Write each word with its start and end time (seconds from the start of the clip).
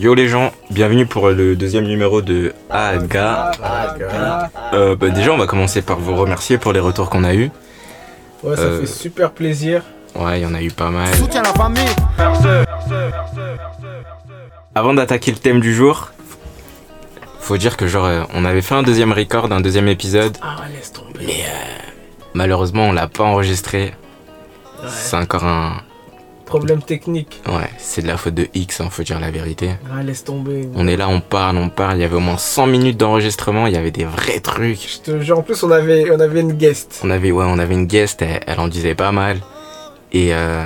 Yo 0.00 0.14
les 0.14 0.28
gens, 0.28 0.50
bienvenue 0.70 1.04
pour 1.04 1.28
le 1.28 1.56
deuxième 1.56 1.84
numéro 1.84 2.22
de 2.22 2.54
Aga. 2.70 3.50
Euh, 4.72 4.96
bah, 4.96 5.10
déjà, 5.10 5.32
on 5.32 5.36
va 5.36 5.46
commencer 5.46 5.82
par 5.82 5.98
vous 5.98 6.16
remercier 6.16 6.56
pour 6.56 6.72
les 6.72 6.80
retours 6.80 7.10
qu'on 7.10 7.22
a 7.22 7.34
eus. 7.34 7.50
Ouais, 8.42 8.56
ça 8.56 8.62
Euh, 8.62 8.80
fait 8.80 8.86
super 8.86 9.30
plaisir. 9.32 9.82
Ouais, 10.14 10.40
il 10.40 10.42
y 10.42 10.46
en 10.46 10.54
a 10.54 10.62
eu 10.62 10.70
pas 10.70 10.88
mal. 10.90 11.12
Soutiens 11.14 11.42
la 11.42 11.52
famille. 11.52 11.84
Avant 14.74 14.94
d'attaquer 14.94 15.32
le 15.32 15.36
thème 15.36 15.60
du 15.60 15.74
jour, 15.74 16.10
faut 17.38 17.58
dire 17.58 17.76
que 17.76 17.86
genre 17.86 18.06
euh, 18.06 18.22
on 18.32 18.46
avait 18.46 18.62
fait 18.62 18.74
un 18.76 18.82
deuxième 18.82 19.12
record, 19.12 19.52
un 19.52 19.60
deuxième 19.60 19.88
épisode, 19.88 20.34
Ah, 20.40 20.56
laisse 20.74 20.92
tomber. 20.92 21.20
mais 21.26 21.42
euh, 21.44 21.82
malheureusement 22.32 22.84
on 22.84 22.92
l'a 22.92 23.06
pas 23.08 23.24
enregistré. 23.24 23.92
C'est 24.88 25.16
encore 25.16 25.44
un, 25.44 25.82
Problème 26.50 26.82
technique. 26.82 27.40
ouais, 27.46 27.70
c'est 27.78 28.02
de 28.02 28.08
la 28.08 28.16
faute 28.16 28.34
de 28.34 28.48
X, 28.54 28.80
hein, 28.80 28.88
faut 28.90 29.04
dire 29.04 29.20
la 29.20 29.30
vérité. 29.30 29.70
Ah, 29.96 30.02
laisse 30.02 30.24
tomber. 30.24 30.68
On 30.74 30.88
est 30.88 30.96
là, 30.96 31.08
on 31.08 31.20
parle, 31.20 31.56
on 31.56 31.68
parle. 31.68 31.98
Il 31.98 32.00
y 32.00 32.04
avait 32.04 32.16
au 32.16 32.20
moins 32.20 32.38
100 32.38 32.66
minutes 32.66 32.96
d'enregistrement. 32.96 33.68
Il 33.68 33.72
y 33.72 33.76
avait 33.76 33.92
des 33.92 34.04
vrais 34.04 34.40
trucs. 34.40 34.80
Je 34.80 34.98
te 34.98 35.20
jure, 35.20 35.38
en 35.38 35.42
plus, 35.42 35.62
on 35.62 35.70
avait, 35.70 36.10
on 36.10 36.18
avait 36.18 36.40
une 36.40 36.54
guest. 36.54 37.00
On 37.04 37.10
avait, 37.10 37.30
ouais, 37.30 37.44
on 37.46 37.60
avait 37.60 37.74
une 37.74 37.86
guest. 37.86 38.20
Elle, 38.22 38.40
elle 38.48 38.58
en 38.58 38.66
disait 38.66 38.96
pas 38.96 39.12
mal. 39.12 39.38
Et 40.12 40.34
euh, 40.34 40.64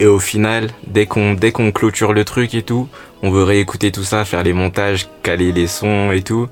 et 0.00 0.06
au 0.06 0.18
final, 0.18 0.70
dès 0.88 1.06
qu'on 1.06 1.34
dès 1.34 1.52
qu'on 1.52 1.70
clôture 1.70 2.12
le 2.12 2.24
truc 2.24 2.54
et 2.54 2.62
tout, 2.62 2.88
on 3.22 3.30
veut 3.30 3.44
réécouter 3.44 3.92
tout 3.92 4.02
ça, 4.04 4.24
faire 4.24 4.42
les 4.42 4.52
montages, 4.52 5.08
caler 5.22 5.52
les 5.52 5.68
sons 5.68 6.10
et 6.10 6.22
tout. 6.22 6.48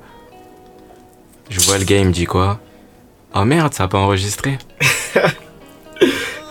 Je 1.50 1.60
vois 1.60 1.78
le 1.78 1.84
gars, 1.84 1.98
il 1.98 2.06
me 2.06 2.12
dit 2.12 2.24
quoi? 2.24 2.60
Oh 3.34 3.44
merde, 3.44 3.74
ça 3.74 3.84
a 3.84 3.88
pas 3.88 3.98
enregistré. 3.98 4.58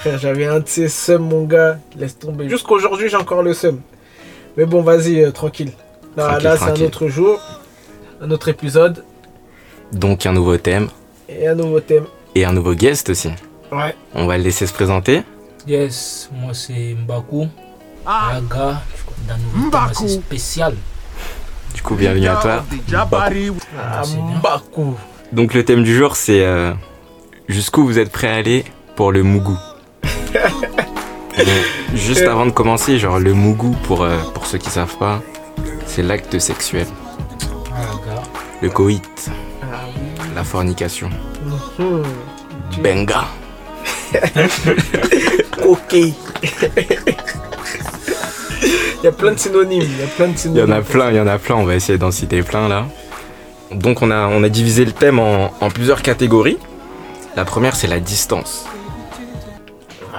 Frère, 0.03 0.17
j'avais 0.19 0.45
un 0.45 0.59
de 0.59 0.67
ces 0.67 0.89
seums, 0.89 1.21
mon 1.23 1.43
gars. 1.45 1.77
Laisse 1.97 2.19
tomber. 2.19 2.49
Jusqu'aujourd'hui, 2.49 3.07
j'ai 3.09 3.15
encore 3.15 3.41
le 3.41 3.53
seum. 3.53 3.79
Mais 4.57 4.65
bon, 4.65 4.81
vas-y, 4.81 5.21
euh, 5.23 5.31
tranquille. 5.31 5.71
Là, 6.17 6.25
Tranquille, 6.27 6.43
là 6.43 6.57
c'est 6.57 6.63
un 6.63 6.67
tranquille. 6.67 6.85
autre 6.85 7.07
jour. 7.07 7.39
Un 8.21 8.29
autre 8.31 8.49
épisode. 8.49 9.03
Donc 9.93 10.25
un 10.25 10.33
nouveau 10.33 10.57
thème 10.57 10.89
Et 11.29 11.47
un 11.47 11.55
nouveau 11.55 11.79
thème. 11.79 12.05
et 12.35 12.43
un 12.45 12.51
nouveau 12.51 12.73
guest 12.73 13.09
aussi. 13.09 13.29
Ouais. 13.71 13.95
On 14.13 14.25
va 14.27 14.37
le 14.37 14.43
laisser 14.43 14.67
se 14.67 14.73
présenter. 14.73 15.23
Yes, 15.67 16.29
moi 16.33 16.53
c'est 16.53 16.95
Mbaku. 17.05 17.47
Ah, 18.05 18.31
Raga, 18.33 18.81
d'un 19.27 19.37
nouveau 19.37 19.69
thème 19.69 19.69
Mbaku. 19.69 19.89
assez 20.05 20.09
spécial. 20.09 20.75
Du 21.73 21.81
coup, 21.81 21.95
bienvenue 21.95 22.27
à 22.27 22.35
toi. 22.35 22.63
Jabari. 22.87 23.51
Ah, 23.79 24.01
c'est 24.03 24.15
bien. 24.17 24.39
Mbaku. 24.39 24.95
Donc 25.31 25.53
le 25.53 25.63
thème 25.63 25.83
du 25.83 25.95
jour 25.95 26.15
c'est 26.17 26.43
euh, 26.45 26.73
jusqu'où 27.47 27.85
vous 27.85 27.97
êtes 27.99 28.11
prêt 28.11 28.27
à 28.27 28.35
aller 28.35 28.65
pour 28.97 29.11
le 29.13 29.23
mougou. 29.23 29.57
Juste 31.95 32.23
avant 32.23 32.45
de 32.45 32.51
commencer, 32.51 32.99
genre 32.99 33.19
le 33.19 33.33
mougou 33.33 33.75
pour, 33.83 34.03
euh, 34.03 34.17
pour 34.33 34.45
ceux 34.45 34.57
qui 34.57 34.69
savent 34.69 34.97
pas, 34.97 35.21
c'est 35.85 36.01
l'acte 36.03 36.37
sexuel, 36.39 36.87
le 38.61 38.69
coït, 38.69 39.29
la 40.35 40.43
fornication. 40.43 41.09
Benga. 42.81 43.25
Ok. 45.65 45.93
Il 45.93 46.13
y 49.03 49.07
a 49.07 49.11
plein 49.11 49.31
de 49.31 49.39
synonymes. 49.39 49.81
Il 49.83 49.99
y 49.99 50.03
a 50.03 50.07
plein 50.07 50.27
de 50.27 50.31
Il 50.31 50.35
y 50.35 50.39
synonymes. 50.39 50.71
en 50.73 50.75
a 50.77 50.81
plein, 50.81 51.09
il 51.11 51.15
y 51.15 51.19
en 51.19 51.27
a 51.27 51.37
plein, 51.37 51.55
on 51.55 51.63
va 51.63 51.75
essayer 51.75 51.97
d'en 51.97 52.11
citer 52.11 52.41
plein 52.43 52.67
là. 52.67 52.85
Donc 53.71 54.01
on 54.01 54.11
a, 54.11 54.27
on 54.27 54.43
a 54.43 54.49
divisé 54.49 54.85
le 54.85 54.91
thème 54.91 55.19
en, 55.19 55.51
en 55.61 55.69
plusieurs 55.69 56.01
catégories. 56.01 56.57
La 57.35 57.45
première 57.45 57.75
c'est 57.75 57.87
la 57.87 57.99
distance. 57.99 58.65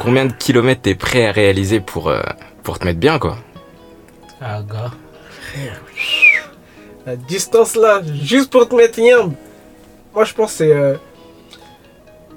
Combien 0.01 0.27
de 0.27 0.33
kilomètres 0.33 0.83
t'es 0.83 0.95
prêt 0.95 1.27
à 1.27 1.33
réaliser 1.33 1.81
pour, 1.81 2.09
euh, 2.09 2.21
pour 2.63 2.79
te 2.79 2.85
mettre 2.85 2.99
bien 3.01 3.19
quoi? 3.19 3.39
Raga. 4.41 4.91
La 7.07 7.17
distance 7.17 7.77
là, 7.77 8.01
juste 8.23 8.51
pour 8.51 8.69
te 8.69 8.75
mettre 8.75 8.99
yam. 8.99 9.33
Moi 10.15 10.25
je 10.25 10.35
pense 10.35 10.53
que 10.53 10.57
c'est. 10.59 10.73
euh, 10.73 10.95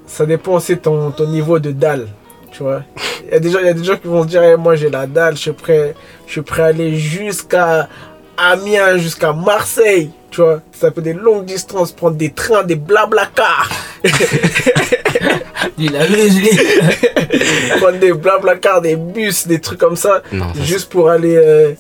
ça 0.06 0.26
dépend 0.26 0.54
aussi 0.54 0.76
de 0.76 0.80
ton, 0.82 1.12
ton 1.12 1.28
niveau 1.28 1.60
de 1.60 1.72
dalle. 1.72 2.08
Tu 2.52 2.64
vois. 2.64 2.84
Il 3.26 3.34
y, 3.34 3.36
a 3.36 3.40
des 3.40 3.50
gens- 3.52 3.60
il 3.60 3.66
y 3.66 3.70
a 3.70 3.74
des 3.74 3.84
gens 3.84 3.98
qui 3.98 4.08
vont 4.08 4.24
se 4.24 4.28
dire 4.28 4.44
eh, 4.44 4.56
moi 4.56 4.76
j'ai 4.76 4.90
la 4.90 5.06
dalle, 5.08 5.36
je 5.36 5.42
suis 5.42 5.52
prêt, 5.52 5.96
je 6.28 6.32
suis 6.34 6.42
prêt 6.42 6.62
à 6.64 6.66
aller 6.68 6.96
jusqu'à 6.98 7.90
Amiens, 8.38 8.98
jusqu'à 8.98 9.34
Marseille. 9.34 10.12
Tu 10.32 10.42
vois. 10.42 10.62
Ça 10.72 10.92
peut 10.92 11.02
des 11.02 11.14
longues 11.14 11.46
distances, 11.46 11.92
prendre 11.92 12.16
des 12.18 12.32
trains, 12.32 12.64
des 12.64 12.76
blabla 12.76 13.26
cars. 13.28 13.70
Il 15.78 15.96
a 15.96 16.06
vu, 16.06 16.16
prendre 17.80 17.98
des 18.00 18.14
blabla 18.14 18.56
cars, 18.58 18.82
des 18.82 18.96
bus, 18.96 19.48
des 19.48 19.60
trucs 19.60 19.80
comme 19.80 19.96
ça. 19.96 20.22
Non, 20.32 20.54
ça, 20.54 20.64
Juste 20.64 20.90
pour 20.90 21.10
aller, 21.10 21.36
euh, 21.36 21.74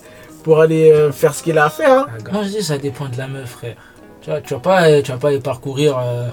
pour 0.43 0.61
aller 0.61 0.91
euh, 0.91 1.11
faire 1.11 1.33
ce 1.33 1.43
qu'il 1.43 1.57
a 1.57 1.65
à 1.65 1.69
faire. 1.69 1.91
hein. 1.91 2.07
Moi 2.31 2.43
je 2.43 2.49
dis 2.49 2.63
ça 2.63 2.77
dépend 2.77 3.07
de 3.09 3.17
la 3.17 3.27
meuf, 3.27 3.49
frère. 3.49 3.75
Tu 4.21 4.29
vois, 4.29 4.41
tu 4.41 4.53
vas 4.53 4.59
pas, 4.59 5.01
tu 5.01 5.11
vas 5.11 5.17
pas 5.17 5.27
aller 5.29 5.39
parcourir 5.39 5.97
euh, 5.97 6.27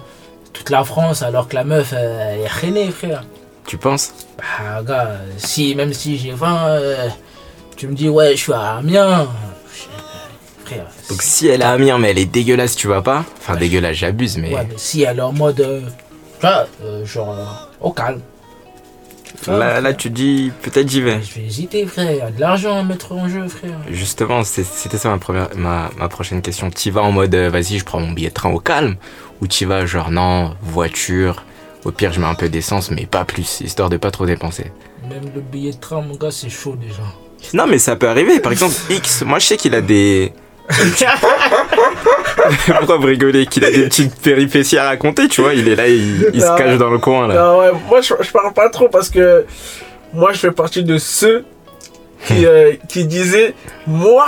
toute 0.53 0.71
la 0.71 0.85
France 0.85 1.23
alors 1.23 1.49
que 1.49 1.55
la 1.55 1.65
meuf 1.65 1.93
euh, 1.93 2.33
elle 2.35 2.41
est 2.41 2.47
rainée, 2.49 2.91
frère. 2.91 3.25
tu 3.67 3.77
penses? 3.77 4.13
Bah, 4.39 4.83
gars, 4.83 5.11
si, 5.37 5.75
même 5.75 5.93
si 5.93 6.17
j'ai 6.19 6.33
20, 6.33 6.67
euh, 6.69 7.09
tu 7.77 7.87
me 7.89 7.95
dis, 7.95 8.09
ouais, 8.09 8.33
je 8.37 8.43
suis 8.43 8.53
à 8.53 8.77
Amiens. 8.77 9.29
Frère. 10.65 10.87
Donc 11.11 11.21
si 11.23 11.47
elle 11.49 11.63
a 11.63 11.73
Amiens 11.73 11.99
mais 11.99 12.11
elle 12.13 12.19
est 12.19 12.25
dégueulasse, 12.25 12.75
tu 12.75 12.89
vas 12.89 13.03
pas? 13.03 13.25
Enfin 13.39 13.55
dégueulasse, 13.57 13.97
j'abuse 13.97 14.39
mais... 14.39 14.55
Ouais, 14.55 14.67
mais 14.69 14.75
si 14.79 15.03
elle 15.03 15.19
est 15.19 15.23
en 15.23 15.33
mode. 15.33 15.85
Euh, 16.45 16.65
vois, 16.65 16.69
euh, 16.85 17.05
genre, 17.05 17.31
euh, 17.31 17.45
au 17.81 17.93
calme. 17.93 18.21
Là, 19.47 19.81
là 19.81 19.93
tu 19.93 20.11
dis 20.11 20.53
peut-être 20.63 20.89
j'y 20.89 21.01
vais. 21.01 21.21
Je 21.23 21.35
vais 21.35 21.47
hésiter, 21.47 21.87
frère. 21.87 22.11
Il 22.11 22.19
y 22.19 22.21
a 22.21 22.31
de 22.31 22.41
l'argent 22.41 22.79
à 22.79 22.83
mettre 22.83 23.13
en 23.13 23.29
jeu, 23.29 23.47
frère. 23.49 23.79
Justement, 23.91 24.43
c'était 24.45 24.97
ça 24.97 25.11
ma, 25.11 25.19
première, 25.19 25.49
ma, 25.57 25.91
ma 25.99 26.09
prochaine 26.09 26.41
question. 26.41 26.71
Tu 26.71 26.91
vas 26.91 27.03
en 27.03 27.13
mode 27.13 27.35
euh, 27.35 27.51
vas-y, 27.51 27.79
je 27.79 27.85
prends 27.85 28.01
mon 28.01 28.13
billet 28.13 28.29
de 28.29 28.35
train 28.35 28.51
au 28.51 28.61
calme? 28.61 28.97
Ou 29.43 29.47
tu 29.47 29.67
vas 29.67 29.85
genre 29.87 30.11
non, 30.11 30.55
voiture, 30.63 31.45
au 31.85 31.91
pire 31.91 32.13
je 32.13 32.21
mets 32.21 32.27
un 32.27 32.35
peu 32.35 32.49
d'essence 32.49 32.91
mais 32.91 33.05
pas 33.05 33.25
plus, 33.25 33.61
histoire 33.61 33.91
de 33.91 33.97
pas 33.97 34.11
trop 34.11 34.27
dépenser 34.27 34.71
Même 35.09 35.25
le 35.35 35.41
billet 35.41 35.73
de 35.73 35.77
train, 35.77 36.01
mon 36.01 36.15
gars, 36.15 36.31
c'est 36.31 36.49
chaud 36.49 36.77
déjà. 36.77 37.03
Non 37.53 37.67
mais 37.67 37.79
ça 37.79 37.97
peut 37.97 38.09
arriver, 38.09 38.41
par 38.41 38.53
exemple 38.53 38.75
X, 38.89 39.23
moi 39.23 39.39
je 39.41 39.47
sais 39.47 39.57
qu'il 39.57 39.75
a 39.75 39.81
des... 39.81 40.33
Pourquoi 42.79 42.97
vous 42.97 43.07
rigolez 43.07 43.47
Qu'il 43.47 43.65
a 43.65 43.71
des 43.71 43.85
petites 43.85 44.15
péripéties 44.21 44.79
à 44.79 44.85
raconter, 44.85 45.29
tu 45.29 45.41
vois, 45.43 45.55
il 45.55 45.69
est 45.69 45.77
là, 45.77 45.89
il, 45.89 46.31
il 46.33 46.41
se 46.41 46.57
cache 46.57 46.79
dans 46.79 46.91
le 46.91 46.99
coin 46.99 47.29
là. 47.29 47.35
Non, 47.35 47.59
ouais, 47.61 47.71
moi 47.89 48.01
je, 48.01 48.15
je 48.21 48.31
parle 48.31 48.53
pas 48.53 48.69
trop 48.71 48.89
parce 48.89 49.09
que 49.11 49.45
moi 50.13 50.33
je 50.33 50.39
fais 50.39 50.51
partie 50.51 50.83
de 50.85 50.99
ceux 50.99 51.45
qui, 52.27 52.47
euh, 52.47 52.73
qui 52.89 53.05
disaient 53.05 53.55
Moi, 53.87 54.27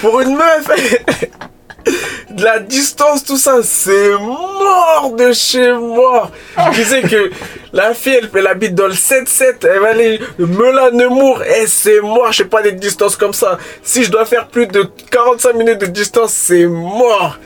pour 0.00 0.20
une 0.20 0.36
meuf, 0.36 0.68
de 2.30 2.42
la 2.44 2.58
distance, 2.58 3.24
tout 3.24 3.36
ça, 3.36 3.58
c'est 3.62 4.12
mort 4.18 5.12
de 5.16 5.32
chez 5.32 5.72
moi. 5.72 6.30
Je 6.72 6.82
disais 6.82 7.02
que 7.02 7.30
la 7.72 7.94
fille, 7.94 8.14
elle, 8.22 8.30
elle 8.34 8.46
habite 8.46 8.74
dans 8.74 8.86
le 8.86 8.94
7-7, 8.94 9.66
elle 9.66 9.80
va 9.80 9.88
aller 9.88 10.20
Melun, 10.38 10.90
Nemours, 10.92 11.42
et 11.42 11.66
c'est 11.66 12.00
mort, 12.00 12.32
je 12.32 12.38
sais 12.38 12.44
pas 12.44 12.62
des 12.62 12.72
distances 12.72 13.16
comme 13.16 13.32
ça. 13.32 13.58
Si 13.82 14.04
je 14.04 14.10
dois 14.10 14.24
faire 14.24 14.46
plus 14.48 14.66
de 14.66 14.88
45 15.10 15.54
minutes 15.54 15.78
de 15.80 15.86
distance, 15.86 16.32
c'est 16.32 16.66
mort. 16.66 17.38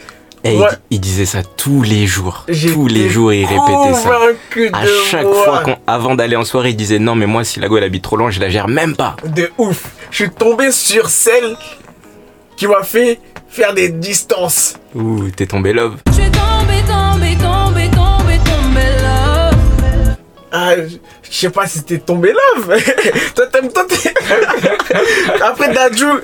Et 0.45 0.53
il- 0.55 0.61
Ouais. 0.61 0.69
il, 0.91 1.01
disait 1.01 1.25
ça 1.27 1.39
tous 1.57 1.83
les 1.83 2.07
jours. 2.07 2.45
Tous 2.73 2.87
les 2.87 3.09
jours 3.09 3.33
il 3.33 3.45
répétait 3.47 3.95
ça. 3.95 4.21
À 4.75 4.85
chaque 5.11 5.25
moi. 5.25 5.45
fois 5.45 5.59
qu'on, 5.61 5.77
avant 5.89 6.15
d'aller 6.15 6.37
en 6.37 6.45
soirée, 6.45 6.71
il 6.71 6.77
disait 6.77 7.01
non 7.01 7.17
mais 7.17 7.27
moi 7.27 7.43
si 7.43 7.59
la 7.59 7.67
go 7.67 7.77
elle 7.79 7.83
habite 7.85 8.05
trop 8.05 8.17
loin, 8.17 8.31
je 8.31 8.39
la 8.39 8.49
gère 8.49 8.69
même 8.69 8.95
pas. 8.95 9.17
de 9.25 9.51
ouf. 9.59 9.87
Je 10.13 10.23
suis 10.25 10.31
tombé 10.31 10.71
sur 10.71 11.09
celle 11.11 11.57
qui 12.57 12.69
m'a 12.69 12.85
fait 12.85 13.19
faire 13.57 13.73
des 13.73 13.89
distances. 13.89 14.75
Ouh, 14.95 15.31
t'es 15.31 15.47
tombé 15.47 15.73
love. 15.73 15.97
Je 16.09 16.13
suis 16.13 16.31
tombé, 16.31 16.83
tombé, 16.87 17.35
tombé, 17.37 17.89
tombé, 17.89 18.39
tombé 18.45 18.85
là. 19.03 19.51
Ah, 20.53 20.75
je 21.23 21.33
sais 21.35 21.49
pas 21.49 21.67
si 21.67 21.83
t'es 21.83 21.97
tombé 21.97 22.33
love. 22.33 22.77
toi, 23.35 23.47
t'aimes, 23.47 23.73
toi, 23.73 23.87
t'es... 23.89 24.13
Après 25.43 25.73
Dajou, 25.73 26.07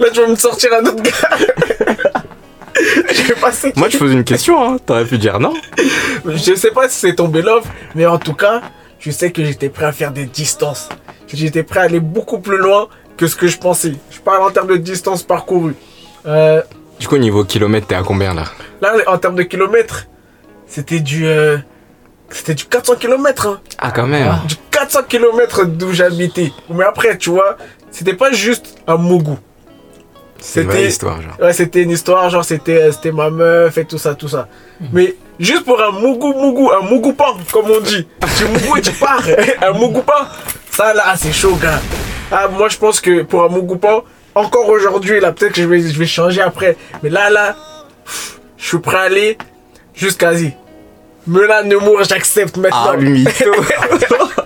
là, 0.00 0.06
tu 0.12 0.20
vas 0.20 0.26
me 0.26 0.34
sortir 0.34 0.70
un 0.74 0.84
autre 0.84 1.02
gars. 1.02 1.38
Je 3.08 3.14
sais 3.14 3.34
pas. 3.34 3.52
Moi 3.76 3.88
je 3.88 3.98
pose 3.98 4.12
une 4.12 4.24
question, 4.24 4.64
hein. 4.64 4.78
t'aurais 4.84 5.04
pu 5.04 5.18
dire 5.18 5.38
non. 5.38 5.54
Je 6.26 6.54
sais 6.56 6.72
pas 6.72 6.88
si 6.88 6.98
c'est 6.98 7.14
tombé 7.14 7.42
love, 7.42 7.68
mais 7.94 8.06
en 8.06 8.18
tout 8.18 8.34
cas, 8.34 8.62
je 8.98 9.12
sais 9.12 9.30
que 9.30 9.44
j'étais 9.44 9.68
prêt 9.68 9.86
à 9.86 9.92
faire 9.92 10.10
des 10.10 10.24
distances. 10.24 10.88
J'étais 11.32 11.62
prêt 11.62 11.80
à 11.80 11.82
aller 11.84 12.00
beaucoup 12.00 12.40
plus 12.40 12.58
loin 12.58 12.88
que 13.16 13.28
ce 13.28 13.36
que 13.36 13.46
je 13.46 13.58
pensais. 13.58 13.92
Je 14.10 14.18
parle 14.18 14.42
en 14.42 14.50
termes 14.50 14.68
de 14.68 14.76
distance 14.76 15.22
parcourue. 15.22 15.76
Euh, 16.26 16.62
Du 17.00 17.08
coup, 17.08 17.16
niveau 17.18 17.44
kilomètre, 17.44 17.86
t'es 17.88 17.94
à 17.94 18.02
combien 18.02 18.34
là? 18.34 18.44
Là, 18.80 18.94
en 19.06 19.18
termes 19.18 19.34
de 19.36 19.42
kilomètres, 19.42 20.06
c'était 20.66 21.00
du. 21.00 21.26
euh, 21.26 21.58
c'était 22.30 22.54
du 22.54 22.64
400 22.64 22.94
km. 22.96 23.46
Hein. 23.46 23.60
Ah, 23.78 23.90
quand 23.90 24.06
même. 24.06 24.28
Ah. 24.30 24.42
Du 24.46 24.54
400 24.70 25.00
km 25.08 25.64
d'où 25.66 25.92
j'habitais. 25.92 26.52
Mais 26.70 26.84
après, 26.84 27.18
tu 27.18 27.30
vois, 27.30 27.56
c'était 27.90 28.14
pas 28.14 28.32
juste 28.32 28.78
un 28.86 28.96
Mougou. 28.96 29.38
C'est 30.38 30.62
une 30.62 30.66
vraie 30.68 30.76
c'était- 30.78 30.88
histoire, 30.88 31.22
genre. 31.22 31.36
Ouais, 31.40 31.52
c'était 31.52 31.82
une 31.82 31.90
histoire, 31.90 32.28
genre 32.30 32.44
c'était 32.44 32.82
euh, 32.82 32.92
c'était 32.92 33.12
ma 33.12 33.30
meuf 33.30 33.76
et 33.78 33.84
tout 33.84 33.98
ça, 33.98 34.14
tout 34.16 34.28
ça. 34.28 34.48
Mais 34.92 35.14
juste 35.38 35.64
pour 35.64 35.80
un 35.80 35.92
Mougou 35.92 36.32
Mougou, 36.32 36.70
un 36.72 36.80
Mougoupan, 36.82 37.36
comme 37.52 37.66
on 37.70 37.80
dit. 37.80 38.06
Tu 38.36 38.44
Mougou 38.46 38.76
et 38.76 38.80
tu 38.80 38.90
pars. 38.92 39.22
un 39.62 39.72
Mougoupan, 39.72 40.26
ça 40.70 40.94
là, 40.94 41.14
c'est 41.16 41.32
chaud, 41.32 41.54
gars. 41.62 41.80
Ah, 42.32 42.48
moi 42.48 42.68
je 42.68 42.76
pense 42.78 43.00
que 43.00 43.22
pour 43.22 43.44
un 43.44 43.48
Mougoupan, 43.48 44.02
encore 44.34 44.68
aujourd'hui, 44.68 45.20
là, 45.20 45.32
peut-être 45.32 45.52
que 45.54 45.62
je 45.62 45.66
vais, 45.68 45.80
je 45.80 45.98
vais 45.98 46.06
changer 46.06 46.40
après. 46.40 46.76
Mais 47.02 47.10
là, 47.10 47.30
là, 47.30 47.56
pff, 48.04 48.40
je 48.56 48.66
suis 48.66 48.78
prêt 48.78 48.96
à 48.98 49.02
aller 49.02 49.38
jusqu'à-y. 49.94 50.54
Melun, 51.26 51.62
Nemours, 51.64 52.04
j'accepte 52.04 52.56
maintenant. 52.56 52.94
Ah. 52.94 52.96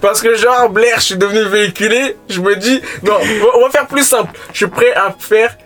Parce 0.00 0.20
que 0.20 0.34
genre, 0.34 0.68
Blair, 0.70 0.96
je 0.96 1.02
suis 1.04 1.16
devenu 1.16 1.42
véhiculé. 1.44 2.16
Je 2.28 2.40
me 2.40 2.56
dis, 2.56 2.80
non, 3.02 3.14
on 3.20 3.44
va- 3.44 3.50
on 3.58 3.64
va 3.64 3.70
faire 3.70 3.86
plus 3.86 4.04
simple. 4.04 4.30
Je 4.52 4.58
suis 4.58 4.66
prêt 4.66 4.92
à 4.94 5.14
faire 5.18 5.56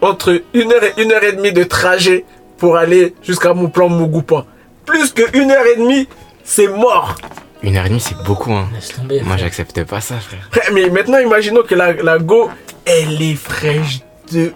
entre 0.00 0.42
une 0.52 0.72
heure 0.72 0.84
et 0.84 1.02
une 1.02 1.12
heure 1.12 1.24
et 1.24 1.32
demie 1.32 1.52
de 1.52 1.64
trajet 1.64 2.24
pour 2.58 2.76
aller 2.76 3.14
jusqu'à 3.22 3.54
mon 3.54 3.68
plan 3.68 3.88
Mougoupan. 3.88 4.46
Plus 4.86 5.12
que 5.12 5.36
une 5.36 5.50
heure 5.50 5.66
et 5.66 5.76
demie, 5.76 6.08
c'est 6.44 6.68
mort. 6.68 7.16
Une 7.64 7.76
heure 7.76 7.86
et 7.86 7.88
demie, 7.88 8.00
c'est 8.00 8.16
beaucoup, 8.24 8.52
hein. 8.52 8.68
Laisse 8.74 8.88
tomber. 8.94 9.20
Moi, 9.22 9.36
j'accepte 9.36 9.82
pas 9.84 10.00
ça, 10.00 10.16
frère. 10.16 10.48
Frère, 10.50 10.70
Mais 10.72 10.88
maintenant, 10.90 11.18
imaginons 11.18 11.62
que 11.62 11.74
la, 11.74 11.92
la 11.94 12.18
go, 12.18 12.50
elle 12.84 13.20
est 13.22 13.34
fraîche 13.36 14.00
de 14.32 14.52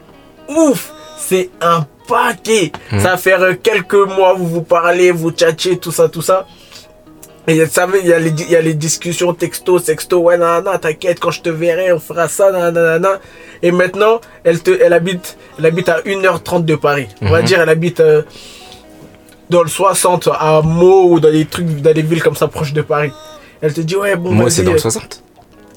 ouf. 0.49 0.93
C'est 1.19 1.51
un 1.61 1.87
paquet. 2.07 2.73
Hmm. 2.93 2.99
Ça 3.01 3.11
va 3.11 3.17
faire 3.17 3.43
euh, 3.43 3.55
quelques 3.61 3.95
mois, 3.95 4.35
vous 4.35 4.47
vous 4.47 4.63
parlez, 4.63 5.11
vous 5.11 5.31
tchatchez, 5.31 5.79
tout 5.79 5.93
ça, 5.93 6.09
tout 6.09 6.23
ça. 6.23 6.47
Et 7.47 7.65
vous 7.65 7.71
savez, 7.71 8.01
il 8.03 8.09
y, 8.09 8.13
a 8.13 8.19
les 8.19 8.31
di- 8.31 8.45
il 8.45 8.51
y 8.53 8.57
a 8.57 8.61
les 8.61 8.75
discussions 8.75 9.33
texto, 9.33 9.79
sexto, 9.79 10.19
ouais, 10.19 10.37
nanana, 10.37 10.77
t'inquiète, 10.79 11.19
quand 11.19 11.31
je 11.31 11.41
te 11.41 11.49
verrai, 11.49 11.93
on 11.93 11.99
fera 11.99 12.29
ça, 12.29 12.51
nanana. 12.53 13.21
Et 13.63 13.73
maintenant, 13.73 14.21
elle, 14.45 14.61
te, 14.63 14.71
elle, 14.71 14.93
habite, 14.93 15.39
elle 15.59 15.65
habite 15.65 15.89
à 15.89 16.01
1h30 16.03 16.67
de 16.67 16.75
Paris. 16.77 17.09
On 17.23 17.31
va 17.31 17.41
Mhm. 17.41 17.45
dire, 17.47 17.61
elle 17.63 17.69
habite 17.71 18.01
euh, 18.01 18.23
dans 19.51 19.63
le 19.63 19.69
60, 19.69 20.29
à 20.39 20.61
Meaux, 20.63 21.11
ou 21.13 21.21
dans 21.21 21.31
des 21.31 21.45
trucs, 21.47 21.67
dans 21.81 21.93
des 21.93 22.03
villes 22.03 22.23
comme 22.23 22.37
ça, 22.37 22.49
proches 22.49 22.73
de 22.73 22.83
Paris. 22.83 23.13
Elle 23.61 23.73
te 23.73 23.81
dit, 23.81 23.97
ouais, 23.97 24.15
bon, 24.17 24.33
Moi, 24.33 24.51
c'est 24.51 24.63
dans 24.63 24.73
le 24.73 24.79
60. 24.79 25.23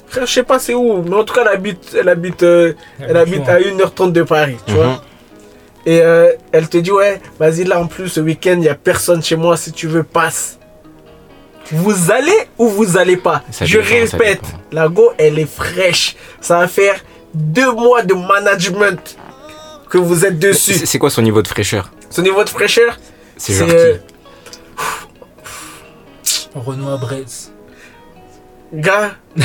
Frère, 0.08 0.26
je 0.26 0.32
sais 0.32 0.42
pas 0.42 0.58
c'est 0.58 0.74
où, 0.74 1.02
mais 1.02 1.16
en 1.16 1.24
tout 1.24 1.32
cas, 1.34 1.40
elle 1.42 1.48
habite, 1.56 1.96
elle 1.98 2.08
habite, 2.08 2.42
euh, 2.42 2.74
elle 3.00 3.16
habite 3.16 3.48
à 3.48 3.58
1h30 3.58 4.12
de 4.12 4.22
Paris, 4.22 4.56
tu 4.66 4.72
Mhm. 4.74 4.78
vois. 4.78 5.02
Et 5.86 6.00
euh, 6.02 6.30
elle 6.52 6.68
te 6.68 6.76
dit, 6.76 6.90
ouais, 6.92 7.20
vas-y, 7.40 7.64
là, 7.64 7.80
en 7.80 7.86
plus, 7.86 8.08
ce 8.08 8.20
week-end, 8.20 8.52
il 8.52 8.60
n'y 8.60 8.68
a 8.68 8.74
personne 8.74 9.22
chez 9.22 9.36
moi, 9.36 9.56
si 9.56 9.72
tu 9.72 9.86
veux, 9.88 10.02
passe. 10.04 10.58
Vous 11.70 12.10
allez 12.10 12.36
ou 12.58 12.68
vous 12.68 12.98
allez 12.98 13.16
pas? 13.16 13.42
Ça 13.50 13.64
Je 13.64 13.78
dépend, 13.78 14.16
répète, 14.18 14.42
la 14.70 14.88
go, 14.88 15.10
elle 15.16 15.38
est 15.38 15.46
fraîche. 15.50 16.16
Ça 16.40 16.58
va 16.58 16.68
faire 16.68 16.96
deux 17.34 17.72
mois 17.72 18.02
de 18.02 18.14
management 18.14 19.16
que 19.88 19.96
vous 19.96 20.26
êtes 20.26 20.38
dessus. 20.38 20.74
C'est 20.84 20.98
quoi 20.98 21.08
son 21.08 21.22
niveau 21.22 21.40
de 21.40 21.48
fraîcheur? 21.48 21.90
Ce 22.10 22.20
niveau 22.20 22.44
de 22.44 22.48
fraîcheur, 22.50 22.98
C'est 23.44 23.54
genre 23.54 23.68
euh, 23.72 23.96
qui 26.22 26.48
Renoir 26.54 26.98
Brez. 26.98 27.24
Gars, 28.72 29.16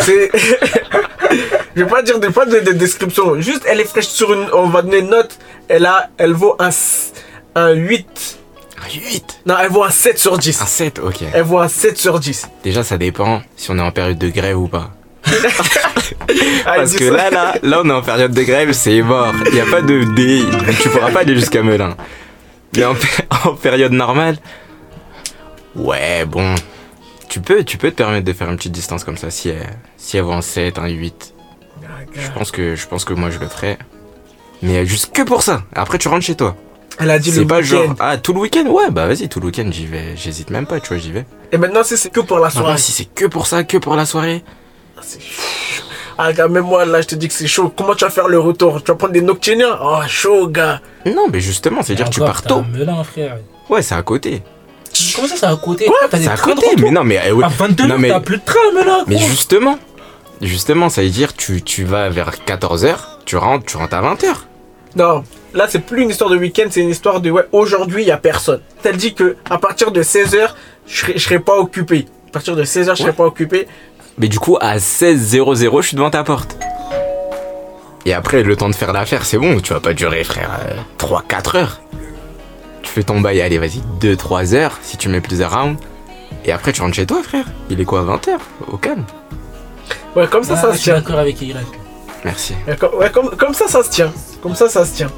c'est. 0.00 0.30
je 1.76 1.82
vais 1.82 1.86
pas 1.90 2.00
dire 2.02 2.18
de, 2.18 2.28
pas 2.28 2.46
de, 2.46 2.58
de 2.60 2.72
description. 2.72 3.38
Juste, 3.38 3.64
elle 3.68 3.80
est 3.80 3.84
fraîche 3.84 4.06
sur 4.08 4.32
une. 4.32 4.46
On 4.54 4.68
va 4.68 4.80
donner 4.80 4.98
une 5.00 5.10
note. 5.10 5.36
Elle, 5.68 5.84
a, 5.84 6.08
elle 6.16 6.32
vaut 6.32 6.56
un, 6.58 6.68
s- 6.68 7.12
un 7.54 7.72
8. 7.72 8.38
Un 8.82 8.94
8 8.94 9.40
Non, 9.44 9.56
elle 9.62 9.68
vaut 9.70 9.84
un 9.84 9.90
7 9.90 10.18
sur 10.18 10.38
10. 10.38 10.62
Un 10.62 10.66
7, 10.66 10.98
ok. 11.00 11.16
Elle 11.34 11.42
vaut 11.42 11.58
un 11.58 11.68
7 11.68 11.98
sur 11.98 12.18
10. 12.18 12.48
Déjà, 12.64 12.82
ça 12.82 12.96
dépend 12.96 13.42
si 13.56 13.70
on 13.70 13.78
est 13.78 13.82
en 13.82 13.92
période 13.92 14.16
de 14.18 14.30
grève 14.30 14.58
ou 14.58 14.68
pas. 14.68 14.90
Parce 16.64 16.94
que 16.94 17.04
là, 17.04 17.28
là, 17.30 17.54
là, 17.62 17.80
on 17.84 17.90
est 17.90 17.92
en 17.92 18.02
période 18.02 18.32
de 18.32 18.42
grève, 18.42 18.72
c'est 18.72 19.02
mort. 19.02 19.34
Il 19.48 19.52
n'y 19.52 19.60
a 19.60 19.66
pas 19.66 19.82
de 19.82 20.04
D. 20.14 20.44
Tu 20.80 20.88
pourras 20.88 21.10
pas 21.10 21.20
aller 21.20 21.34
jusqu'à 21.34 21.62
Melun. 21.62 21.94
Mais 22.76 22.84
en, 22.84 22.94
pé- 22.94 23.06
en 23.44 23.54
période 23.54 23.92
normale, 23.92 24.36
ouais, 25.74 26.24
bon. 26.26 26.54
Tu 27.28 27.40
peux, 27.40 27.64
tu 27.64 27.76
peux 27.76 27.90
te 27.90 27.96
permettre 27.96 28.24
de 28.24 28.32
faire 28.32 28.48
une 28.50 28.56
petite 28.56 28.72
distance 28.72 29.04
comme 29.04 29.16
ça 29.16 29.30
si 29.30 29.48
elle, 29.50 29.66
si 29.96 30.16
elle 30.16 30.22
vaut 30.22 30.32
un 30.32 30.40
7, 30.42 30.78
un 30.78 30.86
8. 30.88 31.34
Ah, 31.82 31.86
Je 32.14 32.30
pense 32.30 32.50
que, 32.50 32.76
je 32.76 32.86
pense 32.86 33.04
que 33.04 33.12
moi, 33.12 33.30
je 33.30 33.38
le 33.38 33.48
ferais. 33.48 33.78
Mais 34.62 34.86
juste 34.86 35.12
que 35.12 35.22
pour 35.22 35.42
ça. 35.42 35.64
Après, 35.74 35.98
tu 35.98 36.08
rentres 36.08 36.24
chez 36.24 36.34
toi. 36.36 36.56
Elle 36.98 37.10
a 37.10 37.18
dit 37.18 37.30
le 37.30 37.46
pas 37.46 37.60
genre, 37.60 37.94
ah, 37.98 38.16
tout 38.16 38.32
le 38.32 38.40
week-end? 38.40 38.64
Ouais, 38.68 38.90
bah 38.90 39.06
vas-y, 39.06 39.28
tout 39.28 39.38
le 39.40 39.46
week-end, 39.46 39.68
j'y 39.70 39.84
vais. 39.84 40.16
J'hésite 40.16 40.48
même 40.48 40.66
pas, 40.66 40.80
tu 40.80 40.88
vois, 40.88 40.96
j'y 40.98 41.12
vais. 41.12 41.26
Et 41.52 41.58
maintenant, 41.58 41.82
si 41.84 41.98
c'est 41.98 42.08
que 42.08 42.20
pour 42.20 42.38
la 42.38 42.48
soirée. 42.48 42.68
Maintenant, 42.68 42.78
si 42.78 42.92
c'est 42.92 43.04
que 43.04 43.26
pour 43.26 43.46
ça, 43.46 43.64
que 43.64 43.76
pour 43.76 43.96
la 43.96 44.06
soirée. 44.06 44.42
Ah, 44.96 45.00
c'est. 45.02 45.18
Ah, 46.18 46.32
gars, 46.32 46.48
même 46.48 46.64
moi, 46.64 46.84
là, 46.86 47.00
je 47.02 47.06
te 47.08 47.14
dis 47.14 47.28
que 47.28 47.34
c'est 47.34 47.46
chaud. 47.46 47.72
Comment 47.76 47.94
tu 47.94 48.04
vas 48.04 48.10
faire 48.10 48.28
le 48.28 48.38
retour? 48.38 48.82
Tu 48.82 48.90
vas 48.90 48.96
prendre 48.96 49.12
des 49.12 49.20
nocturnien 49.20 49.78
Oh, 49.82 49.98
chaud, 50.08 50.48
gars. 50.48 50.80
Non, 51.04 51.26
mais 51.30 51.40
justement, 51.40 51.82
c'est 51.82 51.94
dire 51.94 52.08
tu 52.08 52.20
pars 52.20 52.40
t'as 52.42 52.48
tôt. 52.48 52.54
un 52.60 52.62
Melun, 52.78 53.04
frère. 53.04 53.36
Ouais, 53.68 53.82
c'est 53.82 53.94
à 53.94 54.02
côté. 54.02 54.42
Comment 55.14 55.28
ça, 55.28 55.34
c'est 55.36 55.46
à 55.46 55.56
côté? 55.56 55.90
T'as 56.10 56.16
des 56.16 56.24
C'est 56.24 56.30
à 56.30 56.36
côté, 56.38 56.66
mais 56.78 56.90
non, 56.90 57.04
mais. 57.04 57.20
eh, 57.26 57.32
ouais. 57.32 57.44
À 57.44 57.48
22 57.48 57.86
Non, 57.86 57.96
h 57.96 57.98
mais- 57.98 58.08
t'as 58.08 58.20
plus 58.20 58.38
de 58.38 58.42
train, 58.44 58.72
Melun. 58.74 59.04
Mais 59.06 59.18
justement, 59.18 59.78
justement, 60.40 60.88
ça 60.88 61.02
veut 61.02 61.10
dire 61.10 61.34
tu, 61.34 61.60
tu 61.62 61.84
vas 61.84 62.08
vers 62.08 62.30
14h, 62.46 62.96
tu 63.26 63.36
rentres, 63.36 63.66
tu 63.66 63.76
rentres 63.76 63.94
à 63.94 64.00
20h. 64.02 64.26
Non, 64.96 65.24
là 65.52 65.66
c'est 65.68 65.80
plus 65.80 66.02
une 66.02 66.08
histoire 66.10 66.30
de 66.30 66.36
week-end, 66.38 66.68
c'est 66.70 66.80
une 66.80 66.88
histoire 66.88 67.20
de 67.20 67.30
ouais, 67.30 67.44
aujourd'hui 67.52 68.02
il 68.04 68.08
y 68.08 68.10
a 68.10 68.16
personne. 68.16 68.60
Elle 68.82 68.96
dit 68.96 69.12
que 69.12 69.36
à 69.50 69.58
partir 69.58 69.90
de 69.90 70.02
16h, 70.02 70.48
je 70.86 70.96
serai, 71.00 71.12
je 71.18 71.22
serai 71.24 71.38
pas 71.40 71.56
occupé. 71.58 72.06
À 72.28 72.32
partir 72.32 72.56
de 72.56 72.64
16h, 72.64 72.90
je 72.92 72.94
serai 72.94 73.10
Ouais. 73.10 73.12
pas 73.12 73.24
occupé. 73.24 73.68
Mais 74.18 74.28
du 74.28 74.38
coup, 74.38 74.56
à 74.60 74.76
16h00, 74.78 75.82
je 75.82 75.86
suis 75.88 75.96
devant 75.96 76.10
ta 76.10 76.24
porte. 76.24 76.56
Et 78.06 78.14
après, 78.14 78.42
le 78.42 78.56
temps 78.56 78.68
de 78.68 78.74
faire 78.74 78.92
l'affaire, 78.92 79.24
c'est 79.26 79.36
bon, 79.38 79.60
tu 79.60 79.72
vas 79.72 79.80
pas 79.80 79.92
durer, 79.92 80.22
frère, 80.24 80.50
3-4 80.98 81.56
heures. 81.56 81.80
Tu 82.82 82.90
fais 82.90 83.02
ton 83.02 83.20
bail, 83.20 83.40
allez, 83.42 83.58
vas-y, 83.58 83.82
2-3 84.00 84.54
heures, 84.54 84.78
si 84.82 84.96
tu 84.96 85.08
mets 85.08 85.20
plusieurs 85.20 85.52
rounds. 85.52 85.78
Et 86.44 86.52
après, 86.52 86.72
tu 86.72 86.80
rentres 86.82 86.94
chez 86.94 87.06
toi, 87.06 87.22
frère. 87.22 87.44
Il 87.68 87.80
est 87.80 87.84
quoi, 87.84 88.02
20h 88.04 88.38
Au 88.70 88.76
calme. 88.76 89.04
Ouais, 90.14 90.26
comme 90.28 90.44
ça, 90.44 90.56
ça 90.56 90.68
je 90.68 90.72
se 90.76 90.82
suis 90.82 90.84
tient. 90.84 90.94
d'accord 91.00 91.18
avec 91.18 91.42
Y. 91.42 91.54
Merci. 92.24 92.54
Ouais, 92.66 92.76
comme, 92.76 92.94
ouais, 92.94 93.10
comme- 93.10 93.30
comme 93.36 93.54
ça, 93.54 93.66
ça 93.68 93.82
se 93.82 93.90
tient. 93.90 94.12
Comme 94.40 94.54
ça, 94.54 94.68
ça 94.68 94.84
se 94.86 94.94
tient. 94.94 95.10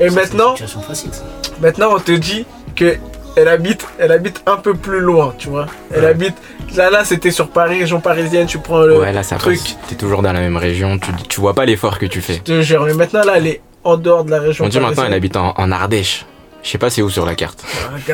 Et 0.00 0.10
maintenant, 0.10 0.54
C'est 0.56 0.62
une 0.64 0.68
situation 0.68 0.82
facile, 0.82 1.10
ça. 1.12 1.22
maintenant, 1.60 1.90
on 1.94 2.00
te 2.00 2.12
dit 2.12 2.44
que 2.74 2.96
elle 3.36 3.48
habite, 3.48 3.86
elle 3.98 4.12
habite 4.12 4.42
un 4.46 4.56
peu 4.56 4.74
plus 4.74 5.00
loin, 5.00 5.32
tu 5.38 5.48
vois. 5.48 5.66
Elle 5.94 6.02
Ouais. 6.02 6.10
habite. 6.10 6.34
Là, 6.76 6.90
là, 6.90 7.04
c'était 7.04 7.30
sur 7.30 7.48
Paris, 7.50 7.80
région 7.80 8.00
parisienne. 8.00 8.46
Tu 8.46 8.58
prends 8.58 8.80
le 8.80 8.98
Ouais, 9.00 9.12
là, 9.12 9.22
ça 9.22 9.36
truc. 9.36 9.58
passe. 9.58 9.76
T'es 9.88 9.94
toujours 9.94 10.22
dans 10.22 10.32
la 10.32 10.40
même 10.40 10.56
région, 10.56 10.98
tu, 10.98 11.10
tu 11.28 11.40
vois 11.40 11.54
pas 11.54 11.64
l'effort 11.66 11.98
que 11.98 12.06
tu 12.06 12.20
fais. 12.22 12.34
Je 12.34 12.40
te 12.40 12.62
jure. 12.62 12.84
Mais 12.86 12.94
maintenant, 12.94 13.22
là, 13.24 13.34
elle 13.36 13.46
est 13.46 13.60
en 13.84 13.96
dehors 13.96 14.24
de 14.24 14.30
la 14.30 14.40
région 14.40 14.64
On 14.64 14.68
dit 14.68 14.80
maintenant, 14.80 15.04
elle 15.06 15.12
habite 15.14 15.36
en, 15.36 15.52
en 15.56 15.70
Ardèche. 15.72 16.24
Je 16.62 16.70
sais 16.70 16.78
pas 16.78 16.90
c'est 16.90 17.02
où 17.02 17.10
sur 17.10 17.26
la 17.26 17.34
carte. 17.34 17.64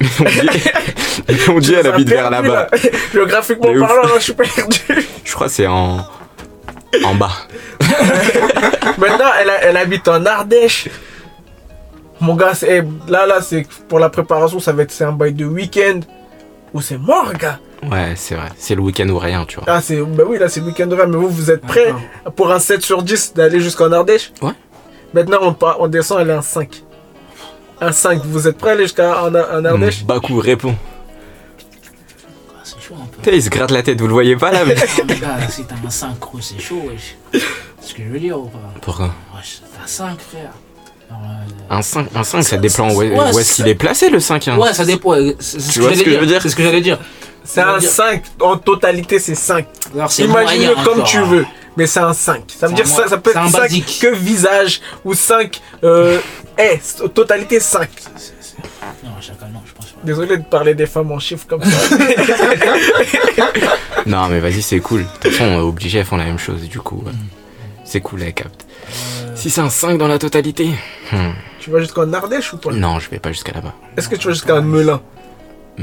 Mais 0.00 0.06
on 0.20 0.28
dit, 0.28 0.48
mais 1.28 1.48
on 1.48 1.58
dit 1.58 1.74
elle 1.74 1.86
habite 1.86 2.08
vers 2.10 2.28
là-bas. 2.30 2.68
là. 2.70 2.78
Géographiquement 3.12 3.72
parlant, 3.86 4.02
là, 4.02 4.14
je 4.18 4.22
suis 4.24 4.34
perdu. 4.34 4.78
Je 5.24 5.32
crois 5.32 5.46
que 5.46 5.52
c'est 5.54 5.66
en, 5.66 6.04
en 7.04 7.14
bas. 7.14 7.32
Maintenant, 8.98 9.30
elle, 9.40 9.50
elle 9.62 9.76
habite 9.78 10.06
en 10.08 10.24
Ardèche. 10.26 10.88
Mon 12.20 12.34
gars, 12.34 12.54
c'est- 12.54 12.84
là, 13.08 13.26
là, 13.26 13.40
c'est 13.40 13.66
pour 13.88 13.98
la 13.98 14.08
préparation, 14.10 14.60
ça 14.60 14.72
va 14.72 14.82
être 14.82 14.90
c'est 14.92 15.04
un 15.04 15.12
bail 15.12 15.32
de 15.32 15.44
week-end 15.46 16.00
où 16.74 16.80
c'est 16.82 16.98
mort, 16.98 17.32
gars. 17.38 17.58
Ouais, 17.90 18.12
c'est 18.16 18.34
vrai. 18.34 18.48
C'est 18.58 18.74
le 18.74 18.80
week-end 18.82 19.08
ou 19.08 19.18
rien, 19.18 19.44
tu 19.46 19.56
vois. 19.56 19.64
Ah, 19.68 19.80
c'est, 19.80 20.00
bah 20.00 20.24
oui, 20.26 20.38
là, 20.38 20.48
c'est 20.48 20.60
le 20.60 20.66
week-end 20.66 20.86
de 20.86 20.94
rêve, 20.94 21.08
mais 21.08 21.16
vous, 21.16 21.28
vous 21.28 21.50
êtes 21.50 21.62
prêts 21.62 21.94
pour 22.34 22.50
un 22.50 22.58
7 22.58 22.82
sur 22.82 23.02
10 23.02 23.34
d'aller 23.34 23.60
jusqu'en 23.60 23.92
Ardèche? 23.92 24.32
Ouais. 24.42 24.52
Maintenant, 25.14 25.38
on, 25.42 25.54
part- 25.54 25.76
on 25.80 25.86
descend, 25.88 26.20
elle 26.20 26.30
est 26.30 26.34
un 26.34 26.42
5. 26.42 26.82
Un 27.80 27.92
5, 27.92 28.22
vous 28.24 28.48
êtes 28.48 28.56
prêts 28.58 28.70
à 28.70 28.72
aller 28.72 28.84
jusqu'à 28.84 29.22
en, 29.24 29.34
en 29.34 29.64
Ardèche? 29.64 30.04
Bakou 30.04 30.38
répond. 30.38 30.74
Ah, 32.54 32.60
C'est 32.64 32.80
chaud 32.80 32.94
un 33.00 33.06
peu. 33.06 33.18
Putain, 33.18 33.32
il 33.32 33.42
se 33.42 33.50
gratte 33.50 33.70
la 33.70 33.82
tête, 33.82 34.00
vous 34.00 34.06
le 34.06 34.12
voyez 34.12 34.36
pas 34.36 34.50
là 34.50 34.64
mais... 34.64 34.74
Ah, 34.80 35.02
mais 35.06 35.14
gars, 35.18 35.48
si 35.48 35.64
t'as 35.64 35.74
un 35.86 35.90
5 35.90 36.18
gros, 36.18 36.40
c'est 36.40 36.58
chaud, 36.58 36.82
wesh. 36.88 37.16
C'est 37.80 37.90
ce 37.90 37.94
que 37.94 38.02
je 38.02 38.08
veux 38.08 38.18
dire 38.18 38.38
ou 38.38 38.46
pas? 38.46 38.58
Pourquoi? 38.82 39.14
Wesh, 39.36 39.60
t'as 39.78 39.86
5, 39.86 40.18
frère. 40.20 40.50
Alors, 41.08 41.20
euh, 41.22 41.76
Un 41.78 41.82
5, 41.82 42.08
un 42.16 42.24
5 42.24 42.42
ça 42.42 42.56
dépend 42.56 42.92
où, 42.92 43.02
est- 43.02 43.10
Ouais, 43.16 43.32
où 43.32 43.38
est-ce 43.38 43.54
qu'il 43.54 43.68
est 43.68 43.74
placé 43.76 44.10
le 44.10 44.18
5 44.18 44.48
hein. 44.48 44.58
Ouais, 44.58 44.72
ça 44.74 44.84
dépend. 44.84 45.14
C'est 45.14 45.36
c'est 45.38 45.60
ce 45.60 45.72
Tu 45.72 45.78
que 45.78 45.84
vois 45.84 45.92
ce 45.92 45.98
j'allais 45.98 46.04
que 46.04 46.10
je 46.10 46.10
dire. 46.10 46.20
veux 46.20 46.26
dire? 46.26 46.42
C'est 46.42 46.48
ce 46.48 46.56
que 46.56 46.62
j'allais 46.64 46.80
dire. 46.80 46.98
C'est 47.46 47.60
un 47.62 47.78
dire- 47.78 47.90
5, 47.90 48.22
en 48.40 48.56
totalité, 48.58 49.18
c'est 49.18 49.34
5. 49.34 49.66
Alors, 49.94 50.10
c'est 50.12 50.24
Imagine-le 50.24 50.74
comme 50.84 50.94
encore, 50.94 51.04
tu 51.04 51.16
hein. 51.18 51.24
veux, 51.24 51.46
mais 51.76 51.86
c'est 51.86 52.00
un 52.00 52.12
5. 52.12 52.42
Ça 52.58 52.66
veut 52.66 52.74
dire 52.74 52.86
ça, 52.86 53.08
ça 53.08 53.16
peut 53.18 53.30
être 53.30 53.36
un 53.38 53.48
5 53.48 53.58
basique. 53.60 53.98
que 54.02 54.14
visage 54.14 54.80
ou 55.04 55.14
5 55.14 55.60
euh, 55.84 56.18
eh, 56.58 56.78
c- 56.82 57.08
totalité 57.14 57.60
5. 57.60 57.88
C'est- 57.96 58.32
c'est- 58.40 58.56
Non, 59.04 59.10
chacun, 59.20 59.46
non, 59.52 59.60
je 59.66 59.72
pense 59.72 59.86
pas. 59.86 60.00
Désolé 60.02 60.36
de 60.38 60.44
parler 60.44 60.74
des 60.74 60.86
femmes 60.86 61.12
en 61.12 61.18
chiffres 61.18 61.46
comme 61.48 61.62
ça. 61.62 61.96
Non 64.06 64.28
mais 64.28 64.38
vas-y 64.38 64.62
c'est 64.62 64.78
cool. 64.78 65.00
De 65.02 65.06
toute 65.20 65.32
façon 65.32 65.44
on 65.44 65.58
est 65.58 65.62
obligé, 65.62 65.98
elles 65.98 66.04
font 66.04 66.16
la 66.16 66.24
même 66.26 66.38
chose 66.38 66.62
du 66.68 66.78
coup. 66.78 67.02
ouais. 67.04 67.12
C'est 67.84 68.00
cool, 68.00 68.22
elles 68.22 68.34
captent. 68.34 68.64
Si 69.34 69.50
c'est 69.50 69.60
un 69.60 69.70
5 69.70 69.98
dans 69.98 70.06
la 70.08 70.18
totalité 70.18 70.70
hmm, 71.12 71.30
tu 71.58 71.70
vas 71.70 71.80
jusqu'en 71.80 72.12
Ardèche 72.12 72.52
ou 72.52 72.58
pas? 72.58 72.70
Non, 72.72 72.98
je 73.00 73.10
vais 73.10 73.18
pas 73.18 73.32
jusqu'à 73.32 73.52
là-bas. 73.52 73.74
Est-ce 73.96 74.08
que 74.08 74.14
tu 74.16 74.28
vas 74.28 74.34
jusqu'à 74.34 74.60
Melun? 74.60 75.00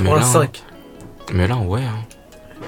Pour 0.02 0.14
un 0.14 0.20
Melun, 0.20 0.26
5 0.26 0.64
Melun, 1.32 1.60
ouais. 1.62 1.84
Hein. 1.84 2.06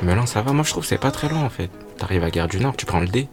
Melun, 0.01 0.25
ça 0.25 0.41
va. 0.41 0.51
Moi 0.53 0.63
je 0.63 0.71
trouve 0.71 0.83
que 0.83 0.89
c'est 0.89 0.97
pas 0.97 1.11
très 1.11 1.29
loin 1.29 1.43
en 1.43 1.49
fait. 1.49 1.69
T'arrives 1.97 2.23
à 2.23 2.29
Gare 2.29 2.47
du 2.47 2.59
Nord, 2.59 2.75
tu 2.77 2.85
prends 2.85 2.99
le 2.99 3.07
D. 3.07 3.27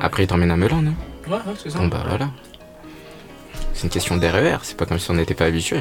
Après 0.00 0.24
il 0.24 0.26
t'emmène 0.26 0.50
à 0.50 0.56
Melun, 0.56 0.82
non 0.82 0.94
Ouais, 1.28 1.34
ouais, 1.34 1.54
c'est 1.62 1.70
ça. 1.70 1.78
Bon 1.78 1.86
bah 1.88 2.04
voilà. 2.06 2.30
C'est 3.74 3.84
une 3.84 3.90
question 3.90 4.16
d'RER, 4.16 4.58
c'est 4.62 4.76
pas 4.76 4.86
comme 4.86 4.98
si 4.98 5.10
on 5.10 5.14
n'était 5.14 5.34
pas 5.34 5.44
habitué. 5.44 5.80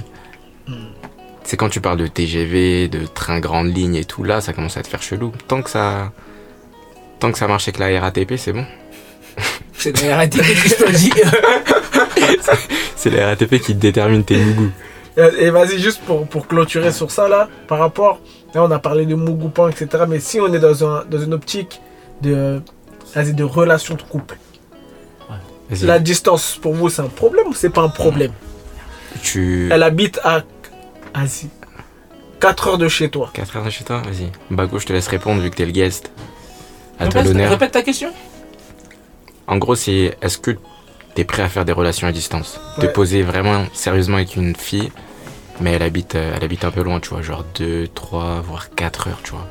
C'est 1.43 1.57
quand 1.57 1.69
tu 1.69 1.81
parles 1.81 1.97
de 1.97 2.07
TGV, 2.07 2.87
de 2.87 3.05
train 3.05 3.39
grande 3.39 3.75
ligne 3.75 3.95
et 3.95 4.05
tout, 4.05 4.23
là 4.23 4.41
ça 4.41 4.53
commence 4.53 4.77
à 4.77 4.83
te 4.83 4.87
faire 4.87 5.01
chelou. 5.01 5.31
Tant 5.47 5.61
que 5.61 5.69
ça. 5.69 6.11
Tant 7.19 7.31
que 7.31 7.37
ça 7.37 7.47
marche 7.47 7.67
avec 7.67 7.79
la 7.79 7.99
RATP, 7.99 8.35
c'est 8.37 8.53
bon. 8.53 8.65
C'est 9.73 9.99
la 10.03 10.17
RATP 10.17 10.41
qui 10.41 10.69
choisit. 10.69 11.13
C'est 12.95 13.09
la 13.09 13.27
RATP 13.27 13.59
qui 13.59 13.73
détermine 13.73 14.23
tes 14.23 14.37
goûts. 14.39 14.71
Et, 15.17 15.49
vas-y, 15.49 15.79
juste 15.79 16.01
pour, 16.03 16.25
pour 16.25 16.47
clôturer 16.47 16.91
sur 16.91 17.11
ça, 17.11 17.27
là, 17.27 17.49
par 17.67 17.79
rapport. 17.79 18.19
Là, 18.53 18.63
on 18.63 18.71
a 18.71 18.79
parlé 18.79 19.05
de 19.05 19.15
Mugupan, 19.15 19.67
etc. 19.69 20.05
Mais 20.07 20.19
si 20.19 20.39
on 20.39 20.53
est 20.53 20.59
dans, 20.59 20.85
un, 20.85 21.03
dans 21.05 21.19
une 21.19 21.33
optique 21.33 21.81
de, 22.21 22.61
vas-y, 23.13 23.33
de 23.33 23.43
relation 23.43 23.95
de 23.95 24.01
couple, 24.01 24.37
la 25.81 25.99
distance, 25.99 26.57
pour 26.61 26.73
vous, 26.73 26.89
c'est 26.89 27.01
un 27.01 27.07
problème 27.07 27.47
ou 27.47 27.53
c'est 27.53 27.69
pas 27.69 27.81
un 27.81 27.89
problème? 27.89 28.31
Tu. 29.21 29.69
Elle 29.71 29.83
habite 29.83 30.19
à. 30.23 30.43
Vas-y. 31.15 31.49
4 32.39 32.67
heures 32.67 32.77
de 32.77 32.87
chez 32.87 33.09
toi. 33.09 33.29
4 33.33 33.57
heures 33.57 33.65
de 33.65 33.69
chez 33.69 33.83
toi 33.83 34.01
Vas-y. 34.01 34.31
Bago, 34.49 34.79
je 34.79 34.85
te 34.85 34.93
laisse 34.93 35.07
répondre 35.07 35.41
vu 35.41 35.49
que 35.49 35.55
t'es 35.55 35.65
le 35.65 35.71
guest. 35.71 36.11
À 36.99 37.07
toi 37.07 37.21
Répète, 37.21 37.33
l'honneur. 37.33 37.51
répète 37.51 37.71
ta 37.71 37.83
question. 37.83 38.11
En 39.47 39.57
gros, 39.57 39.75
c'est 39.75 40.17
est-ce 40.21 40.37
que 40.37 40.57
t'es 41.15 41.23
prêt 41.23 41.43
à 41.43 41.49
faire 41.49 41.65
des 41.65 41.71
relations 41.73 42.07
à 42.07 42.11
distance 42.11 42.59
Te 42.79 42.85
poser 42.85 43.23
vraiment 43.23 43.65
sérieusement 43.73 44.17
avec 44.17 44.35
une 44.35 44.55
fille, 44.55 44.91
mais 45.59 45.73
elle 45.73 45.83
habite, 45.83 46.15
euh, 46.15 46.33
elle 46.35 46.43
habite 46.43 46.63
un 46.65 46.71
peu 46.71 46.81
loin, 46.83 46.99
tu 46.99 47.09
vois, 47.09 47.21
genre 47.21 47.43
2, 47.55 47.87
3, 47.93 48.41
voire 48.41 48.69
4 48.75 49.07
heures, 49.09 49.19
tu 49.23 49.31
vois. 49.31 49.47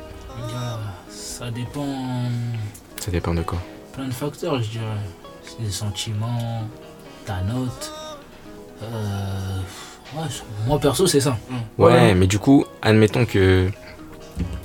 Gars, 0.51 0.79
Ça 1.09 1.49
dépend 1.51 1.85
Ça 2.99 3.11
dépend 3.11 3.33
de 3.33 3.41
quoi? 3.41 3.59
plein 3.93 4.07
de 4.07 4.13
facteurs, 4.13 4.61
je 4.61 4.69
dirais. 4.69 4.85
C'est 5.43 5.61
des 5.63 5.71
sentiments, 5.71 6.63
ta 7.25 7.41
note. 7.41 7.91
Euh, 8.83 9.59
ouais, 10.15 10.23
moi 10.65 10.79
perso, 10.79 11.05
c'est 11.07 11.19
ça. 11.19 11.37
Ouais, 11.77 11.91
Ouais. 11.91 12.13
mais 12.15 12.25
du 12.27 12.39
coup, 12.39 12.65
admettons 12.81 13.25
que 13.25 13.69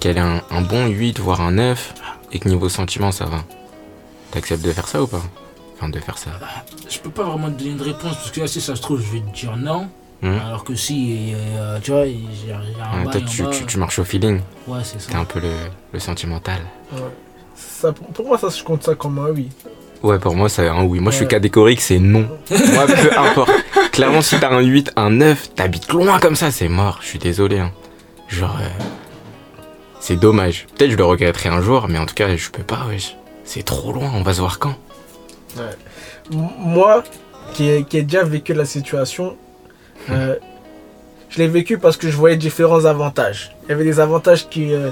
qu'elle 0.01 0.17
ait 0.17 0.21
un, 0.21 0.41
un 0.51 0.63
bon 0.63 0.87
8, 0.87 1.19
voire 1.19 1.41
un 1.41 1.53
9, 1.53 1.95
et 2.33 2.39
que 2.39 2.49
niveau 2.49 2.69
sentiment, 2.69 3.11
ça 3.13 3.27
va. 3.27 3.43
T'acceptes 4.31 4.65
de 4.65 4.73
faire 4.73 4.87
ça 4.89 5.03
ou 5.03 5.07
pas? 5.07 5.23
Enfin, 5.77 5.89
de 5.91 5.99
faire 6.01 6.17
ça. 6.19 6.31
Je 6.89 6.99
peux 6.99 7.11
pas 7.11 7.25
vraiment 7.25 7.51
te 7.51 7.59
donner 7.59 7.71
une 7.73 7.83
réponse 7.83 8.15
parce 8.17 8.31
que 8.31 8.41
là, 8.41 8.47
si 8.47 8.61
ça 8.61 8.75
se 8.77 8.81
trouve, 8.83 9.01
je 9.03 9.13
vais 9.13 9.21
te 9.21 9.35
dire 9.37 9.57
non. 9.57 9.89
Hmm. 10.23 10.39
Alors 10.47 10.65
que 10.65 10.75
si, 10.75 11.33
euh, 11.35 11.79
tu 11.83 11.91
vois, 11.91 12.07
il 12.07 12.23
y 12.49 12.51
a, 12.51 12.59
il 12.73 12.79
y 12.79 12.81
a 12.81 12.89
un 12.91 12.99
Ouais, 13.01 13.05
bas 13.05 13.11
toi, 13.13 13.21
et 13.21 13.25
un 13.25 13.27
tu, 13.27 13.43
bas. 13.43 13.51
tu, 13.51 13.67
tu 13.67 13.79
marches 13.79 13.99
au 13.99 14.05
feeling. 14.05 14.41
Ouais, 14.67 14.79
c'est 14.83 14.99
ça. 15.01 15.11
T'es 15.11 15.17
un 15.17 15.27
peu 15.27 15.41
le, 15.41 15.51
le 15.93 15.99
sentimental. 15.99 16.61
Ouais. 16.93 17.01
Ça, 17.55 17.93
pour 17.93 18.27
moi, 18.27 18.39
ça, 18.39 18.49
je 18.49 18.63
compte 18.65 18.83
ça 18.83 18.95
comme 18.95 19.19
un 19.19 19.29
oui. 19.31 19.51
Ouais, 20.03 20.19
pour 20.19 20.35
moi, 20.35 20.49
c'est 20.49 20.67
un 20.69 20.83
oui. 20.85 21.01
Moi, 21.01 21.13
je 21.13 21.17
suis 21.19 21.29
catégorique, 21.29 21.81
c'est 21.83 21.99
non. 21.99 22.29
Moi, 22.51 22.87
peu 22.87 23.19
importe. 23.19 23.51
Clairement, 23.93 24.23
si 24.23 24.39
t'as 24.41 24.51
un 24.51 24.61
8, 24.61 24.93
un 24.97 25.11
9, 25.11 25.55
t'habites 25.55 25.93
loin 25.93 26.19
comme 26.19 26.37
ça, 26.37 26.51
c'est 26.51 26.69
mort. 26.69 26.99
Je 27.03 27.07
suis 27.09 27.19
désolé. 27.19 27.59
hein. 27.59 27.73
Genre, 28.29 28.57
euh, 28.61 28.69
c'est 30.01 30.17
dommage. 30.17 30.67
Peut-être 30.77 30.91
je 30.93 30.97
le 30.97 31.05
regretterai 31.05 31.49
un 31.51 31.61
jour, 31.61 31.87
mais 31.89 31.99
en 31.99 32.07
tout 32.07 32.15
cas, 32.15 32.35
je 32.37 32.51
peux 32.51 32.63
pas, 32.63 32.87
wesh. 32.89 33.17
C'est 33.45 33.65
trop 33.65 33.93
loin, 33.93 34.11
on 34.15 34.23
va 34.23 34.33
se 34.35 34.41
voir 34.41 34.59
quand? 34.59 34.75
Moi, 36.31 37.03
qui 37.55 37.69
ai, 37.71 37.85
qui 37.85 37.99
ai 37.99 38.03
déjà 38.03 38.23
vécu 38.25 38.55
la 38.55 38.65
situation, 38.65 39.37
euh, 40.11 40.35
je 41.31 41.39
l'ai 41.39 41.49
vécu 41.49 41.79
parce 41.79 41.97
que 41.97 42.09
je 42.11 42.17
voyais 42.17 42.37
différents 42.37 42.85
avantages. 42.85 43.55
Il 43.65 43.71
y 43.71 43.73
avait 43.73 43.85
des 43.85 44.01
avantages 44.01 44.49
qui, 44.49 44.73
euh, 44.73 44.91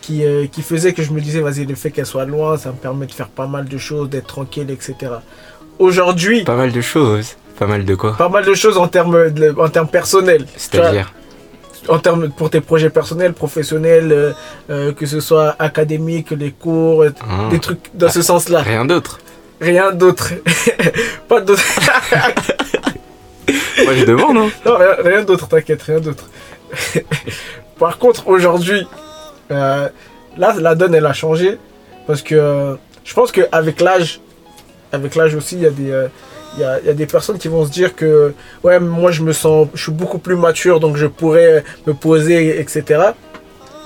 qui, 0.00 0.24
euh, 0.24 0.46
qui 0.46 0.62
faisaient 0.62 0.92
que 0.92 1.02
je 1.02 1.12
me 1.12 1.20
disais, 1.20 1.40
vas-y, 1.40 1.64
le 1.66 1.74
fait 1.74 1.90
qu'elle 1.90 2.06
soit 2.06 2.24
loin, 2.26 2.56
ça 2.56 2.70
me 2.70 2.76
permet 2.76 3.06
de 3.06 3.12
faire 3.12 3.28
pas 3.28 3.46
mal 3.46 3.66
de 3.66 3.78
choses, 3.78 4.08
d'être 4.10 4.26
tranquille, 4.26 4.70
etc. 4.70 4.94
Aujourd'hui, 5.78 6.44
Pas 6.44 6.56
mal 6.56 6.72
de 6.72 6.80
choses. 6.80 7.36
Pas 7.58 7.66
mal 7.66 7.84
de 7.84 7.94
quoi? 7.94 8.16
pas 8.16 8.28
mal 8.28 8.44
de 8.44 8.54
choses 8.54 8.76
en 8.78 8.88
termes, 8.88 9.30
de- 9.30 9.54
en 9.58 9.68
termes 9.68 9.88
personnels. 9.88 10.46
C'est-à-dire? 10.56 11.12
en 11.88 11.98
termes 11.98 12.30
pour 12.30 12.48
tes 12.48 12.62
projets 12.62 12.88
personnels, 12.88 13.34
professionnels, 13.34 14.10
euh, 14.10 14.32
euh, 14.70 14.92
que 14.92 15.04
ce 15.04 15.20
soit 15.20 15.54
académique, 15.58 16.30
les 16.30 16.50
cours, 16.50 17.04
hein, 17.04 17.48
des 17.50 17.58
trucs 17.58 17.90
dans 17.92 18.08
ce 18.08 18.22
sens-là. 18.22 18.62
Rien 18.62 18.86
d'autre. 18.86 19.18
Rien 19.60 19.92
d'autre. 19.92 20.32
pas 21.28 21.40
d'autre. 21.40 21.62
Moi, 23.84 23.94
je 23.94 24.04
demande, 24.04 24.36
hein. 24.36 24.50
Non, 24.64 24.76
rien, 24.76 24.96
rien 24.98 25.22
d'autre, 25.22 25.48
t'inquiète, 25.48 25.82
rien 25.82 26.00
d'autre. 26.00 26.24
Par 27.78 27.98
contre, 27.98 28.28
aujourd'hui, 28.28 28.86
euh, 29.50 29.88
là, 30.36 30.54
la 30.58 30.74
donne, 30.74 30.94
elle 30.94 31.06
a 31.06 31.12
changé. 31.12 31.58
Parce 32.06 32.22
que 32.22 32.34
euh, 32.34 32.74
je 33.04 33.14
pense 33.14 33.32
qu'avec 33.32 33.80
l'âge, 33.80 34.20
avec 34.92 35.14
l'âge 35.14 35.34
aussi, 35.34 35.56
il 35.56 35.62
y, 35.62 35.66
a 35.66 35.70
des, 35.70 35.90
euh, 35.90 36.08
il 36.56 36.60
y, 36.60 36.64
a, 36.64 36.80
il 36.80 36.86
y 36.86 36.90
a 36.90 36.94
des 36.94 37.06
personnes 37.06 37.38
qui 37.38 37.48
vont 37.48 37.64
se 37.64 37.70
dire 37.70 37.94
que, 37.94 38.34
ouais, 38.62 38.78
moi, 38.78 39.10
je 39.10 39.22
me 39.22 39.32
sens, 39.32 39.68
je 39.74 39.82
suis 39.82 39.92
beaucoup 39.92 40.18
plus 40.18 40.36
mature, 40.36 40.80
donc 40.80 40.96
je 40.96 41.06
pourrais 41.06 41.64
me 41.86 41.94
poser, 41.94 42.60
etc. 42.60 42.84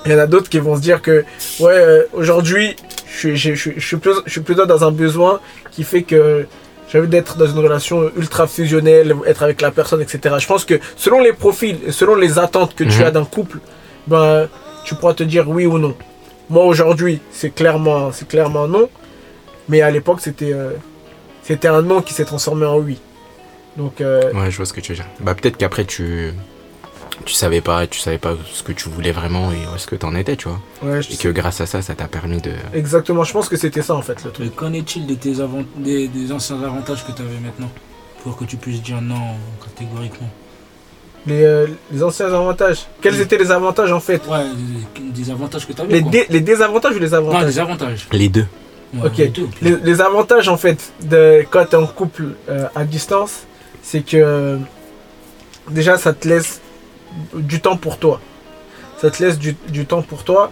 Il 0.05 0.11
y 0.11 0.15
en 0.15 0.19
a 0.19 0.27
d'autres 0.27 0.49
qui 0.49 0.59
vont 0.59 0.75
se 0.75 0.81
dire 0.81 1.01
que, 1.01 1.25
ouais, 1.59 2.07
aujourd'hui, 2.13 2.75
je, 3.11 3.17
suis- 3.17 3.35
je, 3.37 3.53
je, 3.55 3.71
je 3.77 3.85
suis 3.87 3.97
plus, 3.97 4.13
je 4.25 4.31
suis 4.31 4.41
plutôt 4.41 4.65
dans 4.65 4.83
un 4.83 4.91
besoin 4.91 5.39
qui 5.71 5.83
fait 5.83 6.03
que 6.03 6.45
j'ai 6.91 6.99
envie 6.99 7.07
d'être 7.07 7.37
dans 7.37 7.45
une 7.47 7.59
relation 7.59 8.09
ultra 8.17 8.47
fusionnelle, 8.47 9.15
être 9.25 9.43
avec 9.43 9.61
la 9.61 9.71
personne, 9.71 10.01
etc. 10.01 10.35
Je 10.39 10.47
pense 10.47 10.65
que 10.65 10.79
selon 10.95 11.19
les 11.21 11.33
profils 11.33 11.77
selon 11.91 12.15
les 12.15 12.39
attentes 12.39 12.75
que 12.75 12.83
tu 12.83 12.99
Mhm. 12.99 13.03
as 13.05 13.11
d'un 13.11 13.25
couple, 13.25 13.59
ben, 14.07 14.47
tu 14.85 14.95
pourras 14.95 15.13
te 15.13 15.23
dire 15.23 15.47
oui 15.49 15.65
ou 15.65 15.77
non. 15.77 15.95
Moi 16.49 16.65
aujourd'hui, 16.65 17.19
c'est 17.31 17.51
clairement, 17.51 18.11
c'est 18.11 18.27
clairement 18.27 18.67
non. 18.67 18.89
Mais 19.67 19.81
à 19.81 19.91
l'époque, 19.91 20.19
c'était, 20.19 20.51
euh, 20.53 20.71
c'était 21.43 21.67
un 21.67 21.83
non 21.83 22.01
qui 22.01 22.13
s'est 22.15 22.25
transformé 22.25 22.65
en 22.65 22.77
oui. 22.79 22.97
Donc, 23.77 24.01
euh, 24.01 24.31
Ouais, 24.33 24.49
je 24.49 24.57
vois 24.57 24.65
ce 24.65 24.73
que 24.73 24.81
tu 24.81 24.91
veux 24.93 24.95
dire. 24.95 25.05
Bah, 25.19 25.35
peut-être 25.35 25.57
qu'après, 25.57 25.85
tu. 25.85 26.31
Tu 27.25 27.33
savais 27.33 27.61
pas, 27.61 27.85
tu 27.85 27.99
savais 27.99 28.17
pas 28.17 28.33
ce 28.51 28.63
que 28.63 28.71
tu 28.71 28.89
voulais 28.89 29.11
vraiment 29.11 29.51
et 29.51 29.55
où 29.71 29.75
est-ce 29.75 29.87
que 29.87 29.95
t'en 29.95 30.15
étais, 30.15 30.35
tu 30.35 30.47
vois. 30.47 30.59
ouais, 30.83 31.01
je 31.01 31.09
Et 31.09 31.15
sais. 31.15 31.23
que 31.23 31.27
grâce 31.29 31.61
à 31.61 31.65
ça, 31.65 31.81
ça 31.81 31.93
t'a 31.93 32.07
permis 32.07 32.41
de. 32.41 32.51
exactement. 32.73 33.23
Je 33.23 33.33
pense 33.33 33.49
que 33.49 33.57
c'était 33.57 33.81
ça 33.81 33.95
en 33.95 34.01
fait 34.01 34.23
le 34.23 34.31
truc. 34.31 34.45
Mais 34.47 34.51
qu'en 34.55 34.73
est-il 34.73 35.05
de 35.05 35.13
tes 35.15 35.41
avant- 35.41 35.63
des, 35.75 36.07
des 36.07 36.31
anciens 36.31 36.61
avantages 36.63 37.05
que 37.05 37.11
tu 37.11 37.21
avais 37.21 37.39
maintenant 37.43 37.69
Pour 38.23 38.35
que 38.37 38.45
tu 38.45 38.57
puisses 38.57 38.81
dire 38.81 39.01
non 39.01 39.35
catégoriquement? 39.63 40.29
Les, 41.27 41.43
euh, 41.43 41.67
les 41.91 42.01
anciens 42.01 42.27
avantages. 42.33 42.85
Quels 43.01 43.19
étaient 43.19 43.37
les 43.37 43.51
avantages 43.51 43.91
en 43.91 43.99
fait? 43.99 44.25
Ouais, 44.27 44.45
des, 44.95 45.09
des 45.23 45.29
avantages 45.31 45.67
que 45.67 45.73
tu 45.73 45.81
avais. 45.81 45.93
les, 45.95 46.01
dé- 46.01 46.25
les 46.29 46.39
désavantages 46.41 46.95
ou 46.95 46.99
les 46.99 47.09
Non, 47.09 47.17
avantages? 47.17 47.45
des 47.45 47.59
avantages. 47.59 48.07
Les 48.13 48.29
deux. 48.29 48.45
Ouais, 48.93 49.05
Ok. 49.07 49.17
les 49.17 49.27
deux, 49.27 49.47
les, 49.61 49.75
les 49.75 50.01
avantages 50.01 50.47
en 50.47 50.57
fait 50.57 50.93
de 51.03 51.45
quand 51.51 51.65
tu 51.65 51.71
es 51.73 51.75
en 51.75 51.85
couple 51.85 52.29
euh, 52.49 52.65
à 52.73 52.85
distance, 52.85 53.41
c'est 53.83 54.01
que 54.01 54.17
euh, 54.17 54.57
déjà 55.69 55.97
ça 55.97 56.13
te 56.13 56.27
laisse 56.27 56.59
du 57.33 57.61
temps 57.61 57.77
pour 57.77 57.97
toi. 57.97 58.19
Ça 59.01 59.09
te 59.11 59.23
laisse 59.23 59.37
du, 59.37 59.55
du 59.69 59.85
temps 59.85 60.01
pour 60.01 60.23
toi 60.23 60.51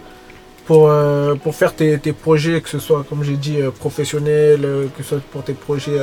pour, 0.66 0.90
euh, 0.90 1.34
pour 1.34 1.54
faire 1.54 1.74
tes, 1.74 1.98
tes 1.98 2.12
projets, 2.12 2.60
que 2.60 2.68
ce 2.68 2.78
soit 2.78 3.04
comme 3.08 3.22
j'ai 3.24 3.36
dit 3.36 3.60
euh, 3.60 3.70
professionnels, 3.70 4.64
euh, 4.64 4.86
que 4.96 5.02
ce 5.02 5.08
soit 5.10 5.20
pour 5.32 5.42
tes 5.42 5.54
projets 5.54 5.98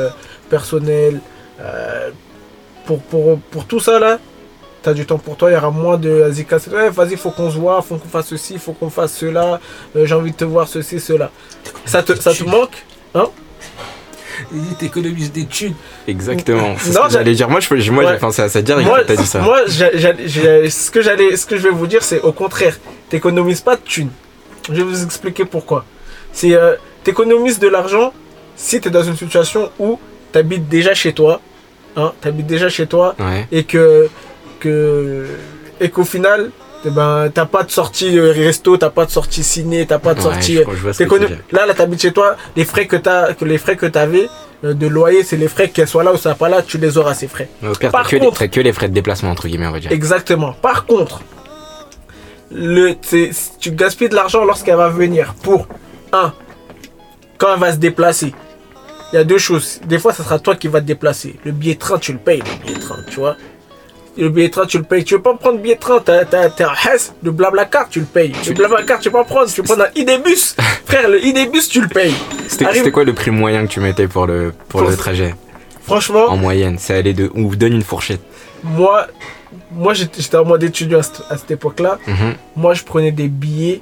personnels. 0.49 1.19
pour, 2.85 2.99
pour, 3.01 3.39
pour 3.51 3.65
tout 3.65 3.79
ça 3.79 3.99
là, 3.99 4.19
tu 4.83 4.89
as 4.89 4.93
du 4.93 5.05
temps 5.05 5.17
pour 5.17 5.37
toi, 5.37 5.49
il 5.49 5.53
y 5.53 5.57
aura 5.57 5.71
moins 5.71 5.97
de 5.97 6.09
casse- 6.43 6.67
ouais, 6.67 6.89
vas-y, 6.89 7.15
faut 7.15 7.31
qu'on 7.31 7.49
se 7.49 7.57
voit, 7.57 7.81
faut 7.81 7.95
qu'on 7.97 8.09
fasse 8.09 8.27
ceci, 8.27 8.57
faut 8.59 8.73
qu'on 8.73 8.89
fasse 8.89 9.13
cela, 9.13 9.59
j'ai 9.95 10.13
envie 10.13 10.31
de 10.31 10.35
te 10.37 10.45
voir 10.45 10.67
ceci, 10.67 10.99
cela. 10.99 11.31
Ça 11.85 12.03
te, 12.03 12.13
ça 12.13 12.33
te 12.33 12.43
manque 12.43 12.83
dit 13.13 13.31
t'économises 14.79 15.31
des 15.31 15.45
thunes. 15.45 15.73
Exactement. 16.07 16.75
C'est 16.77 16.91
ce 16.91 16.97
Non, 16.97 17.05
que 17.05 17.11
j'allais 17.11 17.33
dire. 17.33 17.49
Moi, 17.49 17.59
je, 17.59 17.91
moi, 17.91 18.03
Ouais. 18.03 18.11
j'ai 18.13 18.17
pensé 18.19 18.41
à 18.41 18.49
ça 18.49 18.61
direct 18.61 18.87
moi, 18.87 19.03
t'as 19.05 19.15
dit 19.15 19.25
ça. 19.25 19.39
moi 19.41 19.59
ce, 19.67 20.91
que 20.91 21.01
j'allais, 21.01 21.35
ce 21.35 21.45
que 21.45 21.57
je 21.57 21.63
vais 21.63 21.69
vous 21.69 21.87
dire, 21.87 22.03
c'est 22.03 22.21
au 22.21 22.31
contraire, 22.31 22.77
t'économises 23.09 23.61
pas 23.61 23.75
de 23.75 23.81
thunes. 23.81 24.09
Je 24.69 24.75
vais 24.75 24.83
vous 24.83 25.03
expliquer 25.03 25.45
pourquoi. 25.45 25.85
C'est 26.33 26.53
euh, 26.53 26.75
t'économises 27.03 27.59
de 27.59 27.67
l'argent 27.67 28.13
si 28.55 28.79
tu 28.81 28.87
es 28.87 28.91
dans 28.91 29.03
une 29.03 29.15
situation 29.17 29.69
où 29.79 29.99
tu 30.31 30.39
habites 30.39 30.67
déjà 30.67 30.93
chez 30.93 31.13
toi, 31.13 31.41
hein, 31.95 32.13
tu 32.21 32.27
habites 32.27 32.47
déjà 32.47 32.69
chez 32.69 32.87
toi 32.87 33.15
Ouais. 33.19 33.47
et 33.51 33.63
que, 33.63 34.09
que 34.59 35.25
et 35.79 35.89
qu'au 35.89 36.05
final, 36.05 36.51
ben, 36.85 37.29
t'as 37.33 37.45
pas 37.45 37.63
de 37.63 37.71
sortie 37.71 38.17
euh, 38.17 38.31
resto, 38.31 38.77
t'as 38.77 38.89
pas 38.91 39.05
de 39.05 39.11
sortie 39.11 39.43
ciné, 39.43 39.85
t'as 39.87 39.97
pas 39.99 40.13
de 40.13 40.19
Ouais, 40.19 40.25
sortie. 40.25 40.59
Là, 41.51 41.65
là, 41.65 41.73
t'habites 41.73 42.01
chez 42.01 42.11
toi, 42.13 42.35
les 42.55 42.65
frais 42.65 42.85
que 42.85 42.95
t'as, 42.95 43.33
que 43.33 43.43
les 43.45 43.57
frais 43.57 43.75
que 43.75 43.85
t'avais 43.87 44.27
euh, 44.63 44.73
de 44.73 44.85
loyer, 44.87 45.23
c'est 45.23 45.37
les 45.37 45.47
frais 45.47 45.69
qu'elles 45.69 45.87
soient 45.87 46.03
là 46.03 46.13
ou 46.13 46.17
soient 46.17 46.35
pas 46.35 46.49
là, 46.49 46.61
tu 46.61 46.77
les 46.77 46.97
auras 46.97 47.13
ces 47.15 47.27
frais. 47.27 47.49
Au 47.63 47.71
pire, 47.73 47.91
Par 47.91 48.07
les- 48.11 48.19
contre- 48.19 48.39
t'as 48.39 48.47
que 48.47 48.59
les 48.61 48.71
frais 48.73 48.87
de 48.89 48.93
déplacement, 48.93 49.31
entre 49.31 49.47
guillemets, 49.47 49.67
on 49.67 49.71
va 49.71 49.79
dire. 49.79 49.91
Exactement. 49.91 50.53
Par 50.53 50.85
contre, 50.85 51.21
le, 52.51 52.93
tu 53.59 53.71
gaspilles 53.71 54.09
de 54.09 54.15
l'argent 54.15 54.45
lorsqu'elle 54.45 54.75
va 54.77 54.89
venir 54.89 55.33
pour 55.41 55.67
un, 56.13 56.33
quand 57.37 57.53
elle 57.53 57.59
va 57.59 57.71
se 57.71 57.77
déplacer. 57.77 58.33
Il 59.13 59.15
y 59.15 59.19
a 59.19 59.23
deux 59.23 59.37
choses. 59.37 59.79
Des 59.85 59.99
fois, 59.99 60.13
ça 60.13 60.23
sera 60.23 60.39
toi 60.39 60.55
qui 60.55 60.67
va 60.67 60.81
te 60.81 60.85
déplacer. 60.85 61.35
Le 61.45 61.51
billet 61.51 61.75
de 61.75 61.79
train, 61.79 61.97
tu 61.97 62.11
le 62.11 62.17
payes, 62.19 62.39
le 62.39 62.65
billet 62.65 62.75
de 62.79 62.81
train, 62.81 62.97
tu 63.09 63.19
vois. 63.19 63.35
Le 64.17 64.29
billet 64.29 64.47
de 64.47 64.53
train, 64.53 64.65
tu 64.65 64.77
le 64.77 64.83
payes. 64.85 65.03
Tu 65.03 65.15
veux 65.15 65.21
pas 65.21 65.33
prendre 65.35 65.57
le 65.57 65.61
billet 65.61 65.75
de 65.75 65.79
train, 65.81 65.99
t'as, 66.03 66.23
t'as, 66.23 66.49
t'as 66.49 66.69
un 66.69 66.73
Hess, 66.93 67.13
le 67.21 67.31
Blablacar, 67.31 67.89
tu 67.89 67.99
le 67.99 68.05
payes. 68.05 68.31
Le 68.47 68.53
Blablacar, 68.53 68.99
tu 68.99 69.09
veux 69.09 69.13
pas 69.13 69.23
prendre, 69.25 69.47
tu 69.49 69.61
veux 69.61 69.63
prendre 69.67 69.83
un 69.83 69.89
Idébus. 69.99 70.55
Frère, 70.85 71.09
le 71.09 71.23
Idébus, 71.25 71.67
tu 71.69 71.81
le 71.81 71.87
payes. 71.89 72.13
C'était 72.47 72.65
Arrive- 72.65 72.77
c'était 72.77 72.91
quoi 72.91 73.03
le 73.03 73.13
prix 73.13 73.31
moyen 73.31 73.65
que 73.67 73.71
tu 73.71 73.79
mettais 73.81 74.07
pour 74.07 74.25
le, 74.27 74.53
pour 74.69 74.81
Pour- 74.81 74.89
le 74.89 74.95
trajet? 74.95 75.35
Franchement, 75.83 76.25
En 76.29 76.37
moyenne, 76.37 76.77
ça 76.79 76.95
allait 76.95 77.13
de. 77.13 77.29
On 77.35 77.43
vous 77.43 77.55
donne 77.57 77.73
une 77.73 77.83
fourchette. 77.83 78.21
moi, 78.63 79.05
moi 79.71 79.93
j'étais, 79.93 80.35
en 80.37 80.45
mode 80.45 80.63
étudiant 80.63 80.99
à 80.99 81.03
cette, 81.03 81.21
à 81.29 81.37
cette 81.37 81.51
époque-là. 81.51 81.99
Mhm. 82.07 82.33
Moi, 82.55 82.73
je 82.73 82.83
prenais 82.83 83.11
des 83.11 83.27
billets 83.27 83.81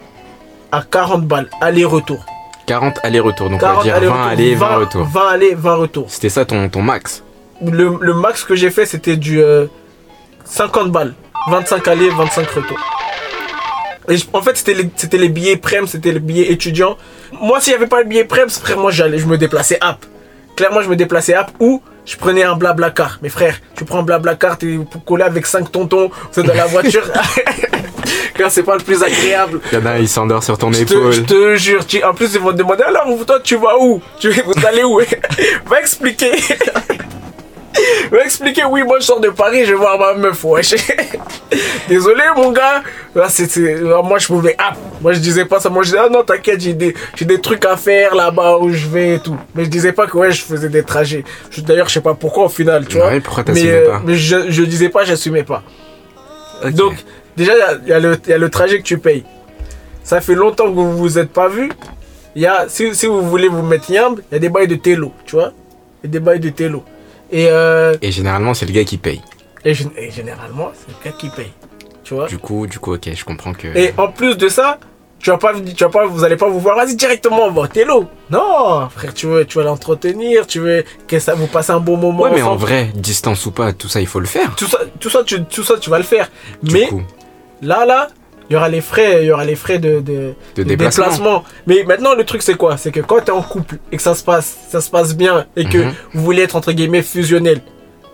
à 0.71 0.81
40 0.81 1.25
balles, 1.27 1.47
aller-retour. 1.61 2.25
40 2.65 2.99
allers-retours, 3.03 3.49
donc 3.49 3.57
on 3.57 3.65
40 3.65 3.85
va 3.85 3.99
dire 3.99 4.09
20 4.13 4.27
allers, 4.27 4.55
20 4.55 4.75
retours. 4.77 5.05
20 5.05 5.27
allers, 5.29 5.53
20 5.55 5.75
retours. 5.75 6.05
C'était 6.09 6.29
ça 6.29 6.43
ton, 6.45 6.67
ton 6.69 6.81
max? 6.81 7.23
Le, 7.61 7.97
le 8.01 8.13
max 8.13 8.43
que 8.43 8.55
j'ai 8.55 8.69
fait, 8.71 8.85
c'était 8.85 9.15
du 9.17 9.41
euh, 9.41 9.67
50 10.53 10.91
balles. 10.91 11.13
25 11.49 11.87
allers, 11.87 12.09
25 12.15 12.47
retours. 12.51 12.79
Et 14.09 14.15
en 14.33 14.41
fait, 14.41 14.55
c'était 14.57 14.73
les, 14.75 14.89
c'était 14.95 15.17
les 15.17 15.29
billets 15.29 15.57
prem, 15.57 15.87
c'était 15.87 16.11
les 16.11 16.19
billets 16.19 16.51
étudiants. 16.51 16.95
Moi, 17.41 17.59
s'il 17.59 17.71
n'y 17.71 17.77
avait 17.77 17.87
pas 17.87 17.99
le 18.01 18.05
billet 18.07 18.23
prem, 18.25 18.49
frère, 18.49 18.77
moi, 18.77 18.91
j'allais, 18.91 19.17
je 19.17 19.25
me 19.25 19.37
déplaçais 19.37 19.77
app. 19.81 20.05
Clairement, 20.55 20.81
je 20.81 20.89
me 20.89 20.95
déplaçais 20.95 21.33
app 21.33 21.51
ou 21.59 21.81
je 22.05 22.15
prenais 22.17 22.43
un 22.43 22.55
blabla 22.55 22.91
car. 22.91 23.17
Mais 23.23 23.29
frère, 23.29 23.55
tu 23.75 23.83
prends 23.85 23.99
un 23.99 24.03
blabla 24.03 24.35
car, 24.35 24.57
t'es 24.57 24.77
collé 25.05 25.23
avec 25.23 25.45
5 25.47 25.71
tontons, 25.71 26.11
c'est 26.31 26.43
dans 26.43 26.53
la 26.53 26.65
voiture. 26.67 27.03
Car 28.35 28.49
c'est 28.49 28.63
pas 28.63 28.75
le 28.75 28.81
plus 28.83 29.01
agréable. 29.03 29.61
Il 29.71 29.77
y 29.77 29.81
en 29.81 29.85
a, 29.85 29.99
il 29.99 30.09
s'endort 30.09 30.43
sur 30.43 30.57
ton 30.57 30.73
épaule. 30.73 31.13
je 31.13 31.21
te 31.21 31.55
jure, 31.55 31.85
tu- 31.85 32.03
en 32.03 32.15
plus 32.15 32.33
ils 32.33 32.39
vont 32.39 32.51
te 32.51 32.57
demander 32.57 32.81
alors 32.81 33.05
toi 33.27 33.39
tu 33.43 33.55
vas 33.57 33.77
où? 33.79 34.01
Tu 34.19 34.31
vous 34.31 34.53
allez 34.67 34.83
où 34.83 34.99
Va 35.69 35.79
expliquer. 35.79 36.31
Expliquer, 38.23 38.63
oui, 38.65 38.83
moi 38.83 38.97
je 38.99 39.05
sors 39.05 39.19
de 39.19 39.29
Paris, 39.29 39.65
je 39.65 39.71
vais 39.71 39.77
voir 39.77 39.97
ma 39.99 40.13
meuf, 40.13 40.43
wesh. 40.43 40.75
Désolé 41.89 42.23
mon 42.35 42.51
gars. 42.51 42.81
Là, 43.15 43.27
là, 43.81 44.01
moi 44.01 44.17
je 44.19 44.27
pouvais. 44.27 44.55
Ah, 44.57 44.73
moi 45.01 45.13
je 45.13 45.19
disais 45.19 45.45
pas 45.45 45.59
ça, 45.59 45.69
moi 45.69 45.83
je 45.83 45.89
disais, 45.89 45.99
ah 46.03 46.09
non, 46.09 46.23
t'inquiète, 46.23 46.61
j'ai 46.61 46.73
des, 46.73 46.93
des 47.21 47.41
trucs 47.41 47.65
à 47.65 47.75
faire 47.77 48.15
là-bas 48.15 48.57
où 48.59 48.71
je 48.71 48.87
vais 48.87 49.15
et 49.15 49.19
tout. 49.19 49.37
Mais 49.55 49.65
je 49.65 49.69
disais 49.69 49.91
pas 49.91 50.07
que 50.07 50.17
ouais, 50.17 50.31
je 50.31 50.41
faisais 50.43 50.69
des 50.69 50.83
trajets. 50.83 51.23
Je- 51.51 51.61
D'ailleurs, 51.61 51.89
je 51.89 51.93
sais 51.95 52.01
pas 52.01 52.13
pourquoi 52.13 52.45
au 52.45 52.49
final, 52.49 52.85
tu 52.87 52.97
vois. 52.97 53.07
Ouais, 53.07 53.19
pourquoi 53.19 53.43
mais, 53.47 53.53
t'assumais 53.53 53.71
euh, 53.73 53.89
pas 53.91 54.01
mais 54.05 54.15
je, 54.15 54.49
je 54.51 54.63
disais 54.63 54.89
pas, 54.89 55.03
j'assumais 55.03 55.43
pas. 55.43 55.63
Donc, 56.71 56.93
déjà, 57.35 57.53
il 57.85 57.87
y 57.89 57.91
y, 57.91 58.29
y 58.29 58.33
a 58.33 58.37
le 58.37 58.49
trajet 58.49 58.77
que 58.77 58.83
tu 58.83 58.97
payes. 58.97 59.23
Ça 60.03 60.21
fait 60.21 60.35
longtemps 60.35 60.65
que 60.65 60.75
vous 60.75 60.97
vous 60.97 61.17
êtes 61.17 61.29
pas. 61.31 61.49
Il 62.35 62.41
y 62.41 62.45
a, 62.47 62.65
si, 62.67 62.93
si 62.95 63.05
vous 63.05 63.21
voulez 63.21 63.47
vous 63.47 63.61
mettre 63.61 63.89
yamb, 63.91 64.19
il 64.31 64.33
y 64.33 64.37
a 64.37 64.39
des 64.39 64.49
bails 64.49 64.67
de 64.67 64.75
télo, 64.75 65.11
tu 65.25 65.35
vois. 65.35 65.51
Il 66.03 66.07
y 66.07 66.09
a 66.09 66.11
des 66.11 66.19
bails 66.19 66.39
de 66.39 66.49
télo. 66.49 66.83
Et, 67.31 67.47
euh, 67.49 67.95
Et 68.01 68.11
généralement, 68.11 68.53
c'est 68.53 68.65
le 68.65 68.71
gars 68.73 68.83
qui 68.83 68.97
paye. 68.97 69.21
et, 69.65 69.73
gén- 69.73 69.91
et 69.97 70.11
généralement, 70.11 70.71
c'est 70.73 70.87
le 70.93 71.03
gars 71.11 71.17
qui 71.17 71.29
paye. 71.29 71.51
Tu 72.03 72.13
vois? 72.13 72.27
Du 72.27 72.37
coup, 72.37 72.67
du 72.67 72.79
coup, 72.79 72.93
ok, 72.95 73.09
je 73.13 73.23
comprends 73.25 73.53
que. 73.53 73.67
Et 73.75 73.93
en 73.97 74.09
plus 74.09 74.35
de 74.37 74.49
ça, 74.49 74.77
tu 75.19 75.29
vas 75.29 75.37
pas, 75.37 75.53
tu 75.53 75.83
vas 75.85 75.89
pas, 75.89 76.05
vous 76.05 76.23
allez 76.25 76.35
pas 76.35 76.49
vous 76.49 76.59
voir, 76.59 76.75
vas-y 76.75 76.95
directement, 76.97 77.45
on 77.45 77.51
va 77.51 77.61
au 77.61 77.67
télo. 77.67 78.07
Non, 78.29 78.89
frère, 78.89 79.13
tu 79.13 79.25
veux, 79.27 79.45
tu 79.45 79.57
vas 79.57 79.63
l'entretenir, 79.63 80.45
tu 80.45 80.59
veux 80.59 80.83
que 81.07 81.17
ça 81.17 81.33
vous 81.33 81.47
passe 81.47 81.69
un 81.69 81.79
bon 81.79 81.95
moment. 81.95 82.23
Ouais, 82.23 82.31
mais 82.35 82.41
en 82.41 82.57
vrai, 82.57 82.89
distance 82.93 83.45
ou 83.45 83.51
pas, 83.51 83.71
tout 83.71 83.87
ça, 83.87 84.01
il 84.01 84.07
faut 84.07 84.19
le 84.19 84.25
faire. 84.25 84.53
tout 84.55 84.67
ça, 84.67 84.79
tout 84.99 85.09
ça, 85.09 85.23
tu, 85.23 85.41
tout 85.45 85.63
ça, 85.63 85.75
tu 85.79 85.89
vas 85.89 85.97
le 85.97 86.03
faire. 86.03 86.29
Du 86.61 86.73
mais 86.73 86.87
coup, 86.87 87.01
Là, 87.61 87.85
là, 87.85 88.09
il 88.49 88.53
y 88.53 88.55
aura 88.55 88.69
les 88.69 88.81
frais, 88.81 89.19
il 89.23 89.27
y 89.27 89.31
aura 89.31 89.45
les 89.45 89.55
frais 89.55 89.79
de, 89.79 89.99
de, 89.99 90.33
de 90.55 90.63
de 90.63 90.63
déplacement. 90.63 91.43
Mais 91.67 91.83
maintenant, 91.83 92.13
le 92.15 92.23
truc, 92.25 92.41
c'est 92.41 92.55
quoi? 92.55 92.77
C'est 92.77 92.91
que 92.91 92.99
quand 92.99 93.19
tu 93.21 93.27
es 93.27 93.31
en 93.31 93.41
couple 93.41 93.77
et 93.91 93.97
que 93.97 94.03
ça 94.03 94.15
se 94.15 94.23
passe, 94.23 94.55
ça 94.69 94.81
se 94.81 94.89
passe 94.89 95.15
bien 95.15 95.45
et 95.55 95.65
que 95.65 95.77
Mhm. 95.77 95.93
vous 96.13 96.23
voulez 96.23 96.41
être 96.43 96.55
entre 96.55 96.71
guillemets 96.71 97.01
fusionnel, 97.01 97.61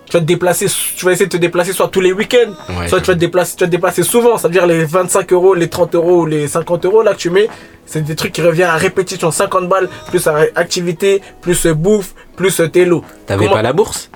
tu 0.05 0.13
vas 0.13 0.21
te 0.21 0.25
déplacer, 0.25 0.65
tu 0.95 1.05
vas 1.05 1.11
essayer 1.11 1.27
de 1.27 1.31
te 1.31 1.37
déplacer 1.37 1.71
soit 1.71 1.87
tous 1.87 2.01
les 2.01 2.11
week-ends, 2.13 2.53
Ouais, 2.79 2.87
soit 2.87 2.99
tu 2.99 3.07
vas 3.07 3.13
te 3.13 3.19
déplacer, 3.19 3.55
tu 3.55 3.63
vas 3.63 3.67
te 3.67 3.71
déplacer 3.71 4.01
souvent. 4.03 4.37
Ça 4.37 4.47
veut 4.47 4.53
dire 4.53 4.65
les 4.65 4.83
25 4.85 5.31
euros, 5.33 5.53
les 5.53 5.67
30 5.69 5.93
euros 5.95 6.21
ou 6.21 6.25
les 6.25 6.47
50 6.47 6.85
euros 6.85 7.03
là 7.03 7.13
que 7.13 7.19
tu 7.19 7.29
mets, 7.29 7.47
c'est 7.85 8.01
des 8.03 8.15
trucs 8.15 8.31
qui 8.31 8.41
reviennent 8.41 8.69
à 8.69 8.75
répétition, 8.77 9.29
50 9.31 9.67
balles 9.69 9.87
plus 10.09 10.27
activité, 10.55 11.21
plus 11.41 11.67
bouffe, 11.67 12.13
plus 12.35 12.59
euh, 12.59 12.67
télo. 12.69 13.03
T'avais 13.27 13.45
Comment- 13.45 13.57
pas 13.57 13.61
la 13.61 13.73
bourse? 13.73 14.09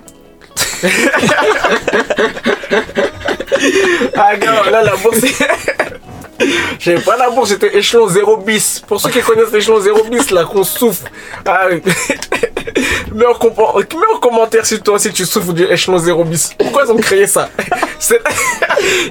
Ah 4.16 4.36
non, 4.38 4.72
là 4.72 4.84
la 4.84 4.96
bourse. 4.96 5.20
J'avais 6.80 7.02
pas 7.02 7.16
la 7.18 7.30
bourse, 7.30 7.50
j'étais 7.50 7.78
échelon 7.78 8.08
0 8.08 8.38
bis. 8.38 8.82
Pour 8.86 9.00
ceux 9.00 9.10
qui 9.10 9.22
connaissent 9.22 9.52
l'échelon 9.52 9.80
0 9.80 10.04
bis, 10.06 10.32
là, 10.32 10.44
qu'on 10.44 10.64
souffre. 10.64 11.04
Ah, 11.46 11.68
oui. 11.72 11.82
mets, 13.14 13.26
en 13.26 13.34
mets 13.78 14.16
en 14.16 14.20
commentaire 14.20 14.66
si 14.66 14.80
toi 14.82 14.96
aussi 14.96 15.12
tu 15.12 15.26
souffres 15.26 15.54
du 15.54 15.64
échelon 15.66 15.98
0 15.98 16.24
bis. 16.24 16.54
Pourquoi 16.58 16.84
ils 16.86 16.92
ont 16.92 16.98
créé 16.98 17.28
ça? 17.28 17.50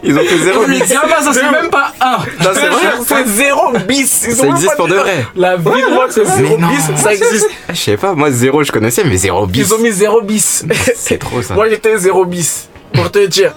Ils 0.05 0.19
ont 0.19 0.23
fait 0.23 0.39
zéro 0.39 0.65
Mais 0.67 0.81
bis. 0.81 0.87
tiens, 0.87 1.03
là, 1.09 1.23
ça 1.23 1.33
c'est 1.33 1.51
même 1.51 1.71
pas 1.71 1.93
un. 2.01 2.19
Non, 2.19 2.51
c'est 2.53 2.69
vrai, 2.69 2.93
c'est 3.07 3.27
0 3.27 3.73
bis. 3.89 4.25
Ils 4.29 4.35
Ça 4.35 4.47
existe 4.49 4.77
pour 4.77 4.89
de 4.89 4.95
vrai. 4.95 5.25
La 5.35 5.57
vie, 5.57 5.65
moi, 5.91 6.07
c'est 6.11 6.25
0 6.27 6.59
non. 6.59 6.69
bis, 6.69 7.01
ça 7.01 7.13
existe. 7.15 7.49
Je 7.71 7.75
sais 7.75 7.97
pas, 7.97 8.13
moi 8.15 8.31
zéro 8.31 8.63
je 8.63 8.71
connaissais, 8.71 9.03
mais 9.05 9.17
zéro 9.17 9.47
bis. 9.47 9.61
Ils 9.61 9.75
ont 9.75 9.79
mis 9.79 9.91
0 9.93 10.21
bis. 10.23 10.65
C'est 10.95 11.19
trop 11.19 11.41
ça. 11.41 11.55
Moi 11.55 11.69
j'étais 11.71 11.97
0 11.97 12.25
bis, 12.27 12.69
pour 12.93 13.11
te 13.11 13.25
dire. 13.27 13.55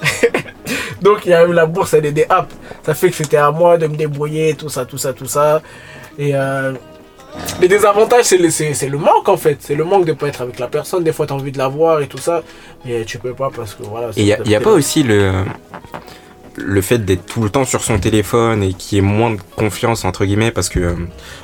Donc 1.02 1.26
il 1.26 1.32
y 1.32 1.34
a 1.34 1.44
eu 1.46 1.52
la 1.54 1.66
bourse, 1.66 1.94
elle 1.94 2.06
est 2.06 2.12
des 2.12 2.26
apps. 2.30 2.54
Ça 2.86 2.94
fait 2.94 3.10
que 3.10 3.16
c'était 3.16 3.38
à 3.38 3.52
moi 3.52 3.78
de 3.78 3.88
me 3.88 3.96
débrouiller, 3.96 4.54
tout 4.56 4.70
ça, 4.70 4.86
tout 4.86 4.98
ça, 4.98 5.12
tout 5.14 5.28
ça. 5.28 5.62
Et 6.18 6.32
euh, 6.34 6.72
les 7.62 7.68
désavantages, 7.68 8.26
c'est 8.26 8.38
le, 8.38 8.50
c'est, 8.50 8.88
le 8.90 8.98
manque 8.98 9.28
en 9.30 9.38
fait. 9.38 9.58
C'est 9.60 9.76
le 9.76 9.84
manque 9.84 10.06
de 10.06 10.14
pas 10.14 10.28
être 10.28 10.42
avec 10.42 10.60
la 10.60 10.68
personne. 10.68 11.04
Des 11.04 11.12
fois, 11.14 11.26
tu 11.28 11.34
as 11.34 11.36
envie 11.36 11.52
de 11.52 11.58
la 11.58 11.68
voir 11.68 12.02
et 12.02 12.08
tout 12.08 12.18
ça. 12.18 12.44
Mais 12.86 13.04
tu 13.06 13.18
peux 13.18 13.34
pas 13.34 13.50
parce 13.56 13.74
que 13.74 13.84
voilà. 13.84 14.10
Il 14.16 14.24
y 14.26 14.34
a, 14.34 14.38
c'est- 14.44 14.50
y 14.50 14.56
a 14.56 14.62
pas 14.62 14.72
aussi 14.72 15.04
le, 15.04 15.32
le 16.58 16.82
fait 16.82 17.00
d'être 17.00 17.26
tout 17.26 17.42
le 17.42 17.50
temps 17.50 17.66
sur 17.66 17.84
son 17.84 18.00
téléphone 18.00 18.64
et 18.64 18.74
qu'il 18.74 18.98
y 18.98 19.00
ait 19.00 19.02
moins 19.04 19.32
de 19.32 19.40
confiance, 19.58 20.06
entre 20.06 20.24
guillemets, 20.26 20.52
parce 20.52 20.70
que 20.70 20.80
euh, 20.80 20.96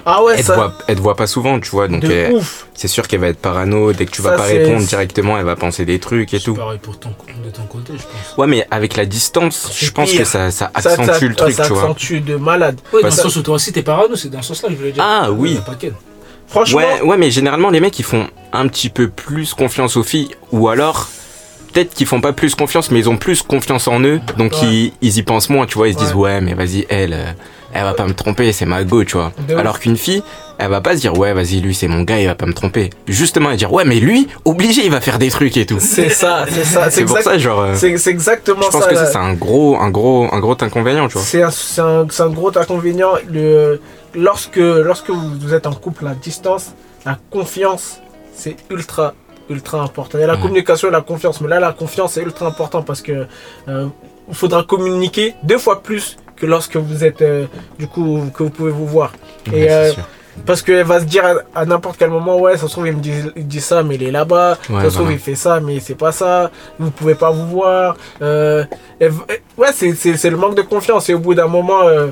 Ah 0.06 0.24
ouais, 0.24 0.36
elle, 0.38 0.45
te 0.45 0.52
voit, 0.54 0.74
elle 0.88 0.95
te 0.95 1.02
voit 1.02 1.15
pas 1.15 1.28
souvent, 1.28 1.60
tu 1.60 1.69
vois. 1.71 1.88
Donc 1.88 2.02
de 2.02 2.12
elle- 2.12 2.34
ouf. 2.34 2.67
c'est 2.74 2.88
sûr 2.88 3.08
qu'elle 3.08 3.19
va 3.19 3.28
être 3.28 3.39
parano. 3.41 3.91
Dès 3.93 4.06
que 4.06 4.12
tu 4.12 4.21
vas 4.21 4.32
pas 4.38 4.43
répondre 4.43 4.86
directement, 4.86 5.38
elle 5.38 5.45
va 5.45 5.56
penser 5.56 5.84
des 5.86 6.00
trucs 6.00 6.34
et 6.34 6.39
C'est 6.39 6.45
tout. 6.45 6.54
pareil 6.56 6.80
pour 6.82 6.97
ton, 7.00 7.10
de 7.10 7.50
ton 7.50 7.63
côté, 7.63 7.93
je 7.97 8.04
pense. 8.04 8.38
Ouais, 8.38 8.47
mais 8.47 8.65
avec 8.71 8.95
la 8.95 9.06
distance, 9.06 9.69
C'est 9.74 9.86
je 9.86 9.91
pense 9.91 10.10
pire. 10.12 10.19
que 10.21 10.26
ça, 10.26 10.45
accentue 10.74 11.06
ça- 11.06 11.19
le 11.28 11.36
truc, 11.36 11.54
ça 11.56 11.65
tu 11.65 11.74
vois. 11.74 11.84
accentue 11.84 12.19
de 12.21 12.36
malade. 12.38 12.80
Oui, 12.93 13.02
dans 13.02 13.08
Parce- 13.10 13.17
le 13.17 13.24
sens 13.24 13.36
où 13.36 13.41
toi 13.41 13.56
aussi 13.56 13.71
t'es 13.74 13.84
parano, 13.84 14.15
c'est 14.15 14.30
dans 14.30 14.41
ce 14.41 14.50
sens-là 14.54 14.69
que 14.69 14.76
je 14.76 14.80
voulais 14.80 14.91
dire. 14.93 15.04
Ah, 15.06 15.30
oui. 15.32 15.60
Franchement, 16.47 16.80
Ouais, 16.80 17.02
ouais, 17.02 17.17
mais 17.17 17.32
généralement, 17.32 17.69
les 17.69 17.80
mecs, 17.80 17.97
ils 18.00 18.04
font 18.06 18.28
un 18.52 18.67
petit 18.67 18.89
peu 18.89 19.08
plus 19.10 19.54
confiance 19.54 19.95
aux 19.95 20.04
filles, 20.04 20.30
ou 20.52 20.67
alors, 20.67 21.08
peut-être 21.73 21.93
qu'ils 21.93 22.07
font 22.07 22.21
pas 22.21 22.34
plus 22.34 22.55
confiance, 22.55 22.91
mais 22.91 22.99
ils 22.99 23.10
ont 23.10 23.17
plus 23.17 23.41
confiance 23.43 23.88
en 23.88 23.99
eux, 24.01 24.19
donc 24.38 24.53
Ouais. 24.53 24.67
ils, 24.67 24.93
ils 25.01 25.17
y 25.17 25.23
pensent 25.23 25.49
moins, 25.49 25.65
tu 25.65 25.77
vois, 25.77 25.88
ils 25.88 25.93
se 25.93 25.99
disent, 25.99 26.13
Ouais. 26.13 26.41
mais 26.41 26.53
vas-y, 26.53 26.86
elle, 26.89 27.13
euh, 27.13 27.31
elle 27.73 27.84
va 27.84 27.93
pas 27.93 28.05
me 28.05 28.13
tromper, 28.13 28.51
c'est 28.51 28.65
ma 28.65 28.84
go, 28.84 29.03
tu 29.03 29.13
vois. 29.17 29.31
De 29.47 29.55
alors 29.55 29.79
qu'une 29.79 29.95
fille, 29.97 30.21
elle 30.57 30.69
va 30.69 30.81
pas 30.81 30.95
se 30.95 31.01
dire, 31.01 31.17
ouais, 31.17 31.34
vas-y, 31.34 31.62
lui, 31.62 31.73
c'est 31.73 31.88
mon 31.88 32.01
gars, 32.03 32.19
il 32.19 32.27
va 32.27 32.36
pas 32.36 32.45
me 32.45 32.53
tromper. 32.53 32.89
Justement, 33.07 33.45
elle 33.49 33.53
va 33.53 33.57
dire, 33.57 33.71
ouais, 33.73 33.86
mais 33.86 33.95
lui, 33.99 34.27
obligé, 34.45 34.84
il 34.86 34.91
va 34.91 34.99
faire 35.01 35.17
des 35.17 35.29
trucs 35.29 35.55
et 35.57 35.65
tout. 35.65 35.77
c'est 35.79 36.10
ça, 36.10 36.45
c'est 36.49 36.65
ça. 36.65 36.89
C'est 36.91 37.05
pour 37.05 37.17
ça, 37.19 37.38
genre, 37.38 37.62
euh, 37.62 37.73
C'est, 37.75 37.88
exactement 38.10 38.62
je 38.63 38.67
pense 38.69 38.84
ça. 38.84 38.89
que 38.89 38.93
là. 38.95 39.05
ça, 39.05 39.12
c'est 39.13 39.17
un 39.17 39.34
gros, 39.34 39.77
un 39.79 39.89
gros, 39.89 40.27
un 40.31 40.39
gros 40.39 40.55
inconvénient, 40.60 41.07
tu 41.07 41.13
vois. 41.17 41.23
C'est 41.23 41.41
un, 41.81 42.05
un- 42.19 42.29
gros 42.29 42.55
inconvénient. 42.57 43.13
Le, 43.31 43.79
lorsque, 44.13 44.57
lorsque 44.57 45.10
vous 45.10 45.53
êtes 45.53 45.65
en 45.65 45.73
couple 45.73 46.05
à 46.07 46.13
distance, 46.13 46.73
la 47.05 47.17
confiance, 47.31 47.99
c'est 48.36 48.55
ultra, 48.69 49.13
ultra 49.52 49.82
important. 49.82 50.18
Il 50.18 50.22
y 50.22 50.24
a 50.24 50.28
la 50.28 50.36
Mhm. 50.38 50.42
communication 50.42 50.88
et 50.88 50.92
la 50.92 51.02
confiance, 51.02 51.42
mais 51.42 51.48
là, 51.50 51.60
la 51.60 51.74
confiance, 51.74 52.14
c'est 52.14 52.22
ultra 52.24 52.48
important 52.48 52.82
parce 52.82 53.02
que 53.02 53.28
euh, 53.68 53.88
il 54.30 54.36
faudra 54.36 54.64
communiquer 54.64 55.36
deux 55.44 55.58
fois 55.60 55.82
plus 55.84 56.18
que 56.36 56.46
lorsque 56.46 56.78
vous 56.78 57.04
êtes, 57.04 57.22
euh, 57.22 57.46
du 57.78 57.88
coup, 57.88 58.24
que 58.34 58.44
vous 58.44 58.50
pouvez 58.50 58.72
vous 58.72 58.88
voir. 58.88 59.12
Et, 59.54 59.72
euh. 59.72 59.92
Parce 60.46 60.62
qu'elle 60.62 60.86
va 60.86 61.02
se 61.02 61.06
dire 61.06 61.26
à, 61.26 61.60
à 61.62 61.66
n'importe 61.66 61.98
quel 62.00 62.10
moment, 62.10 62.40
ouais, 62.40 62.56
ça 62.58 62.68
se 62.68 62.72
trouve, 62.72 62.88
il 62.88 62.96
me 62.96 63.02
dit, 63.02 63.12
il 63.36 63.46
dit 63.48 63.60
ça, 63.60 63.84
mais 63.84 63.96
il 63.96 64.04
est 64.04 64.12
là-bas. 64.12 64.58
Ouais, 64.70 64.82
ça 64.84 64.90
se 64.90 64.96
trouve, 64.96 65.12
il 65.12 65.20
fait 65.20 65.36
ça, 65.36 65.60
mais 65.60 65.80
c'est 65.82 65.94
pas 65.94 66.14
ça. 66.14 66.50
Vous 66.80 66.90
pouvez 66.90 67.16
pas 67.16 67.32
vous 67.32 67.46
voir. 67.48 67.98
Euh, 68.22 68.64
elle 69.00 69.12
ouais, 69.58 69.68
c'est- 69.74 70.30
le 70.30 70.38
manque 70.38 70.56
de 70.56 70.62
confiance. 70.62 71.10
Et 71.10 71.14
au 71.14 71.20
bout 71.20 71.36
d'un 71.36 71.48
moment, 71.48 71.84
euh, 71.84 72.08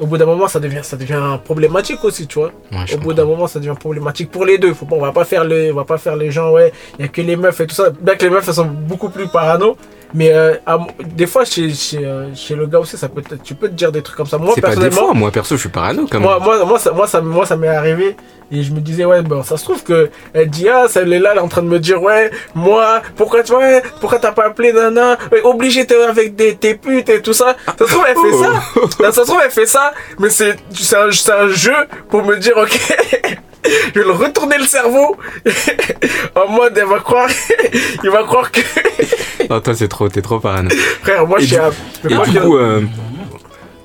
au 0.00 0.06
bout 0.06 0.16
d'un 0.16 0.26
moment, 0.26 0.48
ça 0.48 0.60
devient, 0.60 0.80
ça 0.82 0.96
devient 0.96 1.38
problématique 1.44 2.04
aussi, 2.04 2.26
tu 2.26 2.38
vois. 2.38 2.52
Ouais, 2.72 2.94
au 2.94 2.98
bout 2.98 3.12
d'un 3.12 3.24
moment, 3.24 3.46
ça 3.46 3.58
devient 3.58 3.74
problématique 3.78 4.30
pour 4.30 4.44
les 4.44 4.58
deux. 4.58 4.72
Faut 4.74 4.86
pas, 4.86 4.96
on 4.96 5.00
va 5.00 5.12
pas 5.12 5.24
faire 5.24 5.44
les, 5.44 5.72
on 5.72 5.76
va 5.76 5.84
pas 5.84 5.98
faire 5.98 6.16
les 6.16 6.30
gens, 6.30 6.52
ouais, 6.52 6.72
il 6.98 7.02
y 7.02 7.04
a 7.04 7.08
que 7.08 7.20
les 7.20 7.36
meufs 7.36 7.60
et 7.60 7.66
tout 7.66 7.74
ça. 7.74 7.90
Bien 7.90 8.14
que 8.14 8.24
les 8.24 8.30
meufs, 8.30 8.46
elles 8.46 8.54
sont 8.54 8.64
beaucoup 8.64 9.08
plus 9.08 9.28
parano. 9.28 9.76
Mais 10.14 10.32
euh, 10.32 10.54
à- 10.66 10.78
des 11.04 11.26
fois, 11.26 11.44
chez, 11.44 11.72
chez, 11.74 12.04
euh, 12.04 12.34
chez 12.34 12.54
le 12.54 12.66
gars 12.66 12.78
aussi, 12.78 12.96
ça 12.96 13.08
peut 13.08 13.22
tu 13.44 13.54
peux 13.54 13.68
te 13.68 13.74
dire 13.74 13.92
des 13.92 14.02
trucs 14.02 14.16
comme 14.16 14.26
ça. 14.26 14.38
Moi, 14.38 14.52
C'est 14.54 14.60
pas 14.62 14.68
des 14.70 14.74
personnellement, 14.76 15.06
fois, 15.08 15.14
moi 15.14 15.30
perso, 15.30 15.54
je 15.56 15.60
suis 15.60 15.68
parano 15.68 16.06
quand 16.10 16.18
même. 16.18 16.22
moi, 16.28 16.38
moi, 16.40 16.64
moi, 16.64 16.78
ça, 16.78 16.92
moi, 16.92 17.06
ça, 17.06 17.20
moi, 17.20 17.44
ça 17.44 17.56
m'est 17.56 17.68
arrivé 17.68 18.16
et 18.50 18.62
je 18.62 18.72
me 18.72 18.80
disais, 18.80 19.04
ouais, 19.04 19.20
bon, 19.20 19.42
ça 19.42 19.58
se 19.58 19.64
trouve 19.64 19.82
que 19.84 20.08
elle 20.32 20.48
dit, 20.48 20.66
ah, 20.70 20.86
celle 20.88 21.12
est 21.12 21.18
là, 21.18 21.30
elle 21.32 21.38
est 21.38 21.42
en 21.42 21.48
train 21.48 21.60
de 21.62 21.68
me 21.68 21.78
dire, 21.78 22.02
ouais, 22.02 22.30
moi, 22.54 23.02
pourquoi 23.16 23.42
tu 23.42 23.52
vois, 23.52 23.80
pourquoi 24.00 24.18
t'as 24.18 24.32
pas 24.32 24.46
appelé 24.46 24.72
Nana, 24.72 25.18
ouais, 25.30 25.42
obligé 25.44 25.84
t'es 25.86 26.02
avec 26.02 26.34
des, 26.34 26.56
tes 26.56 26.74
putes 26.74 27.10
et 27.10 27.20
tout 27.20 27.34
ça. 27.34 27.56
Ça 27.78 27.86
se 27.86 27.92
trouve, 27.92 28.04
elle 28.08 28.16
fait 28.16 28.36
ça. 29.02 29.12
Ça 29.12 29.12
se 29.12 29.26
trouve, 29.28 29.40
elle 29.44 29.50
fait 29.50 29.66
ça, 29.66 29.92
mais 30.18 30.30
c'est, 30.30 30.56
c'est 30.72 30.96
un, 30.96 31.10
c'est 31.12 31.32
un 31.32 31.48
jeu 31.48 31.76
pour 32.08 32.24
me 32.24 32.36
dire, 32.38 32.56
ok. 32.56 32.94
Je 33.94 34.00
vais 34.00 34.04
le 34.06 34.12
retourner 34.12 34.58
le 34.58 34.66
cerveau 34.66 35.16
en 36.34 36.48
mode 36.50 36.76
elle 36.78 36.86
va 36.86 36.98
croire 37.00 37.28
il 38.04 38.10
va 38.10 38.22
croire 38.24 38.50
que 38.50 38.60
Non, 39.50 39.60
toi, 39.60 39.74
c'est 39.74 39.88
trop, 39.88 40.08
t'es 40.08 40.22
trop 40.22 40.40
parano. 40.40 40.70
frère 41.02 41.26
moi 41.26 41.38
Et 41.38 41.42
je 41.42 41.46
suis 41.46 41.56
du- 41.56 41.60
un- 41.62 42.10
Et 42.10 42.14
moi, 42.14 42.26
du 42.26 42.32
je- 42.32 42.38
coup, 42.40 42.56
euh, 42.56 42.82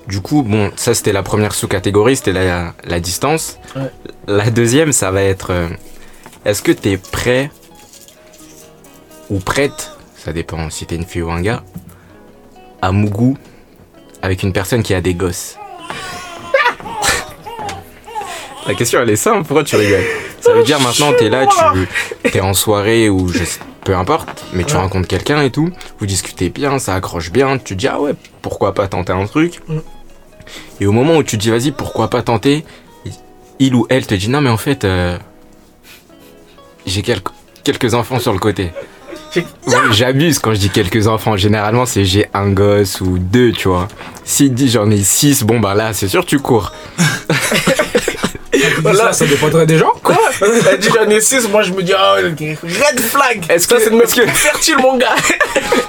du 0.08 0.20
coup, 0.22 0.44
bon, 0.44 0.72
ça 0.76 0.94
c'était 0.94 1.14
la 1.14 1.24
première 1.24 1.54
sous-catégorie, 1.54 2.16
c'était 2.18 2.34
la, 2.34 2.74
la 2.84 3.00
distance. 3.00 3.58
Ouais. 3.76 3.90
La 4.28 4.50
deuxième, 4.52 4.92
ça 4.92 5.12
va 5.12 5.22
être, 5.24 5.52
euh, 5.52 5.68
est-ce 6.46 6.62
que 6.62 6.72
t'es 6.74 6.98
prêt 6.98 7.50
ou 9.30 9.40
prête, 9.40 9.92
ça 10.18 10.34
dépend 10.34 10.70
si 10.70 10.86
t'es 10.86 10.96
une 10.96 11.06
fille 11.06 11.22
ou 11.22 11.32
un 11.32 11.42
gars, 11.42 11.64
à 12.82 12.92
Mougou 12.92 13.38
avec 14.22 14.44
une 14.44 14.52
personne 14.54 14.84
qui 14.84 14.94
a 14.94 15.00
des 15.02 15.14
gosses? 15.14 15.58
La 18.68 18.74
question 18.76 19.02
elle 19.02 19.10
est 19.10 19.16
simple, 19.18 19.44
pourquoi 19.46 19.64
tu 19.64 19.76
rigoles? 19.76 20.04
Ça 20.40 20.54
veut 20.54 20.64
dire 20.64 20.80
maintenant 20.80 21.12
t'es 21.18 21.30
là, 21.30 21.46
tu 21.48 22.30
t'es 22.32 22.40
en 22.42 22.54
soirée 22.54 23.10
ou 23.10 23.28
je 23.30 23.44
sais- 23.44 23.60
peu 23.84 23.96
importe, 23.96 24.46
mais 24.54 24.64
tu 24.64 24.74
Ouais. 24.76 24.80
rencontres 24.82 25.08
quelqu'un 25.10 25.42
et 25.42 25.50
tout, 25.52 25.70
vous 26.00 26.06
discutez 26.06 26.50
bien, 26.50 26.80
ça 26.80 26.96
accroche 26.96 27.32
bien, 27.32 27.58
tu 27.58 27.74
te 27.76 27.80
dis 27.80 27.88
ah 27.88 28.00
ouais, 28.00 28.14
pourquoi 28.42 28.74
pas 28.74 28.88
tenter 28.88 29.12
un 29.12 29.26
truc? 29.26 29.60
Mm. 29.68 29.80
Et 30.80 30.86
au 30.86 30.92
moment 30.94 31.18
où 31.18 31.24
tu 31.24 31.38
te 31.38 31.42
dis 31.42 31.50
vas-y, 31.50 31.72
pourquoi 31.72 32.10
pas 32.10 32.22
tenter, 32.22 32.64
il 33.60 33.76
ou 33.76 33.86
elle 33.90 34.08
te 34.08 34.16
dit 34.16 34.30
non 34.30 34.40
mais 34.42 34.50
en 34.50 34.58
fait 34.58 34.86
euh, 34.86 35.18
j'ai 36.86 37.02
quelques, 37.02 37.30
quelques 37.64 37.94
enfants 37.94 38.20
sur 38.20 38.32
le 38.34 38.40
côté. 38.40 38.72
Ouais, 39.36 39.44
J'abuse 39.92 40.38
quand 40.38 40.54
je 40.54 40.60
dis 40.60 40.70
quelques 40.70 41.08
enfants. 41.08 41.36
Généralement, 41.38 41.88
c'est 41.88 42.06
j'ai 42.06 42.28
un 42.36 42.52
gosse 42.52 43.02
ou 43.02 43.18
deux, 43.18 43.52
tu 43.52 43.68
vois. 43.68 43.88
S'il 44.24 44.54
dit 44.54 44.70
j'en 44.70 44.92
ai 44.92 45.02
six, 45.02 45.42
bon 45.44 45.60
bah 45.60 45.74
là, 45.74 45.92
c'est 45.92 46.08
sûr, 46.08 46.24
tu 46.24 46.38
cours. 46.40 46.72
Voilà. 48.82 49.06
Ça, 49.06 49.14
ça 49.14 49.26
dépendrait 49.26 49.66
des 49.66 49.78
gens. 49.78 49.94
Quoi 50.04 50.18
Elle 50.72 50.80
dit 50.80 50.90
j'en 50.94 51.10
ai 51.10 51.20
6, 51.22 51.48
moi 51.50 51.64
je 51.64 51.72
me 51.74 51.82
dis, 51.82 51.94
oh, 51.96 52.16
red 52.64 53.00
flag 53.00 53.46
Est-ce 53.50 53.68
que- 53.68 53.80
c'est 53.80 53.90
une 53.90 53.98
meuf 53.98 54.14
fertile, 54.14 54.78
mon 54.78 54.98
gars 54.98 55.16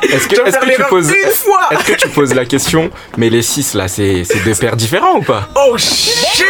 Est-ce 0.03 0.29
que, 0.29 0.37
faire 0.37 0.61
que 0.61 0.75
tu 0.77 0.83
poses, 0.89 1.09
une 1.11 1.31
fois 1.31 1.69
est-ce 1.73 1.85
que 1.93 1.99
tu 1.99 2.09
poses 2.09 2.35
la 2.35 2.45
question, 2.45 2.91
mais 3.17 3.31
les 3.31 3.43
six 3.43 3.75
là, 3.75 3.89
c'est 3.89 4.25
c'est 4.25 4.43
deux 4.45 4.55
pères 4.55 4.77
différents 4.77 5.17
ou 5.19 5.23
pas? 5.23 5.49
Oh 5.57 5.77
shit 5.79 6.45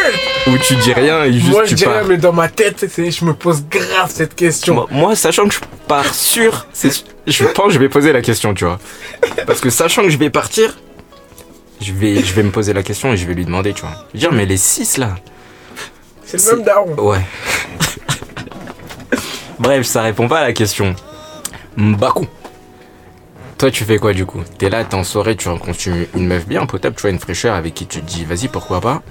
Ou 0.47 0.57
tu 0.57 0.75
dis 0.75 0.93
rien 0.93 1.23
et 1.23 1.33
juste 1.33 1.47
Moi 1.49 1.63
je 1.65 1.69
tu 1.69 1.75
dirais, 1.75 1.99
pars? 1.99 2.05
mais 2.05 2.17
dans 2.17 2.33
ma 2.33 2.47
tête, 2.47 2.85
je 2.97 3.25
me 3.25 3.33
pose 3.33 3.63
grave 3.69 4.11
cette 4.13 4.35
question. 4.35 4.73
moi, 4.75 4.87
moi, 4.91 5.15
sachant 5.15 5.47
que 5.47 5.53
je 5.53 5.59
pars 5.87 6.13
sûr, 6.13 6.67
je 7.27 7.43
pense 7.45 7.67
que 7.67 7.73
je 7.73 7.79
vais 7.79 7.89
poser 7.89 8.11
la 8.13 8.21
question, 8.21 8.53
tu 8.53 8.65
vois. 8.65 8.79
Parce 9.47 9.59
que 9.61 9.69
sachant 9.69 10.03
que 10.03 10.09
je 10.09 10.17
vais 10.17 10.29
partir, 10.29 10.77
je 11.81 11.91
vais, 11.91 12.23
je 12.23 12.33
vais 12.33 12.43
me 12.43 12.51
poser 12.51 12.73
la 12.73 12.83
question 12.83 13.11
et 13.13 13.17
je 13.17 13.25
vais 13.25 13.33
lui 13.33 13.45
demander, 13.45 13.73
tu 13.73 13.81
vois. 13.81 13.91
Je 14.13 14.13
vais 14.13 14.19
dire, 14.19 14.31
mais 14.31 14.45
les 14.45 14.57
six 14.57 14.97
là, 14.97 15.15
C'est 16.37 16.51
le 16.51 16.57
même 16.57 16.65
daron. 16.65 16.95
Ouais. 16.95 17.21
Bref, 19.59 19.85
ça 19.85 20.01
répond 20.01 20.27
pas 20.27 20.39
à 20.39 20.43
la 20.43 20.53
question. 20.53 20.95
Mbaku. 21.77 22.27
Toi, 23.57 23.71
tu 23.71 23.85
fais 23.85 23.97
quoi 23.97 24.13
du 24.13 24.25
coup? 24.25 24.41
T'es 24.57 24.69
là, 24.69 24.83
t'es 24.83 24.95
en 24.95 25.03
soirée, 25.03 25.35
tu 25.37 25.47
rencontres 25.47 25.87
une 25.87 26.07
une 26.15 26.27
meuf 26.27 26.45
bien 26.45 26.65
potable, 26.65 26.95
tu 26.95 27.03
vois, 27.03 27.11
une 27.11 27.19
fraîcheur 27.19 27.55
avec 27.55 27.73
qui 27.73 27.87
tu 27.87 28.01
te 28.01 28.05
dis, 28.05 28.25
vas-y, 28.25 28.49
pourquoi 28.49 28.81
pas? 28.81 29.01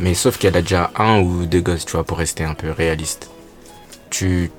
Mais 0.00 0.14
sauf 0.14 0.36
qu'elle 0.38 0.56
a 0.56 0.62
déjà 0.62 0.90
un 0.98 1.20
ou 1.20 1.46
deux 1.46 1.60
gosses, 1.60 1.84
tu 1.84 1.92
vois, 1.92 2.04
pour 2.04 2.18
rester 2.18 2.42
un 2.44 2.54
peu 2.54 2.70
réaliste. 2.70 3.30
Tu. 4.10 4.50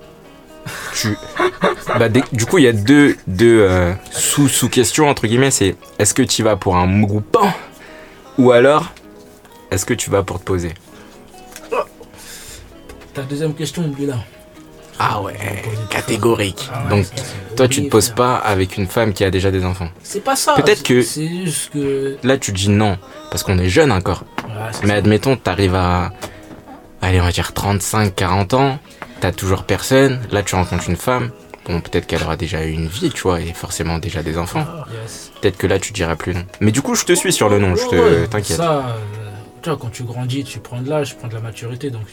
Tu. 0.94 1.18
Bah, 2.00 2.08
des- 2.08 2.24
du 2.32 2.46
coup, 2.46 2.58
il 2.60 2.64
y 2.64 2.68
a 2.68 2.72
deux, 2.74 3.18
deux 3.28 3.60
euh, 3.68 3.94
sous, 4.12 4.48
sous-questions, 4.48 5.10
entre 5.10 5.28
guillemets 5.28 5.52
c'est 5.52 5.76
est-ce 6.00 6.14
que 6.14 6.22
tu 6.22 6.42
vas 6.44 6.56
pour 6.56 6.78
un 6.78 7.02
groupant 7.02 7.52
Ou 8.38 8.52
alors, 8.52 8.92
est-ce 9.72 9.86
que 9.86 9.94
tu 9.94 10.10
vas 10.10 10.24
pour 10.24 10.40
te 10.40 10.46
poser? 10.46 10.74
Ta 13.14 13.22
deuxième 13.24 13.54
question, 13.54 13.84
oublie 13.84 14.06
là. 14.06 14.16
Ah 15.00 15.22
ouais, 15.22 15.34
catégorique. 15.90 16.70
Ah 16.72 16.84
ouais, 16.84 16.90
Donc, 16.90 17.06
toi, 17.56 17.68
tu 17.68 17.84
te 17.84 17.90
poses 17.90 18.10
pas 18.10 18.36
avec 18.36 18.78
une 18.78 18.88
femme 18.88 19.14
qui 19.14 19.24
a 19.24 19.32
déjà 19.32 19.50
des 19.50 19.66
enfants. 19.66 19.90
C'est 20.04 20.24
pas 20.24 20.36
ça. 20.36 20.54
Peut-être 20.54 20.84
que- 20.84 21.02
C'est 21.02 21.28
juste 21.28 21.72
que. 21.74 22.18
Là, 22.24 22.38
tu 22.38 22.52
dis 22.52 22.70
non, 22.70 22.98
parce 23.32 23.44
qu'on 23.44 23.58
est 23.58 23.70
jeune 23.70 23.92
encore. 23.92 24.24
Mais 24.84 24.90
ça. 24.90 24.94
admettons, 24.96 25.36
t'arrives 25.38 25.76
à, 25.76 26.12
allez, 27.02 27.20
on 27.20 27.24
va 27.24 27.32
dire 27.32 27.54
35, 27.54 28.16
40 28.16 28.54
ans, 28.54 28.80
t'as 29.22 29.32
toujours 29.32 29.64
personne. 29.64 30.20
Là, 30.32 30.44
tu 30.44 30.56
rencontres 30.56 30.88
une 30.90 30.98
femme. 30.98 31.32
Bon, 31.68 31.80
peut-être 31.80 32.06
qu'elle 32.08 32.24
aura 32.24 32.38
déjà 32.38 32.64
eu 32.66 32.72
une 32.72 32.88
vie, 32.88 33.10
tu 33.12 33.22
vois, 33.24 33.40
et 33.40 33.54
forcément 33.54 33.98
déjà 33.98 34.22
des 34.24 34.38
enfants. 34.38 34.66
Yes. 35.04 35.32
Peut-être 35.42 35.58
que 35.58 35.68
là, 35.68 35.80
tu 35.80 35.94
diras 35.94 36.16
plus 36.16 36.34
non. 36.36 36.44
Mais 36.60 36.72
du 36.72 36.82
coup, 36.82 36.96
je 36.96 37.06
te 37.06 37.14
suis 37.14 37.32
sur 37.34 37.50
le 37.50 37.60
nom, 37.60 37.76
je 37.76 38.26
t'inquiète. 38.26 38.58
Ça, 38.58 38.80
euh, 38.80 39.30
tu 39.62 39.70
vois, 39.70 39.78
quand 39.80 39.92
tu 39.92 40.04
grandis, 40.04 40.44
tu 40.44 40.60
prends 40.60 40.82
de 40.82 40.90
l'âge, 40.90 41.10
tu 41.12 41.16
prends 41.16 41.28
de 41.28 41.36
la 41.36 41.40
maturité. 41.42 41.90
Donc, 41.92 42.04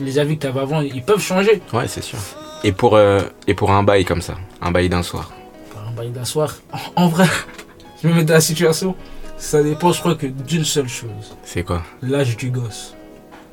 les 0.00 0.18
avis 0.18 0.36
que 0.36 0.42
tu 0.42 0.46
avais 0.46 0.60
avant, 0.60 0.80
ils 0.80 1.02
peuvent 1.02 1.20
changer. 1.20 1.60
Ouais, 1.72 1.88
c'est 1.88 2.02
sûr. 2.02 2.18
Et 2.64 2.72
pour, 2.72 2.96
euh, 2.96 3.20
et 3.46 3.54
pour 3.54 3.70
un 3.70 3.82
bail 3.82 4.04
comme 4.04 4.22
ça, 4.22 4.34
un 4.60 4.70
bail 4.70 4.88
d'un 4.88 5.02
soir. 5.02 5.30
Par 5.74 5.86
un 5.88 5.92
bail 5.92 6.10
d'un 6.10 6.24
soir. 6.24 6.54
En, 6.96 7.04
en 7.04 7.08
vrai, 7.08 7.26
je 8.02 8.08
me 8.08 8.14
mets 8.14 8.24
dans 8.24 8.34
la 8.34 8.40
situation. 8.40 8.94
Ça 9.38 9.62
dépend, 9.62 9.92
je 9.92 10.00
crois, 10.00 10.14
que 10.14 10.26
d'une 10.26 10.64
seule 10.64 10.88
chose 10.88 11.36
C'est 11.44 11.62
quoi? 11.62 11.82
L'âge 12.02 12.36
du 12.36 12.50
gosse. 12.50 12.94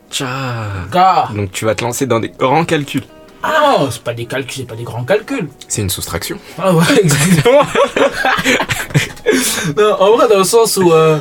Tcha 0.09 0.67
Gars 0.91 1.29
Donc, 1.35 1.51
tu 1.51 1.65
vas 1.65 1.75
te 1.75 1.83
lancer 1.83 2.05
dans 2.05 2.19
des 2.19 2.29
grands 2.29 2.63
calculs. 2.65 3.03
Ah 3.45 3.75
non, 3.77 3.91
c'est 3.91 4.01
pas 4.01 4.13
des 4.13 4.25
calculs, 4.25 4.53
c'est 4.61 4.67
pas 4.67 4.75
des 4.75 4.83
grands 4.85 5.03
calculs. 5.03 5.49
C'est 5.67 5.81
une 5.81 5.89
soustraction. 5.89 6.37
Ah 6.57 6.73
ouais, 6.73 6.85
exactement. 7.03 7.63
non, 9.77 9.95
en 9.99 10.15
vrai, 10.15 10.29
dans 10.29 10.37
le 10.37 10.43
sens 10.45 10.77
où, 10.77 10.93
euh, 10.93 11.19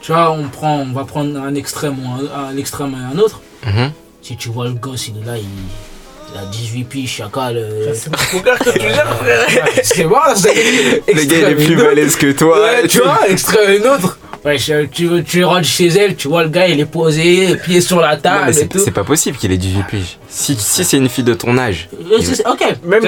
tu 0.00 0.12
vois, 0.12 0.30
on, 0.30 0.46
prend, 0.48 0.76
on 0.78 0.92
va 0.92 1.04
prendre 1.04 1.36
un 1.40 1.54
extrême 1.56 1.96
ou 1.98 2.08
un, 2.08 2.50
un 2.50 2.56
extrême 2.56 2.94
et 2.94 3.16
un 3.16 3.18
autre. 3.18 3.40
Mhm. 3.66 3.92
Si 4.22 4.36
tu 4.36 4.48
vois 4.48 4.66
le 4.66 4.72
gosse, 4.74 5.08
il 5.08 5.22
est 5.22 5.26
là, 5.26 5.36
il, 5.36 5.44
il 6.34 6.38
a 6.38 6.44
18 6.46 6.84
piges, 6.84 7.10
chacal. 7.16 7.56
euh, 7.56 7.92
C'est 7.94 8.10
mon 8.34 8.40
gars 8.40 8.56
que 8.56 8.70
tu 8.70 8.80
gères, 8.80 9.16
frère. 9.18 9.46
c'est 9.82 10.04
bon, 10.04 10.16
c'est 10.34 10.54
Le 10.54 11.24
gars, 11.24 11.36
il 11.50 11.60
est 11.60 11.64
plus 11.66 11.76
balèze. 11.76 12.16
que 12.16 12.32
toi. 12.32 12.60
Ouais, 12.60 12.86
tu 12.88 12.98
vois, 13.00 13.20
extrême 13.28 13.70
et 13.70 13.76
une 13.76 13.86
autre. 13.86 14.18
Ouais, 14.44 14.56
tu, 14.92 15.08
tu 15.24 15.42
rentres 15.44 15.66
chez 15.66 15.88
elle, 15.88 16.14
tu 16.14 16.28
vois 16.28 16.44
le 16.44 16.50
gars, 16.50 16.68
il 16.68 16.78
est 16.78 16.84
posé, 16.86 17.56
pieds 17.56 17.80
sur 17.80 18.00
la 18.00 18.14
Non, 18.14 18.22
table 18.22 18.50
et 18.50 18.52
c'est 18.52 18.68
tout. 18.68 18.78
c'est 18.78 18.92
pas 18.92 19.02
possible 19.02 19.36
qu'il 19.36 19.50
ait 19.50 19.56
18 19.56 19.82
piges. 19.88 20.18
Si, 20.28 20.54
si 20.56 20.84
c'est 20.84 20.98
une 20.98 21.08
fille 21.08 21.24
de 21.24 21.34
ton 21.34 21.58
âge, 21.58 21.88
Euh, 21.92 22.18
Ok, 22.52 22.64
Même- 22.84 23.02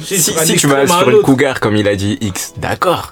si, 0.00 0.20
C'est 0.20 0.32
si 0.44 0.52
un 0.52 0.56
tu 0.56 0.66
vas 0.66 0.86
sur 0.86 1.08
un 1.08 1.12
une 1.12 1.22
cougar 1.22 1.60
comme 1.60 1.76
il 1.76 1.88
a 1.88 1.96
dit 1.96 2.18
X, 2.20 2.52
d'accord. 2.58 3.10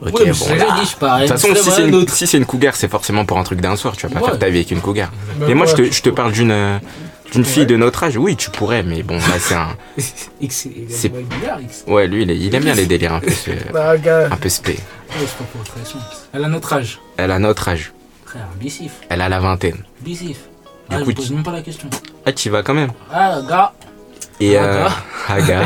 Ok, 0.00 0.10
Oui, 0.14 0.22
mais 0.26 0.32
bon 0.32 0.54
là. 0.54 0.80
dit, 0.80 0.88
je 0.90 0.96
parle. 0.96 1.22
De 1.22 1.26
toute 1.28 1.38
façon, 1.38 1.54
si 1.54 1.70
c'est 1.70 1.82
un 1.82 1.88
une, 1.88 2.08
si 2.08 2.26
c'est 2.26 2.38
une 2.38 2.46
cougar, 2.46 2.76
c'est 2.76 2.88
forcément 2.88 3.24
pour 3.24 3.38
un 3.38 3.42
truc 3.44 3.60
d'un 3.60 3.74
soir. 3.76 3.96
Tu 3.96 4.06
vas 4.06 4.12
pas 4.14 4.20
Ouais. 4.20 4.30
faire 4.30 4.38
ta 4.38 4.48
vie 4.48 4.58
avec 4.58 4.70
une 4.70 4.80
cougar. 4.80 5.10
Même 5.38 5.48
Mais 5.48 5.54
moi, 5.54 5.66
je 5.66 5.74
te, 5.74 5.82
je 5.90 6.02
te 6.02 6.08
parle 6.10 6.32
d'une 6.32 6.52
euh, 6.52 6.78
d'une 7.32 7.44
fille 7.44 7.66
de 7.66 7.76
notre 7.76 8.04
âge. 8.04 8.16
Oui, 8.16 8.36
tu 8.36 8.48
pourrais, 8.50 8.82
mais 8.84 9.02
bon, 9.02 9.16
là, 9.16 9.38
c'est 9.40 9.54
un. 9.54 9.76
C'est-. 10.50 11.12
Ouais, 11.86 12.06
lui, 12.06 12.22
il, 12.22 12.30
il 12.30 12.54
aime 12.54 12.62
bien 12.64 12.74
les 12.74 12.86
délires 12.86 13.14
un 13.14 13.20
peu, 13.20 13.30
ce- 13.30 13.50
Bah, 13.72 13.94
un 14.30 14.36
peu 14.36 14.48
spé. 14.48 14.72
Ouais. 15.10 15.26
Elle 16.32 16.44
a 16.44 16.48
notre 16.48 16.72
âge. 16.74 17.00
Elle 17.16 17.30
a 17.30 17.38
notre 17.38 17.68
âge. 17.68 17.92
Frère, 18.24 18.46
bissif. 18.60 18.92
Elle 19.08 19.20
a 19.22 19.28
la 19.28 19.40
vingtaine. 19.40 19.82
Bissif. 20.00 20.38
Du 20.90 20.96
Ah, 20.96 21.00
coup, 21.00 21.10
je 21.10 21.16
pose 21.16 21.26
tu- 21.28 21.34
même 21.34 21.42
pas 21.42 21.52
la 21.52 21.62
question. 21.62 21.88
Ah, 22.24 22.32
tu 22.32 22.48
y 22.48 22.50
vas 22.50 22.62
quand 22.62 22.74
même. 22.74 22.90
Ah, 23.12 23.40
gars. 23.48 23.72
Et 24.40 24.56
Ah, 24.56 24.62
euh, 24.64 24.86
ah. 24.88 24.96
Ah, 25.30 25.40
gars. 25.42 25.64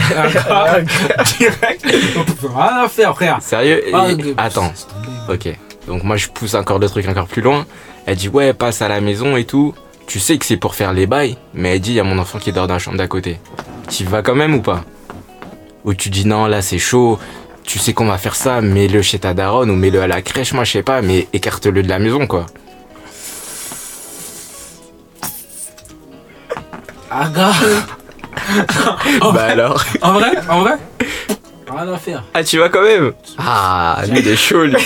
Direct. 1.38 1.84
On 2.16 2.24
peut 2.24 2.48
rien 2.48 2.84
à 2.84 2.88
faire, 2.88 3.14
frère. 3.14 3.38
Sérieux 3.40 3.86
Et- 3.88 3.92
Ah. 3.94 4.08
Attends. 4.44 4.72
Ok. 5.28 5.48
Donc 5.86 6.04
moi 6.04 6.16
je 6.16 6.28
pousse 6.28 6.54
encore 6.54 6.78
le 6.78 6.88
truc 6.88 7.06
encore 7.08 7.26
plus 7.26 7.42
loin. 7.42 7.66
Elle 8.06 8.16
dit 8.16 8.28
ouais 8.28 8.52
passe 8.54 8.82
à 8.82 8.88
la 8.88 9.00
maison 9.00 9.36
et 9.36 9.44
tout. 9.44 9.74
Tu 10.06 10.18
sais 10.20 10.36
que 10.38 10.44
c'est 10.44 10.56
pour 10.56 10.74
faire 10.74 10.92
les 10.92 11.06
bails, 11.06 11.36
mais 11.54 11.74
elle 11.74 11.80
dit 11.80 11.90
il 11.92 11.96
y 11.96 12.00
a 12.00 12.04
mon 12.04 12.18
enfant 12.18 12.38
qui 12.38 12.52
dort 12.52 12.66
dans 12.66 12.74
la 12.74 12.78
chambre 12.80 12.96
d'à 12.98 13.06
côté. 13.06 13.38
Tu 13.88 14.02
y 14.02 14.06
vas 14.06 14.22
quand 14.22 14.34
même 14.34 14.54
ou 14.54 14.62
pas? 14.62 14.84
Ou 15.84 15.94
tu 15.94 16.10
dis 16.10 16.26
non 16.26 16.46
là 16.46 16.62
c'est 16.62 16.78
chaud. 16.78 17.18
Tu 17.64 17.78
sais 17.78 17.92
qu'on 17.92 18.06
va 18.06 18.18
faire 18.18 18.34
ça, 18.34 18.60
mets-le 18.60 19.02
chez 19.02 19.20
ta 19.20 19.34
daronne 19.34 19.70
ou 19.70 19.76
mets-le 19.76 20.02
à 20.02 20.06
la 20.08 20.22
crèche, 20.22 20.52
moi 20.52 20.64
je 20.64 20.72
sais 20.72 20.82
pas, 20.82 21.00
mais 21.02 21.28
écarte-le 21.32 21.82
de 21.82 21.88
la 21.88 21.98
maison 22.00 22.26
quoi. 22.26 22.46
Ah, 27.10 27.30
bah 29.32 29.44
alors 29.44 29.84
En 30.00 30.12
vrai, 30.14 30.32
en 30.48 30.60
vrai. 30.60 30.74
Rien 31.70 31.92
à 31.92 31.98
faire. 31.98 32.24
Ah 32.34 32.44
tu 32.44 32.58
vas 32.58 32.68
quand 32.68 32.82
même 32.82 33.12
Ah 33.38 34.02
lui 34.06 34.18
il 34.20 34.28
est 34.28 34.36
chaud 34.36 34.64
lui. 34.64 34.76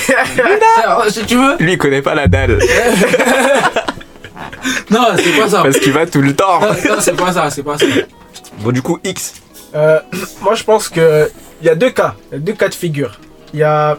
Si 1.08 1.24
tu 1.26 1.36
veux. 1.36 1.56
Lui 1.58 1.72
il 1.72 1.78
connaît 1.78 2.02
pas 2.02 2.14
la 2.14 2.28
dalle. 2.28 2.58
Non, 4.90 5.00
c'est 5.16 5.36
pas 5.38 5.48
ça. 5.48 5.62
Parce 5.62 5.78
qu'il 5.78 5.92
va 5.92 6.06
tout 6.06 6.22
le 6.22 6.34
temps. 6.34 6.60
Non, 6.60 6.68
non, 6.68 6.96
c'est 7.00 7.16
pas 7.16 7.32
ça, 7.32 7.50
c'est 7.50 7.62
pas 7.62 7.78
ça. 7.78 7.86
Bon 8.58 8.70
du 8.70 8.82
coup 8.82 8.98
X. 9.04 9.34
Euh, 9.74 9.98
moi, 10.42 10.54
je 10.54 10.64
pense 10.64 10.88
que 10.88 11.30
il 11.60 11.66
y 11.66 11.70
a 11.70 11.74
deux 11.74 11.90
cas, 11.90 12.14
il 12.30 12.34
y 12.34 12.36
a 12.36 12.40
deux 12.40 12.52
cas 12.52 12.68
de 12.68 12.74
figure. 12.74 13.18
Il 13.52 13.60
y 13.60 13.62
a 13.62 13.98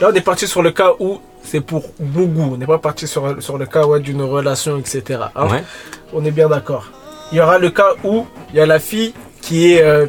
là, 0.00 0.08
on 0.10 0.14
est 0.14 0.20
parti 0.20 0.46
sur 0.46 0.62
le 0.62 0.70
cas 0.70 0.92
où 0.98 1.20
c'est 1.42 1.60
pour 1.60 1.84
bon 1.98 2.26
goût. 2.26 2.50
On 2.54 2.56
n'est 2.56 2.66
pas 2.66 2.78
parti 2.78 3.06
sur, 3.06 3.42
sur 3.42 3.58
le 3.58 3.66
cas 3.66 3.84
ouais, 3.86 4.00
d'une 4.00 4.22
relation, 4.22 4.78
etc. 4.78 5.20
hein? 5.34 5.48
Ouais. 5.48 5.64
On 6.12 6.24
est 6.24 6.30
bien 6.30 6.48
d'accord. 6.48 6.90
Il 7.32 7.38
y 7.38 7.40
aura 7.40 7.58
le 7.58 7.70
cas 7.70 7.92
où 8.04 8.26
il 8.52 8.56
y 8.56 8.60
a 8.60 8.66
la 8.66 8.78
fille 8.78 9.12
qui 9.40 9.72
est 9.72 9.82
euh, 9.82 10.06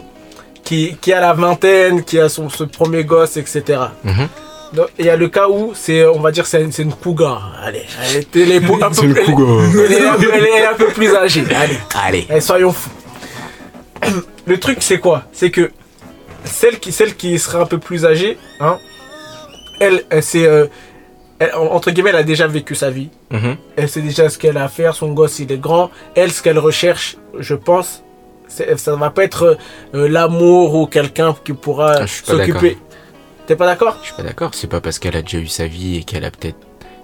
qui, 0.64 0.96
qui 1.00 1.14
a 1.14 1.20
la 1.22 1.34
vingtaine, 1.34 2.04
qui 2.04 2.20
a 2.20 2.28
son 2.30 2.50
ce 2.50 2.64
premier 2.64 3.04
gosse, 3.04 3.38
etc. 3.38 3.64
Mhm. 4.04 4.28
Donc, 4.74 4.88
il 5.00 5.06
y 5.06 5.10
a 5.10 5.16
le 5.16 5.30
cas 5.30 5.48
où 5.48 5.74
c'est, 5.76 6.06
on 6.06 6.20
va 6.20 6.32
dire, 6.32 6.46
c'est 6.48 6.62
une, 6.62 6.72
une 6.78 6.92
cougar. 6.94 7.54
Allez, 7.64 7.84
elle 8.04 8.18
est, 8.22 8.36
elle 8.36 8.52
est 8.52 8.58
un 8.58 8.90
peu- 8.90 9.04
elle. 10.34 10.44
Elle 10.44 10.48
elle 10.56 10.62
est 10.62 10.66
un 10.66 10.74
plus 10.74 11.16
âgée. 11.16 11.44
Allez. 11.56 11.78
Allez. 12.28 12.42
Soyons 12.42 12.74
fous. 12.74 12.90
Le 14.48 14.60
truc, 14.60 14.78
c'est 14.82 15.00
quoi? 15.00 15.24
C'est 15.34 15.50
que 15.52 15.72
celle 16.44 16.80
qui, 16.80 16.92
celle 16.92 17.16
qui 17.16 17.40
sera 17.40 17.60
un 17.62 17.66
peu 17.66 17.78
plus 17.80 18.06
âgée, 18.06 18.38
hein, 18.60 18.78
elle, 19.80 20.04
elle 20.10 20.22
c'est, 20.24 20.46
euh, 20.46 20.68
elle- 21.40 21.54
entre 21.56 21.92
guillemets, 21.92 22.12
elle 22.12 22.16
a 22.18 22.24
déjà 22.24 22.48
vécu 22.48 22.76
sa 22.76 22.90
vie. 22.90 23.10
Mhm. 23.32 23.58
Elle 23.76 23.90
sait 23.90 24.02
déjà 24.02 24.30
ce 24.30 24.38
qu'elle 24.38 24.58
a 24.58 24.64
à 24.66 24.68
faire. 24.68 24.96
Son 24.96 25.12
gosse, 25.12 25.40
il 25.40 25.52
est 25.52 25.58
grand. 25.58 25.90
Elle, 26.16 26.32
ce 26.32 26.42
qu'elle 26.42 26.60
recherche, 26.60 27.18
je 27.38 27.56
pense, 27.56 28.04
ça 28.48 28.96
va 28.96 29.10
pas 29.10 29.24
être 29.24 29.58
euh, 29.94 30.08
l'amour 30.08 30.76
ou 30.76 30.86
quelqu'un 30.88 31.36
qui 31.44 31.54
pourra 31.54 31.94
Ah, 32.02 32.08
s'occuper. 32.08 32.78
T'es 33.48 33.56
pas 33.56 33.66
d'accord? 33.66 33.98
Je 34.02 34.08
suis 34.08 34.16
pas 34.16 34.24
d'accord, 34.24 34.52
c'est 34.56 34.68
pas 34.68 34.82
parce 34.82 34.98
qu'elle 34.98 35.16
a 35.16 35.22
déjà 35.22 35.38
eu 35.38 35.48
sa 35.48 35.68
vie 35.68 35.98
et 35.98 36.04
qu'elle 36.04 36.26
a 36.26 36.32
peut-être 36.32 36.58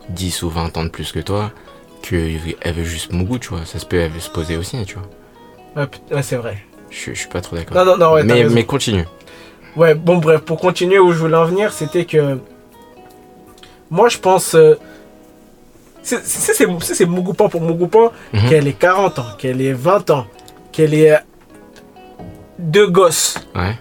10 0.09 0.41
ou 0.43 0.49
20 0.49 0.75
ans 0.77 0.83
de 0.83 0.89
plus 0.89 1.11
que 1.11 1.19
toi 1.19 1.51
qu'elle 2.01 2.39
veut 2.73 2.83
juste 2.83 3.11
Mougou, 3.13 3.37
tu 3.37 3.49
vois. 3.49 3.63
Ça 3.65 3.77
se 3.77 3.85
peut, 3.85 3.97
elle 3.99 4.09
veut 4.11 4.19
se 4.19 4.29
poser 4.31 4.57
aussi, 4.57 4.83
tu 4.85 4.95
vois. 4.95 5.07
Ouais, 5.83 5.87
p- 5.87 6.15
ouais, 6.15 6.23
c'est 6.23 6.35
vrai. 6.37 6.57
Je, 6.89 7.11
je 7.13 7.19
suis 7.19 7.29
pas 7.29 7.41
trop 7.41 7.55
d'accord. 7.55 7.77
Non, 7.77 7.85
non, 7.85 7.97
non, 7.97 8.13
ouais, 8.13 8.23
mais, 8.23 8.43
mais 8.45 8.63
continue. 8.63 9.05
Ouais, 9.75 9.93
bon, 9.93 10.17
bref, 10.17 10.41
pour 10.41 10.59
continuer 10.59 10.97
où 10.99 11.11
je 11.13 11.19
voulais 11.19 11.37
en 11.37 11.45
venir, 11.45 11.71
c'était 11.73 12.05
que. 12.05 12.39
Moi, 13.91 14.09
je 14.09 14.17
pense. 14.17 14.55
euh, 14.55 14.75
c'est- 16.01 16.25
c'est 16.25 16.53
c'est- 16.53 16.67
c'est 16.81 16.95
c'est 16.95 17.05
Mougoupan 17.05 17.49
pour 17.49 17.61
Mougoupan, 17.61 18.11
Mhm. 18.33 18.49
qu'elle 18.49 18.67
ait 18.67 18.73
40 18.73 19.19
ans, 19.19 19.27
qu'elle 19.37 19.61
ait 19.61 19.73
20 19.73 20.09
ans, 20.09 20.25
qu'elle 20.71 20.93
ait 20.95 21.11
euh, 21.13 21.17
deux 22.57 22.87
gosses, 22.87 23.35
Ouais. 23.53 23.77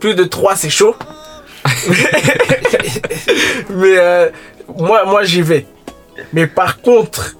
plus 0.00 0.14
de 0.14 0.24
trois, 0.24 0.56
c'est 0.56 0.70
chaud. 0.70 0.94
Mais 3.70 3.96
euh, 3.98 4.30
moi, 4.76 5.04
moi 5.04 5.24
j'y 5.24 5.42
vais. 5.42 5.66
Mais 6.32 6.46
par 6.46 6.80
contre, 6.80 7.36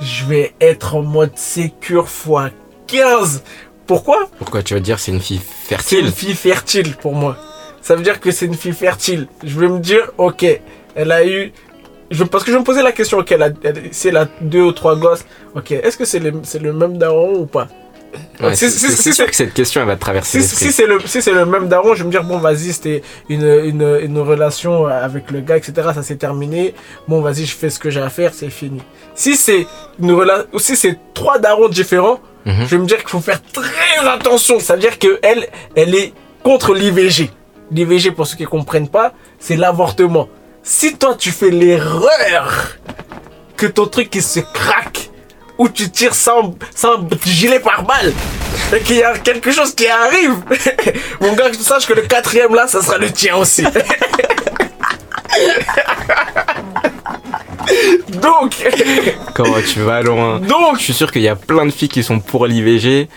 je 0.00 0.24
vais 0.26 0.54
être 0.60 0.94
en 0.96 1.02
mode 1.02 1.36
sécure 1.36 2.04
x 2.06 2.52
15. 2.86 3.42
Pourquoi? 3.86 4.28
Pourquoi 4.38 4.62
tu 4.62 4.74
veux 4.74 4.80
dire 4.80 4.98
c'est 4.98 5.12
une 5.12 5.20
fille 5.20 5.40
C'est 5.62 5.68
fertile? 5.68 6.06
une 6.06 6.12
fille 6.12 6.34
fertile 6.34 6.96
pour 6.96 7.14
moi. 7.14 7.36
Ça 7.82 7.94
veut 7.96 8.02
dire 8.02 8.20
que 8.20 8.30
c'est 8.30 8.46
une 8.46 8.54
fille 8.54 8.72
fertile. 8.72 9.26
Je 9.44 9.58
vais 9.58 9.68
me 9.68 9.80
dire, 9.80 10.10
ok, 10.18 10.46
elle 10.94 11.12
a 11.12 11.26
eu. 11.26 11.52
Je, 12.10 12.24
parce 12.24 12.44
que 12.44 12.50
je 12.50 12.56
vais 12.56 12.60
me 12.60 12.64
posais 12.64 12.82
la 12.82 12.92
question, 12.92 13.18
ok, 13.18 13.32
elle 13.32 13.42
a, 13.42 13.48
elle- 13.64 13.88
si 13.90 14.08
elle 14.08 14.16
a 14.18 14.28
deux 14.40 14.60
ou 14.62 14.72
trois 14.72 14.96
gosses, 14.96 15.24
ok, 15.54 15.72
est-ce 15.72 15.96
que 15.96 16.04
c'est 16.04 16.18
le, 16.18 16.32
c'est 16.44 16.58
le 16.60 16.72
même 16.72 16.98
daron 16.98 17.34
ou 17.38 17.46
pas? 17.46 17.68
Ouais, 18.42 18.54
Si- 18.54 18.66
c'est- 18.68 18.70
si- 18.70 18.78
C'est 18.80 18.88
si- 18.96 19.02
c'est 19.04 19.12
sûr 19.12 19.26
que 19.26 19.34
cette 19.34 19.54
question, 19.54 19.80
elle 19.80 19.86
va 19.86 19.96
te 19.96 20.00
traverser 20.02 20.42
Si, 20.42 20.70
c'est 20.70 20.86
le, 20.86 21.00
si 21.06 21.22
c'est 21.22 21.32
le 21.32 21.46
même 21.46 21.68
daron, 21.68 21.94
je 21.94 22.00
vais 22.00 22.04
me 22.06 22.10
dire, 22.10 22.22
bon, 22.24 22.36
vas-y, 22.36 22.74
c'était 22.74 23.00
une, 23.30 23.42
une, 23.46 23.98
une 24.02 24.18
relation 24.18 24.84
avec 24.86 25.30
le 25.30 25.40
gars, 25.40 25.56
etc. 25.56 25.72
Ça 25.94 26.02
s'est 26.02 26.16
terminé. 26.16 26.74
Bon, 27.08 27.22
vas-y, 27.22 27.46
je 27.46 27.54
fais 27.56 27.70
ce 27.70 27.78
que 27.78 27.88
j'ai 27.88 28.02
à 28.02 28.10
faire, 28.10 28.32
c'est 28.34 28.50
fini. 28.50 28.82
Si 29.14 29.34
c'est 29.34 29.66
une 29.98 30.12
relation, 30.12 30.46
si 30.58 30.76
c'est 30.76 30.98
trois 31.14 31.38
darons 31.38 31.68
différents, 31.70 32.20
Mhm. 32.44 32.54
je 32.66 32.76
vais 32.76 32.78
me 32.78 32.86
dire 32.86 32.98
qu'il 32.98 33.08
faut 33.08 33.20
faire 33.20 33.40
très 33.52 34.06
attention. 34.06 34.60
Ça 34.60 34.74
veut 34.74 34.80
dire 34.80 34.98
que 34.98 35.18
elle, 35.22 35.46
elle 35.74 35.94
est 35.94 36.12
contre 36.42 36.74
l'IVG. 36.74 37.30
L'IVG, 37.72 38.12
pour 38.12 38.26
ceux 38.26 38.36
qui 38.36 38.44
comprennent 38.44 38.88
pas, 38.88 39.12
c'est 39.38 39.56
l'avortement. 39.56 40.28
Si 40.62 40.96
toi, 40.96 41.14
tu 41.18 41.30
fais 41.30 41.50
l'erreur 41.50 42.76
que 43.56 43.66
ton 43.66 43.86
truc 43.86 44.14
il 44.14 44.22
se 44.22 44.40
craque 44.40 45.10
ou 45.58 45.68
tu 45.68 45.90
tires 45.90 46.14
sans, 46.14 46.54
sans 46.74 47.08
gilet 47.24 47.60
par 47.60 47.84
balle 47.84 48.12
et 48.74 48.80
qu'il 48.80 48.96
y 48.96 49.02
a 49.02 49.16
quelque 49.18 49.50
chose 49.50 49.74
qui 49.74 49.86
arrive, 49.86 50.34
mon 51.20 51.32
gars, 51.34 51.50
que 51.50 51.56
tu 51.56 51.62
saches 51.62 51.86
que 51.86 51.94
le 51.94 52.02
quatrième 52.02 52.54
là, 52.54 52.66
ça 52.66 52.82
sera 52.82 52.98
le 52.98 53.10
tien 53.10 53.36
aussi. 53.36 53.64
Donc, 58.08 58.54
Comment 59.34 59.62
tu 59.66 59.80
vas 59.80 60.02
loin 60.02 60.40
donc, 60.40 60.78
Je 60.78 60.84
suis 60.84 60.92
sûr 60.92 61.10
qu'il 61.10 61.22
y 61.22 61.28
a 61.28 61.36
plein 61.36 61.64
de 61.64 61.70
filles 61.70 61.88
qui 61.88 62.02
sont 62.02 62.20
pour 62.20 62.46
l'IVG 62.46 63.08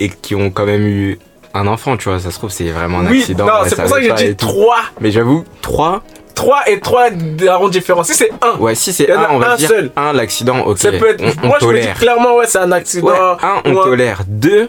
et 0.00 0.08
qui 0.08 0.34
ont 0.34 0.50
quand 0.50 0.66
même 0.66 0.86
eu 0.86 1.18
un 1.54 1.66
enfant, 1.66 1.96
tu 1.96 2.08
vois. 2.08 2.18
Ça 2.18 2.30
se 2.30 2.38
trouve, 2.38 2.50
c'est 2.50 2.70
vraiment 2.70 3.00
un 3.00 3.06
oui, 3.06 3.20
accident. 3.20 3.46
non, 3.46 3.52
c'est 3.66 3.76
pour 3.76 3.88
ça 3.88 3.96
que 3.98 4.04
j'ai 4.04 4.12
dit 4.12 4.24
et 4.24 4.34
tout. 4.34 4.46
3. 4.46 4.76
Mais 5.00 5.10
j'avoue, 5.10 5.44
3, 5.62 6.02
3 6.34 6.62
et 6.68 6.80
3 6.80 7.10
darons 7.10 7.68
différents. 7.68 8.04
Si 8.04 8.14
c'est 8.14 8.30
1, 8.42 8.58
ouais, 8.58 8.74
si 8.74 8.92
c'est 8.92 9.04
Il 9.04 9.10
y 9.10 9.14
en 9.14 9.22
a 9.22 9.26
un, 9.28 9.30
on 9.30 9.38
va 9.38 9.52
un 9.52 9.56
dire 9.56 9.68
seul. 9.68 9.90
un, 9.96 10.12
l'accident, 10.12 10.58
ok. 10.60 10.78
ça 10.78 10.92
peut 10.92 11.10
être. 11.10 11.22
on, 11.22 11.44
on 11.44 11.46
moi, 11.46 11.58
je 11.60 11.66
me 11.66 11.72
dis 11.74 11.80
tolère. 11.80 11.98
clairement, 11.98 12.36
ouais, 12.36 12.46
c'est 12.46 12.58
un 12.58 12.72
accident. 12.72 13.08
Ouais, 13.08 13.36
un, 13.42 13.62
on 13.64 13.74
tolère. 13.74 14.22
Deux, 14.26 14.68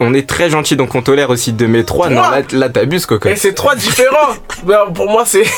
on 0.00 0.14
est 0.14 0.28
très 0.28 0.50
gentil, 0.50 0.74
donc 0.74 0.94
on 0.94 1.02
tolère 1.02 1.30
aussi 1.30 1.52
deux. 1.52 1.68
Mais 1.68 1.84
trois, 1.84 2.08
non, 2.08 2.22
Trois. 2.22 2.38
là, 2.38 2.42
là 2.52 2.68
t'abuses, 2.70 3.06
coco. 3.06 3.28
Et 3.28 3.36
c'est 3.36 3.54
trois 3.54 3.74
différents. 3.76 4.34
Ben, 4.64 4.78
pour 4.94 5.10
moi, 5.10 5.24
c'est. 5.26 5.44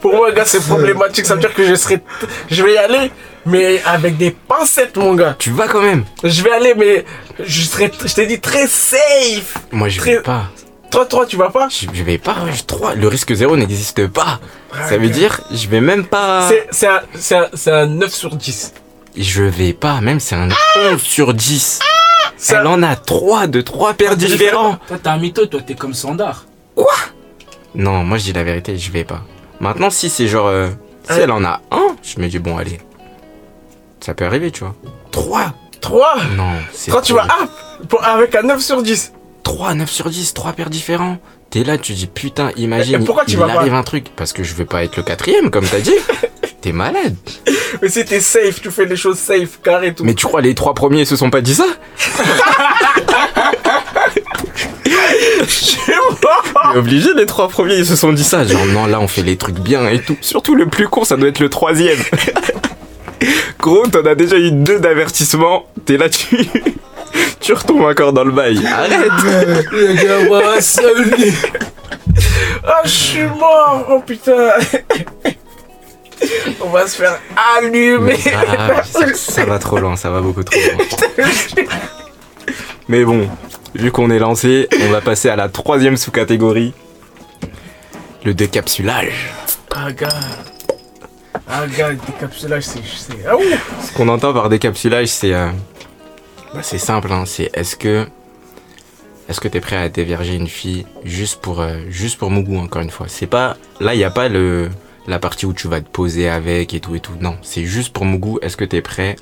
pour 0.00 0.14
moi, 0.14 0.30
gars, 0.32 0.44
c'est 0.44 0.60
problématique. 0.60 1.26
Ça 1.26 1.34
veut 1.34 1.40
dire 1.40 1.54
que 1.54 1.64
je 1.66 1.74
serai. 1.74 2.00
Je 2.50 2.62
vais 2.62 2.74
y 2.74 2.78
aller, 2.78 3.10
mais 3.46 3.82
avec 3.84 4.16
des 4.16 4.30
pincettes, 4.30 4.96
mon 4.96 5.14
gars. 5.14 5.34
Tu 5.38 5.50
vas 5.50 5.68
quand 5.68 5.82
même. 5.82 6.04
Je 6.24 6.42
vais 6.42 6.52
aller, 6.52 6.74
mais 6.76 7.04
je 7.44 7.62
serai. 7.62 7.90
Je 8.04 8.14
t'ai 8.14 8.26
dit 8.26 8.40
très 8.40 8.66
safe. 8.66 9.58
Moi, 9.70 9.88
je 9.88 9.98
Très- 9.98 10.14
vais 10.16 10.20
pas. 10.22 10.44
Toi, 10.90 11.06
toi, 11.06 11.24
tu 11.26 11.36
vas 11.36 11.48
pas? 11.50 11.68
Je, 11.70 11.86
je 11.92 12.02
vais 12.02 12.18
pas. 12.18 12.36
je-. 12.52 12.98
Le 13.00 13.08
risque 13.08 13.32
zéro 13.32 13.56
n'existe 13.56 14.06
pas. 14.08 14.40
Ça 14.88 14.98
veut 14.98 15.08
dire, 15.08 15.40
je 15.50 15.66
vais 15.68 15.80
même 15.80 16.04
pas. 16.04 16.48
C'est- 16.70 16.86
un, 16.86 17.00
un, 17.40 17.72
un 17.72 17.86
9 17.86 18.12
sur 18.12 18.36
10. 18.36 18.74
Je 19.16 19.42
vais 19.42 19.72
pas. 19.72 20.00
Même 20.00 20.20
c'est 20.20 20.34
un 20.36 20.48
11 20.92 21.00
sur 21.00 21.32
10. 21.34 21.78
C'est 22.36 22.54
Elle 22.56 22.66
en 22.66 22.82
a 22.82 22.96
trois 22.96 23.46
de 23.46 23.60
trois 23.60 23.94
paires 23.94 24.16
différents. 24.16 24.76
Toi, 24.88 24.98
t'es 25.02 25.08
un 25.08 25.18
mytho, 25.18 25.46
toi, 25.46 25.60
t'es 25.66 25.74
comme 25.74 25.94
Sandar. 25.94 26.44
Non, 27.74 28.04
moi 28.04 28.18
je 28.18 28.24
dis 28.24 28.32
la 28.32 28.42
vérité, 28.42 28.76
je 28.76 28.90
vais 28.90 29.04
pas. 29.04 29.22
Maintenant, 29.60 29.90
si 29.90 30.10
c'est 30.10 30.26
genre. 30.28 30.48
euh, 30.48 30.68
si 31.08 31.18
elle 31.20 31.30
en 31.30 31.44
a 31.44 31.60
un, 31.70 31.96
je 32.02 32.20
me 32.20 32.28
dis, 32.28 32.38
bon, 32.38 32.58
allez. 32.58 32.78
Ça 34.04 34.14
peut 34.14 34.24
arriver, 34.24 34.50
tu 34.50 34.60
vois. 34.60 34.74
Trois 35.10 35.52
3 35.80 36.14
Non, 36.36 36.50
c'est. 36.72 36.90
Quand 36.90 37.00
tu 37.00 37.12
trop. 37.12 37.22
vas 37.22 37.42
up 37.42 37.50
pour- 37.88 38.04
avec 38.04 38.34
un 38.36 38.42
9 38.42 38.60
sur 38.60 38.82
10. 38.82 39.12
3, 39.42 39.74
9 39.74 39.90
sur 39.90 40.08
10, 40.10 40.32
3 40.34 40.52
paires 40.52 40.70
différents. 40.70 41.18
T'es 41.50 41.64
là, 41.64 41.76
tu 41.76 41.92
dis, 41.92 42.06
putain, 42.06 42.50
imagine, 42.56 43.02
Et 43.02 43.04
pourquoi 43.04 43.24
tu 43.24 43.32
il 43.32 43.38
vas 43.38 43.46
pas 43.48 43.58
arrive 43.60 43.74
un 43.74 43.82
truc. 43.82 44.06
Parce 44.16 44.32
que 44.32 44.42
je 44.44 44.54
veux 44.54 44.64
pas 44.64 44.84
être 44.84 44.96
le 44.96 45.02
quatrième, 45.02 45.50
comme 45.50 45.64
t'as 45.66 45.80
dit. 45.80 45.92
T'es 46.62 46.70
malade. 46.72 47.16
Mais 47.82 47.88
si 47.88 48.04
t'es 48.04 48.20
safe, 48.20 48.60
tu 48.62 48.70
fais 48.70 48.84
les 48.86 48.94
choses 48.96 49.18
safe, 49.18 49.60
carré 49.62 49.88
et 49.88 49.94
tout. 49.94 50.04
Mais 50.04 50.14
tu 50.14 50.26
crois 50.26 50.40
les 50.40 50.54
trois 50.54 50.74
premiers 50.74 51.04
se 51.04 51.16
sont 51.16 51.28
pas 51.28 51.40
dit 51.40 51.56
ça? 51.56 51.66
Je 55.40 55.44
suis 55.46 55.80
mort. 56.22 56.44
T'es 56.72 56.78
obligé, 56.78 57.08
les 57.14 57.26
trois 57.26 57.48
premiers 57.48 57.74
ils 57.78 57.86
se 57.86 57.96
sont 57.96 58.12
dit 58.12 58.22
ça. 58.24 58.44
Genre, 58.46 58.64
non, 58.66 58.86
là 58.86 59.00
on 59.00 59.08
fait 59.08 59.22
les 59.22 59.36
trucs 59.36 59.58
bien 59.58 59.88
et 59.88 60.00
tout. 60.00 60.16
Surtout 60.20 60.54
le 60.54 60.66
plus 60.66 60.86
con, 60.88 61.04
ça 61.04 61.16
doit 61.16 61.28
être 61.28 61.40
le 61.40 61.48
troisième. 61.50 61.98
Gros, 63.58 63.86
t'en 63.86 64.04
as 64.04 64.14
déjà 64.14 64.36
eu 64.38 64.50
deux 64.50 64.80
d'avertissement. 64.80 65.66
T'es 65.84 65.96
là, 65.96 66.08
tu. 66.08 66.36
tu 67.40 67.52
retombes 67.52 67.82
encore 67.82 68.12
dans 68.12 68.24
le 68.24 68.32
bail. 68.32 68.60
Arrête 68.66 69.10
Le 69.72 69.94
gars. 69.94 70.38
Ah, 72.64 72.82
je 72.84 72.90
suis 72.90 73.26
mort. 73.26 73.86
Oh 73.90 74.00
putain. 74.00 74.50
On 76.60 76.68
va 76.68 76.86
se 76.86 76.96
faire 76.96 77.18
allumer. 77.56 78.16
Ah, 78.34 78.82
ça, 78.84 79.12
ça 79.14 79.44
va 79.44 79.58
trop 79.58 79.78
loin, 79.78 79.96
ça 79.96 80.10
va 80.10 80.20
beaucoup 80.20 80.44
trop 80.44 80.60
loin. 80.60 81.26
Mais 82.88 83.04
bon, 83.04 83.28
vu 83.74 83.90
qu'on 83.90 84.10
est 84.10 84.18
lancé, 84.18 84.68
on 84.82 84.88
va 84.90 85.00
passer 85.00 85.28
à 85.28 85.36
la 85.36 85.48
troisième 85.48 85.96
sous-catégorie. 85.96 86.74
Le 88.24 88.34
décapsulage. 88.34 89.32
Ah, 89.74 89.90
gars. 89.92 90.08
Ah, 91.54 91.66
gars, 91.66 91.92
décapsulage, 91.94 92.62
c'est. 92.64 92.80
Ah. 93.28 93.36
Ce 93.82 93.92
qu'on 93.92 94.08
entend 94.08 94.32
par 94.32 94.48
décapsulage, 94.48 95.08
c'est 95.08 95.34
euh, 95.34 95.48
bah, 96.54 96.60
c'est 96.62 96.78
simple, 96.78 97.12
hein, 97.12 97.24
c'est 97.26 97.50
est-ce 97.54 97.76
que 97.76 98.06
est-ce 99.28 99.40
que 99.40 99.48
t'es 99.48 99.60
prêt 99.60 99.76
à 99.76 99.88
déverger 99.88 100.34
une 100.34 100.48
fille 100.48 100.86
juste 101.04 101.40
pour 101.40 101.60
euh, 101.60 101.78
juste 101.90 102.18
pour 102.18 102.30
Mougou 102.30 102.56
encore 102.58 102.80
une 102.82 102.90
fois? 102.90 103.06
C'est 103.08 103.26
pas 103.26 103.56
là, 103.80 103.94
il 103.94 104.00
y 104.00 104.04
a 104.04 104.10
pas 104.10 104.28
le 104.28 104.70
la 105.06 105.18
partie 105.18 105.44
où 105.46 105.52
tu 105.52 105.68
vas 105.68 105.80
te 105.80 105.88
poser 105.88 106.28
avec 106.28 106.72
et 106.74 106.80
tout 106.80 106.94
et 106.94 107.00
tout. 107.00 107.12
Non, 107.20 107.36
c'est 107.42 107.64
juste 107.64 107.92
pour 107.92 108.04
Mougou. 108.06 108.38
Est-ce 108.40 108.56
que 108.56 108.64
t'es 108.64 108.80
prêt 108.80 109.16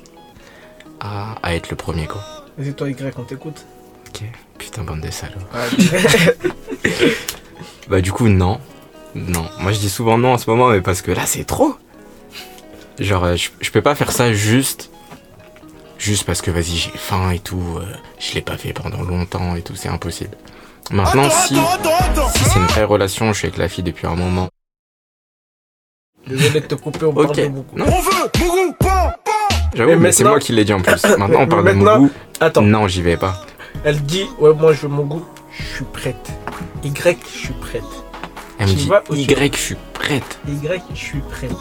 à, 0.99 1.35
à 1.43 1.53
être 1.55 1.69
le 1.69 1.75
premier 1.75 2.07
quoi? 2.07 2.21
Vas-y, 2.57 2.73
toi, 2.73 2.89
Y, 2.89 3.13
on 3.17 3.23
t'écoute. 3.23 3.65
Ok, 4.09 4.21
putain 4.57 4.83
bande 4.83 5.01
de 5.01 5.11
salauds. 5.11 5.35
Ah, 5.53 5.65
Bah 7.89 7.99
du 7.99 8.11
coup 8.13 8.29
non, 8.29 8.59
non. 9.15 9.43
Moi 9.59 9.73
je 9.73 9.79
dis 9.79 9.89
souvent 9.89 10.17
non 10.17 10.33
en 10.33 10.37
ce 10.37 10.49
moment, 10.49 10.69
mais 10.69 10.79
parce 10.81 11.01
que 11.01 11.11
là 11.11 11.23
c'est 11.25 11.43
trop. 11.43 11.75
Genre 12.99 13.23
euh, 13.23 13.35
je, 13.35 13.49
je 13.59 13.71
peux 13.71 13.81
pas 13.81 13.95
faire 13.95 14.11
ça 14.11 14.31
juste, 14.33 14.91
juste 15.97 16.23
parce 16.25 16.41
que 16.41 16.51
vas-y 16.51 16.75
j'ai 16.77 16.91
faim 16.95 17.31
et 17.31 17.39
tout. 17.39 17.61
euh, 17.77 17.85
je 18.19 18.33
l'ai 18.35 18.41
pas 18.41 18.57
fait 18.57 18.73
pendant 18.73 19.01
longtemps 19.01 19.55
et 19.55 19.61
tout, 19.61 19.75
c'est 19.75 19.89
impossible. 19.89 20.37
Maintenant 20.91 21.29
si, 21.29 21.55
si 21.55 22.43
c'est 22.49 22.59
une 22.59 22.65
vraie 22.65 22.83
relation, 22.83 23.31
je 23.33 23.37
suis 23.39 23.47
avec 23.47 23.57
la 23.57 23.69
fille 23.69 23.83
depuis 23.83 24.07
un 24.07 24.15
moment. 24.15 24.49
Désolé 26.27 26.59
de 26.61 26.65
te 26.67 26.75
couper, 26.75 27.05
on 27.05 27.09
Ok. 27.09 27.25
parle 27.35 27.37
de 27.37 27.47
beaucoup. 27.47 27.77
Non. 27.77 27.85
On 27.87 28.01
veut 28.01 28.73
pan, 28.79 29.11
J'avoue, 29.73 29.95
mais 29.99 30.11
c'est 30.11 30.23
moi 30.23 30.39
qui 30.39 30.51
l'ai 30.53 30.65
dit 30.65 30.73
en 30.73 30.81
plus. 30.81 31.03
Maintenant 31.17 31.41
on 31.41 31.47
parle 31.47 31.63
Maintenant- 31.63 31.95
de 31.95 31.99
Mougou. 32.01 32.11
Attends, 32.39 32.61
Non, 32.61 32.87
j'y 32.87 33.01
vais 33.01 33.17
pas. 33.17 33.41
elle 33.83 34.01
dit 34.03 34.25
Ouais, 34.39 34.53
moi, 34.53 34.73
je 34.73 34.81
veux 34.81 34.87
mon 34.89 35.05
goût. 35.05 35.25
Je 35.57 35.63
suis 35.75 35.85
prête. 35.85 36.29
Y, 36.83 37.17
je 37.33 37.37
suis 37.37 37.53
prête. 37.53 37.83
Elle 38.59 38.67
me 38.67 38.73
dit 38.73 38.89
Y, 39.11 39.51
je 39.55 39.59
suis 39.61 39.75
prête. 39.93 40.39
Y, 40.47 40.81
je 40.93 40.99
suis 40.99 41.19
prête. 41.21 41.51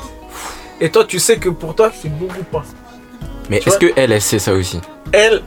Et 0.80 0.90
toi, 0.90 1.04
tu 1.04 1.18
sais 1.18 1.36
que 1.38 1.48
pour 1.48 1.74
toi, 1.74 1.90
c'est 1.94 2.08
beaucoup 2.08 2.42
pas. 2.44 2.64
Mais 3.48 3.58
est-ce 3.66 3.78
que 3.78 3.92
elle, 3.96 4.12
elle 4.12 4.22
sait 4.22 4.38
ça 4.38 4.52
aussi 4.54 4.80
Elle, 5.12 5.42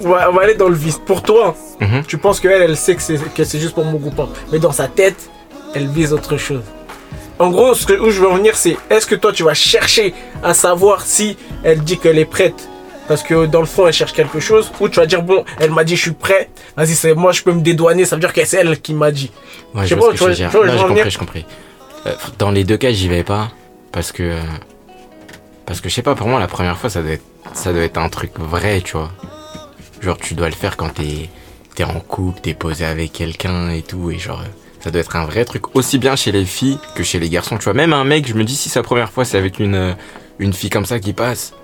on 0.00 0.08
va, 0.10 0.30
on 0.30 0.34
va 0.34 0.42
aller 0.42 0.54
dans 0.54 0.68
le 0.68 0.74
vice. 0.74 0.98
Pour 1.04 1.22
toi, 1.22 1.54
Mhm. 1.80 2.04
tu 2.06 2.16
penses 2.18 2.40
qu'elle, 2.40 2.62
elle 2.62 2.76
sait 2.76 2.94
que 2.94 3.02
c'est, 3.02 3.18
que 3.34 3.44
c'est 3.44 3.58
juste 3.58 3.74
pour 3.74 3.84
mon 3.84 3.98
goupin. 3.98 4.28
Mais 4.52 4.58
dans 4.58 4.72
sa 4.72 4.88
tête, 4.88 5.28
elle 5.74 5.88
vise 5.88 6.12
autre 6.12 6.36
chose. 6.36 6.62
En 7.38 7.50
gros, 7.50 7.74
ce 7.74 7.86
que, 7.86 7.94
où 7.94 8.10
je 8.10 8.20
veux 8.20 8.28
en 8.28 8.36
venir, 8.36 8.54
c'est 8.56 8.76
est-ce 8.88 9.06
que 9.06 9.14
toi, 9.16 9.32
tu 9.32 9.42
vas 9.42 9.54
chercher 9.54 10.14
à 10.44 10.54
savoir 10.54 11.00
si 11.02 11.36
elle 11.64 11.80
dit 11.82 11.98
qu'elle 11.98 12.18
est 12.18 12.24
prête? 12.24 12.68
Parce 13.08 13.24
que 13.24 13.46
dans 13.46 13.58
le 13.60 13.66
fond, 13.66 13.86
elle 13.88 13.92
cherche 13.92 14.12
quelque 14.12 14.38
chose, 14.38 14.70
ou 14.78 14.88
tu 14.88 15.00
vas 15.00 15.06
dire, 15.06 15.22
bon, 15.22 15.44
elle 15.58 15.72
m'a 15.72 15.82
dit, 15.82 15.96
je 15.96 16.02
suis 16.02 16.10
prêt, 16.12 16.48
vas-y, 16.76 16.94
c'est 16.94 17.14
moi, 17.14 17.32
je 17.32 17.42
peux 17.42 17.52
me 17.52 17.60
dédouaner, 17.60 18.04
ça 18.04 18.14
veut 18.14 18.20
dire 18.20 18.32
que 18.32 18.44
c'est 18.44 18.58
elle 18.58 18.80
qui 18.80 18.94
m'a 18.94 19.10
dit. 19.10 19.32
Ouais, 19.74 19.82
Je 19.82 19.88
je 19.88 19.94
sais 19.94 19.96
pas, 20.00 20.12
tu 20.12 20.18
vois- 20.18 20.32
je 20.32 20.46
compris, 20.86 21.16
compris. 21.16 21.46
Euh, 22.06 22.12
Dans 22.38 22.50
les 22.52 22.62
deux 22.64 22.76
cas, 22.76 22.92
j'y 22.92 23.08
vais 23.08 23.24
pas. 23.24 23.50
Parce 23.92 24.12
que. 24.12 24.38
Parce 25.66 25.80
que 25.80 25.88
je 25.88 25.94
sais 25.94 26.02
pas, 26.02 26.14
pour 26.14 26.26
moi, 26.26 26.40
la 26.40 26.48
première 26.48 26.76
fois, 26.76 26.90
ça 26.90 27.02
doit 27.02 27.12
être, 27.12 27.24
ça 27.52 27.72
doit 27.72 27.82
être 27.82 27.98
un 27.98 28.08
truc 28.08 28.32
vrai, 28.38 28.80
tu 28.82 28.96
vois. 28.96 29.12
Genre, 30.00 30.18
tu 30.18 30.34
dois 30.34 30.48
le 30.48 30.54
faire 30.54 30.76
quand 30.76 30.94
t'es 30.94 31.28
es 31.78 31.84
en 31.84 32.00
couple, 32.00 32.40
t'es 32.40 32.54
posé 32.54 32.84
avec 32.84 33.12
quelqu'un 33.12 33.70
et 33.70 33.82
tout. 33.82 34.10
Et 34.10 34.18
genre, 34.18 34.42
ça 34.80 34.90
doit 34.90 35.00
être 35.00 35.16
un 35.16 35.24
vrai 35.24 35.44
truc. 35.44 35.74
Aussi 35.76 35.98
bien 35.98 36.16
chez 36.16 36.32
les 36.32 36.44
filles 36.44 36.78
que 36.94 37.02
chez 37.02 37.18
les 37.18 37.28
garçons, 37.28 37.56
tu 37.56 37.64
vois. 37.64 37.74
Même 37.74 37.92
un 37.92 38.04
mec, 38.04 38.26
je 38.26 38.34
me 38.34 38.44
dis, 38.44 38.56
si 38.56 38.68
sa 38.68 38.82
première 38.82 39.10
fois, 39.10 39.24
c'est 39.24 39.38
avec 39.38 39.58
une, 39.58 39.74
euh, 39.74 39.92
une 40.38 40.52
fille 40.52 40.70
comme 40.70 40.86
ça 40.86 40.98
qui 40.98 41.12
passe. 41.12 41.54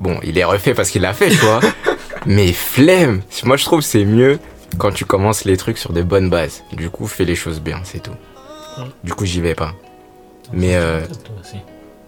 Bon, 0.00 0.18
il 0.24 0.38
est 0.38 0.44
refait 0.44 0.74
parce 0.74 0.90
qu'il 0.90 1.02
l'a 1.02 1.12
fait, 1.12 1.30
tu 1.30 1.36
vois. 1.36 1.60
Mais 2.26 2.52
flemme 2.52 3.22
Moi, 3.44 3.56
je 3.56 3.64
trouve 3.64 3.80
que 3.80 3.86
c'est 3.86 4.04
mieux 4.04 4.38
quand 4.78 4.92
tu 4.92 5.04
commences 5.04 5.44
les 5.44 5.56
trucs 5.56 5.78
sur 5.78 5.92
de 5.92 6.02
bonnes 6.02 6.30
bases. 6.30 6.64
Du 6.72 6.90
coup, 6.90 7.06
fais 7.06 7.24
les 7.24 7.36
choses 7.36 7.60
bien, 7.60 7.80
c'est 7.84 8.02
tout. 8.02 8.14
Du 9.04 9.14
coup, 9.14 9.24
j'y 9.24 9.40
vais 9.40 9.54
pas. 9.54 9.74
Mais, 10.52 10.76
euh. 10.76 11.00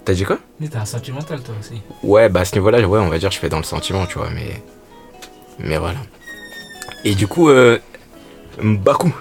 T'as 0.05 0.15
dit 0.15 0.25
quoi? 0.25 0.39
Mais 0.61 0.69
t'es 0.69 0.77
un 0.77 0.85
sentimental, 0.85 1.41
toi 1.41 1.55
aussi. 1.61 1.81
Ouais, 2.05 2.29
bah 2.29 2.41
à 2.41 2.45
ce 2.45 2.55
niveau-là, 2.55 2.81
ouais, 2.87 2.99
on 3.01 3.09
va 3.09 3.19
dire 3.19 3.31
je 3.33 3.39
fais 3.39 3.49
dans 3.49 3.57
le 3.59 3.65
sentiment, 3.65 4.07
tu 4.07 4.19
vois, 4.19 4.31
mais. 4.31 4.63
Mais 5.59 5.79
voilà. 5.79 5.99
Et 7.05 7.15
du 7.15 7.27
coup, 7.27 7.49
euh. 7.49 7.79
Baku. 8.63 9.13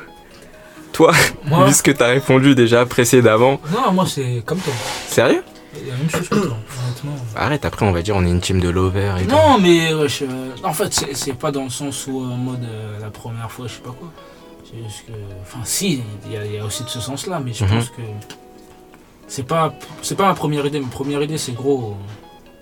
Toi, 0.93 1.12
Moi 1.45 1.65
vu 1.65 1.73
ce 1.73 1.84
que 1.84 1.91
t'as 1.91 2.08
répondu 2.08 2.56
déjà 2.56 2.86
précédemment, 2.86 3.60
Non, 3.73 3.91
moi, 3.91 4.06
c'est 4.08 4.43
comme 4.45 4.60
toi. 4.60 4.73
sérieux? 5.08 5.43
Il 5.78 5.88
y 5.88 5.89
a 5.89 5.93
la 5.93 5.99
même 5.99 6.10
chose 6.10 6.30
que 6.30 6.36
toi, 6.36 6.56
honnêtement. 6.86 7.15
Arrête, 7.36 7.65
après 7.65 7.86
on 7.86 7.91
va 7.91 8.01
dire 8.01 8.15
on 8.15 8.25
est 8.25 8.30
une 8.30 8.39
team 8.39 8.62
de 8.62 8.69
lovers 8.69 9.17
et 9.17 9.25
Non, 9.25 9.58
mais 9.60 9.93
wesh, 9.93 10.21
euh, 10.21 10.51
en 10.63 10.71
fait, 10.71 10.93
c'est 11.13 11.34
pas 11.34 11.51
dans 11.51 11.65
le 11.65 11.69
sens 11.69 12.08
où, 12.08 12.21
euh, 12.21 12.28
en 12.28 12.38
mode, 12.38 12.63
euh, 12.63 12.97
la 13.01 13.10
première 13.10 13.51
fois, 13.51 13.67
je 13.67 13.73
sais 13.73 13.82
pas 13.82 13.89
quoi. 13.91 14.10
C'est 14.63 14.82
juste 14.88 15.06
que. 15.08 15.12
Enfin, 15.41 15.60
si, 15.65 16.01
il 16.28 16.32
y, 16.32 16.38
a- 16.38 16.45
il 16.45 16.54
y 16.54 16.60
a 16.60 16.63
aussi 16.65 16.84
de 16.86 16.89
ce 16.89 17.01
sens-là, 17.01 17.41
mais 17.43 17.51
je 17.51 17.65
Mhm. 17.65 17.71
pense 17.71 17.89
que. 17.89 18.01
C'est 19.28 19.44
pas, 19.44 19.74
c'est 20.02 20.16
pas 20.16 20.28
ma 20.28 20.34
première 20.36 20.66
idée. 20.66 20.80
Ma 20.80 20.88
première 20.88 21.22
idée, 21.22 21.38
c'est 21.38 21.52
gros, 21.54 21.98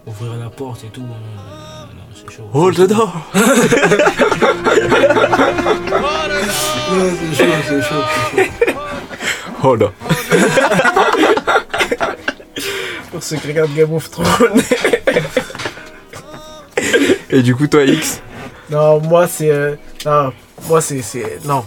ouvrir 0.07 0.35
la 0.35 0.49
porte 0.49 0.83
et 0.83 0.87
tout. 0.87 1.01
euh, 1.01 1.05
non, 1.05 2.03
c'est 2.15 2.31
chaud. 2.35 2.43
Hold 2.53 2.75
the 2.77 2.87
door 2.89 3.13
Non, 3.35 3.41
c'est 7.19 7.35
chaud, 7.35 7.51
c'est 7.67 7.81
chaud, 7.81 8.03
c'est 8.35 8.45
chaud. 8.45 8.73
Hold 9.63 9.83
on. 9.83 9.91
Pour 13.11 13.21
ceux 13.23 13.35
qui 13.37 13.47
regardent 13.47 13.73
Game 13.75 13.93
of 13.93 14.09
Thrones. 14.09 14.27
Et 17.29 17.41
du 17.41 17.55
coup, 17.55 17.67
toi, 17.67 17.83
X? 17.83 18.21
Non, 18.69 18.99
moi 19.01 19.27
c'est. 19.27 19.51
euh, 19.51 19.75
non, 20.05 20.31
moi 20.67 20.81
c'est. 20.81 21.01
c'est- 21.01 21.39
Non. 21.45 21.63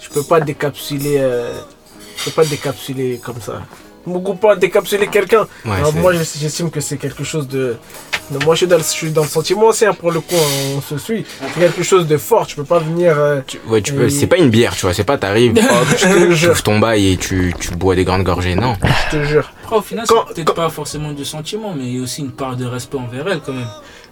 Je 0.00 0.08
peux 0.10 0.22
pas 0.22 0.40
décapsuler. 0.40 1.16
euh, 1.18 1.52
je 2.16 2.24
peux 2.24 2.30
pas 2.30 2.44
décapsuler 2.44 3.20
comme 3.22 3.40
ça. 3.40 3.62
Beaucoup 4.08 4.34
pas 4.34 4.56
décapsuler 4.56 5.06
quelqu'un. 5.08 5.46
Ouais, 5.64 5.72
Alors, 5.76 5.92
c'est- 5.92 5.98
moi 6.00 6.12
j'es- 6.12 6.38
j'estime 6.40 6.70
que 6.70 6.80
c'est 6.80 6.96
quelque 6.96 7.24
chose 7.24 7.46
de. 7.48 7.76
Moi 8.44 8.54
je 8.54 8.58
suis, 8.58 8.66
dans 8.66 8.76
le, 8.76 8.82
je 8.82 8.88
suis 8.88 9.10
dans 9.10 9.22
le 9.22 9.28
sentiment 9.28 9.66
aussi, 9.68 9.86
hein, 9.86 9.94
pour 9.94 10.10
le 10.10 10.20
coup, 10.20 10.34
hein, 10.34 10.74
on 10.76 10.80
se 10.82 10.98
suit. 10.98 11.24
C'est 11.54 11.60
quelque 11.60 11.82
chose 11.82 12.06
de 12.06 12.16
fort, 12.18 12.46
tu 12.46 12.56
peux 12.56 12.64
pas 12.64 12.78
venir. 12.78 13.14
euh, 13.18 13.40
tu- 13.46 13.58
ouais, 13.68 13.80
tu 13.80 13.94
peux. 13.94 14.08
C'est 14.10 14.26
pas 14.26 14.36
une 14.36 14.50
bière, 14.50 14.74
tu 14.74 14.82
vois, 14.82 14.92
c'est 14.92 15.04
pas 15.04 15.16
t'arrives, 15.16 15.54
tu 15.98 16.06
ouvres 16.48 16.62
ton 16.62 16.78
bail 16.78 17.12
et 17.12 17.16
tu, 17.16 17.54
tu 17.58 17.70
bois 17.74 17.94
des 17.94 18.04
grandes 18.04 18.24
gorgées, 18.24 18.54
non. 18.54 18.76
je 19.10 19.16
te 19.18 19.24
jure. 19.24 19.50
Après, 19.64 19.76
au 19.76 19.82
final, 19.82 20.04
c'est 20.06 20.34
peut-être 20.34 20.54
pas 20.54 20.68
forcément 20.68 21.12
du 21.12 21.24
sentiment, 21.24 21.74
mais 21.76 21.84
il 21.84 21.96
y 21.96 22.00
a 22.00 22.02
aussi 22.02 22.20
une 22.20 22.32
part 22.32 22.56
de 22.56 22.66
respect 22.66 22.98
envers 22.98 23.26
elle, 23.28 23.40
quand 23.40 23.52
même. 23.54 23.66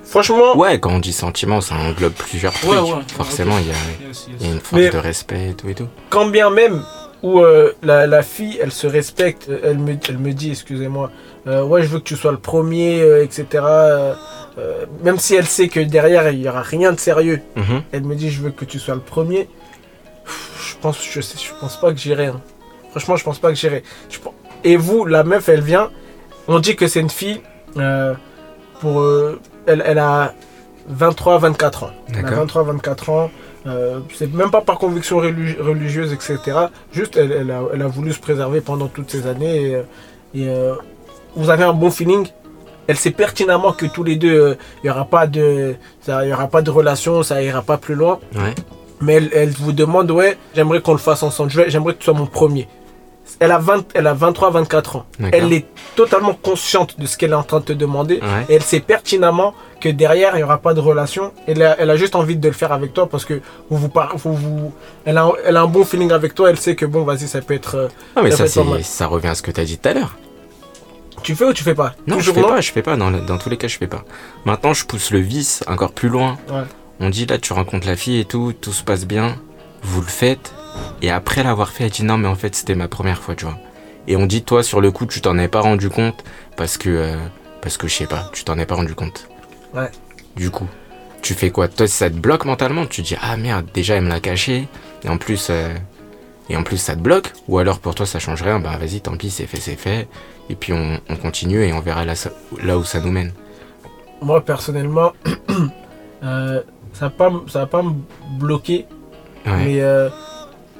Franchement, 0.04 0.56
Ouais, 0.56 0.78
quand 0.78 0.90
on 0.92 0.98
dit 1.00 1.12
sentiment, 1.12 1.60
ça 1.60 1.74
englobe 1.74 2.12
plusieurs 2.12 2.52
trucs. 2.54 2.70
Ouais, 2.70 2.78
ouais. 2.78 3.00
Forcément, 3.16 3.58
il 3.58 3.66
y 3.66 3.70
a, 3.70 4.06
Yes, 4.08 4.26
yes. 4.28 4.36
il 4.40 4.46
y 4.46 4.50
a 4.50 4.52
une 4.54 4.60
force 4.60 4.80
Mais- 4.82 4.90
de 4.90 4.98
respect 4.98 5.48
et 5.50 5.54
tout 5.54 5.68
et 5.68 5.74
tout. 5.74 5.88
quand 6.10 6.26
bien 6.26 6.48
même 6.48 6.82
où 7.26 7.40
euh, 7.40 7.72
la, 7.82 8.06
la 8.06 8.22
fille 8.22 8.56
elle 8.62 8.72
se 8.72 8.86
respecte, 8.86 9.50
elle 9.64 9.78
me, 9.78 9.94
elle 10.08 10.18
me 10.18 10.32
dit, 10.32 10.50
excusez-moi, 10.52 11.10
euh, 11.48 11.62
ouais, 11.70 11.82
je 11.82 11.88
veux 11.88 11.98
que 11.98 12.04
tu 12.12 12.16
sois 12.16 12.30
le 12.32 12.38
premier, 12.38 13.00
euh, 13.02 13.24
etc. 13.24 13.64
même 15.02 15.18
si 15.18 15.34
elle 15.34 15.46
sait 15.46 15.68
que 15.68 15.80
derrière 15.80 16.30
il 16.30 16.40
y 16.40 16.48
aura 16.48 16.62
rien 16.62 16.92
de 16.92 17.00
sérieux, 17.00 17.40
Mhm. 17.56 17.82
elle 17.92 18.04
me 18.04 18.14
dit, 18.14 18.30
je 18.30 18.40
veux 18.42 18.50
que 18.50 18.64
tu 18.64 18.78
sois 18.78 18.94
le 18.94 19.00
premier. 19.14 19.48
Pff, 20.24 20.70
Je 20.70 20.76
pense, 20.82 20.98
je, 21.14 21.20
sais, 21.20 21.38
je 21.38 21.52
pense 21.60 21.76
pas 21.80 21.90
que 21.92 21.98
j'irai. 21.98 22.26
hein. 22.26 22.40
Franchement, 22.90 23.16
je 23.16 23.24
pense 23.24 23.38
pas 23.38 23.48
que 23.50 23.54
j'irai. 23.62 23.82
Et 24.64 24.76
vous, 24.76 25.04
la 25.04 25.22
meuf, 25.24 25.48
elle 25.48 25.60
vient. 25.62 25.90
On 26.48 26.58
dit 26.60 26.76
que 26.76 26.86
c'est 26.86 27.00
une 27.00 27.10
fille. 27.10 27.40
pour, 28.80 29.02
elle, 29.66 29.82
elle 29.86 29.98
a 29.98 30.34
23, 30.88 31.38
24 31.38 31.84
ans. 31.84 31.90
Elle 32.08 32.18
a 32.18 32.22
D'accord. 32.22 32.38
23, 32.38 32.62
24 32.64 33.10
ans. 33.10 33.30
Euh, 33.66 34.00
c'est 34.14 34.32
même 34.32 34.50
pas 34.50 34.60
par 34.60 34.78
conviction 34.78 35.18
religi- 35.20 35.60
religieuse, 35.60 36.12
etc. 36.12 36.38
Juste, 36.92 37.16
elle, 37.16 37.32
elle 37.32 37.50
a, 37.50 37.62
elle 37.72 37.82
a 37.82 37.86
voulu 37.88 38.12
se 38.12 38.20
préserver 38.20 38.60
pendant 38.60 38.86
toutes 38.88 39.10
ces 39.10 39.26
années. 39.26 39.62
Et, 39.70 39.74
euh, 39.74 39.82
et, 40.34 40.48
euh, 40.48 40.74
vous 41.34 41.50
avez 41.50 41.64
un 41.64 41.72
bon 41.72 41.90
feeling. 41.90 42.26
Elle 42.88 42.96
sait 42.96 43.10
pertinemment 43.10 43.72
que 43.72 43.86
tous 43.86 44.04
les 44.04 44.16
deux, 44.16 44.40
euh, 44.40 44.54
il 44.82 44.86
n'y 44.86 44.90
aura 44.90 45.04
pas 45.06 45.26
de, 45.26 45.74
ça, 46.00 46.24
y 46.24 46.32
aura 46.32 46.46
pas 46.46 46.62
de 46.62 46.70
relation, 46.70 47.22
ça 47.24 47.42
ira 47.42 47.62
pas 47.62 47.76
plus 47.78 47.94
loin. 47.96 48.20
Ouais. 48.34 48.54
Mais 49.00 49.14
elle, 49.14 49.30
elle 49.34 49.50
vous 49.50 49.72
demande, 49.72 50.10
ouais, 50.12 50.38
j'aimerais 50.54 50.80
qu'on 50.80 50.92
le 50.92 50.98
fasse 50.98 51.22
ensemble. 51.22 51.50
J'aimerais 51.66 51.94
que 51.94 51.98
tu 51.98 52.04
sois 52.04 52.14
mon 52.14 52.26
premier. 52.26 52.68
Elle 53.38 53.52
a, 53.52 53.58
20, 53.58 53.88
elle 53.94 54.06
a 54.06 54.14
23, 54.14 54.50
24 54.50 54.96
ans. 54.96 55.06
Elle 55.32 55.52
est 55.52 55.66
totalement 55.94 56.32
consciente 56.32 56.98
de 56.98 57.04
ce 57.06 57.18
qu'elle 57.18 57.32
est 57.32 57.34
en 57.34 57.42
train 57.42 57.60
de 57.60 57.64
te 57.66 57.72
demander. 57.74 58.14
Ouais. 58.20 58.46
Et 58.48 58.54
elle 58.54 58.62
sait 58.62 58.80
pertinemment 58.80 59.52
que 59.80 59.90
derrière, 59.90 60.32
il 60.34 60.38
n'y 60.38 60.42
aura 60.42 60.56
pas 60.58 60.72
de 60.72 60.80
relation. 60.80 61.32
Elle 61.46 61.62
a, 61.62 61.76
elle 61.78 61.90
a 61.90 61.96
juste 61.96 62.14
envie 62.16 62.36
de 62.36 62.48
le 62.48 62.54
faire 62.54 62.72
avec 62.72 62.94
toi 62.94 63.08
parce 63.08 63.26
que 63.26 63.40
vous 63.68 63.76
vous, 63.76 63.88
par- 63.90 64.16
vous, 64.16 64.34
vous- 64.34 64.72
elle, 65.04 65.18
a, 65.18 65.30
elle 65.44 65.56
a 65.58 65.62
un 65.62 65.66
bon 65.66 65.84
feeling 65.84 66.12
avec 66.12 66.34
toi. 66.34 66.48
Elle 66.48 66.58
sait 66.58 66.74
que 66.76 66.86
bon, 66.86 67.04
vas-y, 67.04 67.28
ça 67.28 67.42
peut 67.42 67.52
être. 67.54 67.74
euh, 67.74 67.88
Non, 68.16 68.22
mais 68.22 68.30
Ça 68.82 69.06
revient 69.06 69.28
à 69.28 69.34
ce 69.34 69.42
que 69.42 69.50
t'as 69.50 69.64
dit 69.64 69.76
tout 69.76 69.88
à 69.90 69.92
l'heure. 69.92 70.16
Tu 71.22 71.34
fais 71.34 71.44
ou 71.44 71.52
tu 71.52 71.62
fais 71.64 71.74
pas? 71.74 71.94
Non, 72.06 72.16
Toujours 72.16 72.34
je 72.36 72.40
fais 72.40 72.46
non? 72.46 72.54
pas, 72.54 72.60
je 72.60 72.72
fais 72.72 72.82
pas. 72.82 72.96
Dans, 72.96 73.10
dans 73.10 73.36
tous 73.38 73.50
les 73.50 73.56
cas, 73.56 73.68
je 73.68 73.76
fais 73.76 73.86
pas. 73.86 74.04
Maintenant, 74.44 74.72
je 74.72 74.84
pousse 74.86 75.10
le 75.10 75.18
vice 75.18 75.62
encore 75.66 75.92
plus 75.92 76.08
loin. 76.08 76.38
Ouais. 76.50 76.62
On 77.00 77.10
dit 77.10 77.26
là, 77.26 77.36
tu 77.38 77.52
rencontres 77.52 77.86
la 77.86 77.96
fille 77.96 78.20
et 78.20 78.24
tout, 78.24 78.54
tout 78.58 78.72
se 78.72 78.82
passe 78.82 79.04
bien, 79.06 79.36
vous 79.82 80.00
le 80.00 80.06
faites. 80.06 80.54
Et 81.02 81.10
après 81.10 81.42
l'avoir 81.42 81.70
fait, 81.70 81.84
elle 81.84 81.90
dit 81.90 82.04
non, 82.04 82.18
mais 82.18 82.28
en 82.28 82.34
fait, 82.34 82.54
c'était 82.54 82.74
ma 82.74 82.88
première 82.88 83.20
fois, 83.22 83.34
tu 83.34 83.44
vois. 83.44 83.58
Et 84.08 84.16
on 84.16 84.26
dit, 84.26 84.42
toi, 84.42 84.62
sur 84.62 84.80
le 84.80 84.90
coup, 84.90 85.06
tu 85.06 85.20
t'en 85.20 85.36
es 85.38 85.48
pas 85.48 85.60
rendu 85.60 85.88
compte 85.90 86.22
parce 86.56 86.78
que, 86.78 86.88
euh, 86.90 87.16
parce 87.60 87.76
que 87.76 87.88
je 87.88 87.94
sais 87.94 88.06
pas, 88.06 88.30
tu 88.32 88.44
t'en 88.44 88.58
es 88.58 88.66
pas 88.66 88.76
rendu 88.76 88.94
compte. 88.94 89.28
Ouais. 89.74 89.90
Du 90.36 90.50
coup, 90.50 90.68
tu 91.22 91.34
fais 91.34 91.50
quoi? 91.50 91.66
Toi, 91.68 91.88
ça 91.88 92.08
te 92.08 92.14
bloque 92.16 92.44
mentalement? 92.44 92.86
Tu 92.86 93.02
te 93.02 93.08
dis, 93.08 93.16
ah 93.20 93.36
merde, 93.36 93.66
déjà, 93.74 93.96
elle 93.96 94.04
me 94.04 94.08
l'a 94.08 94.20
caché. 94.20 94.68
Et 95.04 95.08
en 95.08 95.18
plus, 95.18 95.48
euh, 95.50 95.74
et 96.48 96.56
en 96.56 96.62
plus, 96.62 96.76
ça 96.76 96.94
te 96.94 97.00
bloque? 97.00 97.32
Ou 97.48 97.58
alors, 97.58 97.80
pour 97.80 97.94
toi, 97.96 98.06
ça 98.06 98.18
change 98.20 98.42
rien 98.42 98.60
Bah, 98.60 98.76
vas-y, 98.78 99.00
tant 99.00 99.16
pis, 99.16 99.30
c'est 99.30 99.46
fait, 99.46 99.60
c'est 99.60 99.76
fait. 99.76 100.06
Et 100.48 100.54
puis, 100.54 100.72
on, 100.72 101.00
on 101.08 101.16
continue 101.16 101.64
et 101.64 101.72
on 101.72 101.80
verra 101.80 102.04
là, 102.04 102.14
là 102.62 102.78
où 102.78 102.84
ça 102.84 103.00
nous 103.00 103.10
mène. 103.10 103.32
Moi, 104.22 104.40
personnellement, 104.44 105.12
euh, 106.22 106.62
ça 106.92 107.06
va 107.06 107.10
pas, 107.10 107.26
m- 107.28 107.40
ça 107.48 107.58
va 107.60 107.66
pas 107.66 107.82
me 107.82 107.92
bloquer. 108.38 108.86
Ouais. 109.44 109.52
Mais 109.64 109.80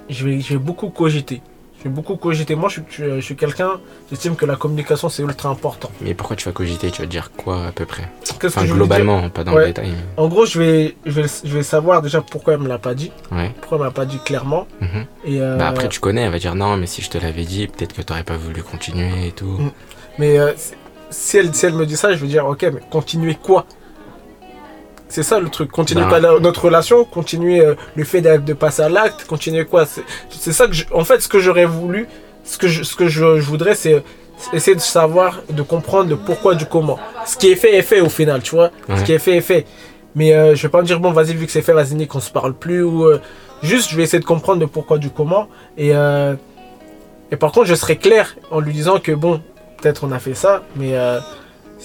je, 0.09 0.25
vais, 0.27 0.41
je 0.41 0.53
vais 0.55 0.59
beaucoup 0.59 0.89
cogiter. 0.91 1.41
Je 1.79 1.85
vais 1.85 1.91
beaucoup 1.91 2.17
cogiter. 2.17 2.55
Moi, 2.55 2.69
je, 2.71 2.75
suis- 2.75 2.85
je, 2.91 3.17
je 3.17 3.21
suis 3.21 3.37
quelqu'un, 3.37 3.73
j'estime 4.11 4.35
que 4.35 4.47
la 4.47 4.57
communication, 4.57 5.09
c'est 5.11 5.23
ultra 5.23 5.51
important. 5.51 5.91
Mais 6.01 6.15
pourquoi 6.15 6.35
tu 6.35 6.47
vas 6.47 6.53
cogiter? 6.53 6.91
Tu 6.91 7.03
vas 7.03 7.07
dire 7.07 7.31
quoi 7.37 7.67
à 7.67 7.73
peu 7.73 7.85
près? 7.85 8.09
Enfin, 8.45 8.63
que 8.67 8.73
globalement, 8.73 9.29
pas 9.29 9.45
dans 9.45 9.53
Ouais. 9.53 9.61
le 9.61 9.67
détail. 9.69 9.91
mais- 9.91 10.23
En 10.23 10.27
gros, 10.29 10.47
je 10.47 10.59
vais, 10.59 10.97
je, 11.05 11.21
vais, 11.21 11.29
je 11.45 11.53
vais 11.53 11.63
savoir 11.63 12.01
déjà 12.03 12.23
pourquoi 12.23 12.55
elle 12.55 12.61
me 12.61 12.69
l'a 12.69 12.79
pas 12.79 12.95
dit. 12.95 13.13
Ouais. 13.31 13.53
Pourquoi 13.61 13.77
elle 13.77 13.81
me 13.83 13.87
l'a 13.89 13.93
pas 13.93 14.07
dit 14.07 14.19
clairement. 14.25 14.67
mhm. 14.81 15.05
Et, 15.27 15.41
euh, 15.41 15.57
Bah 15.59 15.69
après, 15.69 15.89
tu 15.91 16.01
connais, 16.01 16.23
elle 16.23 16.33
va 16.33 16.39
dire 16.39 16.55
non, 16.55 16.77
mais 16.79 16.87
si 16.87 17.03
je 17.03 17.11
te 17.11 17.19
l'avais 17.19 17.45
dit, 17.45 17.67
peut-être 17.69 17.93
que 17.95 18.03
t'aurais 18.03 18.25
pas 18.25 18.37
voulu 18.39 18.63
continuer 18.63 19.27
et 19.29 19.33
tout. 19.33 19.45
Mm. 19.47 19.71
Mais 20.19 20.39
euh, 20.39 20.53
si, 21.11 21.37
elle, 21.37 21.55
si 21.55 21.67
elle 21.67 21.75
me 21.75 21.85
dit 21.87 21.97
ça, 21.97 22.13
je 22.15 22.17
vais 22.19 22.27
dire 22.27 22.47
ok, 22.47 22.63
mais 22.73 22.81
continuer 22.91 23.35
quoi? 23.41 23.67
C'est 25.09 25.23
ça 25.23 25.39
le 25.41 25.49
truc. 25.49 25.71
Continuer 25.71 26.03
la- 26.21 26.39
notre 26.41 26.65
relation, 26.65 27.05
continuer 27.05 27.61
euh, 27.61 27.75
le 27.95 28.05
fait 28.05 28.21
de, 28.21 28.37
de 28.39 28.53
passer 28.53 28.83
à 28.83 28.89
l'acte, 28.89 29.25
continuer 29.27 29.65
quoi 29.65 29.85
C'est 30.31 30.53
ça 30.53 30.67
que 30.67 30.73
je- 30.73 30.85
en 30.93 31.05
fait 31.05 31.21
ce 31.23 31.29
que 31.29 31.39
j'aurais 31.39 31.65
voulu, 31.65 32.09
ce 32.45 32.59
que 32.59 32.69
je, 32.69 32.83
ce 32.83 32.97
que 32.97 33.07
je, 33.09 33.39
je 33.39 33.45
voudrais, 33.47 33.75
c'est 33.75 34.03
essayer 34.53 34.75
de 34.75 34.81
savoir, 34.81 35.41
de 35.49 35.63
comprendre 35.63 36.11
le 36.11 36.17
pourquoi 36.17 36.55
du 36.55 36.67
comment. 36.67 36.99
Ce 37.25 37.37
qui 37.37 37.51
est 37.51 37.57
fait 37.57 37.77
est 37.77 37.83
fait 37.83 38.01
au 38.01 38.09
final, 38.09 38.43
tu 38.43 38.55
vois. 38.57 38.71
Ce 38.99 39.05
qui 39.05 39.13
est 39.13 39.19
fait 39.19 39.37
est 39.37 39.41
fait. 39.41 39.65
Mais 40.15 40.35
euh, 40.35 40.55
je 40.55 40.63
vais 40.63 40.69
pas 40.71 40.81
me 40.81 40.87
dire 40.87 40.99
bon 40.99 41.13
vas-y 41.13 41.35
vu 41.35 41.47
que 41.47 41.53
c'est 41.53 41.63
fait, 41.63 41.73
vas-y 41.73 41.95
Nick, 41.95 42.15
on 42.15 42.21
se 42.21 42.31
parle 42.31 42.55
plus 42.55 42.83
ou 42.83 43.05
euh, 43.05 43.21
juste 43.63 43.91
je 43.91 43.97
vais 43.97 44.03
essayer 44.03 44.19
de 44.21 44.25
comprendre 44.25 44.61
le 44.61 44.67
pourquoi 44.67 44.99
du 44.99 45.11
comment 45.11 45.49
et 45.79 45.95
euh, 45.95 46.35
et 47.31 47.37
par 47.37 47.53
contre 47.53 47.67
je 47.67 47.75
serai 47.75 47.97
clair 47.97 48.35
en 48.51 48.61
lui 48.61 48.73
disant 48.73 48.99
que 48.99 49.13
bon 49.13 49.43
peut-être 49.81 50.05
on 50.05 50.13
a 50.13 50.19
fait 50.19 50.35
ça, 50.35 50.63
mais 50.75 50.97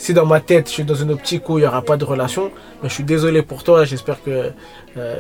si 0.01 0.13
dans 0.13 0.25
ma 0.25 0.39
tête 0.39 0.67
je 0.67 0.73
suis 0.73 0.83
dans 0.83 0.95
une 0.95 1.11
optique 1.11 1.47
où 1.49 1.57
il 1.57 1.61
n'y 1.61 1.67
aura 1.67 1.81
pas 1.83 1.97
de 1.97 2.05
relation, 2.05 2.45
ben, 2.81 2.89
je 2.89 2.93
suis 2.93 3.03
désolé 3.03 3.41
pour 3.43 3.63
toi, 3.63 3.85
j'espère 3.85 4.17
que... 4.23 4.51
euh, 4.97 5.15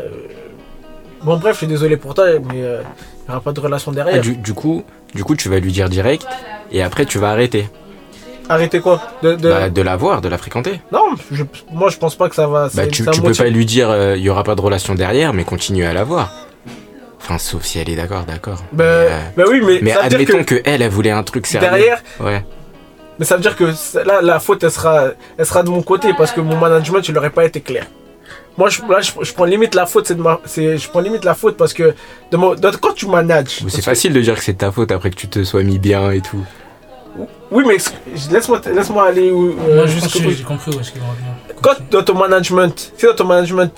bon 1.23 1.37
bref, 1.37 1.53
je 1.53 1.57
suis 1.59 1.67
désolé 1.67 1.97
pour 1.97 2.13
toi, 2.15 2.25
mais 2.49 2.61
euh, 2.63 2.81
il 2.81 3.25
n'y 3.27 3.29
aura 3.29 3.41
pas 3.41 3.53
de 3.53 3.59
relation 3.59 3.91
Ah, 3.91 3.95
derrière. 3.95 4.21
du, 4.21 4.35
du 4.35 4.53
coup, 4.53 4.83
du 5.13 5.23
coup, 5.23 5.35
tu 5.35 5.49
vas 5.49 5.59
lui 5.59 5.71
dire 5.71 5.87
direct 5.89 6.25
et 6.71 6.81
après 6.81 7.05
tu 7.05 7.17
vas 7.19 7.29
arrêter 7.31 7.69
Arrêtez 8.49 8.81
quoi? 8.81 8.99
De, 9.23 9.35
de- 9.35 9.49
Bah, 9.49 9.69
de 9.69 9.81
la 9.81 9.95
voir, 9.95 10.19
de 10.19 10.27
la 10.27 10.37
fréquenter. 10.37 10.81
Non, 10.91 11.05
je- 11.31 11.43
moi 11.71 11.89
je 11.89 11.97
pense 11.97 12.15
pas 12.15 12.27
que 12.27 12.35
ça 12.35 12.47
va... 12.47 12.69
Bah, 12.73 12.87
tu, 12.87 13.05
tu 13.05 13.21
peux 13.21 13.31
pas 13.33 13.47
lui 13.49 13.65
dire 13.65 13.89
euh, 13.89 14.17
il 14.17 14.23
y 14.23 14.29
aura 14.29 14.43
pas 14.43 14.55
de 14.55 14.61
relation 14.61 14.93
derrière, 14.95 15.31
mais 15.33 15.43
continue 15.45 15.85
à 15.85 15.93
la 15.93 16.03
voir. 16.03 16.33
Enfin, 17.21 17.37
sauf 17.37 17.63
si 17.63 17.77
elle 17.79 17.89
est 17.89 17.95
d'accord, 17.95 18.23
d'accord. 18.25 18.63
Ben, 18.73 19.09
mais, 19.37 19.43
ben 19.45 19.49
oui, 19.51 19.61
mais, 19.63 19.79
mais 19.83 19.91
admettons 19.93 20.43
que 20.43 20.55
que... 20.55 20.61
elle, 20.65 20.81
elle 20.81 20.89
voulait 20.89 21.11
un 21.11 21.23
truc 21.23 21.45
sérieux. 21.45 21.69
derrière, 21.69 22.01
Ouais. 22.19 22.43
Mais 23.21 23.25
ça 23.27 23.35
veut 23.35 23.41
dire 23.43 23.55
que 23.55 23.65
là, 24.03 24.19
la 24.21 24.39
faute, 24.39 24.63
elle 24.63 24.71
sera, 24.71 25.09
elle 25.37 25.45
sera 25.45 25.61
de 25.61 25.69
mon 25.69 25.83
côté 25.83 26.09
parce 26.17 26.31
que 26.31 26.41
mon 26.41 26.57
management, 26.57 27.07
il 27.07 27.13
n'aurait 27.13 27.29
pas 27.29 27.45
été 27.45 27.61
clair. 27.61 27.85
Moi, 28.57 28.69
je, 28.69 28.81
là, 28.89 28.99
je, 28.99 29.11
je 29.21 29.31
prends 29.33 29.45
limite 29.45 29.75
la 29.75 29.85
faute, 29.85 30.07
c'est 30.07 30.15
de 30.15 30.21
ma, 30.23 30.39
je 30.45 30.87
prends 30.89 30.99
limite 31.01 31.23
la 31.23 31.35
faute 31.35 31.55
parce 31.55 31.73
que 31.73 31.93
de 32.31 32.37
mon- 32.37 32.55
de- 32.55 32.69
quand 32.81 32.93
tu 32.93 33.05
manages, 33.07 33.59
C'est 33.69 33.77
que- 33.77 33.83
facile 33.83 34.11
de 34.13 34.21
dire 34.21 34.35
que 34.35 34.43
c'est 34.43 34.55
ta 34.55 34.71
faute 34.71 34.91
après 34.91 35.11
que 35.11 35.15
tu 35.15 35.27
te 35.29 35.43
sois 35.43 35.61
mis 35.63 35.77
bien 35.77 36.09
et 36.11 36.21
tout. 36.21 36.43
Oui, 37.51 37.63
mais 37.67 37.77
laisse-moi, 38.31 38.59
laisse-moi 38.73 39.05
aller 39.07 39.29
où, 39.31 39.51
euh, 39.51 39.75
Moi, 39.75 39.85
je 39.85 39.91
jusqu'au 39.93 40.09
pense 40.09 40.13
que 40.17 40.23
bout. 40.23 40.31
j'ai 40.31 40.43
compris 40.43 40.71
où 40.75 40.79
est-ce 40.79 40.91
qu'il 40.91 41.01
revenir. 41.01 41.31
Quand 41.61 41.75
dans 41.91 42.03
ton 42.03 42.15
management, 42.15 42.91
si 42.97 43.05
dans 43.05 43.13
ton 43.15 43.25
management, 43.25 43.71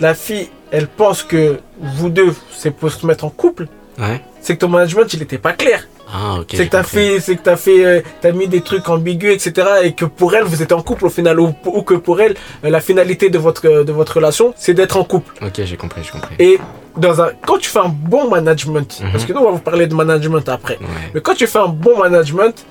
la 0.00 0.14
fille, 0.14 0.48
elle 0.72 0.88
pense 0.88 1.22
que 1.22 1.58
vous 1.80 2.08
deux, 2.08 2.34
c'est 2.56 2.72
pour 2.72 2.90
se 2.90 3.06
mettre 3.06 3.24
en 3.24 3.30
couple, 3.30 3.68
Ouais. 3.98 4.20
c'est 4.40 4.54
que 4.56 4.60
ton 4.60 4.68
management, 4.68 5.12
il 5.12 5.20
n'était 5.20 5.38
pas 5.38 5.52
clair. 5.52 5.86
Ah, 6.16 6.36
ok. 6.40 6.46
c'est 6.54 6.66
que 6.66 6.70
t'as 6.70 6.84
fait, 6.84 7.18
c'est 7.20 7.34
que 7.36 7.42
t'as 7.42 7.56
fait, 7.56 7.84
euh, 7.84 8.00
t'as 8.20 8.30
mis 8.32 8.46
des 8.46 8.60
trucs 8.60 8.88
ambigus, 8.88 9.32
etc. 9.34 9.66
Et 9.82 9.92
que 9.94 10.04
pour 10.04 10.34
elle, 10.36 10.44
vous 10.44 10.62
êtes 10.62 10.70
en 10.72 10.80
couple 10.80 11.06
au 11.06 11.10
final, 11.10 11.40
ou, 11.40 11.52
ou 11.66 11.82
que 11.82 11.94
pour 11.94 12.20
elle, 12.20 12.36
euh, 12.64 12.70
la 12.70 12.80
finalité 12.80 13.30
de 13.30 13.38
votre, 13.38 13.82
de 13.82 13.92
votre 13.92 14.14
relation, 14.16 14.54
c'est 14.56 14.74
d'être 14.74 14.96
en 14.96 15.02
couple. 15.04 15.34
Ok, 15.44 15.60
j'ai 15.64 15.76
compris, 15.76 16.02
j'ai 16.04 16.10
compris. 16.12 16.36
Et 16.38 16.58
dans 16.96 17.20
un, 17.20 17.30
quand 17.44 17.58
tu 17.58 17.68
fais 17.68 17.80
un 17.80 17.88
bon 17.88 18.28
management, 18.30 19.00
Mhm. 19.02 19.10
parce 19.12 19.24
que 19.24 19.32
nous, 19.32 19.40
on 19.40 19.44
va 19.46 19.50
vous 19.50 19.58
parler 19.58 19.86
de 19.88 19.94
management 19.94 20.48
après. 20.48 20.78
Ouais. 20.80 20.86
Mais 21.14 21.20
quand 21.20 21.34
tu 21.34 21.46
fais 21.48 21.58
un 21.58 21.68
bon 21.68 21.98
management, 21.98 22.64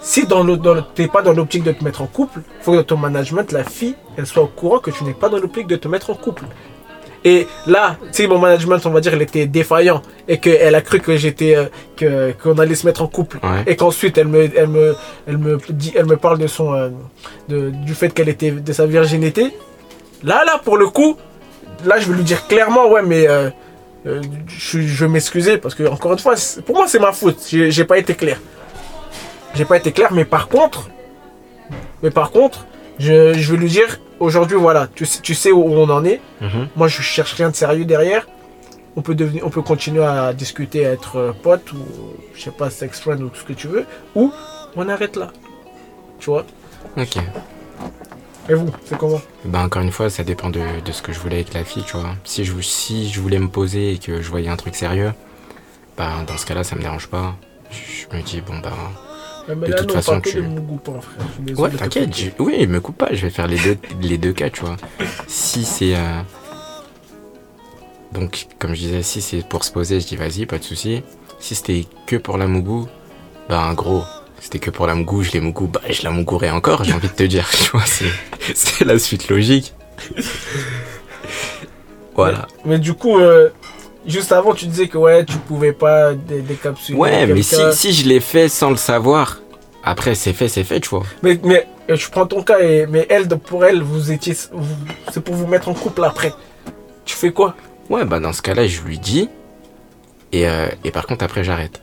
si 0.00 0.26
dans 0.26 0.42
le, 0.42 0.56
dans 0.56 0.82
t'es 0.82 1.06
pas 1.06 1.22
dans 1.22 1.32
l'optique 1.32 1.62
de 1.62 1.70
te 1.70 1.84
mettre 1.84 2.02
en 2.02 2.06
couple, 2.06 2.40
faut 2.62 2.72
que 2.72 2.78
dans 2.78 2.82
ton 2.82 2.96
management, 2.96 3.52
la 3.52 3.62
fille, 3.62 3.94
elle 4.16 4.26
soit 4.26 4.42
au 4.42 4.48
courant 4.48 4.80
que 4.80 4.90
tu 4.90 5.04
n'es 5.04 5.14
pas 5.14 5.28
dans 5.28 5.38
l'optique 5.38 5.68
de 5.68 5.76
te 5.76 5.86
mettre 5.86 6.10
en 6.10 6.14
couple. 6.14 6.42
Et 7.24 7.46
là, 7.66 7.96
si 8.10 8.26
mon 8.26 8.38
management, 8.38 8.80
on 8.84 8.90
va 8.90 9.00
dire, 9.00 9.14
il 9.14 9.22
était 9.22 9.46
défaillant 9.46 10.02
et 10.26 10.38
qu'elle 10.38 10.74
a 10.74 10.80
cru 10.80 10.98
que 11.00 11.16
j'étais, 11.16 11.54
euh, 12.02 12.32
qu'on 12.42 12.58
allait 12.58 12.74
se 12.74 12.84
mettre 12.86 13.02
en 13.02 13.06
couple, 13.06 13.38
Ouais. 13.42 13.62
et 13.66 13.76
qu'ensuite 13.76 14.18
elle 14.18 14.26
me, 14.28 14.50
elle 14.56 14.66
me, 14.68 14.96
elle 15.28 15.38
me 15.38 15.58
dit, 15.70 15.92
elle 15.96 16.06
me 16.06 16.16
parle 16.16 16.38
de 16.38 16.48
son, 16.48 16.74
euh, 16.74 16.88
de, 17.48 17.70
du 17.70 17.94
fait 17.94 18.10
qu'elle 18.12 18.28
était 18.28 18.50
de 18.50 18.72
sa 18.72 18.86
virginité. 18.86 19.54
Là, 20.24 20.44
là, 20.44 20.60
pour 20.64 20.76
le 20.76 20.88
coup, 20.88 21.16
là, 21.84 21.98
je 22.00 22.08
vais 22.10 22.16
lui 22.16 22.24
dire 22.24 22.46
clairement, 22.48 22.88
ouais, 22.90 23.02
mais 23.02 23.28
euh, 23.28 23.50
euh, 24.06 24.20
je, 24.48 24.80
je 24.80 25.04
vais 25.04 25.10
m'excuser 25.10 25.58
parce 25.58 25.76
que 25.76 25.84
encore 25.84 26.12
une 26.12 26.18
fois, 26.18 26.34
pour 26.66 26.74
moi, 26.76 26.86
c'est 26.88 26.98
ma 26.98 27.12
faute. 27.12 27.38
J'ai 27.48 27.70
j'ai 27.70 27.84
pas 27.84 27.98
été 27.98 28.14
clair. 28.14 28.40
J'ai 29.54 29.64
pas 29.64 29.76
été 29.76 29.92
clair, 29.92 30.12
mais 30.12 30.24
par 30.24 30.48
contre, 30.48 30.88
mais 32.02 32.10
par 32.10 32.30
contre, 32.32 32.66
je, 32.98 33.32
je 33.34 33.52
vais 33.52 33.58
lui 33.58 33.68
dire 33.68 34.00
aujourd'hui, 34.20 34.56
voilà, 34.56 34.88
tu, 34.94 35.06
sais- 35.06 35.20
tu 35.22 35.34
sais 35.34 35.52
où 35.52 35.62
on 35.64 35.88
en 35.90 36.04
est. 36.04 36.20
Mhm. 36.40 36.68
Moi, 36.76 36.88
je 36.88 37.02
cherche 37.02 37.32
rien 37.34 37.50
de 37.50 37.56
sérieux 37.56 37.84
derrière. 37.84 38.26
On 38.94 39.00
peut 39.02 39.14
devenir, 39.14 39.46
on 39.46 39.50
peut 39.50 39.62
continuer 39.62 40.04
à 40.04 40.32
discuter, 40.34 40.86
à 40.86 40.90
être 40.92 41.16
euh, 41.16 41.32
potes 41.32 41.72
ou 41.72 41.78
je 42.34 42.42
sais 42.42 42.50
pas, 42.50 42.68
sex 42.70 43.00
friend 43.00 43.22
ou 43.22 43.28
tout 43.28 43.40
ce 43.40 43.44
que 43.44 43.54
tu 43.54 43.66
veux, 43.66 43.86
ou 44.14 44.30
on 44.76 44.88
arrête 44.88 45.16
là. 45.16 45.28
Tu 46.18 46.28
vois? 46.30 46.44
Ok. 46.98 47.16
Et 48.48 48.54
vous, 48.54 48.70
c'est 48.84 48.98
comment? 48.98 49.20
Bah 49.46 49.60
encore 49.60 49.82
une 49.82 49.92
fois, 49.92 50.10
ça 50.10 50.24
dépend 50.24 50.50
de, 50.50 50.60
de 50.84 50.92
ce 50.92 51.00
que 51.00 51.12
je 51.12 51.18
voulais 51.20 51.36
avec 51.36 51.54
la 51.54 51.64
fille, 51.64 51.84
tu 51.86 51.96
vois. 51.96 52.10
Si 52.24 52.44
je, 52.44 52.52
si 52.60 53.08
je 53.10 53.20
voulais 53.20 53.38
me 53.38 53.48
poser 53.48 53.92
et 53.92 53.98
que 53.98 54.20
je 54.20 54.28
voyais 54.28 54.48
un 54.48 54.56
truc 54.56 54.74
sérieux, 54.74 55.12
bah 55.96 56.10
dans 56.26 56.36
ce 56.36 56.44
cas-là, 56.44 56.62
ça 56.64 56.76
me 56.76 56.82
dérange 56.82 57.06
pas. 57.06 57.34
Je 57.70 58.14
me 58.14 58.22
dis, 58.22 58.40
bon 58.42 58.58
bah... 58.58 58.72
Mais 59.48 59.54
De 59.66 59.72
là, 59.72 59.78
toute 59.78 59.92
façon, 59.92 60.20
tu- 60.20 60.30
frère. 60.42 61.58
Ouais, 61.58 61.70
t'inquiète, 61.70 62.16
je- 62.16 62.30
oui, 62.38 62.66
me 62.66 62.80
coupe 62.80 62.96
pas, 62.96 63.08
je 63.12 63.22
vais 63.22 63.30
faire 63.30 63.46
les 63.48 63.58
deux, 63.58 63.76
les 64.00 64.16
deux 64.18 64.32
cas, 64.32 64.50
tu 64.50 64.60
vois. 64.60 64.76
Si 65.26 65.64
c'est... 65.64 65.94
euh, 65.96 66.20
Donc, 68.12 68.46
comme 68.58 68.74
je 68.74 68.80
disais, 68.80 69.02
si 69.02 69.20
c'est 69.22 69.46
pour 69.46 69.64
se 69.64 69.72
poser, 69.72 69.98
je 70.00 70.06
dis 70.06 70.16
vas-y, 70.16 70.46
pas 70.46 70.58
de 70.58 70.64
souci. 70.64 71.02
Si 71.40 71.54
c'était 71.54 71.86
que 72.06 72.16
pour 72.16 72.38
la 72.38 72.46
mougou, 72.46 72.86
bah 73.48 73.66
en 73.68 73.74
gros, 73.74 74.04
c'était 74.38 74.58
que 74.60 74.70
pour 74.70 74.86
la 74.86 74.94
mougou, 74.94 75.22
je 75.22 75.32
les 75.32 75.40
mougou, 75.40 75.66
bah 75.66 75.80
je 75.88 76.02
la 76.04 76.10
mougourais 76.10 76.50
encore, 76.50 76.84
j'ai 76.84 76.92
envie 76.92 77.08
de 77.08 77.12
te 77.14 77.22
dire, 77.24 77.48
tu 77.52 77.70
vois, 77.70 77.84
c'est, 77.86 78.10
c'est 78.54 78.84
la 78.84 78.98
suite 78.98 79.28
logique. 79.28 79.74
Voilà. 82.14 82.46
Mais 82.66 82.78
du 82.78 82.92
coup, 82.94 83.18
euh, 83.18 83.48
juste 84.06 84.32
avant, 84.32 84.54
tu 84.54 84.66
disais 84.66 84.88
que 84.88 84.98
ouais, 84.98 85.24
tu 85.24 85.36
pouvais 85.38 85.72
pas 85.72 86.14
dé- 86.14 86.40
décapsuler. 86.42 86.98
Ouais, 86.98 87.26
mais 87.26 87.42
si, 87.42 87.56
si 87.72 87.92
je 87.92 88.08
l'ai 88.08 88.20
fait 88.20 88.48
sans 88.48 88.70
le 88.70 88.76
savoir, 88.76 89.40
après 89.84 90.14
c'est 90.14 90.32
fait, 90.32 90.48
c'est 90.48 90.64
fait, 90.64 90.80
tu 90.80 90.88
vois. 90.90 91.02
Mais, 91.22 91.38
mais 91.44 91.66
euh, 91.90 91.96
je 91.96 92.08
prends 92.10 92.26
ton 92.26 92.42
cas, 92.42 92.60
et, 92.60 92.86
mais 92.86 93.06
elle, 93.10 93.28
pour 93.28 93.64
elle, 93.64 93.82
vous 93.82 94.12
étiez. 94.12 94.34
C'est 94.34 95.20
pour 95.22 95.34
vous 95.34 95.46
mettre 95.46 95.68
en 95.68 95.74
couple 95.74 96.04
après. 96.04 96.32
Tu 97.04 97.16
fais 97.16 97.32
quoi? 97.32 97.54
Ouais, 97.90 98.04
bah 98.04 98.20
dans 98.20 98.32
ce 98.32 98.42
cas-là, 98.42 98.66
je 98.66 98.80
lui 98.82 98.98
dis. 98.98 99.28
Et, 100.32 100.46
euh, 100.48 100.68
et 100.84 100.90
par 100.90 101.06
contre, 101.06 101.24
après, 101.24 101.44
j'arrête. 101.44 101.80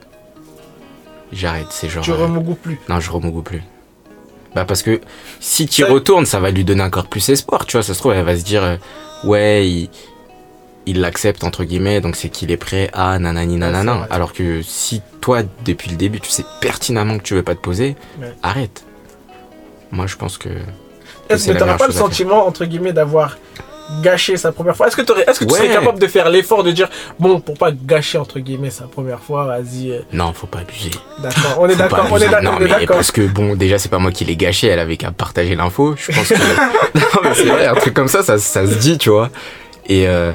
J'arrête, 1.32 1.67
c'est 1.72 1.89
genre. 1.89 2.03
Tu 2.03 2.11
euh, 2.11 2.15
remougoupes 2.15 2.61
plus. 2.61 2.80
Non, 2.89 2.99
je 2.99 3.11
remougue 3.11 3.43
plus. 3.43 3.61
Bah 4.55 4.65
parce 4.65 4.82
que 4.82 4.99
si 5.39 5.67
tu 5.67 5.82
y 5.82 5.84
retournes, 5.84 6.26
ça 6.26 6.39
va 6.39 6.49
lui 6.49 6.63
donner 6.63 6.82
encore 6.82 7.05
plus 7.05 7.30
espoir, 7.30 7.67
tu 7.67 7.78
vois. 7.78 7.84
Ça 7.84 7.93
se 7.93 7.99
trouve, 7.99 8.13
elle 8.13 8.26
va 8.26 8.36
se 8.36 8.43
dire, 8.43 8.63
euh, 8.63 8.76
ouais, 9.24 9.67
il 9.70 9.89
il 10.86 11.02
l'accepte 11.02 11.44
entre 11.44 11.64
guillemets, 11.64 12.02
donc 12.02 12.16
c'est 12.16 12.30
qu'il 12.30 12.52
est 12.52 12.58
prêt 12.58 12.90
à 12.94 13.18
nanani 13.20 13.58
nanana. 13.58 14.08
Alors 14.10 14.34
que 14.34 14.62
si 14.64 15.02
toi, 15.22 15.42
depuis 15.66 15.92
le 15.92 15.98
début, 15.98 16.20
tu 16.20 16.30
sais 16.32 16.46
pertinemment 16.62 17.18
que 17.18 17.24
tu 17.24 17.36
veux 17.36 17.44
pas 17.44 17.56
te 17.56 17.62
poser, 17.62 17.96
Ouais. 18.20 18.34
arrête. 18.44 18.84
Moi, 19.92 20.08
je 20.08 20.16
pense 20.16 20.38
que. 20.38 20.50
Est-ce 21.30 21.46
que 21.48 21.52
t'auras 21.52 21.66
meilleure 21.66 21.78
pas 21.78 21.88
le 21.88 21.94
sentiment, 21.94 22.48
entre 22.48 22.66
guillemets, 22.66 22.94
d'avoir 22.94 23.38
gâché 24.04 24.38
sa 24.38 24.52
première 24.52 24.76
fois? 24.76 24.88
Est-ce 24.88 24.96
que, 24.96 25.02
t'aurais- 25.04 25.26
est-ce 25.28 25.40
que 25.40 25.46
tu 25.46 25.54
serais 25.54 25.70
capable 25.70 26.00
de 26.00 26.08
faire 26.08 26.30
l'effort 26.30 26.64
de 26.64 26.72
dire, 26.72 26.90
bon, 27.20 27.40
pour 27.40 27.56
pas 27.58 27.72
gâcher, 27.72 28.18
entre 28.18 28.40
guillemets, 28.40 28.70
sa 28.72 28.86
première 28.86 29.20
fois, 29.20 29.46
vas-y, 29.46 29.92
euh, 29.92 30.00
Non, 30.14 30.32
faut 30.34 30.48
pas 30.48 30.60
abuser. 30.60 30.92
d'accord, 31.22 31.58
on 31.60 31.68
est 31.70 31.76
d'accord, 31.76 32.08
on 32.12 32.18
est 32.18 32.28
d'accord, 32.30 32.60
Non, 32.60 32.60
mais 32.60 32.86
parce 32.88 33.12
que 33.12 33.22
bon, 33.28 33.56
déjà, 33.56 33.78
c'est 33.78 33.90
pas 33.90 34.00
moi 34.00 34.12
qui 34.12 34.26
l'ai 34.26 34.36
gâché, 34.36 34.68
elle 34.68 34.80
avait 34.80 34.98
qu'à 34.98 35.12
partager 35.12 35.56
l'info. 35.56 35.96
Je 35.98 36.12
pense 36.12 36.30
que. 36.30 36.34
non, 36.96 37.02
mais 37.24 37.34
c'est 37.36 37.46
vrai, 37.46 37.68
un 37.68 37.76
truc 37.76 37.94
comme 37.94 38.08
ça, 38.08 38.24
ça, 38.24 38.38
ça 38.40 38.66
se 38.68 38.76
dit, 38.76 38.98
tu 38.98 39.10
vois. 39.10 39.30
Et, 39.88 40.08
euh, 40.08 40.32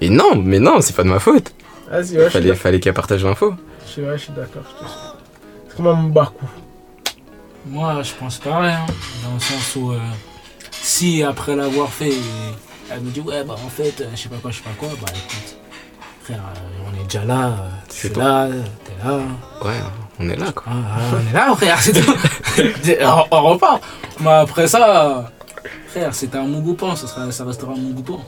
et 0.00 0.10
non, 0.10 0.36
mais 0.36 0.58
non, 0.58 0.80
c'est 0.80 0.94
pas 0.96 1.02
de 1.02 1.08
ma 1.08 1.18
faute. 1.18 1.52
Vas-y, 1.90 2.00
ouais, 2.00 2.04
je 2.04 2.20
suis 2.22 2.30
Fallait, 2.30 2.54
fallait 2.54 2.80
qu'elle 2.80 2.94
partage 2.94 3.24
l'info. 3.24 3.54
Je 3.86 3.90
suis- 3.92 4.02
ouais, 4.02 4.16
je 4.18 4.22
suis 4.24 4.32
d'accord, 4.32 4.62
je 4.68 4.84
te 4.84 4.88
suis. 4.90 4.98
C'est 5.68 5.76
comme 5.76 5.86
un 5.88 5.94
Mbaku. 6.08 6.44
Moi, 7.66 8.02
je 8.02 8.12
pense 8.18 8.38
pareil, 8.38 8.72
hein, 8.72 8.86
dans 9.24 9.34
le 9.34 9.40
sens 9.40 9.76
où 9.76 9.92
euh, 9.92 9.98
si 10.70 11.22
après 11.22 11.54
l'avoir 11.54 11.88
fait, 11.90 12.12
elle 12.90 13.00
me 13.00 13.10
dit 13.10 13.20
ouais 13.20 13.44
bah 13.44 13.54
en 13.64 13.68
fait, 13.68 14.00
euh, 14.00 14.06
je 14.14 14.22
sais 14.22 14.28
pas 14.30 14.36
quoi, 14.36 14.50
je 14.50 14.56
sais 14.56 14.62
pas 14.62 14.70
quoi, 14.78 14.88
bah 15.00 15.08
écoute, 15.10 15.56
frère, 16.22 16.38
euh, 16.38 16.88
on 16.90 17.00
est 17.00 17.04
déjà 17.04 17.24
là, 17.24 17.52
suis 17.90 18.08
bon. 18.08 18.20
là, 18.20 18.48
t'es 18.84 19.06
là, 19.06 19.18
Ouais, 19.62 19.76
on 20.18 20.28
est 20.30 20.36
là, 20.36 20.52
quoi. 20.52 20.64
ah, 20.68 20.72
ah, 20.96 21.00
on 21.12 21.30
est 21.30 21.32
là 21.34 21.54
frère, 21.54 21.80
c'est 21.82 21.92
tout. 21.92 22.14
on, 23.02 23.24
on 23.36 23.42
repart. 23.50 23.82
Mais 24.20 24.30
après 24.30 24.66
ça, 24.66 25.30
frère, 25.88 26.14
c'est 26.14 26.34
un 26.34 26.44
mougoupant, 26.44 26.96
ça, 26.96 27.06
sera, 27.06 27.30
ça 27.30 27.44
restera 27.44 27.72
un 27.72 27.76
mougoupant. 27.76 28.24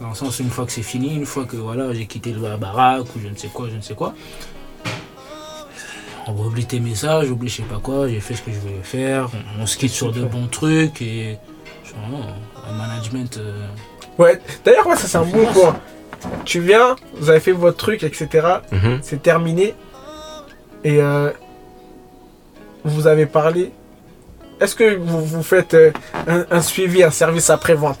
Dans 0.00 0.08
le 0.10 0.14
sens 0.14 0.38
où 0.38 0.42
une 0.42 0.50
fois 0.50 0.64
que 0.64 0.72
c'est 0.72 0.82
fini, 0.82 1.14
une 1.16 1.26
fois 1.26 1.44
que 1.44 1.56
voilà, 1.56 1.92
j'ai 1.92 2.06
quitté 2.06 2.32
le- 2.32 2.40
la 2.42 2.56
baraque 2.56 3.14
ou 3.16 3.20
je 3.20 3.28
ne 3.28 3.34
sais 3.36 3.48
quoi, 3.48 3.68
je 3.70 3.76
ne 3.76 3.80
sais 3.80 3.94
quoi. 3.94 4.14
On 6.26 6.32
oublie 6.44 6.66
tes 6.66 6.78
messages, 6.78 7.30
oublie 7.30 7.48
je 7.48 7.56
sais 7.56 7.62
pas 7.62 7.78
quoi, 7.82 8.06
j'ai 8.08 8.20
fait 8.20 8.34
ce 8.34 8.42
que 8.42 8.52
je 8.52 8.58
voulais 8.58 8.82
faire, 8.82 9.30
on, 9.58 9.62
on 9.62 9.66
se 9.66 9.76
quitte 9.78 9.92
sur 9.92 10.12
de 10.12 10.22
bons 10.24 10.46
trucs 10.46 11.00
et 11.02 11.38
genre, 11.84 12.20
un 12.68 12.72
management. 12.76 13.38
euh, 13.38 13.66
Ouais, 14.18 14.40
d'ailleurs, 14.64 14.86
ouais, 14.86 14.96
ça 14.96 15.06
c'est 15.08 15.16
un 15.18 15.24
bon 15.24 15.46
point. 15.52 15.76
Tu 16.44 16.60
viens, 16.60 16.96
vous 17.14 17.30
avez 17.30 17.40
fait 17.40 17.52
votre 17.52 17.76
truc, 17.78 18.02
etc. 18.02 18.46
Mhm. 18.72 18.98
C'est 19.02 19.22
terminé. 19.22 19.74
Et 20.84 21.00
euh, 21.00 21.30
vous 22.84 23.06
avez 23.06 23.26
parlé. 23.26 23.72
Est-ce 24.60 24.74
que 24.74 24.96
vous, 24.96 25.24
vous 25.24 25.42
faites 25.42 25.74
euh, 25.74 25.90
un, 26.26 26.44
un 26.50 26.62
suivi, 26.62 27.02
un 27.04 27.10
service 27.10 27.50
après-vente? 27.50 28.00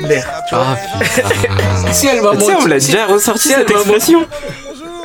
L'air. 0.00 0.26
Ah 0.52 0.76
putain. 0.98 1.28
Si 1.92 2.06
elle 2.06 2.20
sais, 2.20 2.54
on 2.60 2.66
l'a 2.66 2.78
déjà 2.78 3.06
ressorti 3.06 3.48
si 3.48 3.54
cette 3.54 3.70
expression. 3.70 4.26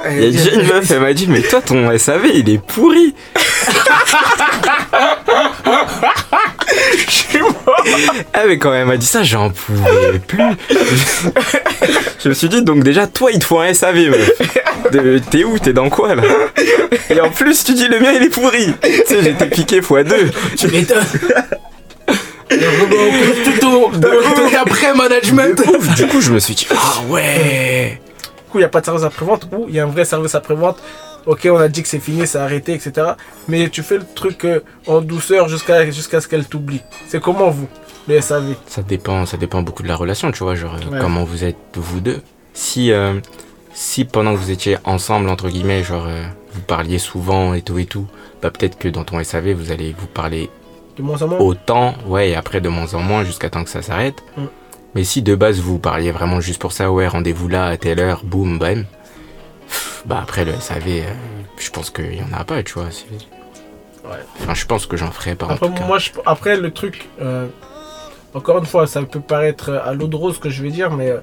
Il 0.09 0.23
y 0.23 0.27
a 0.27 0.31
déjà 0.31 0.51
une 0.51 0.67
meuf, 0.67 0.91
elle 0.91 0.99
m'a 0.99 1.13
dit, 1.13 1.27
mais 1.27 1.41
toi 1.41 1.61
ton 1.61 1.97
SAV 1.97 2.27
il 2.33 2.49
est 2.49 2.57
pourri. 2.57 3.15
Ah 8.33 8.41
mais 8.47 8.57
quand 8.57 8.73
elle 8.73 8.85
m'a 8.85 8.97
dit 8.97 9.05
ça, 9.05 9.23
j'en 9.23 9.49
pouvais 9.49 10.19
plus. 10.19 10.43
Je 12.23 12.29
me 12.29 12.33
suis 12.33 12.49
dit, 12.49 12.61
donc 12.63 12.83
déjà 12.83 13.07
toi 13.07 13.31
il 13.31 13.39
te 13.39 13.45
faut 13.45 13.59
un 13.59 13.73
SAV 13.73 14.09
meuf. 14.09 14.31
De- 14.91 15.19
T'es 15.19 15.43
où? 15.43 15.57
T'es 15.59 15.73
dans 15.73 15.89
quoi 15.89 16.15
là? 16.15 16.23
Et 17.09 17.19
en 17.21 17.29
plus 17.29 17.63
tu 17.63 17.73
dis 17.73 17.87
le 17.87 17.99
mien 17.99 18.11
il 18.15 18.23
est 18.23 18.29
pourri. 18.29 18.73
Tu 18.81 18.89
sais, 19.07 19.23
j'étais 19.23 19.45
piqué 19.47 19.77
x 19.77 19.87
deux. 20.05 20.29
Tu 20.57 20.67
m'étonnes. 20.67 21.03
Après 24.61 24.93
management. 24.93 25.61
Ouf, 25.67 25.95
du 25.95 26.07
coup 26.07 26.21
je 26.21 26.31
me 26.31 26.39
suis 26.39 26.55
dit, 26.55 26.67
ah 26.71 27.01
ouais. 27.09 27.99
Du 28.21 28.49
coup, 28.51 28.57
il 28.59 28.61
n'y 28.61 28.65
a 28.65 28.69
pas 28.69 28.81
de 28.81 28.85
service 28.85 29.03
après-vente 29.03 29.47
ou 29.51 29.65
il 29.67 29.75
y 29.75 29.79
a 29.79 29.83
un 29.83 29.87
vrai 29.87 30.05
service 30.05 30.35
après-vente. 30.35 30.77
Ok, 31.25 31.47
on 31.51 31.57
a 31.57 31.69
dit 31.69 31.81
que 31.83 31.87
c'est 31.87 31.99
fini, 31.99 32.27
c'est 32.27 32.37
arrêté, 32.37 32.73
etc. 32.73 33.13
Mais 33.47 33.69
tu 33.69 33.81
fais 33.83 33.97
le 33.97 34.05
truc 34.15 34.43
euh, 34.45 34.59
en 34.87 35.01
douceur 35.01 35.47
jusqu'à 35.47 35.89
jusqu'à 35.89 36.19
ce 36.19 36.27
qu'elle 36.27 36.45
t'oublie. 36.45 36.81
C'est 37.07 37.21
comment 37.21 37.49
vous, 37.49 37.67
le 38.07 38.19
SAV 38.19 38.55
Ça 38.67 38.81
dépend, 38.81 39.25
ça 39.25 39.37
dépend 39.37 39.61
beaucoup 39.61 39.83
de 39.83 39.87
la 39.87 39.95
relation, 39.95 40.31
tu 40.31 40.43
vois, 40.43 40.55
genre 40.55 40.75
euh, 40.75 40.91
Ouais. 40.91 40.99
comment 40.99 41.23
vous 41.23 41.43
êtes 41.45 41.55
vous 41.75 42.01
deux. 42.01 42.21
Si, 42.53 42.91
euh, 42.91 43.13
si 43.73 44.03
pendant 44.05 44.33
que 44.33 44.37
vous 44.39 44.51
étiez 44.51 44.77
ensemble, 44.83 45.29
entre 45.29 45.49
guillemets, 45.49 45.81
genre, 45.83 46.05
euh, 46.07 46.23
vous 46.53 46.61
parliez 46.61 46.99
souvent 46.99 47.53
et 47.53 47.61
tout 47.61 47.79
et 47.79 47.85
tout, 47.85 48.05
bah 48.41 48.51
peut-être 48.51 48.77
que 48.77 48.89
dans 48.89 49.05
ton 49.05 49.23
SAV, 49.23 49.53
vous 49.53 49.71
allez 49.71 49.95
vous 49.97 50.07
parler 50.07 50.49
De 50.97 51.03
moins 51.03 51.21
en 51.21 51.27
moins? 51.29 51.39
autant, 51.39 51.95
ouais, 52.05 52.31
et 52.31 52.35
après 52.35 52.59
de 52.61 52.67
moins 52.69 52.93
en 52.95 52.99
moins 52.99 53.23
jusqu'à 53.23 53.49
temps 53.49 53.63
que 53.63 53.69
ça 53.69 53.81
s'arrête. 53.81 54.15
Mm. 54.37 54.41
Mais 54.95 55.03
si 55.05 55.21
de 55.23 55.33
base 55.33 55.59
vous 55.59 55.79
parliez 55.79 56.11
vraiment 56.11 56.41
juste 56.41 56.59
pour 56.61 56.73
ça, 56.73 56.91
ouais, 56.91 57.07
rendez-vous 57.07 57.47
là 57.47 57.65
à 57.67 57.77
telle 57.77 57.99
heure, 57.99 58.21
boum, 58.25 58.59
bam, 58.59 58.83
bah 60.05 60.19
après 60.21 60.45
le 60.45 60.53
SAV, 60.59 60.87
euh, 60.87 61.01
je 61.57 61.69
pense 61.69 61.89
qu'il 61.89 62.15
y 62.15 62.21
en 62.21 62.33
a 62.37 62.43
pas, 62.43 62.61
tu 62.63 62.73
vois. 62.73 62.85
Ouais. 62.85 64.17
Enfin, 64.41 64.53
je 64.53 64.65
pense 64.65 64.85
que 64.85 64.97
j'en 64.97 65.11
ferai 65.11 65.35
pas 65.35 65.45
en 65.45 65.49
Après, 65.51 65.67
tout 65.67 65.73
cas. 65.73 65.85
moi, 65.85 65.97
je- 65.99 66.11
après, 66.25 66.57
le 66.57 66.71
truc, 66.71 67.07
euh, 67.21 67.47
encore 68.33 68.57
une 68.57 68.65
fois, 68.65 68.85
ça 68.87 69.01
peut 69.03 69.21
paraître 69.21 69.69
euh, 69.69 69.79
à 69.89 69.93
l'eau 69.93 70.07
de 70.07 70.15
rose 70.15 70.35
ce 70.35 70.39
que 70.39 70.49
je 70.49 70.61
vais 70.61 70.71
dire, 70.71 70.91
mais 70.91 71.13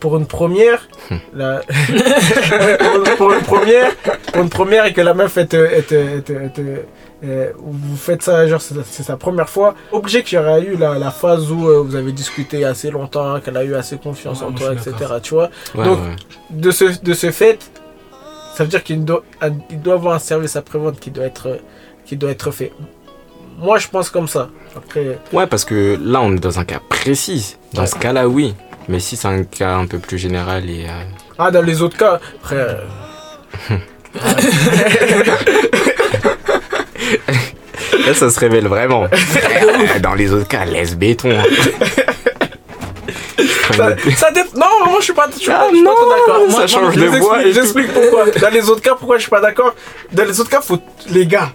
pour 0.00 0.16
une 0.16 0.26
première, 0.26 0.86
Hmm. 1.10 1.16
la- 1.34 1.62
pour, 3.16 3.32
une- 3.32 3.40
première, 3.42 3.94
pour 4.32 4.42
une 4.42 4.48
première 4.50 4.86
et 4.86 4.92
que 4.92 5.00
la 5.00 5.14
meuf 5.14 5.36
est, 5.36 5.54
est, 5.54 5.92
est, 5.92 6.30
est- 6.30 6.58
est- 6.58 6.86
euh, 7.24 7.50
vous 7.58 7.96
faites 7.96 8.22
ça, 8.22 8.46
genre 8.46 8.60
c'est 8.60 9.02
sa 9.02 9.16
première 9.16 9.48
fois, 9.48 9.74
obligé 9.90 10.22
qu'il 10.22 10.38
y 10.38 10.40
aurait 10.40 10.62
eu 10.62 10.76
la, 10.76 10.96
la 11.00 11.10
phase 11.10 11.50
où 11.50 11.66
euh, 11.68 11.82
vous 11.84 11.96
avez 11.96 12.12
discuté 12.12 12.64
assez 12.64 12.92
longtemps, 12.92 13.40
qu'elle 13.40 13.56
a 13.56 13.64
eu 13.64 13.74
assez 13.74 13.96
confiance 13.98 14.40
Ouais, 14.40 14.46
en 14.46 14.52
toi, 14.52 14.72
etc. 14.72 14.92
Tu 15.20 15.34
vois, 15.34 15.50
Ouais, 15.74 15.84
donc- 15.84 15.98
ouais. 15.98 16.14
de 16.50 16.70
ce, 16.70 16.84
de 17.02 17.14
ce 17.14 17.32
fait, 17.32 17.58
ça 18.58 18.64
veut 18.64 18.70
dire 18.70 18.82
qu'il 18.82 19.04
doit, 19.04 19.22
il 19.70 19.80
doit 19.80 19.94
avoir 19.94 20.16
un 20.16 20.18
service 20.18 20.56
après-vente 20.56 20.98
qui 20.98 21.12
doit 21.12 21.26
être, 21.26 21.60
qui 22.04 22.16
doit 22.16 22.32
être 22.32 22.50
fait. 22.50 22.72
Moi, 23.56 23.78
je 23.78 23.86
pense 23.86 24.10
comme 24.10 24.26
ça. 24.26 24.48
Après, 24.76 25.16
Ouais, 25.32 25.46
parce 25.46 25.64
que 25.64 25.96
là, 26.02 26.20
on 26.22 26.32
est 26.34 26.40
dans 26.40 26.58
un 26.58 26.64
cas 26.64 26.80
précis. 26.88 27.56
Dans 27.72 27.82
Ouais. 27.82 27.86
ce 27.86 27.94
cas-là, 27.94 28.26
oui. 28.26 28.56
Mais 28.88 28.98
si 28.98 29.14
c'est 29.16 29.28
un 29.28 29.44
cas 29.44 29.76
un 29.76 29.86
peu 29.86 30.00
plus 30.00 30.18
général 30.18 30.68
et. 30.68 30.86
euh, 30.88 31.04
ah, 31.38 31.52
dans 31.52 31.62
les 31.62 31.82
autres 31.82 31.96
cas, 31.96 32.18
frère. 32.42 32.78
Là, 38.06 38.14
ça 38.14 38.28
se 38.30 38.40
révèle 38.40 38.66
vraiment. 38.66 39.04
Euh, 39.04 39.98
Dans 40.02 40.14
les 40.14 40.32
autres 40.32 40.48
cas, 40.48 40.64
laisse 40.64 40.96
béton. 40.96 41.30
Ça, 43.74 43.96
ça 44.16 44.30
dé- 44.30 44.42
Non, 44.56 44.66
moi, 44.86 44.96
je 44.98 45.04
suis 45.04 45.12
pas, 45.12 45.28
je 45.32 45.38
suis 45.38 45.46
pas, 45.50 45.58
Ah 45.62 45.66
je 45.70 45.76
suis 45.76 45.84
pas 45.84 45.90
non, 45.90 45.96
trop 45.96 46.08
d'accord. 46.10 46.50
ça 46.50 46.56
Moi- 46.58 46.66
change 46.66 46.96
moi, 46.96 47.06
de 47.06 47.12
je 47.12 47.18
voix. 47.18 47.42
J'explique 47.50 47.92
pourquoi. 47.92 48.30
Dans 48.30 48.50
les 48.50 48.68
autres 48.70 48.82
cas, 48.82 48.94
pourquoi 48.94 49.16
je 49.16 49.22
suis 49.22 49.30
pas 49.30 49.40
d'accord? 49.40 49.74
Dans 50.12 50.24
les 50.24 50.40
autres 50.40 50.50
cas, 50.50 50.60
faut, 50.60 50.78
les 51.08 51.26
gars, 51.26 51.50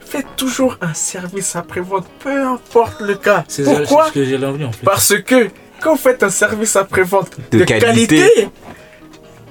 faites 0.00 0.36
toujours 0.36 0.76
un 0.80 0.94
service 0.94 1.56
après-vente, 1.56 2.06
peu 2.20 2.42
importe 2.42 3.00
le 3.00 3.14
cas. 3.16 3.44
C'est 3.48 3.64
Pourquoi 3.64 4.04
c'est 4.04 4.08
ce 4.10 4.14
que 4.14 4.24
j'ai 4.24 4.38
l'envie 4.38 4.64
en 4.64 4.72
fait. 4.72 4.84
Parce 4.84 5.14
que 5.18 5.48
quand 5.82 5.92
vous 5.92 5.98
faites 6.00 6.22
un 6.22 6.30
service 6.30 6.76
après-vente 6.76 7.30
De 7.50 7.58
de, 7.58 7.64
qualité. 7.64 8.16
qualité, 8.16 8.48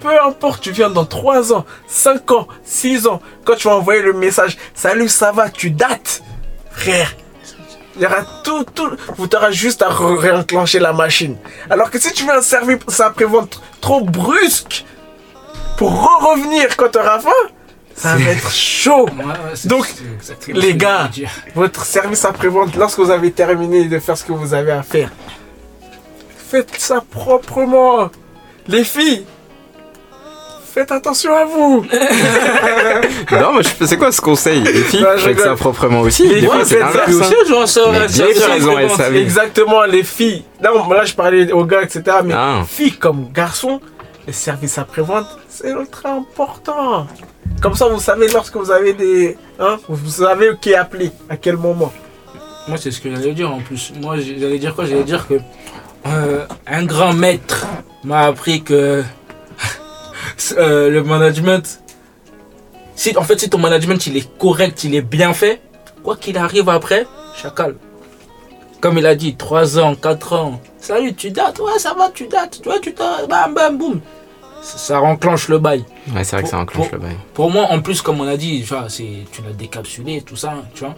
peu 0.02 0.10
importe, 0.26 0.62
tu 0.64 0.72
viens 0.72 0.90
dans 0.90 1.06
3 1.06 1.54
ans, 1.54 1.66
5 1.88 2.32
ans, 2.32 2.48
6 2.64 3.08
ans, 3.08 3.22
quand 3.46 3.56
tu 3.56 3.68
vas 3.68 3.76
envoyer 3.76 4.02
le 4.02 4.14
message 4.14 4.58
Salut, 4.74 5.10
ça 5.10 5.32
va, 5.32 5.50
tu 5.50 5.70
dates, 5.70 6.24
frère. 6.72 7.14
Il 7.96 8.02
y 8.02 8.06
aura 8.06 8.24
tout, 8.44 8.64
tout. 8.64 8.90
Vous 9.18 9.28
t'aurez 9.28 9.54
juste 9.54 9.82
à 9.84 9.90
re- 9.90 10.16
réenclencher 10.18 10.80
la 10.80 10.94
machine. 10.94 11.36
Alors 11.70 11.92
que 11.92 12.00
si 12.00 12.12
tu 12.12 12.24
veux 12.26 12.34
un 12.34 12.42
service 12.42 13.00
après-vente 13.00 13.62
trop 13.82 14.02
brusque, 14.02 14.86
pour 15.78 15.92
re-revenir 15.92 16.76
quand 16.78 16.90
tu 16.92 16.98
auras 17.00 17.20
faim, 17.20 17.30
ça 17.96 18.16
va 18.16 18.30
être 18.32 18.52
chaud. 18.52 19.06
Ouais, 19.10 19.24
ouais, 19.26 19.34
c'est- 19.54 19.68
Donc, 19.68 19.94
les 20.48 20.76
gars. 20.76 21.10
Votre 21.56 21.86
service 21.86 22.26
après-vente, 22.26 22.76
lorsque 22.76 22.98
vous 23.00 23.12
avez 23.12 23.32
terminé 23.32 23.86
de 23.86 24.00
faire 24.00 24.18
ce 24.18 24.24
que 24.24 24.32
vous 24.34 24.54
avez 24.56 24.72
à 24.72 24.82
faire, 24.82 25.10
faites 26.50 26.70
ça 26.80 27.04
proprement. 27.12 28.10
Les 28.68 28.84
filles, 28.84 29.26
faites 30.74 30.92
attention 30.92 31.36
à 31.36 31.46
vous. 31.46 31.86
Non, 33.32 33.54
mais 33.54 33.64
je- 33.64 33.86
c'est 33.86 33.98
quoi 33.98 34.12
ce 34.12 34.22
conseil? 34.22 34.62
Les 34.62 34.74
filles, 34.74 35.02
Non, 35.02 35.10
je 35.18 35.22
faites 35.24 35.40
ça 35.40 35.56
proprement 35.56 36.02
aussi. 36.02 36.28
Les 36.28 36.42
Des 36.42 36.48
fois, 36.48 36.58
filles, 36.58 36.66
c'est 36.66 36.76
faites 36.78 36.94
ça 36.94 37.06
l'inverse. 37.08 37.32
Aussi, 37.32 37.50
genre, 37.50 37.68
ça, 37.68 37.82
Mais 37.92 38.08
ça, 38.08 38.24
bien 38.26 38.34
ça, 38.34 38.40
sûr, 38.40 38.42
ça, 38.50 38.56
elles 38.56 38.70
ont 38.70 38.90
ça, 38.90 38.96
SAV. 39.06 39.16
Exactement, 39.18 39.84
les 39.84 40.04
filles. 40.04 40.44
Non, 40.64 40.90
là, 40.94 41.06
je 41.06 41.14
parlais 41.14 41.52
aux 41.52 41.66
gars, 41.66 41.82
etc. 41.84 42.02
Mais 42.24 42.34
Ah. 42.36 42.62
filles 42.68 42.94
comme 42.94 43.28
garçons, 43.34 43.80
les 44.28 44.34
services 44.34 44.78
après-vente, 44.78 45.26
c'est 45.50 45.70
ultra 45.70 46.12
important. 46.12 47.08
Comme 47.62 47.74
ça, 47.76 47.88
vous 47.88 48.00
savez 48.00 48.28
lorsque 48.28 48.56
vous 48.56 48.72
avez 48.72 48.94
des... 48.94 49.38
Hein, 49.60 49.78
vous 49.88 50.10
savez 50.12 50.52
qui 50.62 50.74
appeler, 50.76 51.12
à 51.30 51.38
quel 51.38 51.58
moment. 51.58 51.92
Moi, 52.68 52.78
c'est 52.78 52.92
ce 52.92 53.02
que 53.02 53.10
j'allais 53.14 53.34
dire 53.34 53.52
en 53.52 53.60
plus. 53.60 53.92
Moi, 54.02 54.16
j'allais 54.18 54.58
dire 54.60 54.74
quoi? 54.76 54.86
J'allais 54.86 55.04
dire 55.04 55.28
que 55.28 55.36
euh, 56.08 56.46
un 56.68 56.84
grand 56.86 57.14
maître 57.14 57.66
m'a 58.04 58.22
appris 58.22 58.62
que 58.64 59.04
euh, 60.58 60.90
le 60.90 61.04
management. 61.04 61.80
Si, 62.96 63.16
en 63.18 63.24
fait, 63.24 63.40
si 63.40 63.50
ton 63.50 63.58
management 63.58 64.06
il 64.08 64.18
est 64.18 64.38
correct, 64.38 64.84
il 64.84 64.94
est 64.96 65.02
bien 65.02 65.34
fait, 65.34 65.62
quoi 66.04 66.16
qu'il 66.16 66.38
arrive 66.38 66.70
après, 66.70 67.08
chacal. 67.42 67.76
Comme 68.82 68.98
il 68.98 69.06
a 69.06 69.16
dit, 69.16 69.36
3 69.36 69.80
ans, 69.80 69.96
4 69.96 70.34
ans. 70.34 70.62
Salut, 70.78 71.14
tu 71.16 71.32
dates? 71.32 71.60
Ouais, 71.60 71.80
ça 71.80 71.94
va, 71.94 72.10
tu 72.14 72.28
dates. 72.28 72.60
Tu 72.62 72.68
vois, 72.70 72.80
tu 72.80 72.92
dates. 72.92 73.30
Bam, 73.30 73.54
bam, 73.54 73.78
boum. 73.78 74.02
Ça, 74.62 74.78
ça 74.78 75.00
renclenche 75.00 75.48
le 75.48 75.58
bail. 75.58 75.86
Ouais, 76.14 76.24
c'est 76.24 76.36
vrai 76.36 76.44
que 76.44 76.50
ça 76.50 76.58
enclenche 76.60 76.90
pour- 76.90 76.98
le 77.00 77.04
bail. 77.06 77.16
Pour 77.34 77.50
moi, 77.50 77.68
en 77.72 77.82
plus, 77.82 78.02
comme 78.02 78.20
on 78.22 78.28
a 78.28 78.36
dit, 78.38 78.62
tu 78.62 78.74
vois, 78.74 78.88
tu 78.90 79.42
l'as 79.46 79.54
décapsulé, 79.54 80.22
tout 80.22 80.36
ça, 80.36 80.54
tu 80.74 80.84
vois. 80.84 80.96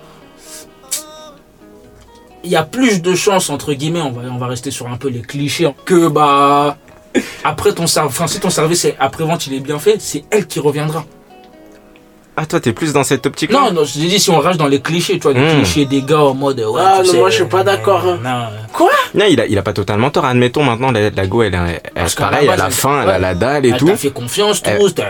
Il 2.43 2.51
y 2.51 2.55
a 2.55 2.63
plus 2.63 3.01
de 3.01 3.15
chances, 3.15 3.49
entre 3.49 3.73
guillemets, 3.73 4.01
on 4.01 4.11
va, 4.11 4.21
on 4.32 4.38
va 4.38 4.47
rester 4.47 4.69
sur 4.69 4.88
un 4.88 4.97
peu 4.97 5.07
les 5.09 5.21
clichés, 5.21 5.67
que 5.86 6.07
bah. 6.07 6.78
Après 7.43 7.74
ton 7.74 7.88
service, 7.88 8.11
enfin, 8.16 8.28
si 8.28 8.39
ton 8.39 8.49
service 8.49 8.86
est 8.86 8.95
après-vente, 8.99 9.47
il 9.47 9.53
est 9.53 9.59
bien 9.59 9.80
fait, 9.80 9.97
c'est 9.99 10.24
elle 10.32 10.47
qui 10.47 10.59
reviendra. 10.59 11.03
Ah, 12.38 12.45
toi, 12.45 12.59
t'es 12.59 12.74
plus 12.74 12.91
dans 12.91 13.05
cette 13.05 13.26
optique 13.26 13.49
Non, 13.49 13.72
non, 13.72 13.86
je 13.86 13.93
t'ai 13.93 13.99
dit, 14.07 14.20
si 14.20 14.30
on 14.30 14.39
rage 14.39 14.57
dans 14.57 14.68
les 14.68 14.82
clichés, 14.82 15.13
tu 15.13 15.22
vois, 15.22 15.32
les 15.32 15.39
Hmm. 15.39 15.55
clichés 15.61 15.86
des 15.86 16.01
gars 16.01 16.20
en 16.20 16.34
mode. 16.34 16.59
Ouais, 16.59 16.82
Ah, 16.84 16.97
tu 16.99 17.07
non, 17.07 17.11
sais, 17.13 17.18
moi, 17.20 17.30
je 17.30 17.36
suis 17.36 17.45
pas 17.45 17.63
d'accord, 17.63 18.05
hein. 18.05 18.20
non, 18.22 18.88
Non, 19.13 19.26
il 19.30 19.39
a, 19.39 19.45
il 19.45 19.57
a 19.57 19.61
pas 19.61 19.72
totalement 19.72 20.09
tort. 20.09 20.26
Admettons 20.26 20.63
maintenant, 20.66 20.91
la, 20.91 21.09
la 21.11 21.28
go, 21.28 21.43
elle, 21.43 21.53
est- 21.53 21.57
elle, 21.86 21.91
Parce 21.93 22.13
qu'à 22.16 22.26
la 22.26 22.30
pareil, 22.32 22.47
à 22.49 22.51
base, 22.51 22.59
la 22.59 22.66
elle- 22.66 22.72
fin, 22.74 23.01
elle 23.03 23.09
a 23.09 23.13
ouais. 23.13 23.20
la 23.20 23.36
dalle 23.36 23.66
et 23.66 23.70
elle 23.70 23.78
tout. 23.78 23.88
t'a 23.88 23.95
fait 23.95 24.09
confiance, 24.09 24.61
Elle- 24.66 24.80
tous, 24.80 24.89
t'es- 24.95 25.03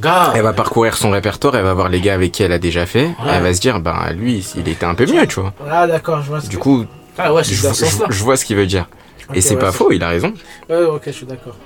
gars. 0.00 0.32
Elle 0.34 0.42
va 0.42 0.52
parcourir 0.52 0.96
son 0.96 1.10
répertoire, 1.12 1.54
elle 1.54 1.62
va 1.62 1.72
voir 1.74 1.88
les 1.88 2.00
gars 2.00 2.14
avec 2.14 2.32
qui 2.32 2.42
elle 2.42 2.50
a 2.50 2.58
déjà 2.58 2.84
fait. 2.84 3.04
Ouais. 3.04 3.30
Elle 3.32 3.42
va 3.44 3.54
se 3.54 3.60
dire, 3.60 3.78
ben 3.78 4.10
lui, 4.16 4.44
il 4.56 4.68
était 4.68 4.84
un 4.84 4.96
peu 4.96 5.06
mieux, 5.06 5.24
tu 5.28 5.38
vois. 5.38 5.52
Ah, 5.70 5.86
d'accord, 5.86 6.20
je 6.22 6.28
vois 6.30 6.40
ce 6.40 6.48
Du 6.48 6.56
que- 6.56 6.62
coup, 6.62 6.84
Ah 7.16 7.32
ouais, 7.32 7.44
je, 7.44 7.54
c'est 7.54 7.68
dans 7.68 7.74
ce 7.74 7.84
je- 7.84 7.90
sens-là. 7.92 8.06
je 8.10 8.22
vois 8.24 8.36
ce 8.36 8.44
qu'il 8.44 8.56
veut 8.56 8.66
dire. 8.66 8.88
Et 9.34 9.40
c'est 9.40 9.54
ouais, 9.54 9.60
pas 9.60 9.72
faux, 9.72 9.92
il 9.92 10.02
a 10.02 10.08
raison. 10.08 10.34
Ouais, 10.68 10.84
ok, 10.84 11.02
je 11.06 11.10
suis 11.10 11.26
d'accord. 11.26 11.56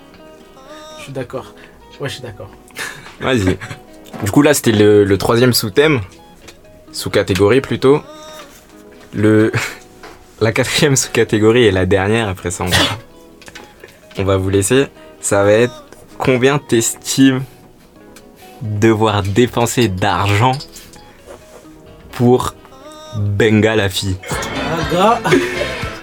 Je 0.99 1.05
suis 1.05 1.13
d'accord. 1.13 1.55
Ouais, 2.01 2.09
je 2.09 2.15
suis 2.15 2.23
d'accord. 2.23 2.51
Vas-y. 3.21 3.59
Du 4.25 4.31
coup, 4.31 4.43
là, 4.43 4.55
c'était 4.55 4.73
le, 4.73 5.05
le 5.05 5.19
troisième 5.19 5.53
sous-thème. 5.53 6.01
Sous-catégorie 6.93 7.61
plutôt. 7.61 8.01
Le... 9.15 9.53
La 10.41 10.53
quatrième 10.53 10.97
sous-catégorie 10.97 11.65
et 11.65 11.71
la 11.71 11.87
dernière, 11.87 12.29
après 12.29 12.51
ça, 12.51 12.65
on 12.65 12.69
va... 12.69 12.77
on 14.19 14.25
va 14.25 14.37
vous 14.37 14.51
laisser. 14.51 14.89
Ça 15.19 15.43
va 15.45 15.53
être 15.53 15.85
combien 16.19 16.59
t'estimes 16.59 17.43
devoir 18.61 19.23
dépenser 19.23 19.89
d'argent 19.89 20.53
pour 22.13 22.55
Benga 23.17 23.77
la 23.77 23.89
fille? 23.89 24.17
Ah, 24.95 25.21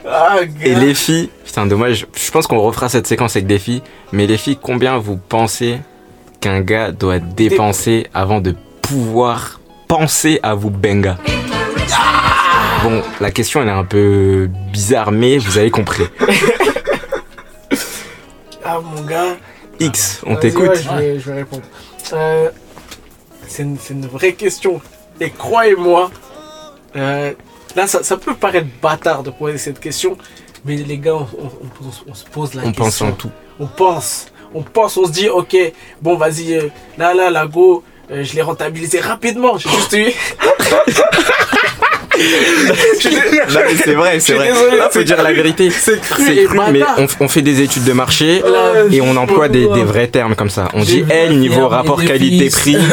Ah. 0.08 0.38
Et 0.62 0.76
les 0.76 0.94
filles, 0.94 1.30
putain, 1.46 1.66
dommage, 1.66 2.06
je 2.16 2.32
pense 2.32 2.48
qu'on 2.48 2.60
refera 2.60 2.90
cette 2.90 3.08
séquence 3.08 3.36
avec 3.36 3.48
des 3.48 3.60
filles, 3.60 3.82
mais 4.12 4.28
les 4.28 4.38
filles, 4.38 4.58
combien 4.62 4.98
vous 4.98 5.18
pensez 5.18 5.80
qu'un 6.42 6.62
gars 6.62 6.92
doit 6.92 7.20
dépenser 7.20 8.08
avant 8.14 8.42
de 8.42 8.54
pouvoir 8.82 9.62
penser 9.88 10.40
à 10.44 10.56
vous 10.56 10.70
benga? 10.70 11.18
Bon, 12.84 13.02
la 13.22 13.32
question 13.32 13.62
elle 13.62 13.70
est 13.70 13.72
un 13.72 13.86
peu 13.86 14.50
bizarre, 14.74 15.12
mais 15.14 15.38
vous 15.38 15.58
avez 15.58 15.72
compris. 15.72 16.04
Ah, 18.66 18.80
mon 18.80 19.02
gars. 19.04 19.36
X, 19.80 20.22
on 20.26 20.36
t'écoute. 20.38 20.70
ouais, 20.70 20.76
je, 20.82 20.90
vais, 20.90 21.20
je 21.20 21.30
vais 21.30 21.36
répondre. 21.40 21.64
Euh, 22.14 22.50
c'est 23.46 23.64
une, 23.64 23.78
c'est 23.78 23.94
une 23.94 24.08
vraie 24.08 24.34
question. 24.34 24.82
Et 25.20 25.30
croyez-moi, 25.30 26.10
euh, 26.96 27.34
là, 27.76 27.88
ça, 27.88 28.04
ça 28.04 28.18
peut 28.18 28.36
paraître 28.36 28.68
bâtard 28.82 29.24
de 29.24 29.30
poser 29.32 29.58
cette 29.58 29.80
question, 29.80 30.18
mais 30.66 30.76
les 30.78 30.98
gars, 30.98 31.16
on, 31.16 31.28
on- 31.40 31.52
on- 31.86 32.12
on 32.12 32.14
se 32.14 32.26
pose 32.26 32.54
la 32.54 32.64
On 32.64 32.72
pense 32.72 32.88
question. 32.88 33.08
en 33.08 33.12
tout. 33.14 33.32
On 33.60 33.68
pense. 33.68 34.28
On 34.54 34.62
pense, 34.62 34.98
on 34.98 35.06
se 35.06 35.12
dit, 35.12 35.30
ok, 35.30 35.56
bon, 36.02 36.16
vas-y, 36.16 36.54
euh, 36.56 36.70
là, 36.98 37.14
là, 37.14 37.30
la 37.32 37.48
go, 37.48 37.84
euh, 38.12 38.24
je 38.24 38.34
l'ai 38.36 38.42
rentabilisé 38.44 39.00
rapidement. 39.00 39.58
J'ai 39.58 39.70
juste 39.70 39.94
eu. 39.94 40.12
C'est 43.00 43.94
vrai, 43.94 44.20
c'est 44.20 44.34
vrai. 44.34 44.48
désolé, 44.48 44.78
Là, 44.78 44.90
faut 44.92 45.00
c'est- 45.00 45.04
dire 45.06 45.22
la 45.22 45.34
vérité. 45.34 45.70
C'est 45.70 46.00
cru 46.00 46.24
mais 46.72 46.82
on, 46.98 47.08
on 47.22 47.28
fait 47.28 47.42
des 47.42 47.62
études 47.62 47.84
de 47.84 47.94
marché 47.94 48.42
et 48.92 49.02
on 49.02 49.16
emploie 49.16 49.48
des, 49.50 49.68
des 49.68 49.84
vrais 49.84 50.08
termes 50.08 50.36
comme 50.36 50.50
ça. 50.50 50.68
On 50.74 50.82
dit, 50.84 51.04
elle, 51.10 51.38
niveau 51.40 51.68
rapport 51.68 52.04
qualité-prix. 52.04 52.78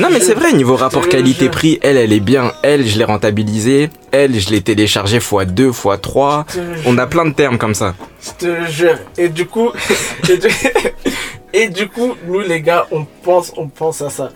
Non 0.00 0.08
mais 0.10 0.20
c'est 0.20 0.34
vrai, 0.34 0.52
niveau 0.52 0.76
rapport 0.76 1.08
qualité-prix, 1.08 1.78
elle, 1.82 1.96
elle 1.96 2.12
est 2.12 2.20
bien. 2.20 2.52
Elle, 2.62 2.86
je 2.86 2.98
l'ai 2.98 3.04
rentabilisée. 3.04 3.90
Elle, 4.12 4.38
je 4.38 4.50
l'ai 4.50 4.60
téléchargée 4.60 5.16
x 5.18 5.30
2, 5.46 5.68
x 5.70 5.82
3. 6.00 6.46
Je 6.48 6.54
te 6.54 6.88
On 6.88 6.98
a 6.98 7.06
plein 7.06 7.24
de 7.26 7.32
termes 7.34 7.58
comme 7.58 7.74
ça. 7.74 7.94
Je 8.22 8.46
te 8.46 8.70
jure. 8.70 8.96
Et 9.18 9.28
du 9.28 9.46
coup, 9.46 9.70
et 10.28 10.36
du, 10.36 10.48
Et 11.52 11.68
du 11.68 11.88
coup, 11.88 12.14
nous 12.26 12.40
les 12.40 12.60
gars, 12.60 12.86
on 12.90 13.04
pense, 13.22 13.52
on 13.56 13.68
pense 13.68 14.02
à 14.02 14.10
ça. 14.10 14.30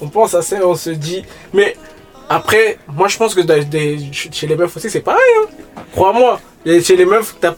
On 0.00 0.08
pense 0.08 0.34
à 0.34 0.42
ça 0.42 0.56
et 0.58 0.62
on 0.64 0.74
se 0.74 0.90
dit, 0.90 1.22
mais 1.52 1.76
après, 2.28 2.78
moi 2.88 3.08
je 3.08 3.16
pense 3.16 3.34
que 3.34 3.40
dans 3.40 3.62
des- 3.68 3.98
chez 4.12 4.46
les 4.46 4.56
meufs 4.56 4.76
aussi 4.76 4.90
c'est 4.90 5.00
pareil. 5.00 5.20
Hein. 5.42 5.46
Crois-moi. 5.92 6.40
Chez 6.82 6.96
les 6.96 7.04
meufs, 7.04 7.34
t'as 7.38 7.52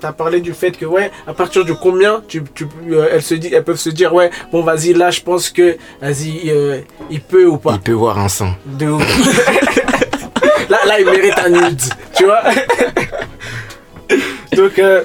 t'as 0.00 0.12
parlé 0.12 0.40
du 0.40 0.54
fait 0.54 0.70
que 0.70 0.86
ouais, 0.86 1.10
à 1.26 1.34
partir 1.34 1.64
de 1.64 1.72
combien, 1.72 2.22
tu, 2.28 2.44
tu, 2.54 2.68
euh, 2.92 3.08
elles 3.10 3.20
se 3.22 3.34
dit, 3.34 3.50
elles 3.52 3.64
peuvent 3.64 3.76
se 3.76 3.90
dire 3.90 4.14
ouais, 4.14 4.30
bon 4.52 4.62
vas-y 4.62 4.92
là, 4.92 5.10
je 5.10 5.20
pense 5.20 5.50
que 5.50 5.76
vas-y, 6.00 6.48
euh, 6.50 6.78
il 7.10 7.20
peut 7.20 7.46
ou 7.46 7.56
pas. 7.56 7.72
Il 7.72 7.80
peut 7.80 7.90
voir 7.90 8.20
un 8.20 8.28
sang. 8.28 8.50
De 8.64 8.86
ouf. 8.86 9.04
là, 10.70 10.78
là, 10.86 11.00
il 11.00 11.06
mérite 11.06 11.34
un 11.44 11.48
nude, 11.48 11.82
tu 12.14 12.24
vois. 12.24 12.42
Donc, 14.56 14.78
euh, 14.78 15.02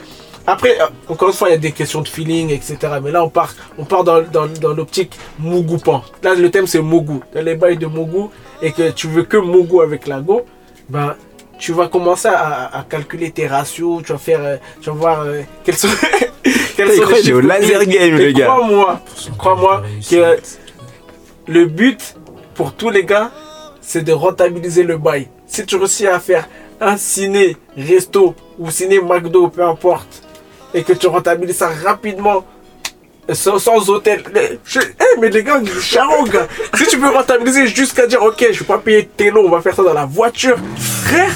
après, 0.48 0.80
euh, 0.82 0.86
encore 1.08 1.30
une 1.30 1.34
fois, 1.34 1.50
il 1.50 1.52
y 1.52 1.56
a 1.56 1.60
des 1.60 1.72
questions 1.72 2.02
de 2.02 2.08
feeling, 2.08 2.50
etc. 2.50 2.78
Mais 3.02 3.12
là, 3.12 3.24
on 3.24 3.30
part, 3.30 3.54
on 3.78 3.86
part 3.86 4.04
dans, 4.04 4.22
dans, 4.22 4.48
dans 4.48 4.74
l'optique 4.74 5.18
Mougoupan. 5.40 6.04
Là, 6.24 6.36
le 6.36 6.50
thème, 6.50 6.68
c'est 6.68 6.82
Mougou. 6.82 7.22
Dans 7.34 7.44
les 7.44 7.56
bails 7.56 7.78
de 7.78 7.86
Mougou, 7.86 8.32
et 8.62 8.72
que 8.72 8.92
tu 8.92 9.08
veux 9.08 9.24
que 9.24 9.38
Mougou 9.38 9.82
avec 9.82 10.08
la 10.08 10.20
go, 10.20 10.46
ben, 10.90 11.16
tu 11.60 11.74
vas 11.74 11.88
commencer 11.88 12.28
à, 12.28 12.76
à 12.76 12.84
calculer 12.84 13.32
tes 13.32 13.48
ratios, 13.48 14.02
tu 14.04 14.12
vas 14.12 14.18
faire, 14.18 14.40
euh, 14.44 14.58
tu 14.82 14.90
vas 14.90 14.96
voir 14.96 15.22
euh, 15.22 15.42
quels 15.64 15.76
sont, 15.78 15.88
quels 16.76 16.92
sont 16.92 17.08
les 17.08 17.34
au 17.34 17.40
laser 17.40 17.86
game, 17.86 18.16
Mais 18.16 18.26
le 18.26 18.32
gars. 18.32 18.48
Crois-moi, 18.48 19.02
crois-moi 19.38 19.84
que 20.10 20.38
le 21.48 21.66
but 21.66 22.16
pour 22.56 22.74
tous 22.74 22.90
les 22.90 23.06
gars, 23.06 23.32
c'est 23.80 24.04
de 24.04 24.12
rentabiliser 24.12 24.84
le 24.84 24.98
bail. 24.98 25.28
Si 25.46 25.66
tu 25.66 25.76
réussis 25.76 26.08
à 26.08 26.20
faire 26.20 26.48
un 26.80 26.98
ciné, 26.98 27.58
resto 27.78 28.36
ou 28.58 28.72
ciné 28.72 29.00
McDo, 29.00 29.50
peu 29.50 29.64
importe, 29.64 30.24
et 30.74 30.84
que 30.84 30.94
tu 30.94 31.08
rentabilises 31.08 31.58
ça 31.58 31.70
rapidement, 31.84 32.46
sans, 33.32 33.60
sans 33.60 33.90
hôtel. 33.90 34.24
Mais, 34.34 34.60
je- 34.66 34.80
mais 35.20 35.30
les 35.30 35.44
gars, 35.44 35.62
charron, 35.82 36.24
gars. 36.24 36.48
Si 36.76 36.86
tu 36.88 36.98
peux 37.00 37.10
rentabiliser 37.10 37.68
jusqu'à 37.68 38.08
dire, 38.08 38.22
ok, 38.24 38.48
je 38.52 38.60
vais 38.60 38.66
pas 38.66 38.78
payer 38.78 39.06
télo, 39.16 39.44
on 39.46 39.50
va 39.50 39.62
faire 39.62 39.76
ça 39.76 39.84
dans 39.84 39.94
la 39.94 40.06
voiture, 40.06 40.58
frère, 40.78 41.32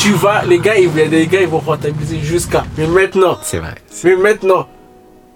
tu 0.00 0.10
vas, 0.12 0.42
les 0.44 0.58
gars, 0.58 0.76
ils, 0.76 0.90
les 0.94 1.26
gars, 1.26 1.40
ils 1.42 1.48
vont 1.48 1.58
rentabiliser 1.58 2.18
jusqu'à. 2.20 2.64
Mais 2.78 2.86
maintenant, 2.86 3.38
C'est 3.42 3.58
vrai. 3.58 3.74
mais 4.04 4.16
maintenant, 4.16 4.66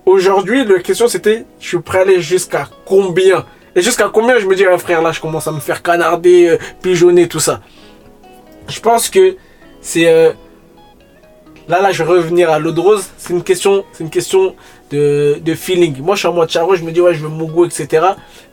aujourd'hui, 0.07 0.65
la 0.65 0.79
question 0.81 1.09
c'était, 1.09 1.45
je 1.61 1.69
suis 1.69 1.79
prêt 1.81 1.99
à 1.99 2.03
aller 2.03 2.21
jusqu'à 2.21 2.69
combien? 2.85 3.45
Et 3.77 3.83
jusqu'à 3.83 4.09
combien 4.13 4.39
je 4.41 4.47
me 4.47 4.55
dis, 4.57 4.65
ah, 4.67 4.77
frère, 4.79 5.01
là, 5.03 5.13
je 5.13 5.21
commence 5.21 5.47
à 5.47 5.53
me 5.53 5.61
faire 5.61 5.81
canarder, 5.83 6.49
euh, 6.49 6.59
pigeonner, 6.83 7.29
tout 7.29 7.39
ça. 7.39 7.61
Je 8.67 8.81
pense 8.81 9.09
que 9.09 9.37
c'est... 9.81 10.09
euh, 10.09 10.33
Là, 11.71 11.81
là, 11.81 11.93
je 11.93 12.03
vais 12.03 12.11
revenir 12.11 12.51
à 12.51 12.59
l'eau 12.59 12.73
de 12.73 12.81
rose. 12.81 13.05
C'est 13.17 13.33
une 13.33 13.45
question, 13.45 13.85
c'est 13.93 14.03
une 14.03 14.11
question 14.11 14.57
de, 14.91 15.39
de 15.41 15.55
feeling. 15.55 16.01
Moi, 16.01 16.17
je 16.17 16.19
suis 16.19 16.29
en 16.29 16.33
mode 16.33 16.51
charo, 16.51 16.75
je 16.75 16.83
me 16.83 16.91
dis, 16.91 17.01
ouais, 17.01 17.15
je 17.15 17.21
veux 17.21 17.29
Mogo, 17.29 17.65
etc. 17.65 18.07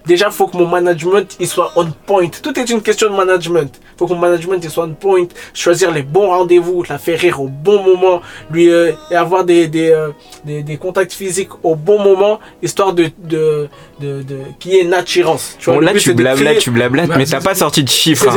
Déjà, 0.08 0.28
il 0.28 0.32
faut 0.32 0.48
que 0.48 0.58
mon 0.58 0.68
management, 0.68 1.36
il 1.40 1.48
soit 1.48 1.72
on 1.76 1.86
point. 2.06 2.28
Tout 2.42 2.58
est 2.60 2.70
une 2.70 2.82
question 2.82 3.10
de 3.10 3.16
management. 3.16 3.70
Il 3.80 3.98
faut 4.00 4.08
que 4.08 4.14
mon 4.14 4.20
management, 4.20 4.60
il 4.64 4.70
soit 4.70 4.86
on 4.86 4.94
point. 4.94 5.26
Choisir 5.54 5.92
les 5.92 6.04
bons 6.04 6.28
rendez-vous, 6.30 6.84
la 6.90 6.98
faire 6.98 7.20
rire 7.20 7.42
au 7.42 7.48
bon 7.48 7.84
moment, 7.84 8.22
lui, 8.52 8.70
euh, 8.70 8.92
et 9.12 9.16
avoir 9.16 9.44
des, 9.44 9.68
des, 9.68 9.90
euh, 9.92 10.10
des, 10.46 10.64
des 10.64 10.78
contacts 10.78 11.14
physiques 11.14 11.50
au 11.64 11.76
bon 11.76 12.00
moment, 12.02 12.40
histoire 12.62 12.94
de, 12.94 13.10
de, 13.24 13.68
de, 14.00 14.22
de 14.22 14.38
qu'il 14.60 14.72
y 14.72 14.78
ait 14.78 14.82
une 14.84 14.94
attirance. 14.94 15.58
Bon, 15.66 15.80
le 15.80 15.86
là, 15.86 15.94
but, 15.94 16.00
tu 16.00 16.16
tu 16.60 16.72
blablates, 16.72 17.08
Bah, 17.10 17.16
mais 17.18 17.26
c'est 17.26 17.38
t'as 17.38 17.42
pas 17.44 17.56
sorti 17.56 17.84
de 17.84 17.90
chiffres. 17.90 18.30
hein. 18.30 18.36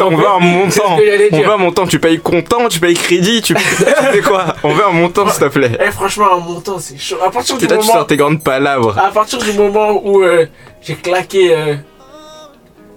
on 0.00 0.16
veut 0.16 0.28
un 0.28 0.38
montant. 0.40 0.96
On 1.32 1.40
veut 1.40 1.50
un 1.52 1.56
montant, 1.56 1.86
tu 1.86 1.98
payes 1.98 2.18
comptant, 2.18 2.68
tu 2.68 2.80
payes 2.80 2.94
crédit, 2.94 3.42
tu, 3.42 3.54
tu 3.54 3.60
fais 3.60 4.20
quoi? 4.20 4.56
On 4.62 4.72
veut 4.72 4.84
un 4.84 4.90
montant, 4.92 5.28
s'il 5.28 5.40
te 5.40 5.48
plaît. 5.48 5.78
Eh, 5.86 5.90
franchement, 5.90 6.26
un 6.34 6.40
montant, 6.40 6.78
c'est 6.78 6.98
chaud. 6.98 7.16
À 7.24 7.30
partir 7.30 7.56
du 7.56 7.64
Et 7.64 7.68
là, 7.68 7.76
tu 7.76 7.82
moment 7.86 7.92
sors 7.98 8.06
tes 8.06 8.16
grandes 8.16 8.42
palabres. 8.42 8.98
À 8.98 9.10
partir 9.10 9.38
du 9.38 9.52
moment 9.52 10.00
où 10.04 10.22
euh, 10.22 10.46
j'ai 10.84 10.94
claqué. 10.94 11.54
euh, 11.56 11.74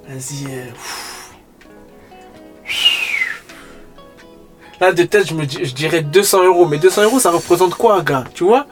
Vas-y. 0.10 0.46
euh, 0.46 0.66
Là, 4.80 4.92
de 4.92 5.04
tête, 5.04 5.28
je, 5.28 5.34
me 5.34 5.46
dis, 5.46 5.58
je 5.64 5.74
dirais 5.74 6.02
200 6.02 6.44
euros. 6.46 6.66
Mais 6.68 6.78
200 6.78 7.04
euros, 7.04 7.20
ça 7.20 7.32
représente 7.32 7.74
quoi, 7.76 8.02
gars? 8.04 8.26
Tu 8.36 8.44
vois? 8.44 8.68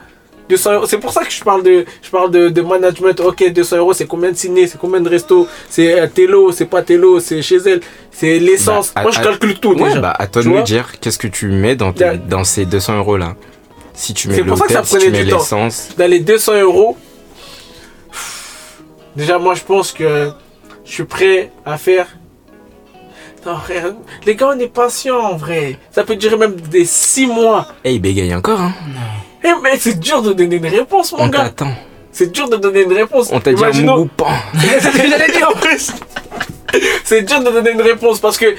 200 0.48 0.72
euros. 0.74 0.86
C'est 0.86 0.98
pour 0.98 1.12
ça 1.12 1.24
que 1.24 1.32
je 1.32 1.42
parle 1.42 1.64
de, 1.64 1.84
je 2.00 2.10
parle 2.10 2.30
de, 2.30 2.48
de 2.48 2.62
management. 2.62 3.18
Ok, 3.20 3.42
200 3.52 3.78
euros, 3.78 3.92
c'est 3.92 4.06
combien 4.06 4.30
de 4.30 4.36
ciné 4.36 4.68
C'est 4.68 4.78
combien 4.78 5.00
de 5.00 5.08
resto? 5.08 5.48
C'est 5.68 5.98
euh, 6.00 6.06
télo, 6.06 6.52
c'est 6.52 6.66
pas 6.66 6.82
télo, 6.82 7.18
c'est 7.18 7.42
chez 7.42 7.56
elle. 7.56 7.80
C'est 8.12 8.38
l'essence. 8.38 8.92
Bah, 8.94 9.02
Moi, 9.02 9.10
je 9.10 9.20
calcule 9.20 9.58
tout 9.58 9.72
Ouais, 9.74 9.88
déjà. 9.88 10.00
bah, 10.00 10.14
à 10.16 10.28
toi 10.28 10.42
de 10.44 10.48
me 10.48 10.62
dire 10.62 10.92
qu'est-ce 11.00 11.18
que 11.18 11.26
tu 11.26 11.48
mets 11.48 11.74
dans, 11.74 11.92
tes- 11.92 12.18
dans 12.28 12.44
ces 12.44 12.64
200 12.66 12.98
euros 12.98 13.16
là. 13.16 13.34
Si 13.92 14.14
tu 14.14 14.28
mets 14.28 14.36
C'est 14.36 14.44
pour 14.44 14.58
ça 14.58 14.66
que 14.66 14.72
ça 14.74 14.84
si 14.84 14.94
prenait 14.96 15.10
mets 15.10 15.24
du 15.24 15.30
temps. 15.30 15.38
l'essence. 15.38 15.88
dans 15.98 16.08
les 16.08 16.20
200 16.20 16.60
euros, 16.60 16.96
déjà 19.16 19.38
moi 19.38 19.54
je 19.54 19.62
pense 19.62 19.92
que 19.92 20.30
je 20.84 20.90
suis 20.92 21.04
prêt 21.04 21.50
à 21.64 21.76
faire. 21.78 22.06
Non, 23.44 23.56
frère, 23.58 23.92
les 24.24 24.34
gars, 24.34 24.50
on 24.56 24.58
est 24.58 24.66
patient 24.66 25.18
en 25.20 25.36
vrai. 25.36 25.78
Ça 25.92 26.02
peut 26.02 26.16
durer 26.16 26.36
même 26.36 26.56
des 26.56 26.84
6 26.84 27.28
mois. 27.28 27.68
Eh, 27.84 27.94
il 27.94 28.00
bégaye 28.00 28.34
encore, 28.34 28.60
hein. 28.60 28.72
Eh, 29.44 29.50
mais 29.62 29.78
c'est 29.78 30.00
dur 30.00 30.20
de 30.20 30.32
donner 30.32 30.56
une 30.56 30.66
réponse, 30.66 31.12
mon 31.12 31.20
On 31.20 31.28
gars. 31.28 31.44
t'attend. 31.44 31.72
C'est 32.10 32.32
dur 32.32 32.48
de 32.48 32.56
donner 32.56 32.82
une 32.82 32.92
réponse. 32.92 33.28
On 33.30 33.38
t'a 33.38 33.52
dit 33.52 33.62
un 33.64 33.68
Imaginons- 33.68 33.96
mougou 33.98 34.10
pan. 34.16 34.26
c'est 34.58 34.80
ce 34.80 34.88
que 34.88 35.08
j'allais 35.08 35.30
dire 35.30 35.48
en 35.48 35.56
plus. 35.60 35.92
C'est 37.04 37.22
dur 37.22 37.38
de 37.38 37.50
donner 37.50 37.70
une 37.70 37.82
réponse 37.82 38.18
parce 38.18 38.36
que 38.36 38.56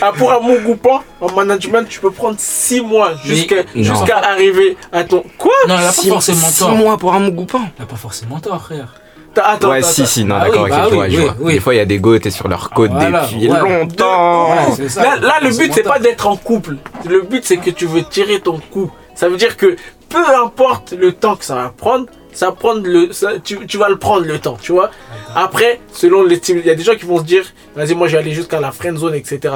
ah, 0.00 0.12
pour 0.16 0.32
un 0.32 0.38
Mougoupan, 0.40 1.02
en 1.20 1.32
management, 1.32 1.86
tu 1.88 1.98
peux 2.00 2.10
prendre 2.12 2.36
6 2.38 2.80
mois 2.82 3.14
jusqu'à 3.24 3.56
non. 3.74 3.82
jusqu'à 3.82 4.18
arriver 4.18 4.76
à 4.92 5.02
ton. 5.02 5.24
Quoi? 5.38 5.50
Non, 5.66 5.74
il 5.74 5.82
a 5.82 5.86
pas 5.86 5.92
Six- 5.92 6.08
forcément 6.08 6.46
six 6.46 6.58
tort. 6.60 6.70
mois 6.76 6.96
pour 6.96 7.12
un 7.14 7.18
mougou 7.18 7.44
pan. 7.46 7.62
Il 7.78 7.82
a 7.82 7.86
pas 7.86 7.96
forcément 7.96 8.38
tort, 8.38 8.62
frère. 8.62 8.94
Attends, 9.36 9.70
Ouais, 9.70 9.78
attends, 9.78 9.86
si, 9.88 10.06
si, 10.06 10.24
non, 10.24 10.36
Ah 10.40 10.44
d'accord, 10.46 10.64
oui, 10.64 10.70
ok, 10.70 10.76
bah 10.76 10.86
je 10.88 10.94
vois, 10.94 11.04
oui, 11.06 11.10
je 11.14 11.20
vois. 11.20 11.34
oui. 11.40 11.52
Des 11.54 11.60
fois, 11.60 11.74
il 11.74 11.76
y 11.78 11.80
a 11.80 11.84
des 11.84 11.98
go, 11.98 12.18
t'es 12.18 12.30
sur 12.30 12.48
leur 12.48 12.70
côte 12.70 12.90
Voilà, 12.90 13.22
depuis 13.26 13.46
longtemps. 13.48 14.50
Ouais, 14.50 14.56
c'est 14.76 14.88
ça. 14.88 15.02
Là, 15.02 15.16
là, 15.16 15.34
le 15.42 15.50
but, 15.56 15.72
c'est 15.74 15.82
pas 15.82 15.98
d'être 15.98 16.26
en 16.26 16.36
couple. 16.36 16.76
Le 17.08 17.22
but, 17.22 17.44
c'est 17.44 17.56
que 17.58 17.70
tu 17.70 17.86
veux 17.86 18.02
tirer 18.02 18.40
ton 18.40 18.58
coup. 18.70 18.90
Ça 19.14 19.28
veut 19.28 19.36
dire 19.36 19.56
que 19.56 19.76
peu 20.08 20.24
importe 20.42 20.92
le 20.98 21.12
temps 21.12 21.36
que 21.36 21.44
ça 21.44 21.54
va 21.54 21.72
prendre, 21.76 22.06
ça 22.32 22.50
prendre 22.52 22.82
le, 22.84 23.12
ça- 23.12 23.38
tu, 23.42 23.66
tu 23.66 23.76
vas 23.78 23.88
le 23.88 23.96
prendre 23.98 24.26
le 24.26 24.38
temps, 24.38 24.56
tu 24.60 24.72
vois. 24.72 24.90
Après, 25.34 25.80
selon 25.92 26.22
les 26.24 26.36
il 26.50 26.66
y 26.66 26.70
a 26.70 26.74
des 26.74 26.82
gens 26.82 26.94
qui 26.96 27.04
vont 27.06 27.18
se 27.18 27.24
dire, 27.24 27.44
vas-y, 27.76 27.94
moi, 27.94 28.08
je 28.08 28.12
vais 28.12 28.18
aller 28.22 28.32
jusqu'à 28.32 28.60
la 28.60 28.72
friend 28.72 28.96
zone, 28.98 29.14
etc. 29.14 29.54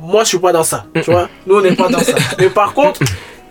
Moi, 0.00 0.24
je 0.24 0.28
suis 0.30 0.38
pas 0.38 0.52
dans 0.52 0.64
ça, 0.64 0.86
tu 0.94 1.10
vois. 1.10 1.28
Nous, 1.46 1.54
on 1.56 1.60
n'est 1.60 1.76
pas 1.76 1.88
dans 1.88 2.00
ça. 2.00 2.12
Mais 2.38 2.48
par 2.50 2.72
contre, 2.74 3.00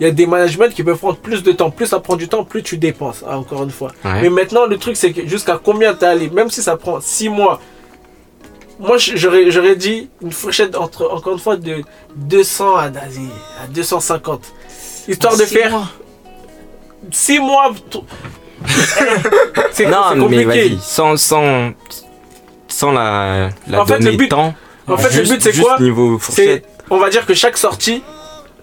il 0.02 0.06
y 0.06 0.08
a 0.10 0.12
des 0.12 0.26
managements 0.26 0.68
qui 0.68 0.84
peuvent 0.84 0.98
prendre 0.98 1.18
plus 1.18 1.44
de 1.44 1.52
temps. 1.52 1.70
Plus 1.70 1.86
ça 1.86 2.00
prend 2.00 2.16
du 2.16 2.28
temps, 2.28 2.44
plus 2.44 2.64
tu 2.64 2.78
dépenses, 2.78 3.24
hein, 3.26 3.36
encore 3.38 3.62
une 3.64 3.70
fois. 3.70 3.92
Ouais. 4.04 4.24
Mais 4.24 4.30
maintenant, 4.32 4.66
le 4.66 4.78
truc, 4.78 4.98
c'est 4.98 5.14
que 5.14 5.28
jusqu'à 5.28 5.60
combien 5.64 5.94
t'es 5.94 6.08
allé, 6.08 6.28
même 6.32 6.50
si 6.50 6.64
ça 6.64 6.76
prend 6.76 7.00
6 7.00 7.30
mois, 7.30 7.62
moi, 8.80 8.98
je- 8.98 9.16
j'aurais, 9.16 9.52
j'aurais 9.52 9.76
dit 9.76 10.10
une 10.24 10.32
fourchette 10.32 10.76
entre, 10.76 11.08
encore 11.12 11.34
une 11.34 11.40
fois, 11.40 11.56
de 11.56 11.84
200 12.16 12.76
à, 12.78 12.90
vas-y, 12.90 13.30
à 13.64 13.68
250. 13.68 14.42
Histoire 15.08 15.38
de 15.38 15.44
Six 15.46 15.54
faire 15.56 15.70
mois. 15.72 15.88
6 17.12 17.40
mois. 17.40 17.72
c'est 19.72 19.86
Non, 19.88 19.98
c'est 20.10 20.16
mais 20.16 20.22
compliqué. 20.22 20.44
vas-y, 20.46 20.80
sans, 20.82 21.16
sans, 21.18 21.72
sans 22.68 22.92
la, 22.92 23.50
la 23.68 23.82
En 23.82 23.86
fait, 23.86 24.00
le 24.00 24.12
but- 24.14 24.30
temps. 24.30 24.54
En 24.88 24.98
fait, 24.98 25.16
le 25.16 25.24
juste- 25.26 25.32
but, 25.32 25.42
c'est 25.54 25.62
quoi? 25.62 25.80
niveau 25.80 26.18
C'est, 26.20 26.26
fourchette. 26.26 26.66
on 26.90 26.98
va 26.98 27.10
dire 27.10 27.26
que 27.26 27.34
chaque 27.36 27.58
sortie, 27.58 28.02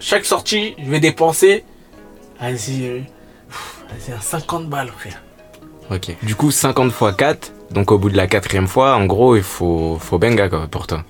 chaque 0.01 0.24
sortie, 0.24 0.74
je 0.82 0.90
vais 0.90 1.01
dépenser, 1.01 1.64
vas-y, 2.40 2.86
euh, 2.86 3.01
un 4.16 4.20
50 4.20 4.68
balles, 4.68 4.88
frère. 4.96 5.22
Ok. 5.90 6.16
Du 6.22 6.34
coup, 6.34 6.51
50 6.51 6.92
fois 6.92 7.12
4. 7.12 7.53
Donc, 7.70 7.90
au 7.92 7.99
bout 7.99 8.11
de 8.11 8.16
la 8.16 8.26
quatrième 8.26 8.66
fois, 8.68 8.94
en 8.96 9.07
gros, 9.07 9.36
il 9.36 9.42
faut, 9.42 9.99
faut 10.01 10.18
benga, 10.18 10.49
quoi, 10.49 10.66
pour 10.68 10.86
toi. 10.86 11.05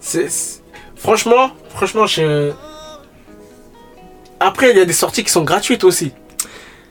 C'est, 0.00 0.28
c'est- 0.28 0.62
franchement, 0.96 1.50
franchement, 1.68 2.06
je... 2.06 2.52
Après, 4.40 4.70
il 4.70 4.76
y 4.76 4.80
a 4.80 4.84
des 4.84 4.92
sorties 4.92 5.22
qui 5.24 5.30
sont 5.30 5.42
gratuites 5.44 5.84
aussi. 5.84 6.12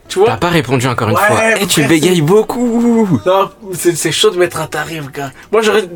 Tu 0.10 0.18
vois 0.20 0.28
T'as 0.30 0.38
pas 0.38 0.50
répondu 0.50 0.88
encore 0.88 1.10
une 1.10 1.16
Ouais, 1.16 1.22
fois. 1.22 1.38
Eh, 1.52 1.56
frère, 1.56 1.68
tu 1.68 1.84
bégayes 1.84 2.22
beaucoup. 2.22 3.08
Non, 3.26 3.50
c'est, 3.74 4.12
chaud 4.12 4.32
de 4.32 4.38
mettre 4.38 4.60
un 4.60 4.66
tarif, 4.66 5.12
gars. 5.12 5.32
Moi, 5.52 5.62
j'aurais... 5.62 5.88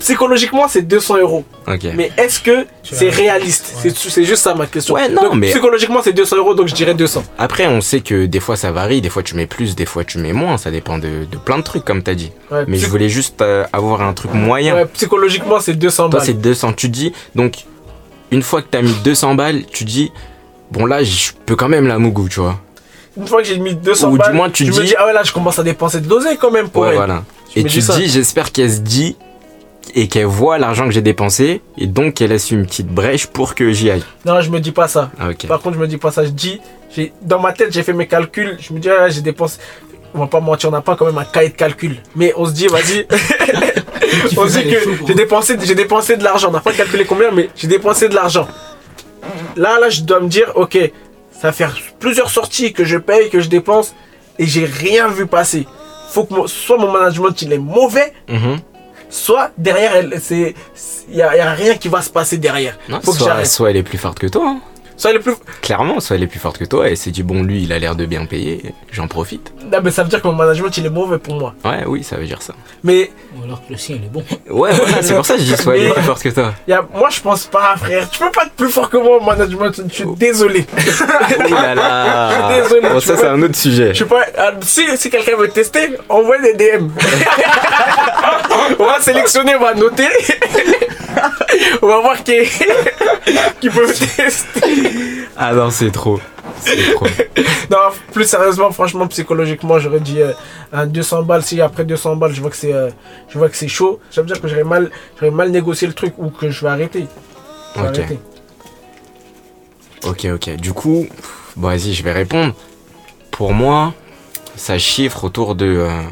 Psychologiquement, 0.00 0.66
c'est 0.68 0.82
200 0.82 1.18
euros. 1.18 1.44
Ok. 1.68 1.86
Mais 1.94 2.10
est-ce 2.16 2.40
que 2.40 2.66
c'est 2.82 3.08
réaliste? 3.10 3.74
Ouais. 3.84 3.92
c'est, 3.94 4.24
juste 4.24 4.42
ça 4.42 4.54
ma 4.54 4.66
question. 4.66 4.94
Ouais, 4.94 5.08
non, 5.08 5.22
Donc, 5.22 5.34
mais- 5.36 5.50
Psychologiquement, 5.50 6.00
c'est 6.02 6.12
200 6.12 6.36
euros, 6.36 6.54
donc 6.54 6.66
je 6.68 6.74
dirais 6.74 6.94
200. 6.94 7.22
Après, 7.38 7.66
on 7.68 7.80
sait 7.80 8.00
que 8.00 8.26
des 8.26 8.40
fois 8.40 8.56
ça 8.56 8.72
varie, 8.72 9.00
des 9.00 9.08
fois 9.08 9.22
tu 9.22 9.36
mets 9.36 9.46
plus, 9.46 9.76
des 9.76 9.86
fois 9.86 10.02
tu 10.04 10.18
mets 10.18 10.32
moins, 10.32 10.56
ça 10.58 10.70
dépend 10.70 10.98
de, 10.98 11.24
de 11.30 11.36
plein 11.36 11.58
de 11.58 11.62
trucs 11.62 11.84
comme 11.84 12.02
t'as 12.02 12.14
dit. 12.14 12.32
Ouais, 12.50 12.64
Mais 12.66 12.76
je 12.76 12.86
voulais 12.88 13.08
juste 13.08 13.40
euh, 13.40 13.64
avoir 13.72 14.02
un 14.02 14.12
truc 14.14 14.34
moyen. 14.34 14.74
ouais, 14.74 14.86
psychologiquement, 14.86 15.60
c'est 15.60 15.74
200 15.74 16.08
Toi 16.10 16.18
balles. 16.18 16.26
c'est 16.26 16.34
200, 16.40 16.72
tu 16.72 16.88
dis, 16.88 17.12
donc 17.36 17.64
une 18.32 18.42
fois 18.42 18.62
que 18.62 18.68
t'as 18.70 18.82
mis 18.82 18.94
200 19.04 19.34
balles, 19.36 19.64
tu 19.66 19.84
dis, 19.84 20.10
bon 20.72 20.86
là 20.86 21.02
je 21.04 21.30
peux 21.46 21.54
quand 21.56 21.68
même 21.68 21.86
la 21.86 21.98
mougou, 21.98 22.28
tu 22.28 22.40
vois. 22.40 22.58
Une 23.16 23.26
fois 23.26 23.42
que 23.42 23.48
j'ai 23.48 23.58
mis 23.58 23.74
200 23.74 24.08
Ou 24.08 24.12
du 24.12 24.18
balles, 24.18 24.34
moins, 24.34 24.50
tu 24.50 24.64
je 24.66 24.70
me 24.72 24.80
dis- 24.80 24.88
dis, 24.88 24.94
ah 24.96 25.06
ouais, 25.06 25.12
là, 25.12 25.22
je 25.24 25.32
commence 25.32 25.58
à 25.58 25.62
dépenser 25.62 26.00
de 26.00 26.08
l'oseille 26.08 26.38
quand 26.38 26.50
même 26.50 26.68
pour 26.68 26.82
ouais, 26.82 26.90
elle. 26.90 26.94
voilà. 26.96 27.24
Je 27.54 27.60
Et 27.60 27.64
tu 27.64 27.78
dis 27.80 27.86
dis, 27.96 28.08
j'espère 28.08 28.52
qu'elle 28.52 28.70
se 28.72 28.78
dit 28.80 29.16
et 29.94 30.06
qu'elle 30.06 30.26
voit 30.26 30.58
l'argent 30.58 30.84
que 30.86 30.92
j'ai 30.92 31.02
dépensé 31.02 31.62
et 31.76 31.86
donc 31.88 32.14
qu'elle 32.14 32.30
laisse 32.30 32.50
une 32.52 32.64
petite 32.64 32.86
brèche 32.86 33.26
pour 33.26 33.54
que 33.56 33.72
j'y 33.72 33.90
aille. 33.90 34.04
Non, 34.24 34.40
je 34.40 34.50
me 34.50 34.60
dis 34.60 34.70
pas 34.70 34.86
ça. 34.86 35.10
Ah. 35.18 35.30
Par 35.48 35.60
contre, 35.60 35.74
je 35.76 35.80
me 35.80 35.88
dis 35.88 35.96
pas 35.96 36.12
ça. 36.12 36.24
Je 36.24 36.30
dis, 36.30 36.60
dans 37.22 37.40
ma 37.40 37.52
tête, 37.52 37.72
j'ai 37.72 37.82
fait 37.82 37.92
mes 37.92 38.06
calculs. 38.06 38.56
Je 38.60 38.72
me 38.72 38.78
dis, 38.78 38.88
ah, 38.88 39.08
j'ai 39.08 39.20
dépensé. 39.22 39.58
on 40.14 40.20
va 40.20 40.26
pas 40.28 40.38
mentir, 40.40 40.68
on 40.68 40.72
n'a 40.72 40.80
pas 40.80 40.94
quand 40.94 41.06
même 41.06 41.18
un 41.18 41.24
cahier 41.24 41.48
de 41.48 41.54
calcul. 41.56 41.96
Mais 42.14 42.32
on 42.36 42.46
se 42.46 42.52
dit, 42.52 42.68
vas-y, 42.68 43.06
on 44.36 44.46
se 44.48 44.58
dit 44.58 44.70
que 44.70 45.06
j'ai 45.08 45.14
dépensé, 45.14 45.56
j'ai 45.60 45.74
dépensé 45.74 46.16
de 46.16 46.22
l'argent. 46.22 46.48
On 46.50 46.52
n'a 46.52 46.60
pas 46.60 46.72
calculé 46.72 47.04
combien, 47.04 47.32
mais 47.32 47.50
j'ai 47.56 47.66
dépensé 47.66 48.08
de 48.08 48.14
l'argent. 48.14 48.46
Là, 49.56 49.78
là, 49.80 49.88
je 49.88 50.02
dois 50.02 50.20
me 50.20 50.28
dire, 50.28 50.52
ok, 50.54 50.78
ça 51.40 51.48
va 51.48 51.52
faire 51.52 51.76
plusieurs 51.98 52.30
sorties 52.30 52.72
que 52.72 52.84
je 52.84 52.98
paye, 52.98 53.30
que 53.30 53.40
je 53.40 53.48
dépense, 53.48 53.94
et 54.38 54.46
j'ai 54.46 54.64
rien 54.64 55.08
vu 55.08 55.26
passer. 55.26 55.66
Faut 56.10 56.24
que 56.24 56.34
mon- 56.34 56.46
soit 56.46 56.76
mon 56.78 56.90
management 56.90 57.40
il 57.42 57.52
est 57.52 57.58
mauvais, 57.58 58.12
Mhm. 58.28 58.58
soit 59.08 59.50
derrière, 59.58 59.92
il 60.00 60.54
y, 61.12 61.22
a 61.22 61.36
y 61.36 61.40
a 61.40 61.52
rien 61.52 61.76
qui 61.76 61.88
va 61.88 62.02
se 62.02 62.10
passer 62.10 62.36
derrière. 62.38 62.78
Non, 62.88 63.00
Faut 63.00 63.12
que 63.12 63.18
soit, 63.18 63.26
j'arrête. 63.28 63.46
soit 63.46 63.70
elle 63.70 63.76
est 63.76 63.82
plus 63.82 63.98
forte 63.98 64.18
que 64.18 64.26
toi. 64.26 64.44
hein. 64.46 64.60
Soit 65.00 65.10
elle 65.12 65.16
est 65.16 65.20
plus, 65.20 65.32
Clairement, 65.62 65.98
soit 65.98 66.16
elle 66.16 66.22
est 66.22 66.26
plus 66.26 66.38
forte 66.38 66.58
que 66.58 66.66
toi 66.66 66.90
et 66.90 66.94
s'est 66.94 67.10
dit 67.10 67.22
bon 67.22 67.42
lui 67.42 67.62
il 67.62 67.72
a 67.72 67.78
l'air 67.78 67.96
de 67.96 68.04
bien 68.04 68.26
payer, 68.26 68.60
j'en 68.92 69.08
profite. 69.08 69.50
non, 69.72 69.78
mais 69.82 69.90
ça 69.90 70.02
veut 70.02 70.10
dire 70.10 70.20
que 70.20 70.26
mon 70.28 70.34
management 70.34 70.76
il 70.76 70.84
est 70.84 70.90
mauvais 70.90 71.16
pour 71.16 71.36
moi. 71.36 71.54
Ouais 71.64 71.84
oui 71.86 72.02
ça 72.04 72.16
veut 72.16 72.26
dire 72.26 72.42
ça. 72.42 72.52
Mais 72.84 73.10
Ou 73.38 73.44
alors 73.44 73.66
que 73.66 73.72
le 73.72 73.78
sien, 73.78 73.96
il 73.98 74.04
est 74.04 74.10
bon. 74.10 74.22
Ouais 74.50 74.72
voilà 74.74 75.02
c'est 75.02 75.14
pour 75.16 75.24
ça 75.24 75.36
que 75.36 75.40
je 75.40 75.46
dis 75.46 75.56
soit 75.56 75.74
elle 75.78 75.86
est 75.86 75.92
plus 75.94 76.02
forte 76.02 76.22
que 76.22 76.28
toi. 76.28 76.52
y 76.68 76.72
a, 76.74 76.86
moi, 76.94 77.08
je 77.10 77.20
pense 77.20 77.46
pas, 77.46 77.76
frère. 77.78 78.10
Tu 78.10 78.18
peux 78.18 78.30
pas 78.30 78.44
être 78.44 78.52
plus 78.52 78.68
fort 78.68 78.90
que 78.90 78.98
moi 78.98 79.22
en 79.22 79.24
management. 79.24 79.72
Je 79.88 79.94
suis 79.94 80.04
désolé. 80.16 80.66
Oh 81.50 81.52
là 81.54 81.74
là. 81.74 82.60
Désolé, 82.62 82.80
Bon, 82.88 83.00
ça 83.00 83.16
c'est 83.16 83.26
un 83.26 83.40
autre 83.42 83.56
sujet. 83.56 83.94
Je 83.94 84.00
sais 84.00 84.04
pas, 84.04 84.24
euh, 84.38 84.50
si, 84.60 84.82
si 84.98 85.08
quelqu'un 85.10 85.36
veut 85.36 85.48
tester, 85.48 85.96
envoie 86.10 86.38
des 86.38 86.52
DM. 86.54 86.88
on 88.78 88.84
va 88.84 89.00
sélectionner, 89.00 89.54
on 89.56 89.60
va 89.62 89.74
noter. 89.74 90.08
on 91.82 91.86
va 91.86 92.00
voir 92.00 92.22
qui, 92.22 92.34
qui 93.60 93.70
peut 93.70 93.86
tester. 93.86 94.89
Ah 95.36 95.52
non 95.54 95.70
c'est 95.70 95.90
trop. 95.90 96.20
C'est 96.60 96.94
trop. 96.94 97.06
Non, 97.70 97.78
plus 98.12 98.24
sérieusement, 98.28 98.72
franchement, 98.72 99.06
psychologiquement, 99.06 99.78
j'aurais 99.78 100.00
dit 100.00 100.20
euh, 100.20 100.32
un 100.72 100.86
200 100.88 101.22
balles. 101.22 101.44
Si 101.44 101.60
après 101.60 101.84
200 101.84 102.16
balles, 102.16 102.32
je 102.32 102.40
vois 102.40 102.50
que 102.50 102.56
c'est, 102.56 102.72
euh, 102.72 102.90
je 103.28 103.38
vois 103.38 103.48
que 103.48 103.56
c'est 103.56 103.68
chaud, 103.68 104.00
ça 104.10 104.22
veut 104.22 104.26
dire 104.26 104.40
que 104.40 104.48
j'aurais 104.48 104.64
mal, 104.64 104.90
j'aurais 105.18 105.30
mal 105.30 105.50
négocié 105.52 105.86
le 105.86 105.94
truc 105.94 106.14
ou 106.18 106.30
que 106.30 106.50
je 106.50 106.62
vais 106.62 106.70
arrêter. 106.70 107.06
Je 107.76 107.80
vais 107.82 107.88
Ok. 107.88 107.98
arrêter. 107.98 108.18
Ok 110.04 110.26
ok. 110.34 110.56
Du 110.56 110.72
coup 110.72 111.06
bon 111.56 111.68
vas-y 111.68 111.92
je 111.92 112.02
vais 112.02 112.12
répondre. 112.12 112.54
Pour 113.30 113.52
moi 113.52 113.94
ça 114.56 114.76
chiffre 114.78 115.24
autour 115.24 115.54
de. 115.54 115.66
euh, 115.66 116.02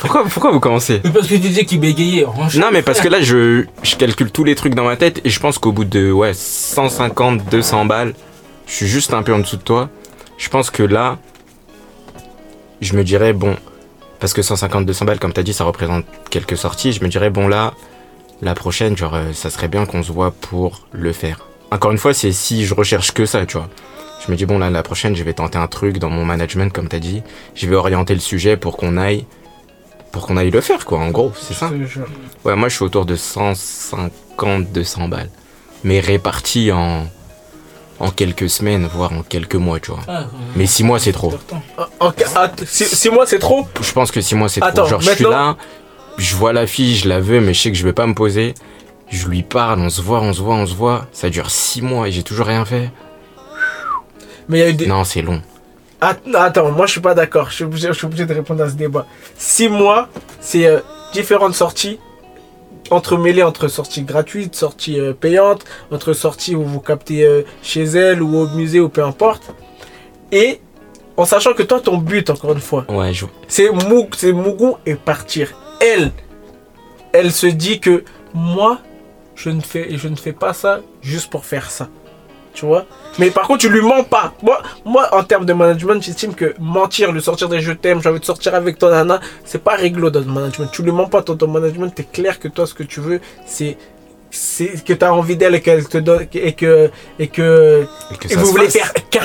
pourquoi, 0.00 0.24
pourquoi 0.24 0.50
vous 0.52 0.60
commencez 0.60 1.00
Mais 1.04 1.10
parce 1.10 1.26
que 1.26 1.34
tu 1.34 1.40
disais 1.40 1.64
qu'il 1.64 1.80
bégayait. 1.80 2.26
Non 2.56 2.68
mais 2.72 2.82
parce 2.82 3.00
que 3.00 3.08
là 3.08 3.20
je, 3.20 3.64
je 3.82 3.96
calcule 3.96 4.30
tous 4.30 4.44
les 4.44 4.54
trucs 4.54 4.74
dans 4.74 4.84
ma 4.84 4.96
tête 4.96 5.20
et 5.24 5.30
je 5.30 5.40
pense 5.40 5.58
qu'au 5.58 5.72
bout 5.72 5.84
de 5.84 6.10
ouais 6.10 6.32
150 6.34 7.48
200 7.50 7.84
balles, 7.86 8.14
je 8.66 8.72
suis 8.72 8.86
juste 8.86 9.12
un 9.14 9.22
peu 9.22 9.32
en 9.34 9.38
dessous 9.38 9.56
de 9.56 9.62
toi. 9.62 9.88
Je 10.38 10.48
pense 10.48 10.70
que 10.70 10.82
là 10.82 11.18
je 12.80 12.94
me 12.94 13.04
dirais 13.04 13.32
bon 13.32 13.56
parce 14.20 14.32
que 14.32 14.42
150 14.42 14.86
200 14.86 15.04
balles 15.04 15.18
comme 15.18 15.32
tu 15.32 15.40
as 15.40 15.44
dit 15.44 15.52
ça 15.52 15.64
représente 15.64 16.04
quelques 16.30 16.56
sorties, 16.56 16.92
je 16.92 17.02
me 17.02 17.08
dirais 17.08 17.30
bon 17.30 17.48
là 17.48 17.74
la 18.42 18.54
prochaine 18.54 18.96
genre 18.96 19.14
euh, 19.14 19.32
ça 19.32 19.50
serait 19.50 19.68
bien 19.68 19.86
qu'on 19.86 20.02
se 20.02 20.12
voit 20.12 20.30
pour 20.30 20.86
le 20.92 21.12
faire. 21.12 21.46
Encore 21.70 21.90
une 21.90 21.98
fois, 21.98 22.14
c'est 22.14 22.32
si 22.32 22.64
je 22.64 22.74
recherche 22.74 23.12
que 23.12 23.26
ça, 23.26 23.44
tu 23.44 23.56
vois. 23.56 23.68
Je 24.24 24.30
me 24.32 24.36
dis 24.36 24.46
bon 24.46 24.58
là 24.58 24.70
la 24.70 24.82
prochaine, 24.82 25.14
je 25.14 25.22
vais 25.22 25.34
tenter 25.34 25.58
un 25.58 25.66
truc 25.68 25.98
dans 25.98 26.10
mon 26.10 26.24
management 26.24 26.72
comme 26.72 26.88
tu 26.88 26.96
as 26.96 27.00
dit, 27.00 27.22
je 27.54 27.66
vais 27.68 27.76
orienter 27.76 28.14
le 28.14 28.20
sujet 28.20 28.56
pour 28.56 28.76
qu'on 28.76 28.96
aille 28.96 29.26
pour 30.12 30.26
qu'on 30.26 30.36
aille 30.38 30.50
le 30.50 30.60
faire 30.62 30.84
quoi 30.86 30.98
en 30.98 31.10
gros, 31.10 31.32
c'est 31.38 31.52
ça. 31.54 31.70
Ouais, 32.44 32.56
moi 32.56 32.68
je 32.68 32.74
suis 32.76 32.84
autour 32.84 33.04
de 33.04 33.16
150, 33.16 34.72
200 34.72 35.08
balles. 35.08 35.30
Mais 35.84 36.00
répartis 36.00 36.72
en, 36.72 37.06
en 38.00 38.10
quelques 38.10 38.48
semaines, 38.48 38.88
voire 38.92 39.12
en 39.12 39.22
quelques 39.22 39.54
mois, 39.56 39.78
tu 39.78 39.90
vois. 39.90 40.00
Ah, 40.08 40.24
Mais 40.56 40.66
6 40.66 40.84
mois 40.84 40.98
c'est 40.98 41.12
trop. 41.12 41.30
pourtant. 41.30 41.62
En- 42.00 42.06
en- 42.08 42.12
ah, 42.34 42.50
si, 42.66 42.84
si 42.84 43.10
moi 43.10 43.26
c'est 43.26 43.38
trop, 43.38 43.68
Je 43.82 43.92
pense 43.92 44.10
que 44.10 44.20
6 44.20 44.34
mois 44.34 44.48
c'est 44.48 44.60
trop. 44.60 44.70
Attends, 44.70 44.86
Genre 44.86 45.00
je 45.02 45.10
suis 45.10 45.24
là, 45.24 45.56
je 46.18 46.34
vois 46.34 46.52
la 46.54 46.66
fille, 46.66 46.96
je 46.96 47.08
la 47.08 47.20
veux, 47.20 47.40
mais 47.40 47.52
je 47.54 47.60
sais 47.62 47.70
que 47.70 47.76
je 47.76 47.84
vais 47.84 47.92
pas 47.92 48.06
me 48.06 48.14
poser. 48.14 48.54
Je 49.10 49.28
lui 49.28 49.42
parle, 49.42 49.78
on 49.80 49.90
se 49.90 50.00
voit, 50.00 50.20
on 50.20 50.32
se 50.32 50.40
voit, 50.40 50.56
on 50.56 50.66
se 50.66 50.74
voit. 50.74 51.06
Ça 51.12 51.28
dure 51.30 51.50
6 51.50 51.82
mois 51.82 52.08
et 52.08 52.12
j'ai 52.12 52.22
toujours 52.22 52.46
rien 52.46 52.64
fait. 52.64 52.90
Mais 54.48 54.58
il 54.58 54.60
y 54.60 54.64
a 54.64 54.68
eu 54.70 54.74
des. 54.74 54.86
Non, 54.86 55.04
c'est 55.04 55.22
long. 55.22 55.40
Att- 56.00 56.20
Attends, 56.34 56.70
moi 56.72 56.86
je 56.86 56.92
suis 56.92 57.00
pas 57.00 57.14
d'accord. 57.14 57.50
Je 57.50 57.54
suis 57.56 57.64
obligé, 57.64 57.88
je 57.88 57.92
suis 57.94 58.06
obligé 58.06 58.26
de 58.26 58.34
répondre 58.34 58.62
à 58.62 58.68
ce 58.68 58.74
débat. 58.74 59.06
Six 59.36 59.68
mois, 59.68 60.08
c'est 60.40 60.66
euh, 60.66 60.80
différentes 61.12 61.54
sorties 61.54 61.98
entremêlées 62.90 63.42
entre 63.42 63.66
sorties 63.68 64.02
gratuites, 64.02 64.54
sorties 64.54 65.00
euh, 65.00 65.12
payantes, 65.12 65.64
entre 65.90 66.12
sorties 66.12 66.54
où 66.54 66.62
vous 66.64 66.80
captez 66.80 67.24
euh, 67.24 67.42
chez 67.62 67.82
elle 67.84 68.22
ou 68.22 68.36
au 68.36 68.46
musée 68.48 68.78
ou 68.80 68.88
peu 68.88 69.02
importe. 69.02 69.42
Et 70.30 70.60
en 71.16 71.24
sachant 71.24 71.54
que 71.54 71.62
toi, 71.62 71.80
ton 71.80 71.96
but, 71.98 72.28
encore 72.30 72.52
une 72.52 72.60
fois, 72.60 72.84
Ouais, 72.88 73.12
je... 73.14 73.24
c'est 73.48 73.70
Mougou 74.32 74.76
et 74.84 74.94
partir. 74.96 75.54
Elle, 75.80 76.12
elle 77.12 77.32
se 77.32 77.46
dit 77.46 77.80
que 77.80 78.04
moi, 78.34 78.78
je 79.34 79.48
ne 79.50 79.60
fais, 79.62 79.96
je 79.96 80.08
ne 80.08 80.16
fais 80.16 80.32
pas 80.32 80.52
ça 80.52 80.80
juste 81.02 81.30
pour 81.30 81.44
faire 81.46 81.70
ça. 81.70 81.88
Tu 82.56 82.64
vois 82.64 82.86
Mais 83.18 83.30
par 83.30 83.46
contre, 83.46 83.60
tu 83.60 83.68
lui 83.68 83.82
mens 83.82 84.02
pas. 84.02 84.32
Moi, 84.42 84.62
moi 84.86 85.08
en 85.12 85.22
termes 85.22 85.44
de 85.44 85.52
management, 85.52 86.02
j'estime 86.02 86.34
que 86.34 86.54
mentir, 86.58 87.12
lui 87.12 87.20
sortir 87.20 87.50
des 87.50 87.60
je 87.60 87.72
t'aime, 87.72 88.00
j'ai 88.02 88.08
envie 88.08 88.18
de 88.18 88.24
sortir 88.24 88.54
avec 88.54 88.78
toi, 88.78 88.90
nana, 88.90 89.20
c'est 89.44 89.62
pas 89.62 89.76
réglo 89.76 90.08
dans 90.08 90.20
le 90.20 90.26
management. 90.26 90.70
Tu 90.72 90.82
lui 90.82 90.90
mens 90.90 91.06
pas 91.06 91.20
dans 91.20 91.36
ton 91.36 91.48
management, 91.48 91.90
t'es 91.90 92.04
clair 92.10 92.40
que 92.40 92.48
toi, 92.48 92.66
ce 92.66 92.72
que 92.72 92.82
tu 92.82 93.00
veux, 93.00 93.20
c'est 93.46 93.76
c'est 94.30 94.82
que 94.82 94.94
tu 94.94 95.04
as 95.04 95.12
envie 95.12 95.36
d'elle 95.36 95.54
et 95.54 95.60
qu'elle 95.60 95.86
te 95.86 95.98
donne 95.98 96.26
et 96.32 96.54
que 96.54 96.90
et 97.18 97.28
que 97.28 97.86
et 98.10 98.16
que 98.16 98.32
et 98.32 98.36
vous 98.36 98.46
voulez 98.46 98.70
fasse. 98.70 98.82
faire 98.82 98.92
qu'un. 99.10 99.20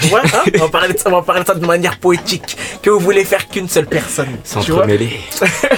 Tu 0.00 0.06
vois 0.08 0.20
hein? 0.20 0.44
On, 0.54 0.58
va 0.58 0.68
parler 0.68 0.92
de 0.92 0.98
ça, 0.98 1.08
on 1.08 1.12
va 1.12 1.22
parler 1.22 1.42
de 1.42 1.46
ça 1.46 1.54
de 1.54 1.66
manière 1.66 1.98
poétique. 1.98 2.56
Que 2.82 2.90
vous 2.90 3.00
voulez 3.00 3.24
faire 3.24 3.48
qu'une 3.48 3.68
seule 3.68 3.86
personne. 3.86 4.28
S'entremêler. 4.44 5.10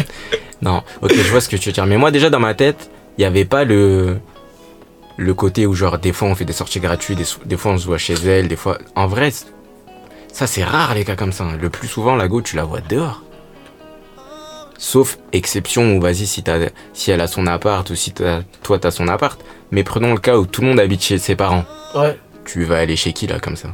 non, 0.62 0.82
ok, 1.00 1.14
je 1.14 1.30
vois 1.30 1.40
ce 1.40 1.48
que 1.48 1.56
tu 1.56 1.68
veux 1.68 1.72
dire. 1.72 1.86
Mais 1.86 1.96
moi, 1.96 2.10
déjà, 2.10 2.30
dans 2.30 2.40
ma 2.40 2.54
tête, 2.54 2.90
il 3.16 3.20
n'y 3.20 3.26
avait 3.26 3.44
pas 3.44 3.64
le. 3.64 4.18
Le 5.22 5.34
côté 5.34 5.66
où, 5.66 5.74
genre, 5.74 5.98
des 5.98 6.14
fois, 6.14 6.28
on 6.28 6.34
fait 6.34 6.46
des 6.46 6.54
sorties 6.54 6.80
gratuites, 6.80 7.18
des, 7.18 7.26
des 7.44 7.58
fois, 7.58 7.72
on 7.72 7.76
se 7.78 7.84
voit 7.84 7.98
chez 7.98 8.14
elle, 8.14 8.48
des 8.48 8.56
fois. 8.56 8.78
En 8.96 9.06
vrai, 9.06 9.30
ça, 10.32 10.46
c'est 10.46 10.64
rare, 10.64 10.94
les 10.94 11.04
cas 11.04 11.14
comme 11.14 11.30
ça. 11.32 11.44
hein. 11.44 11.58
Le 11.60 11.68
plus 11.68 11.88
souvent, 11.88 12.16
la 12.16 12.26
go, 12.26 12.40
tu 12.40 12.56
la 12.56 12.64
vois 12.64 12.80
dehors. 12.80 13.22
Sauf 14.78 15.18
exception 15.32 15.94
où, 15.96 16.00
vas-y, 16.00 16.26
si, 16.26 16.42
si 16.94 17.10
elle 17.10 17.20
a 17.20 17.26
son 17.26 17.46
appart 17.46 17.88
ou 17.90 17.94
si 17.94 18.12
t'as- 18.12 18.40
toi, 18.62 18.78
t'as 18.78 18.90
son 18.90 19.08
appart. 19.08 19.38
Mais 19.70 19.84
prenons 19.84 20.12
le 20.14 20.18
cas 20.20 20.38
où 20.38 20.46
tout 20.46 20.62
le 20.62 20.68
monde 20.68 20.80
habite 20.80 21.02
chez 21.02 21.18
ses 21.18 21.36
parents. 21.36 21.66
Ouais. 21.94 22.18
Tu 22.46 22.64
vas 22.64 22.78
aller 22.78 22.96
chez 22.96 23.12
qui, 23.12 23.26
là, 23.26 23.38
comme 23.40 23.56
ça? 23.56 23.68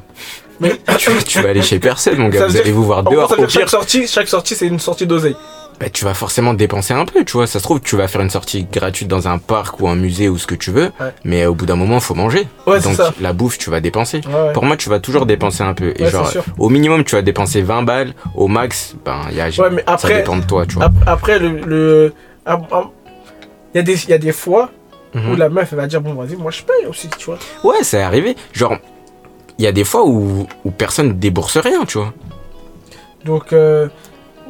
Mais 0.59 0.73
tu, 0.99 1.11
tu 1.25 1.41
vas 1.43 1.51
aller 1.51 1.63
chez 1.63 1.79
personne, 1.79 2.19
mon 2.19 2.29
gars. 2.29 2.49
Vous 2.49 2.57
allez 2.57 2.73
vous 2.73 2.83
voir 2.85 3.05
dehors. 3.05 3.33
Au 3.39 3.47
chaque 3.49 3.69
sortie, 3.71 4.09
chaque 4.09 4.27
sortie, 4.29 4.57
c'est 4.57 4.67
une 4.67 4.81
sortie 4.81 5.07
d'oseille. 5.07 5.37
Bah, 5.81 5.91
tu 5.91 6.05
vas 6.05 6.15
forcément 6.15 6.55
dépenser 6.55 6.95
un 6.95 7.05
peu, 7.05 7.25
tu 7.25 7.33
vois. 7.37 7.47
Ça 7.47 7.59
se 7.59 7.65
trouve, 7.65 7.81
tu 7.81 7.97
vas 7.97 8.09
faire 8.09 8.21
une 8.23 8.31
sortie 8.31 8.65
gratuite 8.65 9.09
dans 9.09 9.29
un 9.29 9.39
parc 9.39 9.81
ou 9.81 9.89
un 9.89 9.95
musée 9.95 10.29
ou 10.29 10.39
ce 10.39 10.47
que 10.47 10.55
tu 10.55 10.71
veux, 10.71 10.91
Ouais. 11.01 11.13
mais 11.25 11.45
au 11.47 11.55
bout 11.55 11.67
d'un 11.67 11.77
moment, 11.77 12.01
faut 12.01 12.15
manger. 12.15 12.49
Ouais, 12.67 12.81
Donc 12.81 12.95
ça. 12.95 13.13
la 13.21 13.33
bouffe, 13.33 13.59
tu 13.59 13.69
vas 13.71 13.81
dépenser. 13.81 14.21
Ouais. 14.27 14.53
Pour 14.55 14.65
moi, 14.65 14.77
tu 14.77 14.89
vas 14.89 15.01
toujours 15.01 15.27
dépenser 15.27 15.63
un 15.63 15.75
peu. 15.75 15.93
Et 15.99 16.07
genre, 16.09 16.31
au 16.59 16.69
minimum, 16.71 17.05
tu 17.05 17.15
vas 17.15 17.23
dépenser 17.23 17.61
20 17.63 17.83
balles. 17.83 18.15
Au 18.35 18.49
max, 18.49 18.95
ben, 19.05 19.21
y 19.33 19.41
a, 19.41 19.49
Ouais, 19.49 19.71
mais 19.71 19.83
ça 19.87 19.93
après- 19.95 20.17
dépend 20.19 20.37
de 20.39 20.45
toi, 20.45 20.65
tu 20.67 20.77
vois. 20.77 20.85
Ap- 20.87 20.93
Après, 21.07 21.39
le. 21.39 21.61
le 21.61 22.15
il 22.49 23.77
y, 23.77 23.79
a 23.79 23.83
des- 23.83 24.07
y 24.09 24.13
a 24.13 24.19
des 24.19 24.33
fois 24.33 24.71
Mhm. 25.15 25.33
où 25.33 25.37
la 25.37 25.49
meuf 25.49 25.69
elle 25.73 25.79
va 25.79 25.87
dire 25.87 26.01
bon 26.01 26.15
vas-y 26.15 26.37
moi 26.37 26.51
je 26.51 26.63
paye 26.63 26.87
aussi 26.89 27.09
tu 27.19 27.27
vois 27.27 27.39
Ouais, 27.65 27.83
c'est 27.83 28.01
arrivé. 28.01 28.37
Genre, 28.53 28.77
il 29.59 29.65
y 29.65 29.69
a 29.69 29.73
des 29.73 29.85
fois 29.85 30.07
où, 30.07 30.47
où 30.65 30.71
personne 30.71 31.19
débourse 31.19 31.57
rien, 31.59 31.85
tu 31.85 31.99
vois. 31.99 32.13
donc 33.25 33.53
euh, 33.53 33.89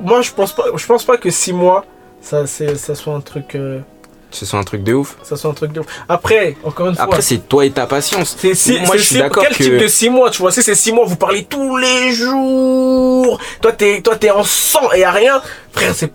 moi 0.00 0.22
je 0.22 0.30
pense 0.32 0.52
pas 0.54 0.64
je 0.74 0.86
pense 0.86 1.04
pas 1.04 1.16
que 1.16 1.30
6 1.30 1.52
mois 1.52 1.84
ça 2.20 2.46
c'est 2.46 2.76
ça 2.76 2.94
soit 2.94 3.14
un 3.14 3.20
truc 3.20 3.54
euh, 3.54 3.80
Ce 4.30 4.44
soit 4.44 4.58
un 4.58 4.64
truc 4.64 4.82
de 4.82 4.94
ouf. 4.94 5.16
ça 5.22 5.36
soit 5.36 5.50
un 5.50 5.54
truc 5.54 5.72
de 5.72 5.80
ouf. 5.80 5.86
après 6.08 6.56
encore 6.64 6.88
une 6.88 6.94
fois 6.96 7.04
Après, 7.04 7.22
c'est 7.22 7.38
toi 7.48 7.64
et 7.64 7.70
ta 7.70 7.86
patience. 7.86 8.36
c'est 8.38 8.54
si, 8.54 8.78
moi, 8.80 8.96
je 8.96 9.02
suis 9.02 9.18
d'accord 9.18 9.44
quel 9.44 9.56
que. 9.56 9.62
type 9.62 9.76
de 9.78 9.86
6 9.88 10.10
mois 10.10 10.30
tu 10.30 10.42
vois? 10.42 10.50
Si 10.52 10.62
c'est 10.62 10.74
6 10.74 10.92
mois 10.92 11.04
vous 11.06 11.16
parlez 11.16 11.44
tous 11.44 11.76
les 11.76 12.12
jours 12.12 13.38
toi 13.60 13.72
t'es 13.72 14.00
toi 14.02 14.16
t'es 14.16 14.30
en 14.30 14.44
sang 14.44 14.92
et 14.94 15.00
y 15.00 15.04
a 15.04 15.10
rien 15.12 15.40
frère 15.72 15.94
c'est 15.94 16.12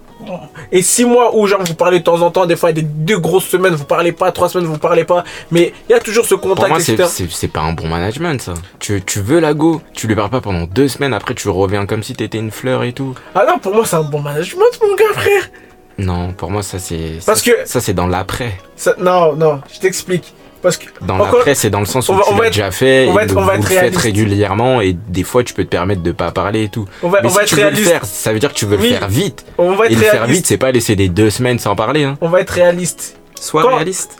et 0.71 0.81
6 0.81 1.05
mois 1.05 1.35
où 1.35 1.47
genre 1.47 1.61
vous 1.63 1.73
parlez 1.75 1.99
de 1.99 2.03
temps 2.03 2.21
en 2.21 2.31
temps 2.31 2.45
des 2.45 2.55
fois 2.55 2.71
il 2.71 2.77
y 2.77 2.79
a 2.79 2.81
des 2.83 2.87
deux 2.87 3.19
grosses 3.19 3.45
semaines 3.47 3.73
vous 3.75 3.85
parlez 3.85 4.11
pas 4.11 4.31
trois 4.31 4.49
semaines 4.49 4.67
vous 4.67 4.77
parlez 4.77 5.03
pas 5.03 5.23
mais 5.51 5.73
il 5.89 5.91
y 5.91 5.95
a 5.95 5.99
toujours 5.99 6.25
ce 6.25 6.35
Pour 6.35 6.49
contact 6.49 6.69
moi, 6.69 6.79
c'est- 6.79 7.47
pas 7.47 7.61
un 7.61 7.73
bon 7.73 7.87
management, 7.87 8.39
ça. 8.41 8.53
Tu, 8.79 9.01
tu 9.03 9.19
veux 9.19 9.39
la 9.39 9.53
go, 9.53 9.81
tu 9.93 10.07
lui 10.07 10.15
parles 10.15 10.29
pas 10.29 10.41
pendant 10.41 10.63
deux 10.65 10.87
semaines, 10.87 11.13
après 11.13 11.33
tu 11.35 11.49
reviens 11.49 11.85
comme 11.85 12.03
si 12.03 12.13
t'étais 12.13 12.37
une 12.37 12.51
fleur 12.51 12.83
et 12.83 12.93
tout. 12.93 13.15
ah 13.35 13.45
non 13.47 13.59
pour 13.59 13.73
moi 13.73 13.85
c'est 13.85 13.95
un 13.97 14.03
bon 14.03 14.21
management 14.21 14.65
mon 14.81 14.95
gars 14.95 15.13
frère 15.13 15.49
Non, 15.97 16.33
pour 16.33 16.49
moi, 16.49 16.63
ça 16.63 16.79
c'est. 16.79 17.19
Parce 17.25 17.43
ça, 17.43 17.51
que- 17.51 17.57
Ça, 17.67 17.79
c'est 17.81 17.93
dans 17.93 18.07
l'après. 18.07 18.53
Ça- 18.75 18.95
non 18.99 19.35
non 19.35 19.61
je 19.73 19.79
t'explique 19.79 20.33
parce 20.61 20.77
que 20.77 20.85
Dans 21.01 21.15
Encore- 21.15 21.35
l'après, 21.37 21.55
c'est 21.55 21.69
dans 21.69 21.79
le 21.79 21.85
sens 21.85 22.07
où 22.09 22.13
on 22.13 22.15
va- 22.15 22.23
tu 22.23 22.29
on 22.31 22.35
va 22.35 22.41
l'as 22.41 22.47
être- 22.47 22.53
déjà 22.53 22.71
fait, 22.71 23.07
on 23.09 23.13
va 23.13 23.21
et 23.21 23.25
être- 23.25 23.31
le- 23.33 23.37
on 23.37 23.41
va 23.45 23.55
vous 23.57 23.61
être 23.63 23.69
le 23.69 23.75
faites 23.79 23.97
régulièrement, 23.97 24.81
et 24.81 24.93
des 24.93 25.23
fois, 25.23 25.43
tu 25.43 25.53
peux 25.53 25.63
te 25.63 25.69
permettre 25.69 26.01
de 26.03 26.11
pas 26.11 26.31
parler 26.31 26.63
et 26.63 26.69
tout. 26.69 26.85
on 27.03 27.09
va, 27.09 27.21
Mais 27.21 27.27
on 27.27 27.29
si 27.31 27.35
va 27.37 27.41
être 27.43 27.47
tu 27.49 27.55
veux 27.55 27.61
le 27.61 27.67
réaliste 27.67 27.89
faire, 27.91 28.05
ça 28.05 28.33
veut 28.33 28.39
dire 28.39 28.49
que 28.49 28.57
tu 28.57 28.65
veux 28.65 28.77
Oui. 28.77 28.89
le 28.91 28.95
faire 28.97 29.07
vite. 29.07 29.45
on 29.57 29.73
va 29.75 29.87
Et 29.87 29.89
le 29.89 29.95
faire 30.01 30.25
vite, 30.27 30.45
c'est 30.45 30.57
pas 30.57 30.71
laisser 30.71 30.95
des 30.95 31.09
deux 31.09 31.29
semaines 31.29 31.59
sans 31.59 31.75
parler. 31.75 32.03
Hein. 32.03 32.17
on 32.21 32.29
va 32.29 32.41
être 32.41 32.51
réaliste 32.51 33.17
Sois 33.39 33.63
Quand- 33.63 33.75
réaliste. 33.75 34.17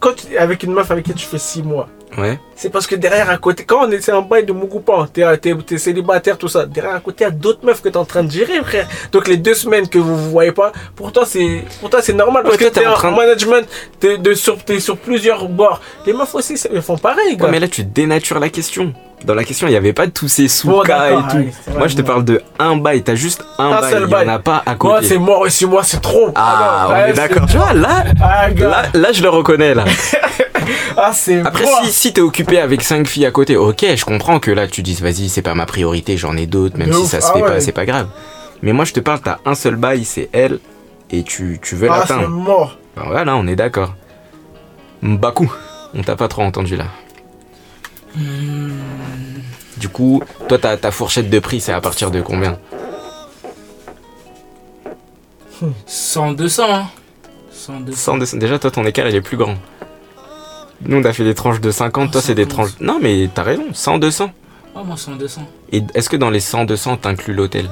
quand 0.00 0.14
tu- 0.16 0.36
avec 0.36 0.62
une 0.62 0.72
meuf 0.72 0.90
avec 0.90 1.04
qui 1.04 1.12
tu 1.14 1.26
fais 1.26 1.38
6 1.38 1.62
mois, 1.62 1.88
Ouais. 2.18 2.38
c'est 2.56 2.68
parce 2.70 2.86
que 2.86 2.94
derrière 2.94 3.30
à 3.30 3.38
côté, 3.38 3.64
quand 3.64 3.86
on 3.86 3.90
est 3.90 4.00
c'est 4.00 4.12
un 4.12 4.20
bail 4.20 4.44
de 4.44 4.52
Mugupan, 4.52 5.06
t'es 5.06 5.24
t'es- 5.38 5.78
célibataire, 5.78 6.36
tout 6.36 6.48
ça, 6.48 6.66
derrière 6.66 6.94
à 6.96 7.00
côté, 7.00 7.24
il 7.24 7.28
y 7.28 7.30
a 7.30 7.30
d'autres 7.30 7.64
meufs 7.64 7.80
que 7.80 7.88
t'es 7.88 7.96
en 7.96 8.04
train 8.04 8.22
de 8.22 8.30
gérer, 8.30 8.60
frère. 8.62 8.86
Donc 9.12 9.28
les 9.28 9.36
deux 9.38 9.54
semaines 9.54 9.88
que 9.88 9.98
vous 9.98 10.16
vous 10.16 10.30
voyez 10.30 10.52
pas, 10.52 10.72
pour 10.94 11.10
toi 11.12 11.24
c'est 11.26 11.64
pour 11.80 11.88
toi 11.90 12.00
c'est 12.02 12.12
normal 12.12 12.42
parce 12.42 12.56
Ouais, 12.56 12.64
que 12.64 12.68
t'es 12.74 12.86
en 12.86 12.92
en 12.92 12.94
train 12.94 13.10
management, 13.10 13.66
t'es 13.98 14.18
sur, 14.34 14.56
t'es 14.62 14.80
sur 14.80 14.96
plusieurs 14.98 15.48
bords. 15.48 15.80
Les 16.06 16.12
meufs 16.12 16.34
aussi, 16.34 16.54
elles 16.72 16.82
font 16.82 16.98
pareil, 16.98 17.36
gars. 17.36 17.46
Ouais, 17.46 17.50
mais 17.50 17.60
là, 17.60 17.68
tu 17.68 17.82
dénatures 17.84 18.38
la 18.40 18.48
question. 18.50 18.92
Dans 19.24 19.34
la 19.34 19.44
question, 19.44 19.68
il 19.68 19.70
n'y 19.70 19.76
avait 19.76 19.92
pas 19.92 20.08
tous 20.08 20.26
ces 20.26 20.42
Bon, 20.66 20.80
sous-cas 20.80 21.10
et 21.12 21.14
tout. 21.30 21.70
Moi, 21.78 21.86
je 21.86 21.94
te 21.94 22.02
bon. 22.02 22.08
parle 22.08 22.24
de 22.24 22.42
un 22.58 22.74
bail. 22.76 23.02
T'as 23.04 23.14
juste 23.14 23.44
un, 23.56 23.66
Un 23.70 23.80
bail. 23.80 23.94
Il 24.00 24.06
n'y 24.08 24.14
en 24.14 24.34
a 24.34 24.38
pas 24.40 24.56
à 24.66 24.70
Moi, 24.70 24.96
côté. 24.96 25.06
c'est 25.06 25.18
mort 25.18 25.46
et 25.46 25.50
6 25.50 25.66
mois, 25.66 25.84
c'est 25.84 26.00
trop. 26.02 26.30
Ah, 26.34 26.88
on 26.88 26.92
ouais, 26.92 27.10
est 27.10 27.12
d'accord. 27.12 27.46
Tu 27.50 27.56
vois, 27.56 27.72
là, 27.72 28.02
Ah, 28.20 28.48
là, 28.50 28.82
là, 28.92 29.12
je 29.12 29.22
le 29.22 29.28
reconnais, 29.28 29.74
là. 29.74 29.84
Ah, 30.96 31.12
c'est 31.12 31.40
Après, 31.40 31.64
mort. 31.64 31.80
si, 31.84 31.92
si 31.92 32.12
t'es 32.12 32.20
occupé 32.20 32.58
avec 32.58 32.82
cinq 32.82 33.06
filles 33.06 33.26
à 33.26 33.30
côté, 33.30 33.56
ok, 33.56 33.84
je 33.96 34.04
comprends 34.04 34.38
que 34.40 34.50
là, 34.50 34.66
tu 34.68 34.82
dises, 34.82 35.00
vas-y, 35.02 35.28
c'est 35.28 35.42
pas 35.42 35.54
ma 35.54 35.66
priorité, 35.66 36.16
j'en 36.16 36.36
ai 36.36 36.46
d'autres, 36.46 36.76
même 36.78 36.88
De 36.88 36.92
si 36.94 36.98
ouf. 37.00 37.10
ça 37.10 37.20
se 37.20 37.26
Ah 37.30 37.32
fait 37.34 37.42
ouais. 37.42 37.48
pas, 37.48 37.60
c'est 37.60 37.72
pas 37.72 37.86
grave. 37.86 38.08
Mais 38.62 38.72
moi, 38.72 38.84
je 38.84 38.92
te 38.92 39.00
parle, 39.00 39.20
t'as 39.20 39.38
un 39.44 39.54
seul 39.54 39.76
bail, 39.76 40.04
c'est 40.04 40.28
elle, 40.32 40.58
et 41.10 41.22
tu, 41.22 41.58
tu 41.62 41.74
veux 41.74 41.88
Ah, 41.90 42.04
c'est 42.06 42.14
l'atteindre. 42.14 42.28
mort. 42.30 42.78
Ben 42.96 43.04
voilà, 43.06 43.36
on 43.36 43.46
est 43.46 43.56
d'accord. 43.56 43.94
Mbaku, 45.02 45.50
on 45.94 46.02
t'a 46.02 46.14
pas 46.16 46.28
trop 46.28 46.42
entendu 46.42 46.76
là. 46.76 46.84
Du 49.78 49.88
coup, 49.88 50.22
toi, 50.48 50.58
ta, 50.58 50.76
ta 50.76 50.90
fourchette 50.90 51.28
de 51.30 51.38
prix, 51.38 51.60
c'est 51.60 51.72
à 51.72 51.80
partir 51.80 52.10
de 52.10 52.20
combien? 52.20 52.58
100, 55.86 56.32
200, 56.32 56.64
hein. 56.68 56.86
100, 57.52 57.80
200. 57.80 57.96
100, 57.96 58.18
200. 58.18 58.36
Déjà, 58.38 58.58
toi, 58.58 58.70
ton 58.70 58.84
écart, 58.84 59.08
il 59.08 59.14
est 59.14 59.20
plus 59.20 59.36
grand. 59.36 59.54
Nous, 60.84 60.96
on 60.98 61.04
a 61.04 61.12
fait 61.12 61.24
des 61.24 61.34
tranches 61.34 61.60
de 61.60 61.70
50, 61.70 62.10
toi, 62.12 62.20
c'est 62.20 62.34
des 62.34 62.42
50. 62.44 62.48
tranches. 62.68 62.80
Non, 62.80 62.98
mais 63.00 63.28
t'as 63.32 63.42
raison, 63.44 63.64
100, 63.72 63.98
200. 63.98 64.30
Ah, 64.74 64.82
moi, 64.84 64.96
100, 64.96 65.12
200. 65.16 65.42
Et 65.72 65.82
est-ce 65.94 66.08
que 66.08 66.16
dans 66.16 66.30
les 66.30 66.40
100, 66.40 66.64
200, 66.64 66.96
t'inclus 66.98 67.34
l'hôtel? 67.34 67.68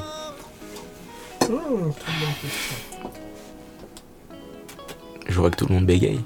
Je 5.28 5.40
vois 5.40 5.50
que 5.50 5.56
tout 5.56 5.66
le 5.68 5.74
monde 5.74 5.86
bégaye. 5.86 6.20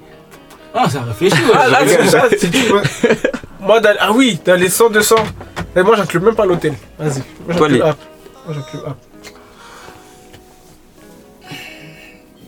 Ah, 0.73 0.89
ça 0.89 1.01
réfléchit, 1.03 1.35
Ah, 1.53 1.67
là, 1.67 1.83
ouais. 1.83 1.97
c'est 1.99 2.07
ça. 2.07 2.27
Moi, 3.59 3.79
dans- 3.79 3.95
ah 3.99 4.11
oui, 4.11 4.39
dans 4.45 4.59
les 4.59 4.69
100, 4.69 4.89
200. 4.89 5.15
Et 5.75 5.81
moi, 5.83 5.95
j'inclus 5.95 6.19
même 6.19 6.35
pas 6.35 6.45
l'hôtel. 6.45 6.73
Vas-y. 6.99 7.21
Moi, 7.47 7.55
Toi, 7.55 7.67
j'inclus 7.69 7.75
les- 7.77 7.81
app. 7.81 7.97
Moi, 8.45 8.55
j'inclus 8.55 8.79
app. 8.87 8.97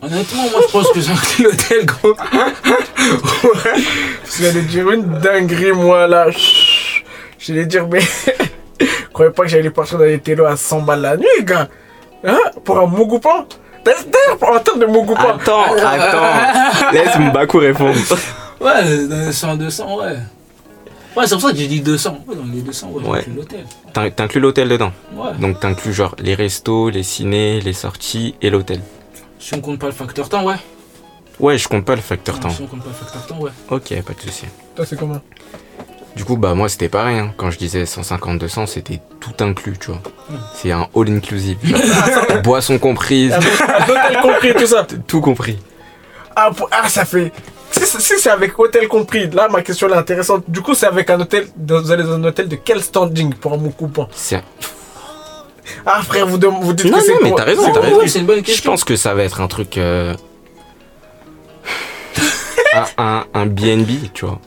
Honnêtement, 0.02 0.44
moi, 0.52 0.62
je 0.68 0.72
pense 0.72 0.92
que 0.92 1.00
j'ai 1.02 1.12
inclus 1.12 1.44
l'hôtel, 1.46 1.86
gros. 1.86 2.14
Parce 4.38 4.50
que 4.52 4.54
j'allais 4.54 4.66
dire 4.68 4.92
une 4.92 5.20
dinguerie, 5.20 5.72
moi, 5.72 6.06
là. 6.06 6.30
Chut. 6.32 7.04
J'allais 7.40 7.66
dire, 7.66 7.88
mais. 7.88 8.02
Je 8.80 8.86
croyais 9.14 9.32
pas 9.32 9.44
que 9.44 9.50
j'allais 9.50 9.72
partir 9.72 9.98
dans 9.98 10.04
les 10.06 10.20
télos 10.20 10.46
à 10.46 10.56
100 10.56 10.82
balles 10.82 11.02
la 11.02 11.18
nuit, 11.18 11.26
gars. 11.44 11.68
Hein? 12.24 12.38
Pour 12.64 12.78
un 12.80 12.86
Mougoupan 12.86 13.48
D'ailleurs, 13.84 14.56
en 14.56 14.60
termes 14.60 14.80
de 14.80 14.86
Mougoupan. 14.86 15.38
Attends, 15.40 15.64
attends. 15.76 16.92
Laisse 16.94 17.18
Mbaku 17.18 17.58
répondre. 17.58 17.98
Ouais, 18.62 19.08
dans 19.08 19.26
les 19.26 19.32
100, 19.32 19.56
200, 19.56 19.98
ouais. 20.00 20.06
Ouais, 21.16 21.26
c'est 21.26 21.34
pour 21.36 21.42
ça 21.42 21.52
que 21.52 21.58
j'ai 21.58 21.68
dit 21.68 21.82
200. 21.82 22.20
Ouais, 22.28 22.36
dans 22.36 22.44
les 22.54 22.62
200, 22.62 22.88
ouais, 22.90 23.02
j'ai 23.04 23.10
Ouais. 23.10 23.20
inclus 23.20 23.34
l'hôtel. 23.34 23.66
T'in- 23.94 24.10
T'inclus 24.12 24.40
l'hôtel 24.42 24.70
dedans. 24.70 24.92
Ouais. 25.16 25.32
Donc 25.40 25.60
t'inclus 25.60 25.94
genre 25.94 26.16
les 26.20 26.36
restos, 26.36 26.90
les 26.90 27.02
cinés, 27.04 27.60
les 27.62 27.74
sorties 27.74 28.36
et 28.42 28.50
l'hôtel. 28.52 28.82
Si 29.40 29.56
on 29.56 29.62
compte 29.62 29.80
pas 29.80 29.88
le 29.88 29.94
facteur 29.94 30.30
temps, 30.30 30.44
ouais. 30.44 30.56
Ouais, 31.40 31.58
je 31.58 31.68
compte 31.68 31.86
pas 31.86 31.96
le 31.96 32.02
facteur 32.02 32.40
temps. 32.40 32.50
Si 32.50 32.62
on 32.62 32.68
compte 32.68 32.82
pas 32.84 32.90
le 32.90 32.96
facteur 32.96 33.26
temps, 33.28 33.40
ouais. 33.40 33.52
Ok, 33.70 33.94
pas 34.04 34.14
de 34.14 34.22
souci. 34.22 34.46
Toi, 34.76 34.86
c'est 34.88 34.98
comment 34.98 35.22
Du 36.16 36.26
coup, 36.26 36.36
bah 36.36 36.56
moi 36.56 36.68
c'était 36.68 36.90
pareil. 36.90 37.20
hein. 37.20 37.34
Quand 37.38 37.52
je 37.52 37.58
disais 37.60 37.86
150, 37.86 38.40
200, 38.40 38.66
c'était 38.66 39.00
tout 39.20 39.44
inclus, 39.44 39.78
tu 39.80 39.92
vois. 39.92 40.02
C'est 40.56 40.72
un 40.72 40.88
all 40.96 41.10
inclusive. 41.12 41.58
Boisson 42.44 42.80
comprise, 42.80 43.34
Avec 43.34 43.90
hôtel 43.90 44.22
compris, 44.22 44.54
tout 44.56 44.66
ça. 44.68 44.86
tout 45.08 45.22
compris. 45.22 45.60
Ah, 46.36 46.50
pour- 46.56 46.70
ah, 46.72 46.90
ça 46.90 47.06
fait. 47.06 47.32
Si, 47.72 48.14
c'est 48.20 48.30
avec 48.30 48.58
hôtel 48.58 48.88
compris, 48.88 49.30
là, 49.30 49.48
ma 49.50 49.62
question 49.62 49.90
est 49.90 49.94
intéressante. 49.96 50.44
Du 50.48 50.62
coup, 50.62 50.74
c'est 50.74 50.86
avec 50.88 51.10
un 51.10 51.20
hôtel. 51.20 51.48
Vous 51.58 51.92
allez 51.92 52.04
dans 52.04 52.14
un 52.14 52.24
hôtel 52.24 52.48
de 52.48 52.56
quel 52.56 52.82
standing 52.82 53.34
pour 53.36 53.54
un 53.54 53.58
Mougoupan 53.58 54.08
C'est- 54.14 54.42
Ah, 55.86 56.02
frère, 56.02 56.26
vous, 56.26 56.38
dem- 56.38 56.60
vous 56.62 56.74
dites 56.74 56.86
Non, 56.90 56.98
que 56.98 57.04
c'est 57.04 57.12
non, 57.14 57.20
mais 57.24 57.34
t'as 57.36 57.44
raison, 57.44 57.64
c'est 57.66 57.74
t'as 57.74 57.82
raison. 57.82 57.98
Ouais, 58.00 58.08
une 58.08 58.26
bonne 58.26 58.38
Je 58.38 58.42
question. 58.44 58.72
pense 58.72 58.84
que 58.84 58.96
ça 58.96 59.14
va 59.14 59.24
être 59.24 59.42
un 59.42 59.48
truc. 59.48 59.78
euh, 59.78 60.16
un, 62.98 63.04
un, 63.04 63.26
un 63.42 63.46
BNB, 63.46 64.12
tu 64.14 64.26
vois. 64.26 64.40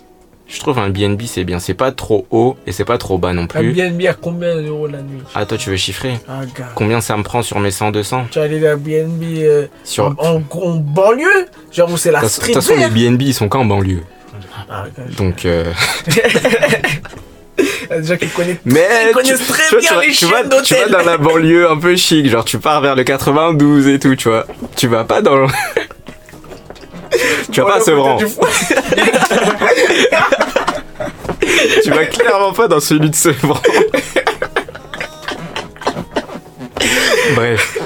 Je 0.48 0.58
trouve 0.58 0.80
un 0.80 0.90
BNB 0.90 1.22
c'est 1.26 1.44
bien. 1.44 1.60
C'est 1.60 1.74
pas 1.74 1.92
trop 1.92 2.26
haut 2.32 2.56
et 2.66 2.72
c'est 2.72 2.84
pas 2.84 2.98
trop 2.98 3.18
bas 3.18 3.32
non 3.32 3.42
Un 3.42 3.46
plus. 3.46 3.72
BNB 3.72 4.06
à 4.08 4.14
combien 4.14 4.56
d'euros 4.60 4.88
la 4.88 4.98
nuit 5.00 5.20
Ah, 5.32 5.46
toi 5.46 5.56
tu 5.56 5.70
veux 5.70 5.76
chiffrer 5.76 6.14
Ah. 6.28 6.40
Combien 6.74 7.00
ça 7.00 7.16
me 7.16 7.22
prend 7.22 7.42
sur 7.42 7.60
mes 7.60 7.70
100, 7.70 7.92
200 7.92 8.26
Tu 8.32 8.38
vas 8.40 8.46
aller 8.46 8.66
à 8.66 8.74
BNB 8.74 9.22
euh, 9.42 9.66
Sur. 9.84 10.06
en, 10.06 10.14
en- 10.18 10.42
en 10.60 10.74
banlieue 10.74 11.46
Genre 11.70 11.88
où 11.92 11.96
c'est 11.96 12.10
la 12.10 12.18
De 12.18 12.24
toute 12.24 12.32
street 12.34 12.52
façon, 12.54 12.74
les 12.76 12.88
BNB 12.88 13.22
ils 13.22 13.34
sont 13.34 13.48
qu'en 13.48 13.64
banlieue. 13.64 14.02
Ah. 14.68 14.86
Donc. 15.16 15.44
euh, 15.44 15.72
Il 17.58 17.64
y 17.90 17.92
a 17.92 18.00
des 18.00 18.06
gens 18.06 18.16
qui 18.16 18.26
connaissent, 18.28 18.56
Mais 18.64 18.86
ils 19.02 19.08
tu, 19.08 19.14
connaissent 19.14 19.46
très 19.46 19.68
tu 19.68 19.78
bien 19.78 19.88
tu 19.88 19.94
vas- 19.94 20.00
les 20.02 20.12
tu 20.12 20.74
vas, 20.74 20.84
tu 20.84 20.90
dans 20.90 21.02
la 21.04 21.18
banlieue 21.18 21.70
un 21.70 21.76
peu 21.76 21.94
chic, 21.96 22.26
genre 22.28 22.44
tu 22.44 22.58
pars 22.58 22.80
vers 22.80 22.94
le 22.96 23.04
92 23.04 23.86
et 23.88 23.98
tout, 23.98 24.14
tu 24.16 24.28
vois. 24.28 24.46
Tu 24.76 24.86
vas 24.86 25.04
pas 25.04 25.20
dans. 25.22 25.46
tu 27.52 27.60
vas 27.60 27.66
pas 27.66 27.76
à 27.76 27.80
Sevran. 27.80 28.18
Tu 31.82 31.90
vas 31.90 32.06
clairement 32.06 32.52
pas 32.52 32.68
dans 32.68 32.80
celui 32.80 33.10
de 33.10 33.14
Sevran. 33.14 33.60
Bref. 37.34 37.78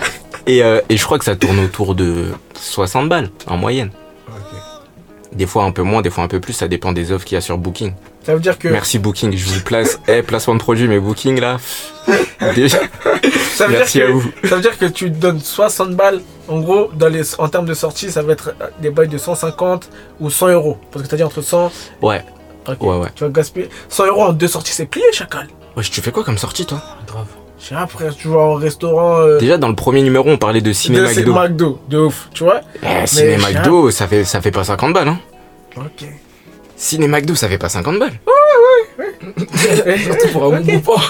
Et, 0.46 0.62
euh, 0.62 0.80
et 0.88 0.96
je 0.96 1.04
crois 1.04 1.18
que 1.18 1.24
ça 1.24 1.36
tourne 1.36 1.58
autour 1.60 1.94
de 1.94 2.26
60 2.54 3.08
balles 3.08 3.30
en 3.46 3.56
moyenne. 3.56 3.90
Des 5.32 5.46
fois 5.46 5.64
un 5.64 5.72
peu 5.72 5.82
moins, 5.82 6.02
des 6.02 6.10
fois 6.10 6.24
un 6.24 6.28
peu 6.28 6.40
plus, 6.40 6.52
ça 6.52 6.68
dépend 6.68 6.92
des 6.92 7.10
offres 7.10 7.24
qu'il 7.24 7.34
y 7.36 7.38
a 7.38 7.40
sur 7.40 7.58
Booking. 7.58 7.92
Ça 8.24 8.34
veut 8.34 8.40
dire 8.40 8.58
que, 8.58 8.68
Merci 8.68 8.98
Booking, 8.98 9.36
je 9.36 9.44
vous 9.50 9.60
place. 9.62 10.00
Eh, 10.08 10.22
placement 10.22 10.54
de 10.54 10.60
produit, 10.60 10.88
mais 10.88 10.98
Booking 10.98 11.40
là. 11.40 11.58
Déjà, 12.54 12.78
ça 13.54 13.66
veut 13.66 13.72
merci 13.78 13.98
dire 13.98 14.06
à 14.06 14.08
que, 14.08 14.12
vous. 14.14 14.30
ça 14.44 14.56
veut 14.56 14.62
dire 14.62 14.78
que 14.78 14.86
tu 14.86 15.10
donnes 15.10 15.40
60 15.40 15.90
balles. 15.94 16.20
En 16.48 16.60
gros, 16.60 16.90
dans 16.94 17.08
les, 17.08 17.38
en 17.38 17.48
termes 17.48 17.66
de 17.66 17.74
sortie, 17.74 18.10
ça 18.10 18.22
va 18.22 18.32
être 18.32 18.54
des 18.80 18.90
bails 18.90 19.08
de 19.08 19.18
150 19.18 19.88
ou 20.20 20.30
100 20.30 20.48
euros. 20.48 20.78
Parce 20.90 21.04
que 21.04 21.10
t'as 21.10 21.16
dit 21.16 21.22
entre 21.22 21.40
100. 21.42 21.70
Ouais, 22.02 22.24
ouais, 22.68 22.76
ouais. 22.98 23.08
Tu 23.14 23.24
vas 23.24 23.30
gaspiller 23.30 23.68
100 23.88 24.06
euros 24.06 24.22
en 24.24 24.32
deux 24.32 24.48
sorties, 24.48 24.72
c'est 24.72 24.86
plié, 24.86 25.04
chacal. 25.12 25.48
Wesh, 25.76 25.90
tu 25.90 26.00
fais 26.00 26.10
quoi 26.12 26.24
comme 26.24 26.38
sortie 26.38 26.66
toi? 26.66 26.82
Grave. 27.06 27.26
Je 27.58 27.66
sais 27.68 27.74
pas, 27.74 27.86
frère, 27.86 28.14
tu 28.14 28.28
vas 28.28 28.40
au 28.40 28.54
restaurant. 28.54 29.20
Euh, 29.20 29.38
Déjà 29.38 29.56
dans 29.58 29.68
le 29.68 29.74
premier 29.74 30.02
numéro, 30.02 30.28
on 30.28 30.36
parlait 30.36 30.60
de 30.60 30.72
ciné 30.72 30.98
de- 30.98 31.04
McDo. 31.06 31.32
McDo, 31.34 31.80
de 31.88 31.98
ouf, 31.98 32.28
tu 32.34 32.44
vois? 32.44 32.60
Eh, 32.82 33.06
ciné 33.06 33.38
McDo, 33.38 33.90
ça 33.90 34.06
fait, 34.06 34.24
ça 34.24 34.40
fait 34.42 34.50
pas 34.50 34.64
50 34.64 34.92
balles, 34.92 35.08
hein. 35.08 35.18
Ok. 35.76 36.06
Ciné 36.76 37.06
McDo, 37.08 37.34
ça 37.34 37.48
fait 37.48 37.58
pas 37.58 37.68
50 37.68 37.98
balles. 37.98 38.12
Surtout 40.04 40.28
pour 40.32 40.44
un 40.54 40.60
bon 40.60 40.80
coupon. 40.80 41.00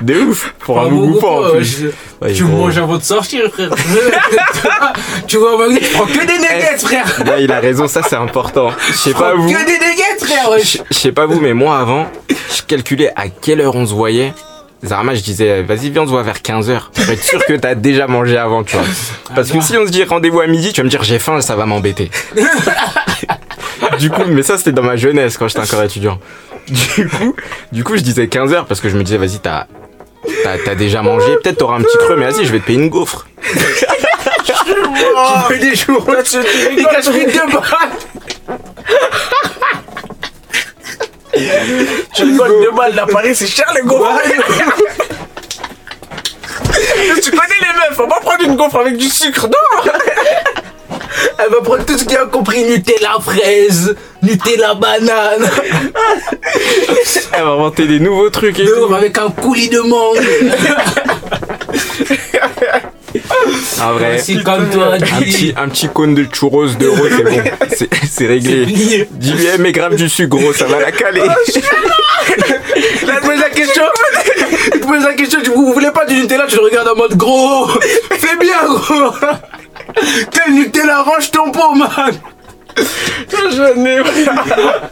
De 0.00 0.20
ouf. 0.20 0.54
Pour 0.60 0.80
un 0.80 0.88
goût 0.88 1.12
coupon, 1.14 1.44
en 1.56 1.60
je- 1.60 1.88
Ouais, 2.20 2.32
Tu 2.32 2.44
gros. 2.44 2.56
manges 2.56 2.78
avant 2.78 2.96
de 2.96 3.02
sortir, 3.02 3.50
frère. 3.52 3.70
tu 5.26 5.36
vois, 5.36 5.54
au 5.54 5.58
McDo, 5.58 5.78
tu 5.78 5.92
prends 5.92 6.04
que 6.06 6.26
des 6.26 6.38
nuggets, 6.38 6.78
frère. 6.78 7.22
Là, 7.24 7.38
il 7.40 7.50
a 7.52 7.60
raison, 7.60 7.86
ça 7.86 8.02
c'est 8.02 8.16
important. 8.16 8.70
Je 8.88 8.92
sais 8.96 9.12
pas 9.14 9.34
vous. 9.34 9.48
Que 9.50 9.64
des 9.66 9.72
nuggets, 9.78 10.18
frère. 10.20 10.50
Je 10.90 10.94
sais 10.98 11.12
pas 11.12 11.26
vous, 11.26 11.40
mais 11.40 11.54
moi 11.54 11.78
avant, 11.78 12.06
je 12.28 12.62
calculais 12.62 13.12
à 13.14 13.28
quelle 13.28 13.60
heure 13.60 13.76
on 13.76 13.86
se 13.86 13.94
voyait. 13.94 14.32
Zarma, 14.84 15.14
je 15.14 15.22
disais, 15.22 15.62
vas-y, 15.62 15.90
viens, 15.90 16.02
on 16.02 16.06
se 16.06 16.10
voit 16.10 16.22
vers 16.22 16.38
15h. 16.38 16.90
Pour 16.94 17.08
être 17.10 17.22
sûr 17.24 17.44
que 17.46 17.54
t'as 17.54 17.74
déjà 17.74 18.06
mangé 18.06 18.36
avant, 18.36 18.62
tu 18.64 18.76
vois. 18.76 18.86
Parce 19.34 19.50
que 19.50 19.60
si 19.60 19.76
on 19.76 19.86
se 19.86 19.90
dit 19.90 20.04
rendez-vous 20.04 20.40
à 20.40 20.46
midi, 20.46 20.72
tu 20.72 20.80
vas 20.80 20.84
me 20.84 20.90
dire 20.90 21.02
j'ai 21.02 21.18
faim, 21.18 21.40
ça 21.40 21.56
va 21.56 21.66
m'embêter. 21.66 22.10
du 23.98 24.10
coup, 24.10 24.22
mais 24.28 24.42
ça 24.42 24.58
c'était 24.58 24.72
dans 24.72 24.82
ma 24.82 24.96
jeunesse 24.96 25.36
quand 25.36 25.48
j'étais 25.48 25.60
encore 25.60 25.82
étudiant. 25.82 26.18
Du 26.68 27.08
coup, 27.08 27.34
du 27.72 27.84
coup, 27.84 27.96
je 27.96 28.02
disais 28.02 28.26
15h 28.26 28.66
parce 28.66 28.80
que 28.80 28.88
je 28.88 28.96
me 28.96 29.02
disais, 29.02 29.16
vas-y, 29.16 29.38
t'as. 29.38 29.66
T'as, 30.42 30.58
t'as 30.62 30.74
déjà 30.74 31.00
mangé, 31.00 31.36
peut-être 31.42 31.58
t'auras 31.58 31.76
un 31.76 31.82
petit 31.82 31.96
creux, 31.98 32.16
mais 32.16 32.30
vas-y, 32.30 32.44
je 32.44 32.52
vais 32.52 32.58
te 32.58 32.66
payer 32.66 32.78
une 32.78 32.90
gaufre. 32.90 33.26
Oh, 35.20 35.24
Tu 35.48 35.54
fais 35.54 35.58
des 35.60 35.74
jours. 35.74 36.06
Tu 36.24 36.36
Il 36.76 36.86
cache 36.86 37.06
deux 37.06 37.46
balles. 37.52 37.90
Tu 42.14 42.22
rigoles 42.24 42.60
deux 42.62 42.70
balles 42.72 43.04
Paris, 43.12 43.34
c'est 43.34 43.46
cher 43.46 43.72
les 43.74 43.82
gaufres. 43.82 44.20
tu 47.22 47.30
connais 47.30 47.60
les 47.60 47.74
meufs, 47.74 47.98
on 47.98 48.06
va 48.06 48.20
prendre 48.20 48.42
une 48.44 48.56
gaufre 48.56 48.76
avec 48.76 48.96
du 48.96 49.08
sucre, 49.08 49.46
non? 49.46 49.90
Elle 51.38 51.50
va 51.50 51.60
prendre 51.62 51.84
tout 51.84 51.96
ce 51.98 52.04
qui 52.04 52.16
a 52.16 52.26
compris 52.26 52.64
Nutella 52.64 53.16
fraise, 53.20 53.94
Nutella 54.22 54.74
banane, 54.74 55.48
Elle 57.32 57.42
va 57.44 57.50
inventer 57.50 57.86
des 57.86 58.00
nouveaux 58.00 58.30
trucs 58.30 58.58
et 58.58 58.64
de 58.64 58.70
tout. 58.86 58.94
avec 58.94 59.16
un 59.18 59.30
coulis 59.30 59.68
de 59.68 59.80
mangue. 59.80 60.18
En 63.80 63.92
vrai, 63.94 64.20
comme 64.44 64.68
toi, 64.70 64.94
un 64.94 64.98
petit, 65.22 65.54
un 65.56 65.68
petit 65.68 65.88
cône 65.88 66.14
de 66.14 66.26
churros 66.32 66.66
d'euros, 66.66 67.06
c'est 67.08 67.22
bon. 67.22 67.42
C'est- 68.10 68.26
réglé. 68.26 69.06
Dis-lui, 69.10 69.46
mais 69.60 69.72
grave 69.72 69.94
du 69.96 70.08
sucre, 70.08 70.36
gros, 70.36 70.52
ça 70.52 70.66
va 70.66 70.80
la 70.80 70.92
caler. 70.92 71.22
Il 71.54 71.62
te 71.62 73.20
pose 73.24 73.40
la 73.40 73.50
question. 73.50 73.82
Il 74.74 74.80
te 74.80 74.86
pose 74.86 75.04
la 75.04 75.14
question. 75.14 75.40
Tu, 75.42 75.50
vous 75.50 75.72
voulez 75.72 75.90
pas 75.92 76.04
du 76.04 76.14
Nutella 76.16 76.46
Tu 76.48 76.56
le 76.56 76.62
regardes 76.62 76.88
en 76.88 76.96
mode 76.96 77.16
gros. 77.16 77.68
Fais 78.10 78.36
bien, 78.36 78.64
gros. 78.66 79.12
Quel 80.30 80.54
Nutella 80.54 81.02
range 81.02 81.30
ton 81.30 81.50
pot, 81.50 81.74
man. 81.74 82.12
Je 83.30 83.74
n'ai 83.78 83.98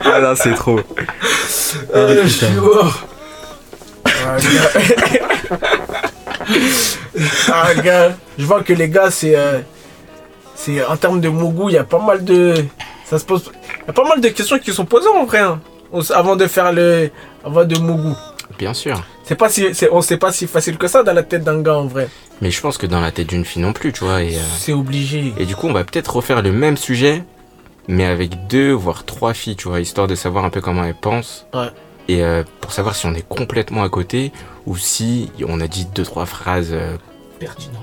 Ah 0.05 0.19
là, 0.19 0.35
c'est 0.37 0.55
trop. 0.55 0.81
Euh, 1.95 2.23
je 2.25 2.29
suis 2.29 2.47
mort. 2.55 3.01
Ah, 4.05 4.37
gars. 4.39 5.21
Ah, 7.53 7.75
gars. 7.75 8.13
Je 8.39 8.45
vois 8.45 8.63
que 8.63 8.73
les 8.73 8.89
gars, 8.89 9.11
c'est. 9.11 9.37
euh, 9.37 9.61
c'est 10.55 10.85
en 10.85 10.97
termes 10.97 11.21
de 11.21 11.29
Mougou, 11.29 11.69
il 11.69 11.75
y 11.75 11.79
a 11.79 11.85
pas 11.85 11.99
mal 11.99 12.25
de. 12.25 12.55
Ça 13.05 13.19
se 13.19 13.25
pose. 13.25 13.51
Il 13.83 13.87
y 13.87 13.91
a 13.91 13.93
pas 13.93 14.05
mal 14.09 14.21
de 14.21 14.29
questions 14.29 14.59
qui 14.59 14.73
sont 14.73 14.85
posées 14.85 15.09
en 15.09 15.25
vrai. 15.25 15.39
hein, 15.41 15.61
avant 16.15 16.37
de 16.37 16.47
faire 16.47 16.73
le. 16.73 17.11
Avant 17.45 17.65
de 17.65 17.79
Mougou. 17.79 18.17
Bien 18.59 18.75
sûr. 18.75 19.01
C'est 19.25 19.35
pas 19.37 19.49
si. 19.49 19.75
c'est- 19.75 19.89
On 19.93 20.03
sait 20.03 20.17
pas 20.17 20.33
si 20.33 20.47
facile 20.47 20.77
que 20.79 20.89
ça 20.89 21.03
dans 21.03 21.13
la 21.13 21.23
tête 21.23 21.45
d'un 21.45 21.61
gars 21.63 21.75
en 21.77 21.87
vrai. 21.87 22.09
Mais 22.43 22.51
je 22.51 22.61
pense 22.61 22.77
que 22.79 22.87
dans 22.87 23.01
la 23.01 23.11
tête 23.13 23.29
d'une 23.29 23.45
fille 23.45 23.63
non 23.63 23.73
plus, 23.73 23.93
tu 23.93 24.05
vois. 24.05 24.23
Et, 24.23 24.37
euh, 24.37 24.41
C'est 24.59 24.73
obligé. 24.73 25.33
et 25.39 25.47
du 25.47 25.57
coup, 25.57 25.67
on 25.69 25.73
va 25.73 25.85
peut-être 25.85 26.17
refaire 26.17 26.43
le 26.43 26.53
même 26.53 26.77
sujet, 26.77 27.25
mais 27.89 28.05
avec 28.05 28.47
deux, 28.49 28.73
voire 28.73 29.05
trois 29.05 29.33
filles, 29.35 29.57
tu 29.57 29.69
vois, 29.69 29.81
histoire 29.81 30.07
de 30.07 30.15
savoir 30.15 30.45
un 30.45 30.51
peu 30.51 30.61
comment 30.61 30.85
elles 30.85 30.95
pensent. 30.95 31.47
Ouais. 31.55 31.69
Et 32.09 32.23
euh, 32.23 32.45
pour 32.61 32.73
savoir 32.73 32.95
si 32.95 33.07
on 33.07 33.15
est 33.15 33.27
complètement 33.27 33.83
à 33.83 33.89
côté 33.89 34.33
ou 34.67 34.77
si 34.77 35.31
on 35.49 35.61
a 35.61 35.67
dit 35.67 35.87
deux, 35.95 36.05
trois 36.05 36.27
phrases 36.27 36.69
euh, 36.73 36.97
Pertinent. 37.41 37.83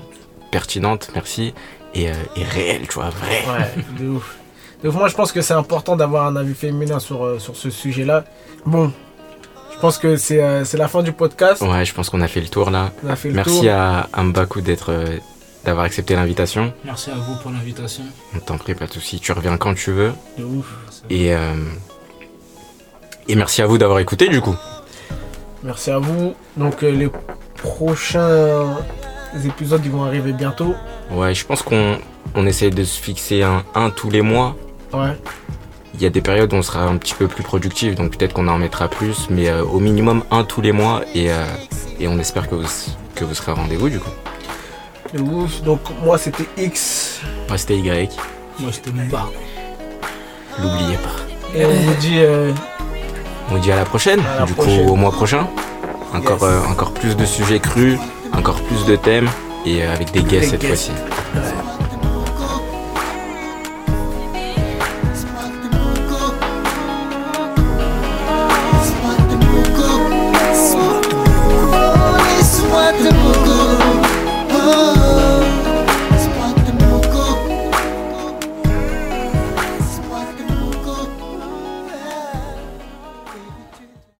pertinentes, 0.50 1.10
merci, 1.14 1.52
et, 1.94 2.08
euh, 2.10 2.14
et 2.36 2.44
réelles, 2.44 2.86
tu 2.88 2.94
vois, 2.94 3.10
vraies. 3.10 3.44
Ouais, 3.48 3.84
de 3.98 4.08
ouf. 4.08 4.36
Donc 4.82 4.94
moi 4.94 5.08
je 5.08 5.14
pense 5.14 5.32
que 5.32 5.40
c'est 5.40 5.54
important 5.54 5.96
d'avoir 5.96 6.26
un 6.26 6.36
avis 6.36 6.54
féminin 6.54 6.98
sur, 7.00 7.24
euh, 7.24 7.38
sur 7.38 7.56
ce 7.56 7.70
sujet-là. 7.70 8.24
Bon, 8.66 8.92
pense 9.84 9.98
que 9.98 10.16
c'est 10.16 10.42
euh, 10.42 10.64
c'est 10.64 10.78
la 10.78 10.88
fin 10.88 11.02
du 11.02 11.12
podcast. 11.12 11.60
Ouais, 11.60 11.84
je 11.84 11.92
pense 11.92 12.08
qu'on 12.08 12.22
a 12.22 12.26
fait 12.26 12.40
le 12.40 12.48
tour 12.48 12.70
là. 12.70 12.90
On 13.04 13.10
a 13.10 13.16
fait 13.16 13.28
le 13.28 13.34
Merci 13.34 13.60
tour. 13.60 13.70
à 13.70 14.22
Mbaku 14.22 14.62
d'être, 14.62 14.90
euh, 14.92 15.18
d'avoir 15.66 15.84
accepté 15.84 16.14
l'invitation. 16.14 16.72
Merci 16.86 17.10
à 17.10 17.16
vous 17.16 17.36
pour 17.42 17.50
l'invitation. 17.50 18.02
On 18.34 18.38
t'en 18.38 18.56
prie, 18.56 18.74
pas 18.74 18.86
de 18.86 18.92
soucis, 18.94 19.20
tu 19.20 19.32
reviens 19.32 19.58
quand 19.58 19.74
tu 19.74 19.92
veux. 19.92 20.12
De 20.38 20.44
ouf. 20.44 20.72
Et, 21.10 21.34
euh, 21.34 21.54
et 23.28 23.36
merci 23.36 23.60
à 23.60 23.66
vous 23.66 23.76
d'avoir 23.76 23.98
écouté 23.98 24.28
du 24.28 24.40
coup. 24.40 24.56
Merci 25.62 25.90
à 25.90 25.98
vous. 25.98 26.34
Donc 26.56 26.82
euh, 26.82 26.90
les 26.90 27.10
prochains 27.58 28.74
épisodes 29.44 29.82
ils 29.84 29.90
vont 29.90 30.04
arriver 30.04 30.32
bientôt. 30.32 30.74
Ouais, 31.10 31.34
je 31.34 31.44
pense 31.44 31.60
qu'on 31.60 31.98
on 32.34 32.46
essaie 32.46 32.70
de 32.70 32.84
se 32.84 32.98
fixer 32.98 33.42
un, 33.42 33.64
un 33.74 33.90
tous 33.90 34.08
les 34.08 34.22
mois. 34.22 34.56
Ouais. 34.94 35.12
Il 35.96 36.02
y 36.02 36.06
a 36.06 36.10
des 36.10 36.20
périodes 36.20 36.52
où 36.52 36.56
on 36.56 36.62
sera 36.62 36.82
un 36.84 36.96
petit 36.96 37.14
peu 37.14 37.28
plus 37.28 37.42
productif, 37.44 37.94
donc 37.94 38.16
peut-être 38.16 38.32
qu'on 38.32 38.48
en 38.48 38.58
mettra 38.58 38.88
plus, 38.88 39.28
mais 39.30 39.48
euh, 39.48 39.62
au 39.64 39.78
minimum 39.78 40.24
un 40.30 40.42
tous 40.44 40.60
les 40.60 40.72
mois 40.72 41.02
et, 41.14 41.30
euh, 41.30 41.44
et 42.00 42.08
on 42.08 42.18
espère 42.18 42.48
que 42.48 42.56
vous, 42.56 42.66
que 43.14 43.24
vous 43.24 43.34
serez 43.34 43.52
au 43.52 43.54
rendez-vous 43.54 43.88
du 43.88 44.00
coup. 44.00 44.10
Donc 45.64 45.80
moi 46.02 46.18
c'était 46.18 46.46
X. 46.58 47.20
Ouais, 47.48 47.56
c'était 47.58 47.78
Y, 47.78 48.10
Moi, 48.58 48.70
j'étais 48.72 48.90
mon 48.90 49.06
bar. 49.06 49.30
l'oubliez 50.60 50.96
pas. 50.96 51.56
Et 51.56 51.64
on 51.64 51.70
vous 51.70 51.94
dit 52.00 52.16
euh, 52.18 52.52
On 53.50 53.54
vous 53.54 53.60
dit 53.60 53.70
à 53.70 53.76
la 53.76 53.84
prochaine, 53.84 54.20
À 54.36 54.40
la 54.40 54.46
du 54.46 54.54
prochaine. 54.54 54.84
coup 54.86 54.92
au 54.92 54.96
mois 54.96 55.12
prochain. 55.12 55.46
Encore, 56.12 56.42
Yes. 56.42 56.50
euh, 56.50 56.64
encore 56.70 56.92
plus 56.92 57.16
de 57.16 57.24
sujets 57.24 57.60
crus, 57.60 57.98
encore 58.32 58.60
plus 58.62 58.84
de 58.86 58.96
thèmes 58.96 59.28
et 59.64 59.84
avec 59.84 60.10
des 60.10 60.22
guests 60.22 60.50
cette 60.50 60.64
fois-ci. 60.66 60.90